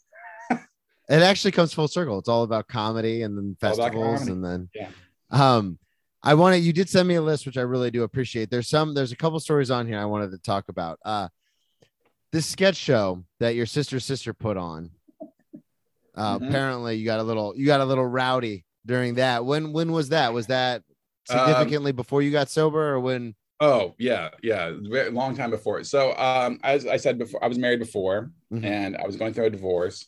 it 1.08 1.22
actually 1.22 1.50
comes 1.52 1.72
full 1.72 1.88
circle. 1.88 2.18
It's 2.18 2.28
all 2.28 2.42
about 2.44 2.68
comedy 2.68 3.22
and 3.22 3.36
then 3.36 3.56
festivals 3.60 4.28
and 4.28 4.44
then 4.44 4.70
Yeah. 4.74 4.90
um 5.30 5.78
I 6.22 6.34
wanted 6.34 6.58
you 6.58 6.72
did 6.72 6.88
send 6.88 7.08
me 7.08 7.16
a 7.16 7.22
list, 7.22 7.46
which 7.46 7.56
I 7.58 7.62
really 7.62 7.90
do 7.90 8.04
appreciate. 8.04 8.50
There's 8.50 8.68
some 8.68 8.94
there's 8.94 9.12
a 9.12 9.16
couple 9.16 9.40
stories 9.40 9.70
on 9.70 9.86
here 9.86 9.98
I 9.98 10.04
wanted 10.04 10.30
to 10.30 10.38
talk 10.38 10.68
about. 10.68 10.98
Uh 11.04 11.28
this 12.32 12.46
sketch 12.46 12.76
show 12.76 13.24
that 13.40 13.54
your 13.54 13.66
sister's 13.66 14.04
sister 14.04 14.32
put 14.32 14.56
on. 14.56 14.90
Uh 16.14 16.38
Mhm. 16.38 16.46
apparently 16.48 16.96
you 16.96 17.04
got 17.04 17.20
a 17.20 17.22
little 17.24 17.54
you 17.56 17.66
got 17.66 17.80
a 17.80 17.84
little 17.84 18.06
rowdy 18.06 18.64
during 18.86 19.14
that. 19.14 19.44
When 19.44 19.72
when 19.72 19.92
was 19.92 20.10
that? 20.10 20.32
Was 20.32 20.46
that 20.48 20.82
Um, 21.30 21.36
significantly 21.38 21.92
before 21.92 22.20
you 22.22 22.30
got 22.32 22.50
sober 22.50 22.94
or 22.94 23.00
when 23.00 23.34
Oh 23.60 23.94
yeah, 23.96 24.30
yeah, 24.42 24.72
very 24.90 25.10
long 25.10 25.36
time 25.36 25.50
before. 25.50 25.84
So 25.84 26.16
um, 26.16 26.58
as 26.64 26.84
I 26.84 26.96
said 26.96 27.16
before, 27.16 27.42
I 27.44 27.46
was 27.46 27.58
married 27.58 27.78
before, 27.78 28.32
Mhm. 28.52 28.64
and 28.64 28.96
I 28.96 29.06
was 29.06 29.16
going 29.16 29.32
through 29.34 29.44
a 29.46 29.50
divorce. 29.50 30.04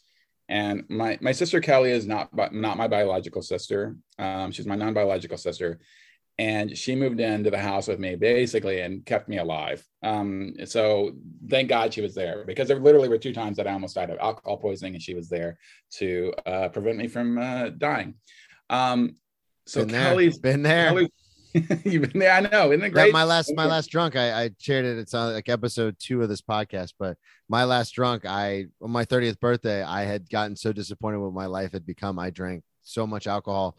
And 0.48 0.84
my 0.88 1.18
my 1.20 1.32
sister 1.32 1.60
Kelly 1.60 1.90
is 1.90 2.06
not 2.06 2.30
not 2.52 2.76
my 2.76 2.88
biological 2.88 3.42
sister. 3.42 3.96
Um, 4.18 4.52
she's 4.52 4.66
my 4.66 4.76
non 4.76 4.92
biological 4.92 5.38
sister, 5.38 5.80
and 6.38 6.76
she 6.76 6.94
moved 6.96 7.20
into 7.20 7.50
the 7.50 7.58
house 7.58 7.88
with 7.88 7.98
me 7.98 8.16
basically 8.16 8.80
and 8.80 9.06
kept 9.06 9.28
me 9.28 9.38
alive. 9.38 9.86
Um, 10.02 10.54
so 10.66 11.12
thank 11.48 11.68
God 11.68 11.94
she 11.94 12.02
was 12.02 12.14
there 12.14 12.44
because 12.46 12.68
there 12.68 12.78
literally 12.78 13.08
were 13.08 13.18
two 13.18 13.32
times 13.32 13.56
that 13.56 13.66
I 13.66 13.72
almost 13.72 13.94
died 13.94 14.10
of 14.10 14.18
alcohol 14.18 14.58
poisoning, 14.58 14.94
and 14.94 15.02
she 15.02 15.14
was 15.14 15.28
there 15.28 15.58
to 15.94 16.34
uh, 16.44 16.68
prevent 16.68 16.98
me 16.98 17.08
from 17.08 17.38
uh, 17.38 17.70
dying. 17.70 18.14
Um, 18.68 19.16
so 19.66 19.80
been 19.80 19.92
there, 19.92 20.08
Kelly's 20.10 20.38
been 20.38 20.62
there. 20.62 20.88
Kelly, 20.88 21.12
you've 21.84 22.12
been 22.12 22.20
there. 22.20 22.32
I 22.32 22.40
know, 22.40 22.72
isn't 22.72 22.84
it 22.84 22.88
that 22.88 22.90
great? 22.90 23.12
my 23.12 23.24
last 23.24 23.52
my 23.54 23.64
last 23.64 23.90
drunk 23.90 24.16
I, 24.16 24.44
I 24.44 24.50
shared 24.58 24.84
it 24.84 24.98
it's 24.98 25.14
on 25.14 25.32
like 25.32 25.48
episode 25.48 25.96
two 26.00 26.20
of 26.20 26.28
this 26.28 26.42
podcast 26.42 26.94
but 26.98 27.16
my 27.48 27.64
last 27.64 27.92
drunk 27.92 28.24
i 28.26 28.64
on 28.80 28.90
my 28.90 29.04
30th 29.04 29.38
birthday 29.38 29.82
i 29.82 30.02
had 30.02 30.28
gotten 30.30 30.56
so 30.56 30.72
disappointed 30.72 31.18
with 31.18 31.32
my 31.32 31.46
life 31.46 31.72
had 31.72 31.86
become 31.86 32.18
i 32.18 32.30
drank 32.30 32.62
so 32.82 33.06
much 33.06 33.26
alcohol. 33.26 33.76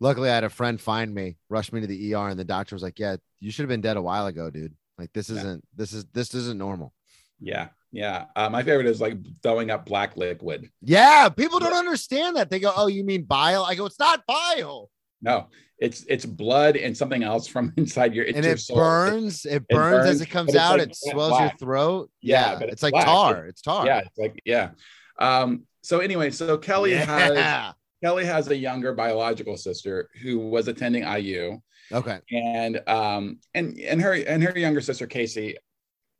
Luckily 0.00 0.28
i 0.28 0.34
had 0.34 0.44
a 0.44 0.50
friend 0.50 0.80
find 0.80 1.14
me 1.14 1.36
rush 1.48 1.72
me 1.72 1.80
to 1.80 1.86
the 1.86 2.14
er 2.14 2.28
and 2.28 2.38
the 2.38 2.44
doctor 2.44 2.74
was 2.74 2.82
like 2.82 2.98
yeah 2.98 3.16
you 3.42 3.50
should 3.50 3.62
have 3.62 3.68
been 3.68 3.80
dead 3.80 3.96
a 3.96 4.02
while 4.02 4.26
ago 4.26 4.50
dude. 4.50 4.74
Like 4.98 5.12
this 5.12 5.30
isn't 5.30 5.64
this 5.74 5.92
is 5.92 6.04
this 6.12 6.32
isn't 6.32 6.58
normal. 6.58 6.92
Yeah, 7.40 7.68
yeah. 7.90 8.26
Uh, 8.36 8.48
my 8.48 8.62
favorite 8.62 8.86
is 8.86 9.00
like 9.00 9.16
throwing 9.42 9.70
up 9.70 9.84
black 9.84 10.16
liquid. 10.16 10.70
yeah 10.80 11.28
people 11.28 11.58
don't 11.58 11.72
understand 11.74 12.36
that. 12.36 12.50
They 12.50 12.60
go 12.60 12.72
oh 12.76 12.86
you 12.86 13.04
mean 13.04 13.24
bile? 13.24 13.64
I 13.64 13.74
go 13.74 13.86
it's 13.86 13.98
not 13.98 14.24
bile 14.26 14.90
No, 15.22 15.46
it's 15.78 16.04
it's 16.08 16.26
blood 16.26 16.76
and 16.76 16.96
something 16.96 17.22
else 17.22 17.46
from 17.46 17.72
inside 17.76 18.14
your. 18.14 18.24
And 18.26 18.44
your 18.44 18.54
it 18.54 18.68
burns 18.74 19.44
it 19.46 19.66
burns 19.68 20.06
as 20.06 20.18
burns, 20.18 20.20
it 20.20 20.30
comes 20.30 20.54
out 20.56 20.78
like 20.78 20.88
it 20.88 20.98
black- 21.02 21.12
swells 21.14 21.40
your 21.40 21.50
throat 21.58 22.10
Yeah, 22.20 22.52
yeah, 22.52 22.54
but 22.54 22.64
it's 22.64 22.72
it's 22.74 22.82
like 22.82 22.92
black. 22.92 23.04
tar 23.06 23.46
it's 23.46 23.62
tar 23.62 23.86
Yeah, 23.86 23.98
it's 24.00 24.18
like 24.18 24.40
yeah. 24.44 24.70
Um. 25.18 25.62
So 25.82 26.00
anyway, 26.00 26.30
so 26.30 26.58
Kelly 26.58 26.92
has. 26.94 27.74
Kelly 28.02 28.24
has 28.24 28.48
a 28.48 28.56
younger 28.56 28.92
biological 28.94 29.56
sister 29.56 30.10
who 30.20 30.40
was 30.40 30.66
attending 30.66 31.04
IU, 31.04 31.60
okay 31.92 32.18
and 32.32 32.82
um 32.88 33.38
and 33.54 33.78
and 33.78 34.02
her 34.02 34.14
and 34.14 34.42
her 34.42 34.58
younger 34.58 34.80
sister 34.80 35.06
Casey, 35.06 35.56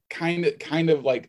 kind 0.08 0.46
of 0.46 0.60
kind 0.60 0.90
of 0.90 1.02
like, 1.02 1.28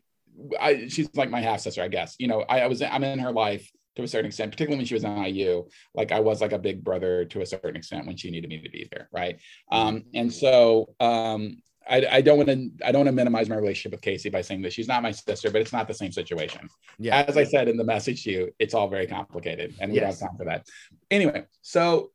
I 0.60 0.86
she's 0.86 1.12
like 1.16 1.28
my 1.28 1.40
half 1.40 1.58
sister, 1.58 1.82
I 1.82 1.88
guess. 1.88 2.14
You 2.20 2.28
know, 2.28 2.42
I, 2.42 2.60
I 2.60 2.66
was 2.68 2.80
I'm 2.82 3.02
in 3.02 3.18
her 3.18 3.32
life 3.32 3.68
to 3.96 4.02
a 4.02 4.08
certain 4.08 4.26
extent, 4.26 4.50
particularly 4.50 4.78
when 4.78 4.86
she 4.86 4.94
was 4.94 5.04
in 5.04 5.16
IU. 5.16 5.64
Like 5.94 6.12
I 6.12 6.20
was 6.20 6.40
like 6.40 6.52
a 6.52 6.58
big 6.58 6.82
brother 6.82 7.24
to 7.26 7.40
a 7.42 7.46
certain 7.46 7.76
extent 7.76 8.06
when 8.06 8.16
she 8.16 8.30
needed 8.30 8.48
me 8.50 8.60
to 8.60 8.70
be 8.70 8.88
there, 8.90 9.08
right? 9.12 9.38
Um, 9.70 10.04
and 10.14 10.32
so 10.32 10.94
um, 11.00 11.62
I, 11.88 12.06
I 12.10 12.20
don't 12.20 12.38
want 12.38 12.48
to 12.48 12.70
I 12.86 12.92
don't 12.92 13.00
want 13.00 13.08
to 13.08 13.12
minimize 13.12 13.48
my 13.48 13.56
relationship 13.56 13.92
with 13.92 14.00
Casey 14.02 14.30
by 14.30 14.40
saying 14.42 14.62
that 14.62 14.72
she's 14.72 14.88
not 14.88 15.02
my 15.02 15.10
sister, 15.12 15.50
but 15.50 15.60
it's 15.60 15.72
not 15.72 15.86
the 15.86 15.94
same 15.94 16.12
situation. 16.12 16.68
yeah 16.98 17.24
As 17.28 17.36
I 17.36 17.44
said 17.44 17.68
in 17.68 17.76
the 17.76 17.84
message 17.84 18.24
to 18.24 18.30
you, 18.30 18.50
it's 18.58 18.74
all 18.74 18.88
very 18.88 19.06
complicated, 19.06 19.74
and 19.80 19.92
we 19.92 19.96
Yes. 19.96 20.18
don't 20.18 20.28
have 20.28 20.30
time 20.30 20.38
for 20.38 20.44
that. 20.46 20.66
Anyway, 21.10 21.44
so 21.62 22.10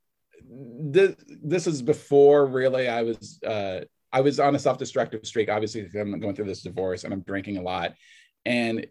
this 0.51 1.15
this 1.43 1.67
is 1.67 1.81
before 1.81 2.45
really 2.47 2.87
I 2.87 3.03
was 3.03 3.39
uh, 3.43 3.81
I 4.11 4.21
was 4.21 4.39
on 4.39 4.55
a 4.55 4.59
self-destructive 4.59 5.25
streak. 5.25 5.49
Obviously, 5.49 5.83
because 5.83 6.01
I'm 6.01 6.19
going 6.19 6.35
through 6.35 6.45
this 6.45 6.63
divorce 6.63 7.03
and 7.03 7.13
I'm 7.13 7.21
drinking 7.21 7.57
a 7.57 7.61
lot, 7.61 7.93
and 8.45 8.87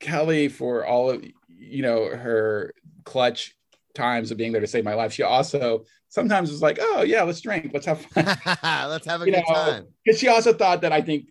Kelly, 0.00 0.48
for 0.48 0.84
all 0.86 1.10
of 1.10 1.24
you 1.48 1.82
know 1.82 2.08
her 2.08 2.74
clutch 3.04 3.54
times 3.94 4.30
of 4.30 4.38
being 4.38 4.52
there 4.52 4.60
to 4.60 4.66
save 4.66 4.84
my 4.84 4.94
life, 4.94 5.12
she 5.12 5.22
also 5.22 5.84
sometimes 6.08 6.50
was 6.50 6.62
like, 6.62 6.78
"Oh 6.80 7.02
yeah, 7.02 7.22
let's 7.22 7.40
drink, 7.40 7.70
let's 7.74 7.86
have 7.86 8.00
fun." 8.00 8.24
Let's 8.62 9.06
have 9.06 9.22
a 9.22 9.26
You 9.26 9.32
good 9.32 9.44
know, 9.48 9.54
time. 9.54 9.86
because 10.04 10.18
she 10.20 10.28
also 10.28 10.52
thought 10.52 10.80
that 10.82 10.92
I 10.92 11.00
think 11.00 11.26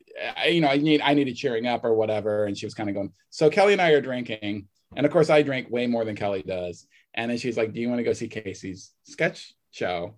you 0.48 0.62
know 0.62 0.68
I 0.70 0.78
need 0.78 1.02
I 1.02 1.14
needed 1.14 1.36
cheering 1.36 1.66
up 1.68 1.84
or 1.86 1.94
whatever, 1.94 2.46
and 2.46 2.58
she 2.58 2.66
was 2.66 2.74
kind 2.74 2.90
of 2.90 2.96
going. 2.96 3.12
So 3.30 3.50
Kelly 3.50 3.74
and 3.74 3.82
I 3.82 3.92
are 3.92 4.02
drinking, 4.02 4.68
and 4.96 5.06
of 5.06 5.12
course 5.12 5.30
I 5.30 5.42
drink 5.44 5.70
way 5.70 5.88
more 5.88 6.06
than 6.06 6.16
Kelly 6.16 6.44
does. 6.44 6.86
And 7.14 7.32
then 7.32 7.38
she's 7.38 7.58
like, 7.58 7.74
"Do 7.74 7.80
you 7.80 7.88
want 7.90 8.00
to 8.00 8.04
go 8.04 8.14
see 8.14 8.28
Casey's 8.28 8.92
sketch 9.04 9.54
show?" 9.72 10.16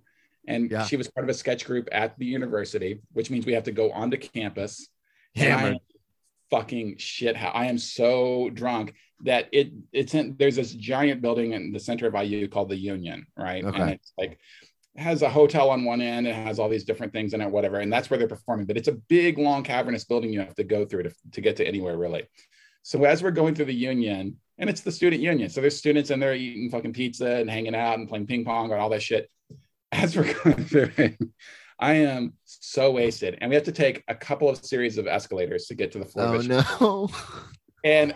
And 0.47 0.71
Yeah. 0.71 0.85
she 0.85 0.95
was 0.97 1.07
part 1.09 1.23
of 1.25 1.29
a 1.29 1.33
sketch 1.33 1.65
group 1.65 1.87
at 1.91 2.17
the 2.17 2.25
university, 2.25 3.01
which 3.13 3.29
means 3.29 3.45
we 3.45 3.53
have 3.53 3.65
to 3.65 3.71
go 3.71 3.91
onto 3.91 4.17
campus. 4.17 4.89
And 5.35 5.53
I 5.53 5.57
Hammered. 5.57 5.77
Fucking 6.49 6.97
shit. 6.97 7.35
How 7.35 7.49
I 7.49 7.65
am 7.65 7.77
so 7.77 8.49
drunk 8.53 8.93
that 9.23 9.49
it 9.51 9.71
it's 9.91 10.13
in 10.13 10.35
there's 10.39 10.55
this 10.55 10.73
giant 10.73 11.21
building 11.21 11.53
in 11.53 11.71
the 11.71 11.79
center 11.79 12.07
of 12.07 12.15
IU 12.15 12.47
called 12.47 12.69
the 12.69 12.77
Union, 12.77 13.25
right? 13.37 13.63
Okay. 13.63 13.81
And 13.81 13.91
it's 13.91 14.13
like 14.17 14.39
has 14.99 15.21
a 15.21 15.29
hotel 15.29 15.69
on 15.69 15.85
one 15.85 16.01
end, 16.01 16.27
it 16.27 16.35
has 16.35 16.59
all 16.59 16.69
these 16.69 16.83
different 16.83 17.13
things 17.13 17.33
in 17.33 17.41
it, 17.41 17.49
whatever, 17.49 17.77
and 17.79 17.91
that's 17.91 18.09
where 18.09 18.17
they're 18.17 18.27
performing. 18.27 18.65
But 18.65 18.77
it's 18.77 18.87
a 18.87 18.93
big, 18.93 19.37
long, 19.37 19.63
cavernous 19.63 20.03
building 20.03 20.33
you 20.33 20.39
have 20.39 20.55
to 20.55 20.63
go 20.63 20.85
through 20.85 21.03
to, 21.03 21.11
to 21.33 21.41
get 21.41 21.55
to 21.57 21.65
anywhere, 21.65 21.97
really. 21.97 22.27
So 22.83 23.03
as 23.05 23.23
we're 23.23 23.31
going 23.31 23.55
through 23.55 23.65
the 23.65 23.73
union, 23.73 24.37
and 24.57 24.69
it's 24.69 24.81
the 24.81 24.91
student 24.91 25.21
union, 25.21 25.49
so 25.49 25.61
there's 25.61 25.77
students 25.77 26.11
in 26.11 26.19
there 26.19 26.33
eating 26.33 26.69
fucking 26.69 26.93
pizza 26.93 27.35
and 27.35 27.49
hanging 27.49 27.75
out 27.75 27.97
and 27.97 28.09
playing 28.09 28.27
ping 28.27 28.45
pong 28.45 28.71
and 28.71 28.81
all 28.81 28.89
that 28.89 29.01
shit. 29.01 29.29
As 29.91 30.15
we're 30.15 30.33
going 30.43 30.65
through 30.65 30.91
it, 30.97 31.17
I 31.79 31.93
am 31.93 32.33
so 32.43 32.91
wasted, 32.91 33.37
and 33.39 33.49
we 33.49 33.55
have 33.55 33.63
to 33.65 33.71
take 33.71 34.03
a 34.07 34.15
couple 34.15 34.49
of 34.49 34.63
series 34.63 34.97
of 34.97 35.07
escalators 35.07 35.65
to 35.67 35.75
get 35.75 35.91
to 35.93 35.99
the 35.99 36.05
floor. 36.05 36.35
Oh 36.35 36.41
no. 36.41 37.09
and 37.83 38.13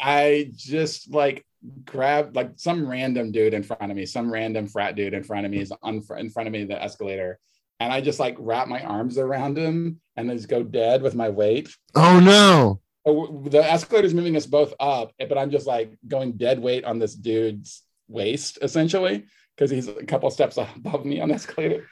I 0.00 0.50
just 0.56 1.12
like 1.12 1.44
grabbed 1.84 2.34
like 2.34 2.52
some 2.56 2.88
random 2.88 3.30
dude 3.30 3.52
in 3.52 3.62
front 3.62 3.90
of 3.90 3.96
me, 3.96 4.06
some 4.06 4.32
random 4.32 4.66
frat 4.66 4.96
dude 4.96 5.14
in 5.14 5.22
front 5.22 5.44
of 5.44 5.52
me 5.52 5.60
is 5.60 5.72
on 5.82 6.02
in 6.16 6.30
front 6.30 6.46
of 6.46 6.52
me 6.52 6.64
the 6.64 6.82
escalator, 6.82 7.38
and 7.80 7.92
I 7.92 8.00
just 8.00 8.20
like 8.20 8.36
wrap 8.38 8.68
my 8.68 8.82
arms 8.82 9.18
around 9.18 9.58
him 9.58 10.00
and 10.16 10.30
just 10.30 10.48
go 10.48 10.62
dead 10.62 11.02
with 11.02 11.14
my 11.14 11.28
weight. 11.28 11.74
Oh 11.94 12.20
no. 12.20 12.80
Oh, 13.04 13.26
so 13.44 13.50
The 13.50 13.62
escalator's 13.62 14.14
moving 14.14 14.36
us 14.36 14.46
both 14.46 14.74
up, 14.80 15.12
eh, 15.18 15.26
but 15.28 15.38
I'm 15.38 15.50
just 15.50 15.66
like 15.66 15.96
going 16.06 16.32
dead 16.32 16.58
weight 16.58 16.84
on 16.84 16.98
this 16.98 17.14
dude's 17.14 17.82
waist 18.08 18.58
essentially 18.62 19.26
because 19.56 19.70
he's 19.70 19.88
a 19.88 20.04
couple 20.04 20.30
steps 20.30 20.56
above 20.56 21.04
me 21.04 21.20
on 21.20 21.28
the 21.28 21.34
escalator, 21.34 21.86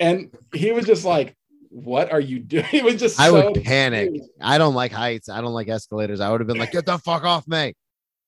and 0.00 0.30
he 0.54 0.72
was 0.72 0.86
just 0.86 1.04
like. 1.04 1.36
What 1.72 2.10
are 2.10 2.18
you 2.18 2.40
doing? 2.40 2.66
It 2.72 2.82
was 2.82 2.96
just 2.96 3.20
I 3.20 3.28
so 3.28 3.52
would 3.52 3.62
panic. 3.62 4.10
I 4.40 4.58
don't 4.58 4.74
like 4.74 4.90
heights. 4.90 5.28
I 5.28 5.40
don't 5.40 5.52
like 5.52 5.68
escalators. 5.68 6.18
I 6.18 6.28
would 6.28 6.40
have 6.40 6.48
been 6.48 6.58
like, 6.58 6.72
get 6.72 6.84
the 6.84 6.98
fuck 6.98 7.22
off 7.22 7.46
me. 7.46 7.74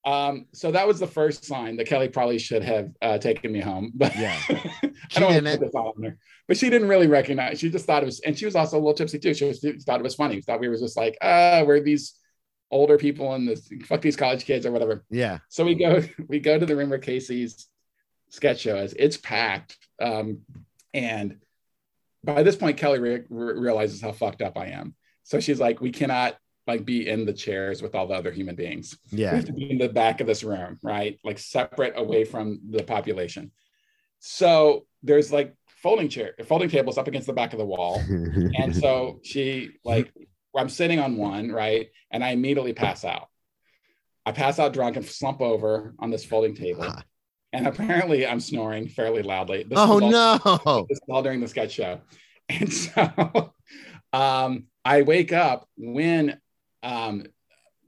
Um, 0.04 0.46
so 0.52 0.72
that 0.72 0.86
was 0.86 0.98
the 0.98 1.06
first 1.06 1.44
sign 1.44 1.76
that 1.76 1.86
Kelly 1.86 2.08
probably 2.08 2.38
should 2.38 2.62
have 2.62 2.90
uh, 3.00 3.18
taken 3.18 3.52
me 3.52 3.60
home, 3.60 3.92
but 3.96 4.14
Yeah. 4.16 4.38
I 4.48 5.20
don't 5.20 5.32
want 5.32 5.44
to 5.44 5.50
put 5.52 5.60
this 5.60 5.74
on 5.74 6.02
her. 6.02 6.18
But 6.48 6.56
she 6.56 6.70
didn't 6.70 6.88
really 6.88 7.06
recognize. 7.06 7.60
She 7.60 7.70
just 7.70 7.86
thought 7.86 8.02
it 8.02 8.06
was, 8.06 8.20
and 8.20 8.36
she 8.36 8.44
was 8.44 8.56
also 8.56 8.76
a 8.76 8.78
little 8.78 8.94
tipsy 8.94 9.18
too. 9.18 9.34
She, 9.34 9.44
was, 9.44 9.60
she 9.60 9.72
thought 9.72 10.00
it 10.00 10.04
was 10.04 10.14
funny. 10.14 10.40
Thought 10.40 10.60
we 10.60 10.68
were 10.68 10.76
just 10.76 10.96
like, 10.96 11.16
ah, 11.22 11.62
we're 11.64 11.80
these 11.80 12.14
older 12.70 12.96
people 12.96 13.34
and 13.34 13.46
this 13.46 13.70
fuck 13.84 14.00
these 14.00 14.16
college 14.16 14.44
kids 14.44 14.66
or 14.66 14.72
whatever. 14.72 15.04
Yeah. 15.10 15.38
So 15.48 15.64
we 15.64 15.74
go, 15.74 16.02
we 16.26 16.40
go 16.40 16.58
to 16.58 16.66
the 16.66 16.74
room 16.74 16.90
where 16.90 16.98
Casey's 16.98 17.68
sketch 18.30 18.60
show 18.60 18.76
is. 18.76 18.94
It's 18.98 19.16
packed, 19.16 19.76
um, 20.00 20.40
and 20.92 21.36
by 22.24 22.42
this 22.42 22.56
point, 22.56 22.76
Kelly 22.76 22.98
re- 22.98 23.24
re- 23.28 23.58
realizes 23.58 24.00
how 24.00 24.12
fucked 24.12 24.42
up 24.42 24.56
I 24.56 24.66
am. 24.66 24.94
So 25.24 25.40
she's 25.40 25.60
like, 25.60 25.80
we 25.80 25.90
cannot 25.90 26.36
like 26.66 26.84
be 26.84 27.08
in 27.08 27.26
the 27.26 27.32
chairs 27.32 27.82
with 27.82 27.94
all 27.94 28.06
the 28.06 28.14
other 28.14 28.30
human 28.30 28.54
beings. 28.54 28.96
Yeah. 29.10 29.32
We 29.32 29.36
have 29.36 29.44
to 29.46 29.52
be 29.52 29.70
in 29.70 29.78
the 29.78 29.88
back 29.88 30.20
of 30.20 30.26
this 30.26 30.44
room, 30.44 30.78
right? 30.82 31.18
Like 31.24 31.38
separate 31.38 31.94
away 31.96 32.24
from 32.24 32.60
the 32.70 32.84
population. 32.84 33.50
So 34.20 34.86
there's 35.02 35.32
like 35.32 35.56
folding 35.82 36.08
chair, 36.08 36.34
folding 36.44 36.68
tables 36.68 36.98
up 36.98 37.08
against 37.08 37.26
the 37.26 37.32
back 37.32 37.52
of 37.52 37.58
the 37.58 37.64
wall. 37.64 38.00
And 38.56 38.74
so 38.74 39.20
she 39.22 39.70
like 39.84 40.12
I'm 40.56 40.68
sitting 40.68 41.00
on 41.00 41.16
one, 41.16 41.50
right? 41.50 41.88
And 42.10 42.22
I 42.22 42.30
immediately 42.30 42.74
pass 42.74 43.04
out. 43.04 43.28
I 44.24 44.32
pass 44.32 44.58
out 44.60 44.72
drunk 44.72 44.96
and 44.96 45.04
slump 45.04 45.40
over 45.40 45.94
on 45.98 46.10
this 46.10 46.24
folding 46.24 46.54
table. 46.54 46.86
And 47.52 47.66
apparently 47.66 48.26
I'm 48.26 48.40
snoring 48.40 48.88
fairly 48.88 49.22
loudly. 49.22 49.64
This 49.64 49.78
oh 49.78 50.00
all- 50.00 50.10
no. 50.10 50.86
this 50.88 50.98
is 50.98 51.04
all 51.08 51.22
during 51.22 51.40
the 51.40 51.48
sketch 51.48 51.72
show. 51.72 52.00
And 52.48 52.70
so 52.70 53.54
um, 54.12 54.64
I 54.84 55.02
wake 55.02 55.32
up 55.32 55.66
when 55.78 56.38
um, 56.82 57.24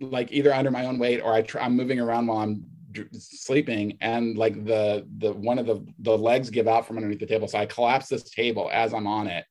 like 0.00 0.32
either 0.32 0.54
under 0.54 0.70
my 0.70 0.86
own 0.86 0.98
weight 0.98 1.20
or 1.20 1.34
I 1.34 1.42
try, 1.42 1.62
I'm 1.62 1.76
moving 1.76 2.00
around 2.00 2.28
while 2.28 2.38
I'm 2.38 2.64
sleeping 3.12 3.98
and 4.00 4.38
like 4.38 4.64
the 4.64 5.06
the 5.18 5.32
one 5.32 5.58
of 5.58 5.66
the 5.66 5.84
the 5.98 6.16
legs 6.16 6.48
give 6.50 6.68
out 6.68 6.86
from 6.86 6.96
underneath 6.96 7.18
the 7.18 7.26
table. 7.26 7.48
So 7.48 7.58
I 7.58 7.66
collapse 7.66 8.08
this 8.08 8.22
table 8.30 8.70
as 8.72 8.94
I'm 8.94 9.06
on 9.06 9.26
it. 9.26 9.44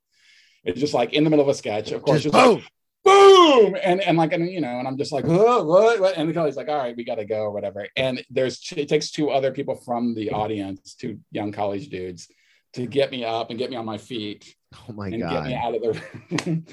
It's 0.63 0.79
just 0.79 0.93
like 0.93 1.13
in 1.13 1.23
the 1.25 1.29
middle 1.29 1.43
of 1.43 1.49
a 1.49 1.53
sketch. 1.53 1.91
Of 1.91 2.01
course, 2.01 2.23
Just 2.23 2.33
just 2.33 2.47
like 2.55 2.63
boom. 3.03 3.75
and 3.83 4.01
and 4.01 4.17
like 4.17 4.33
and 4.33 4.49
you 4.49 4.61
know 4.61 4.79
and 4.79 4.87
i'm 4.87 4.97
just 4.97 5.11
like 5.11 5.25
"Whoa, 5.25 5.63
what, 5.63 5.99
what 5.99 6.17
and 6.17 6.29
the 6.29 6.33
Kelly's 6.33 6.55
like 6.55 6.69
all 6.69 6.77
right 6.77 6.95
we 6.95 7.03
gotta 7.03 7.25
go 7.25 7.41
or 7.41 7.51
whatever 7.51 7.87
and 7.95 8.23
there's 8.29 8.61
it 8.75 8.87
takes 8.89 9.11
two 9.11 9.29
other 9.29 9.51
people 9.51 9.75
from 9.75 10.13
the 10.15 10.31
audience 10.31 10.93
two 10.95 11.19
young 11.31 11.51
college 11.51 11.89
dudes 11.89 12.27
to 12.73 12.85
get 12.87 13.11
me 13.11 13.23
up 13.23 13.49
and 13.49 13.59
get 13.59 13.69
me 13.69 13.75
on 13.75 13.85
my 13.85 13.97
feet 13.97 14.55
Oh 14.89 14.93
my 14.93 15.07
and 15.07 15.21
get 15.21 15.43
me 15.43 15.53
out 15.53 15.75
of 15.75 15.81
the 15.81 16.01
room 16.45 16.65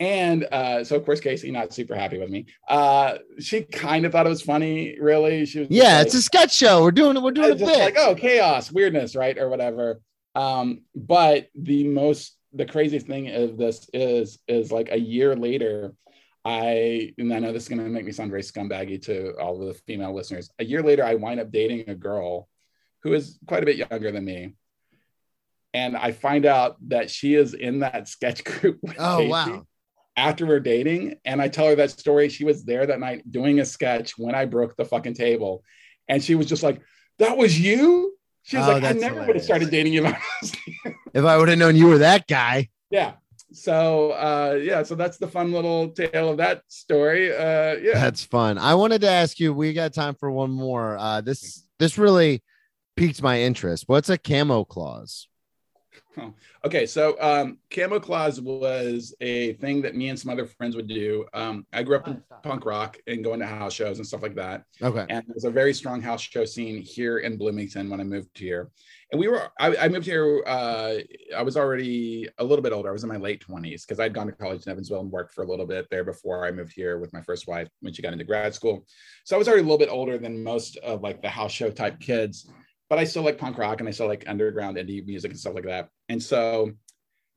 and 0.00 0.44
uh 0.50 0.82
so 0.82 0.96
of 0.96 1.04
course 1.04 1.20
casey 1.20 1.50
not 1.52 1.72
super 1.72 1.94
happy 1.94 2.18
with 2.18 2.28
me 2.28 2.46
uh 2.68 3.18
she 3.38 3.62
kind 3.62 4.04
of 4.04 4.10
thought 4.10 4.26
it 4.26 4.30
was 4.30 4.42
funny 4.42 4.98
really 5.00 5.46
she 5.46 5.60
was 5.60 5.68
Yeah, 5.70 5.98
like- 5.98 6.06
it's 6.06 6.14
a 6.16 6.22
sketch 6.22 6.52
show. 6.54 6.82
We're 6.82 6.90
doing 6.90 7.22
we're 7.22 7.30
doing 7.30 7.52
a 7.52 7.54
bit. 7.54 7.78
like, 7.78 7.96
oh, 7.98 8.14
chaos, 8.16 8.72
weirdness, 8.72 9.14
right, 9.14 9.38
or 9.38 9.48
whatever. 9.48 10.00
Um, 10.34 10.80
but 10.96 11.46
the 11.54 11.86
most, 11.86 12.36
the 12.54 12.66
craziest 12.66 13.06
thing 13.06 13.28
of 13.34 13.56
this 13.56 13.88
is, 13.92 14.38
is 14.48 14.70
like 14.70 14.90
a 14.90 14.98
year 14.98 15.34
later, 15.34 15.92
I, 16.44 17.12
and 17.18 17.32
I 17.32 17.38
know 17.38 17.52
this 17.52 17.64
is 17.64 17.68
going 17.68 17.82
to 17.82 17.88
make 17.88 18.04
me 18.04 18.12
sound 18.12 18.30
very 18.30 18.42
scumbaggy 18.42 19.02
to 19.06 19.34
all 19.40 19.60
of 19.60 19.68
the 19.68 19.74
female 19.86 20.14
listeners. 20.14 20.50
A 20.58 20.64
year 20.64 20.82
later, 20.82 21.04
I 21.04 21.14
wind 21.14 21.40
up 21.40 21.50
dating 21.50 21.88
a 21.88 21.94
girl 21.94 22.48
who 23.02 23.14
is 23.14 23.38
quite 23.46 23.62
a 23.62 23.66
bit 23.66 23.76
younger 23.76 24.10
than 24.10 24.24
me. 24.24 24.54
And 25.72 25.96
I 25.96 26.12
find 26.12 26.46
out 26.46 26.76
that 26.88 27.10
she 27.10 27.34
is 27.34 27.54
in 27.54 27.80
that 27.80 28.08
sketch 28.08 28.44
group. 28.44 28.78
With 28.82 28.96
oh 28.98 29.18
Casey 29.18 29.30
wow. 29.30 29.66
after 30.16 30.46
we're 30.46 30.60
dating 30.60 31.16
and 31.24 31.40
I 31.40 31.48
tell 31.48 31.66
her 31.66 31.76
that 31.76 31.90
story. 31.90 32.28
She 32.28 32.44
was 32.44 32.64
there 32.64 32.86
that 32.86 33.00
night 33.00 33.30
doing 33.30 33.60
a 33.60 33.64
sketch 33.64 34.16
when 34.16 34.34
I 34.34 34.44
broke 34.44 34.76
the 34.76 34.84
fucking 34.84 35.14
table. 35.14 35.64
And 36.08 36.22
she 36.22 36.34
was 36.34 36.46
just 36.46 36.62
like, 36.62 36.80
That 37.18 37.36
was 37.36 37.58
you? 37.58 38.16
She 38.44 38.56
was 38.58 38.68
Oh, 38.68 38.72
like, 38.74 38.84
I 38.84 38.92
never 38.92 39.22
would 39.26 39.36
have 39.36 39.44
started 39.44 39.70
dating 39.70 39.92
you. 39.94 40.06
If 41.14 41.24
I 41.24 41.36
would 41.38 41.48
have 41.48 41.58
known 41.58 41.76
you 41.76 41.86
were 41.86 41.98
that 41.98 42.26
guy. 42.28 42.68
yeah. 42.90 43.12
So 43.52 44.10
uh 44.10 44.58
yeah, 44.60 44.82
so 44.82 44.96
that's 44.96 45.16
the 45.18 45.28
fun 45.28 45.52
little 45.52 45.90
tale 45.90 46.28
of 46.30 46.38
that 46.38 46.62
story. 46.68 47.30
Uh 47.32 47.74
yeah. 47.76 47.94
That's 47.94 48.24
fun. 48.24 48.58
I 48.58 48.74
wanted 48.74 49.00
to 49.02 49.08
ask 49.10 49.38
you, 49.38 49.54
we 49.54 49.72
got 49.72 49.94
time 49.94 50.14
for 50.16 50.28
one 50.30 50.50
more. 50.50 50.96
Uh 50.98 51.20
this 51.20 51.62
this 51.78 51.96
really 51.96 52.42
piqued 52.96 53.22
my 53.22 53.40
interest. 53.42 53.84
What's 53.86 54.08
a 54.10 54.18
Camo 54.18 54.64
Claus? 54.64 55.28
Okay, 56.64 56.86
so 56.86 57.16
um 57.20 57.58
Camo 57.70 58.00
Claus 58.00 58.40
was 58.40 59.14
a 59.20 59.52
thing 59.54 59.82
that 59.82 59.94
me 59.94 60.08
and 60.08 60.18
some 60.18 60.30
other 60.30 60.46
friends 60.46 60.76
would 60.76 60.86
do. 60.88 61.26
Um 61.34 61.66
I 61.72 61.82
grew 61.82 61.96
up 61.96 62.08
in 62.08 62.22
punk 62.42 62.64
rock 62.64 62.96
and 63.06 63.22
going 63.22 63.40
to 63.40 63.46
house 63.46 63.74
shows 63.74 63.98
and 63.98 64.06
stuff 64.06 64.22
like 64.22 64.34
that. 64.36 64.64
Okay. 64.82 65.04
and 65.10 65.22
there's 65.28 65.44
a 65.44 65.50
very 65.50 65.74
strong 65.74 66.00
house 66.00 66.22
show 66.22 66.44
scene 66.44 66.80
here 66.80 67.18
in 67.18 67.36
Bloomington 67.36 67.90
when 67.90 68.00
I 68.00 68.04
moved 68.04 68.38
here. 68.38 68.70
And 69.12 69.20
we 69.20 69.28
were, 69.28 69.48
I, 69.60 69.76
I 69.76 69.88
moved 69.88 70.06
here, 70.06 70.42
uh, 70.44 70.94
I 71.36 71.42
was 71.42 71.56
already 71.56 72.28
a 72.38 72.44
little 72.44 72.64
bit 72.64 72.72
older. 72.72 72.88
I 72.88 72.92
was 72.92 73.04
in 73.04 73.08
my 73.08 73.16
late 73.16 73.44
20s 73.46 73.82
because 73.82 74.00
I'd 74.00 74.12
gone 74.12 74.26
to 74.26 74.32
college 74.32 74.66
in 74.66 74.72
Evansville 74.72 75.02
and 75.02 75.10
worked 75.10 75.34
for 75.34 75.44
a 75.44 75.46
little 75.46 75.66
bit 75.66 75.86
there 75.88 76.02
before 76.02 76.44
I 76.44 76.50
moved 76.50 76.72
here 76.74 76.98
with 76.98 77.12
my 77.12 77.20
first 77.20 77.46
wife 77.46 77.68
when 77.80 77.92
she 77.92 78.02
got 78.02 78.12
into 78.12 78.24
grad 78.24 78.54
school. 78.54 78.84
So 79.24 79.36
I 79.36 79.38
was 79.38 79.46
already 79.46 79.60
a 79.60 79.64
little 79.64 79.78
bit 79.78 79.88
older 79.88 80.18
than 80.18 80.42
most 80.42 80.78
of 80.78 81.02
like 81.02 81.22
the 81.22 81.28
house 81.28 81.52
show 81.52 81.70
type 81.70 82.00
kids, 82.00 82.50
but 82.94 83.00
I 83.00 83.04
still 83.04 83.24
like 83.24 83.38
punk 83.38 83.58
rock 83.58 83.80
and 83.80 83.88
I 83.88 83.92
still 83.92 84.06
like 84.06 84.22
underground 84.28 84.76
indie 84.76 85.04
music 85.04 85.32
and 85.32 85.40
stuff 85.40 85.54
like 85.54 85.64
that. 85.64 85.88
And 86.08 86.22
so 86.22 86.70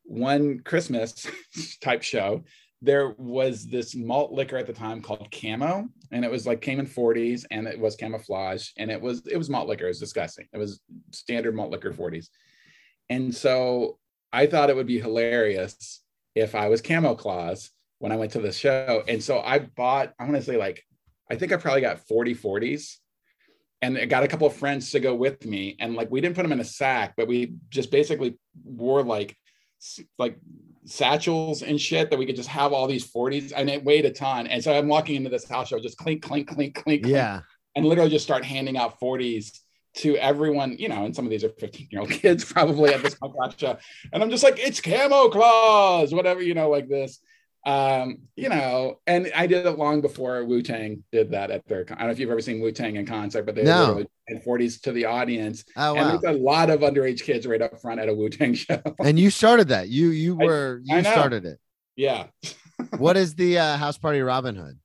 one 0.03 0.59
Christmas 0.59 1.25
type 1.81 2.03
show, 2.03 2.43
there 2.83 3.15
was 3.17 3.65
this 3.65 3.95
malt 3.95 4.31
liquor 4.31 4.57
at 4.57 4.67
the 4.67 4.73
time 4.73 5.01
called 5.01 5.31
Camo, 5.31 5.87
and 6.11 6.23
it 6.23 6.29
was 6.29 6.45
like 6.45 6.61
came 6.61 6.79
in 6.79 6.85
40s 6.85 7.43
and 7.49 7.65
it 7.65 7.79
was 7.79 7.95
camouflage 7.95 8.69
and 8.77 8.91
it 8.91 9.01
was 9.01 9.25
it 9.25 9.35
was 9.35 9.49
malt 9.49 9.67
liquor. 9.67 9.85
It 9.85 9.89
was 9.89 9.99
disgusting. 9.99 10.45
It 10.53 10.59
was 10.59 10.79
standard 11.11 11.55
malt 11.55 11.71
liquor 11.71 11.91
40s. 11.91 12.27
And 13.09 13.33
so 13.33 13.97
I 14.31 14.45
thought 14.45 14.69
it 14.69 14.75
would 14.75 14.85
be 14.85 14.99
hilarious 14.99 16.03
if 16.35 16.53
I 16.53 16.69
was 16.69 16.83
Camo 16.83 17.15
Claus 17.15 17.71
when 17.97 18.11
I 18.11 18.17
went 18.17 18.33
to 18.33 18.41
the 18.41 18.51
show. 18.51 19.03
And 19.07 19.23
so 19.23 19.39
I 19.39 19.57
bought, 19.57 20.13
I 20.19 20.25
want 20.25 20.35
to 20.35 20.43
say 20.43 20.57
like, 20.57 20.83
I 21.31 21.35
think 21.35 21.51
I 21.51 21.57
probably 21.57 21.81
got 21.81 22.07
40 22.07 22.35
40s 22.35 22.97
and 23.81 23.97
I 23.97 24.05
got 24.05 24.23
a 24.23 24.27
couple 24.27 24.47
of 24.47 24.55
friends 24.55 24.91
to 24.91 24.99
go 24.99 25.13
with 25.15 25.45
me. 25.45 25.75
And 25.79 25.95
like 25.95 26.09
we 26.09 26.21
didn't 26.21 26.35
put 26.35 26.43
them 26.43 26.51
in 26.51 26.59
a 26.59 26.63
sack, 26.65 27.13
but 27.17 27.27
we 27.27 27.53
just 27.69 27.91
basically 27.91 28.37
wore 28.63 29.03
like 29.03 29.35
like 30.17 30.37
satchels 30.85 31.61
and 31.61 31.79
shit 31.79 32.09
that 32.09 32.17
we 32.17 32.25
could 32.25 32.35
just 32.35 32.49
have 32.49 32.73
all 32.73 32.87
these 32.87 33.05
40s 33.11 33.51
and 33.55 33.69
it 33.69 33.83
weighed 33.83 34.05
a 34.05 34.11
ton. 34.11 34.47
And 34.47 34.63
so 34.63 34.73
I'm 34.77 34.87
walking 34.87 35.15
into 35.15 35.29
this 35.29 35.47
house 35.47 35.67
show, 35.67 35.79
just 35.79 35.97
clink, 35.97 36.21
clink, 36.23 36.47
clink, 36.47 36.75
clink, 36.75 37.01
clink, 37.01 37.05
Yeah. 37.05 37.41
and 37.75 37.85
literally 37.85 38.09
just 38.09 38.25
start 38.25 38.43
handing 38.45 38.77
out 38.77 38.99
40s 38.99 39.59
to 39.97 40.15
everyone, 40.17 40.77
you 40.77 40.89
know, 40.89 41.05
and 41.05 41.15
some 41.15 41.25
of 41.25 41.31
these 41.31 41.43
are 41.43 41.49
15 41.49 41.87
year 41.91 42.01
old 42.01 42.09
kids 42.21 42.45
probably 42.45 42.93
at 42.93 43.01
this 43.03 43.15
punk 43.15 43.35
rock 43.35 43.55
show. 43.59 43.77
And 44.13 44.23
I'm 44.23 44.29
just 44.29 44.43
like, 44.43 44.57
it's 44.59 44.79
Camo 44.81 45.29
Claus, 45.29 46.13
whatever, 46.13 46.41
you 46.41 46.53
know, 46.53 46.69
like 46.69 46.87
this. 46.87 47.19
Um, 47.67 48.19
you 48.37 48.47
know, 48.47 48.99
and 49.07 49.29
I 49.35 49.45
did 49.45 49.65
it 49.65 49.77
long 49.77 49.99
before 49.99 50.45
Wu 50.45 50.61
Tang 50.61 51.03
did 51.11 51.31
that 51.31 51.51
at 51.51 51.67
their. 51.67 51.81
I 51.89 51.95
don't 51.95 52.05
know 52.07 52.11
if 52.11 52.19
you've 52.19 52.29
ever 52.31 52.39
seen 52.41 52.61
Wu 52.61 52.71
Tang 52.71 52.95
in 52.95 53.05
concert, 53.05 53.43
but 53.45 53.55
they 53.55 53.63
No. 53.63 54.05
had 54.29 54.43
40s 54.43 54.81
to 54.83 54.93
the 54.93 55.03
audience, 55.05 55.65
Oh 55.75 55.93
wow! 55.95 55.99
and 56.01 56.09
there's 56.23 56.35
a 56.35 56.39
lot 56.39 56.69
of 56.69 56.79
underage 56.79 57.21
kids 57.23 57.45
right 57.45 57.61
up 57.61 57.79
front 57.81 57.99
at 57.99 58.07
a 58.07 58.13
Wu 58.13 58.29
Tang 58.29 58.53
show. 58.63 58.81
And 59.03 59.19
you 59.19 59.29
started 59.29 59.67
that. 59.67 59.89
You 59.89 60.09
you 60.09 60.35
were 60.37 60.81
I 60.89 60.97
you 60.97 61.01
know. 61.03 61.11
started 61.11 61.45
it. 61.45 61.59
yeah, 61.97 62.27
What 62.97 63.17
is 63.17 63.35
the 63.35 63.57
uh, 63.59 63.75
house 63.77 63.97
party 63.97 64.21
Robin 64.21 64.55
Hood? 64.55 64.79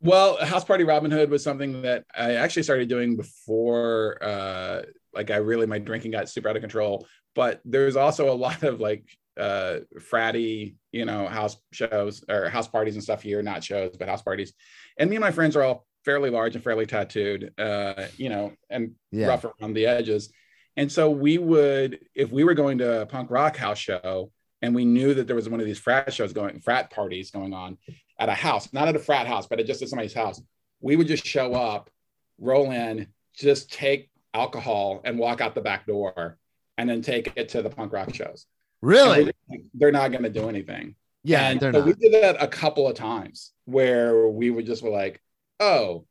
Well, 0.00 0.36
House 0.44 0.64
Party 0.64 0.84
Robin 0.84 1.10
Hood 1.10 1.30
was 1.30 1.42
something 1.42 1.82
that 1.82 2.04
I 2.14 2.34
actually 2.34 2.62
started 2.64 2.88
doing 2.88 3.16
before, 3.16 4.18
uh, 4.22 4.82
like 5.14 5.30
I 5.30 5.36
really 5.38 5.66
my 5.66 5.78
drinking 5.78 6.12
got 6.12 6.28
super 6.28 6.48
out 6.48 6.54
of 6.56 6.60
control. 6.62 7.06
But 7.34 7.60
there's 7.64 7.96
also 7.96 8.30
a 8.30 8.36
lot 8.36 8.62
of 8.62 8.78
like 8.78 9.04
uh, 9.38 9.78
fratty, 9.98 10.76
you 10.96 11.04
know, 11.04 11.26
house 11.26 11.56
shows 11.72 12.24
or 12.28 12.48
house 12.48 12.66
parties 12.66 12.94
and 12.94 13.02
stuff 13.02 13.22
here, 13.22 13.42
not 13.42 13.62
shows, 13.62 13.96
but 13.98 14.08
house 14.08 14.22
parties. 14.22 14.52
And 14.98 15.10
me 15.10 15.16
and 15.16 15.22
my 15.22 15.30
friends 15.30 15.54
are 15.56 15.62
all 15.62 15.86
fairly 16.04 16.30
large 16.30 16.54
and 16.54 16.64
fairly 16.64 16.86
tattooed, 16.86 17.52
uh, 17.58 18.06
you 18.16 18.28
know, 18.28 18.52
and 18.70 18.94
Yeah. 19.10 19.26
rough 19.28 19.44
around 19.44 19.74
the 19.74 19.86
edges. 19.86 20.32
And 20.76 20.90
so 20.90 21.10
we 21.10 21.38
would, 21.38 22.00
if 22.14 22.30
we 22.30 22.44
were 22.44 22.54
going 22.54 22.78
to 22.78 23.02
a 23.02 23.06
punk 23.06 23.30
rock 23.30 23.56
house 23.56 23.78
show 23.78 24.30
and 24.62 24.74
we 24.74 24.84
knew 24.84 25.14
that 25.14 25.26
there 25.26 25.36
was 25.36 25.48
one 25.48 25.60
of 25.60 25.66
these 25.66 25.78
frat 25.78 26.12
shows 26.12 26.32
going, 26.32 26.60
frat 26.60 26.90
parties 26.90 27.30
going 27.30 27.52
on 27.52 27.78
at 28.18 28.28
a 28.28 28.34
house, 28.34 28.72
not 28.72 28.88
at 28.88 28.96
a 28.96 28.98
frat 28.98 29.26
house, 29.26 29.46
but 29.46 29.60
at 29.60 29.66
just 29.66 29.82
at 29.82 29.88
somebody's 29.88 30.14
house, 30.14 30.40
we 30.80 30.96
would 30.96 31.06
just 31.06 31.26
show 31.26 31.54
up, 31.54 31.90
roll 32.38 32.70
in, 32.70 33.08
just 33.34 33.72
take 33.72 34.10
alcohol 34.32 35.00
and 35.04 35.18
walk 35.18 35.40
out 35.40 35.54
the 35.54 35.60
back 35.60 35.86
door 35.86 36.38
and 36.78 36.88
then 36.88 37.02
take 37.02 37.32
it 37.36 37.48
to 37.50 37.62
the 37.62 37.70
punk 37.70 37.92
rock 37.92 38.14
shows. 38.14 38.46
Really? 38.82 39.24
like, 39.48 39.62
They're 39.74 39.92
not 39.92 40.10
going 40.12 40.24
to 40.24 40.30
do 40.30 40.48
anything. 40.48 40.94
Yeah, 41.24 41.48
and 41.50 41.58
they're 41.60 41.72
so 41.72 41.78
not. 41.80 41.86
we 41.86 41.92
did 41.94 42.22
that 42.22 42.36
a 42.42 42.46
couple 42.46 42.86
of 42.88 42.94
times 42.94 43.52
where 43.64 44.28
we 44.28 44.48
would 44.50 44.66
just 44.66 44.82
be 44.84 44.88
like, 44.90 45.20
oh, 45.58 46.06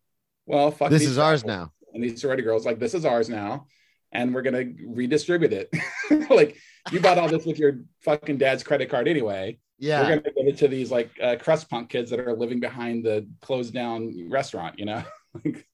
well, 0.45 0.71
fuck 0.71 0.89
This 0.89 1.03
is 1.05 1.17
ours 1.17 1.45
now. 1.45 1.71
and 1.93 2.03
these 2.03 2.19
sorority 2.19 2.43
girls 2.43 2.65
like 2.65 2.79
this 2.79 2.93
is 2.93 3.05
ours 3.05 3.29
now 3.29 3.67
and 4.11 4.33
we're 4.33 4.41
going 4.41 4.53
to 4.75 4.85
redistribute 4.87 5.53
it 5.53 5.69
like 6.29 6.57
you 6.91 6.99
bought 6.99 7.17
all 7.17 7.27
this 7.29 7.45
with 7.45 7.57
your 7.57 7.79
fucking 8.01 8.37
dad's 8.37 8.61
credit 8.63 8.89
card 8.89 9.07
anyway 9.07 9.57
Yeah. 9.79 10.01
we're 10.01 10.07
going 10.09 10.23
to 10.23 10.31
give 10.31 10.47
it 10.47 10.57
to 10.57 10.67
these 10.67 10.91
like 10.91 11.09
uh, 11.21 11.37
crust 11.39 11.69
punk 11.69 11.89
kids 11.89 12.11
that 12.11 12.19
are 12.19 12.33
living 12.35 12.59
behind 12.59 13.03
the 13.05 13.27
closed 13.41 13.73
down 13.73 14.29
restaurant 14.29 14.77
you 14.77 14.85
know 14.85 15.03
Like, 15.45 15.65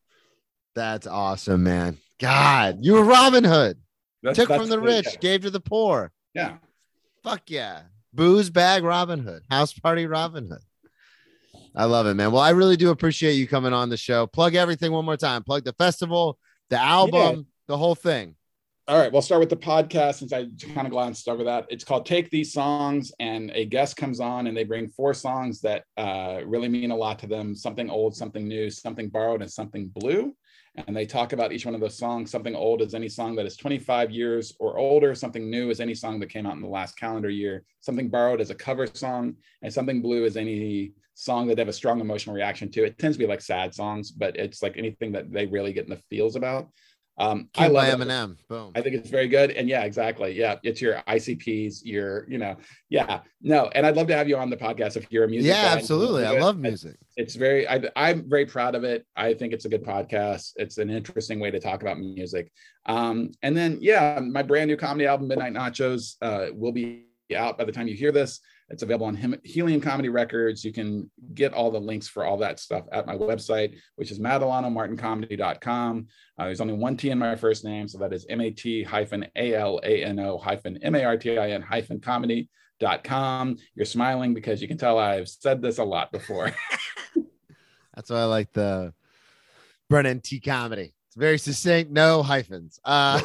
That's 0.76 1.06
awesome, 1.08 1.64
man. 1.64 1.98
God, 2.20 2.78
you 2.82 2.94
were 2.94 3.04
Robin 3.04 3.44
Hood. 3.44 3.78
Took 4.34 4.48
from 4.48 4.70
the 4.70 4.80
rich, 4.80 5.20
gave 5.20 5.42
to 5.42 5.50
the 5.50 5.60
poor. 5.60 6.12
yeah 6.34 6.58
Fuck 7.24 7.50
yeah. 7.50 7.84
Booze 8.14 8.50
bag 8.50 8.84
Robin 8.84 9.20
Hood. 9.20 9.44
House 9.50 9.74
party 9.74 10.08
Robin 10.08 10.48
Hood. 10.48 10.62
I 11.76 11.86
love 11.86 12.06
it, 12.08 12.16
man. 12.16 12.32
Well, 12.32 12.42
I 12.42 12.50
really 12.50 12.76
do 12.76 12.90
appreciate 12.90 13.34
you 13.34 13.48
coming 13.48 13.74
on 13.74 13.90
the 13.90 13.98
show. 13.98 14.28
Plug 14.28 14.56
everything 14.56 14.92
one 14.92 15.06
more 15.06 15.18
time. 15.18 15.44
Plug 15.44 15.64
the 15.64 15.74
festival, 15.74 16.38
the 16.70 16.78
album, 16.78 17.48
the 17.68 17.78
whole 17.78 17.96
thing. 17.96 18.36
All 18.88 18.98
right, 18.98 19.12
we'll 19.12 19.22
start 19.22 19.40
with 19.40 19.50
the 19.50 19.56
podcast 19.56 20.16
since 20.16 20.34
I 20.34 20.48
kind 20.74 20.86
of 20.86 20.92
glanced 20.92 21.30
over 21.30 21.46
that. 21.46 21.68
It's 21.70 21.84
called 21.84 22.06
Take 22.06 22.30
These 22.30 22.52
Songs, 22.52 23.14
and 23.20 23.52
a 23.54 23.64
guest 23.64 23.96
comes 23.96 24.20
on 24.20 24.48
and 24.48 24.58
they 24.58 24.66
bring 24.66 24.90
four 24.90 25.14
songs 25.14 25.62
that 25.62 25.86
uh, 25.96 26.42
really 26.46 26.68
mean 26.68 26.92
a 26.92 26.96
lot 26.96 27.20
to 27.20 27.28
them 27.28 27.56
something 27.56 27.90
old, 27.90 28.16
something 28.16 28.46
new, 28.46 28.70
something 28.70 29.08
borrowed, 29.08 29.42
and 29.42 29.52
something 29.52 29.88
blue. 29.88 30.36
And 30.76 30.96
they 30.96 31.06
talk 31.06 31.34
about 31.34 31.52
each 31.52 31.66
one 31.66 31.76
of 31.76 31.82
those 31.82 31.98
songs. 31.98 32.32
Something 32.32 32.56
old 32.56 32.82
is 32.82 32.94
any 32.94 33.10
song 33.10 33.36
that 33.36 33.46
is 33.46 33.58
25 33.58 34.10
years 34.10 34.54
or 34.60 34.78
older. 34.78 35.14
Something 35.14 35.50
new 35.50 35.70
is 35.70 35.82
any 35.82 35.94
song 35.94 36.20
that 36.20 36.30
came 36.30 36.46
out 36.46 36.56
in 36.56 36.62
the 36.62 36.68
last 36.68 36.98
calendar 36.98 37.30
year. 37.30 37.66
Something 37.82 38.10
borrowed 38.10 38.40
is 38.40 38.52
a 38.52 38.56
cover 38.56 38.88
song. 38.88 39.36
And 39.62 39.74
something 39.74 40.02
blue 40.02 40.24
is 40.24 40.38
any 40.38 40.94
song 41.14 41.48
that 41.48 41.56
they 41.56 41.62
have 41.62 41.70
a 41.70 41.74
strong 41.74 42.00
emotional 42.00 42.36
reaction 42.36 42.72
to. 42.72 42.86
It 42.86 42.98
tends 42.98 43.18
to 43.18 43.24
be 43.24 43.28
like 43.28 43.42
sad 43.42 43.76
songs, 43.76 44.12
but 44.12 44.38
it's 44.38 44.64
like 44.64 44.78
anything 44.78 45.12
that 45.12 45.32
they 45.32 45.46
really 45.46 45.74
get 45.74 45.84
in 45.84 45.90
the 45.90 46.02
feels 46.10 46.38
about. 46.38 46.70
Um, 47.18 47.50
I 47.56 47.68
love 47.68 48.02
it. 48.02 48.08
Eminem. 48.08 48.38
Boom. 48.48 48.72
I 48.74 48.82
think 48.82 48.96
it's 48.96 49.10
very 49.10 49.28
good. 49.28 49.52
And 49.52 49.70
yeah, 49.70 49.84
exactly. 49.84 50.32
Yeah, 50.32 50.56
it's 50.64 50.82
your 50.82 51.04
ICPs, 51.08 51.82
your, 51.84 52.26
you 52.28 52.38
know, 52.38 52.58
yeah, 52.90 53.20
no. 53.42 53.70
And 53.76 53.86
I'd 53.86 53.96
love 53.96 54.08
to 54.08 54.16
have 54.16 54.28
you 54.28 54.38
on 54.38 54.50
the 54.50 54.58
podcast 54.58 54.98
if 54.98 55.12
you're 55.12 55.26
a 55.26 55.28
music. 55.28 55.50
Yeah, 55.50 55.74
absolutely. 55.76 56.26
I 56.26 56.40
love 56.40 56.58
music. 56.58 56.98
It's 57.18 57.36
very, 57.36 57.68
I, 57.68 57.82
I'm 57.96 58.28
very 58.28 58.46
proud 58.46 58.76
of 58.76 58.84
it. 58.84 59.06
I 59.16 59.34
think 59.34 59.54
it's 59.54 59.66
a 59.66 59.70
good 59.70 59.84
podcast. 59.84 60.54
It's 60.56 60.78
an 60.78 60.90
interesting 60.90 61.40
way 61.40 61.52
to 61.52 61.60
talk 61.60 61.82
about 61.82 62.00
music. 62.00 62.52
Um, 62.88 63.32
and 63.44 63.56
then, 63.56 63.78
yeah, 63.82 64.20
my 64.20 64.42
brand 64.42 64.70
new 64.70 64.78
comedy 64.78 65.06
album, 65.06 65.28
Midnight 65.28 65.54
Nachos, 65.54 66.16
uh, 66.22 66.48
will 66.54 66.72
be 66.72 67.06
out 67.36 67.58
by 67.58 67.66
the 67.66 67.72
time 67.72 67.88
you 67.88 67.96
hear 67.96 68.12
this. 68.12 68.40
It's 68.72 68.84
available 68.84 69.08
on 69.08 69.40
Helium 69.44 69.82
Comedy 69.82 70.10
Records. 70.10 70.64
You 70.64 70.72
can 70.72 71.12
get 71.34 71.54
all 71.54 71.72
the 71.72 71.80
links 71.80 72.08
for 72.08 72.24
all 72.24 72.38
that 72.38 72.60
stuff 72.60 72.86
at 72.92 73.06
my 73.06 73.16
website, 73.16 73.78
which 73.96 74.12
is 74.12 74.20
mat-alano-martin-comedy.com. 74.20 76.08
Uh, 76.38 76.46
there's 76.46 76.62
only 76.62 76.74
one 76.74 76.96
T 76.96 77.10
in 77.10 77.20
my 77.20 77.36
first 77.36 77.66
name, 77.66 77.88
so 77.88 77.98
that 77.98 78.14
is 78.14 78.26
M-A-T 78.30 78.84
hyphen 78.84 79.28
A-L-A-N-O 79.36 80.38
hyphen 80.38 80.78
M-A-R-T-I-N 80.82 81.62
hyphen 81.62 82.00
comedy.com. 82.00 83.58
You're 83.76 83.86
smiling 83.86 84.34
because 84.34 84.62
you 84.62 84.68
can 84.68 84.78
tell 84.78 84.98
I've 84.98 85.28
said 85.28 85.62
this 85.62 85.78
a 85.78 85.84
lot 85.84 86.12
before. 86.12 86.52
That's 87.96 88.10
why 88.10 88.20
I 88.20 88.26
like 88.26 88.54
the 88.54 88.94
Brennan 89.90 90.22
T 90.22 90.40
comedy. 90.40 90.94
It's 91.08 91.16
very 91.18 91.38
succinct, 91.38 91.92
no 91.92 92.24
hyphens. 92.24 92.80
Uh, 92.86 93.22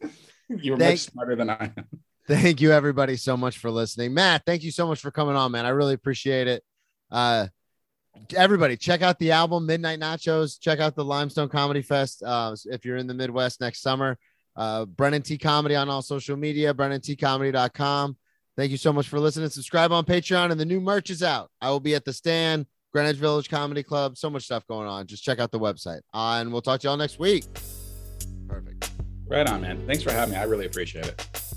you 0.48 0.72
were 0.72 0.78
thank, 0.78 0.92
much 0.92 1.00
smarter 1.00 1.36
than 1.36 1.50
I 1.50 1.70
am. 1.76 1.84
Thank 2.30 2.60
you, 2.60 2.70
everybody, 2.70 3.16
so 3.16 3.36
much 3.36 3.58
for 3.58 3.72
listening. 3.72 4.14
Mat, 4.14 4.42
thank 4.46 4.62
you 4.62 4.70
so 4.70 4.86
much 4.86 5.00
for 5.00 5.10
coming 5.10 5.34
on, 5.34 5.50
man. 5.50 5.66
I 5.66 5.70
really 5.70 5.94
appreciate 5.94 6.46
it. 6.46 6.62
Uh, 7.10 7.48
everybody, 8.36 8.76
check 8.76 9.02
out 9.02 9.18
the 9.18 9.32
album 9.32 9.66
Midnight 9.66 9.98
Nachos. 9.98 10.60
Check 10.60 10.78
out 10.78 10.94
the 10.94 11.04
Limestone 11.04 11.48
Comedy 11.48 11.82
Fest 11.82 12.22
uh, 12.22 12.54
if 12.66 12.84
you're 12.84 12.98
in 12.98 13.08
the 13.08 13.14
Midwest 13.14 13.60
next 13.60 13.82
summer. 13.82 14.16
Uh, 14.54 14.84
Brennan 14.84 15.22
T 15.22 15.38
Comedy 15.38 15.74
on 15.74 15.88
all 15.88 16.02
social 16.02 16.36
media, 16.36 16.72
BrennanTComedy.com. 16.72 18.16
Thank 18.56 18.70
you 18.70 18.76
so 18.76 18.92
much 18.92 19.08
for 19.08 19.18
listening. 19.18 19.48
Subscribe 19.48 19.90
on 19.90 20.04
Patreon, 20.04 20.52
and 20.52 20.60
the 20.60 20.64
new 20.64 20.80
merch 20.80 21.10
is 21.10 21.24
out. 21.24 21.50
I 21.60 21.70
will 21.70 21.80
be 21.80 21.96
at 21.96 22.04
the 22.04 22.12
stand, 22.12 22.66
Greenwich 22.92 23.16
Village 23.16 23.48
Comedy 23.48 23.82
Club. 23.82 24.16
So 24.16 24.30
much 24.30 24.44
stuff 24.44 24.64
going 24.68 24.86
on. 24.86 25.08
Just 25.08 25.24
check 25.24 25.40
out 25.40 25.50
the 25.50 25.58
website. 25.58 26.02
Uh, 26.14 26.38
and 26.40 26.52
we'll 26.52 26.62
talk 26.62 26.78
to 26.82 26.86
y'all 26.86 26.96
next 26.96 27.18
week. 27.18 27.44
Perfect. 28.46 28.88
Right 29.26 29.48
on, 29.48 29.62
man. 29.62 29.84
Thanks 29.84 30.04
for 30.04 30.12
having 30.12 30.34
me. 30.34 30.40
I 30.40 30.44
really 30.44 30.66
appreciate 30.66 31.06
it. 31.06 31.49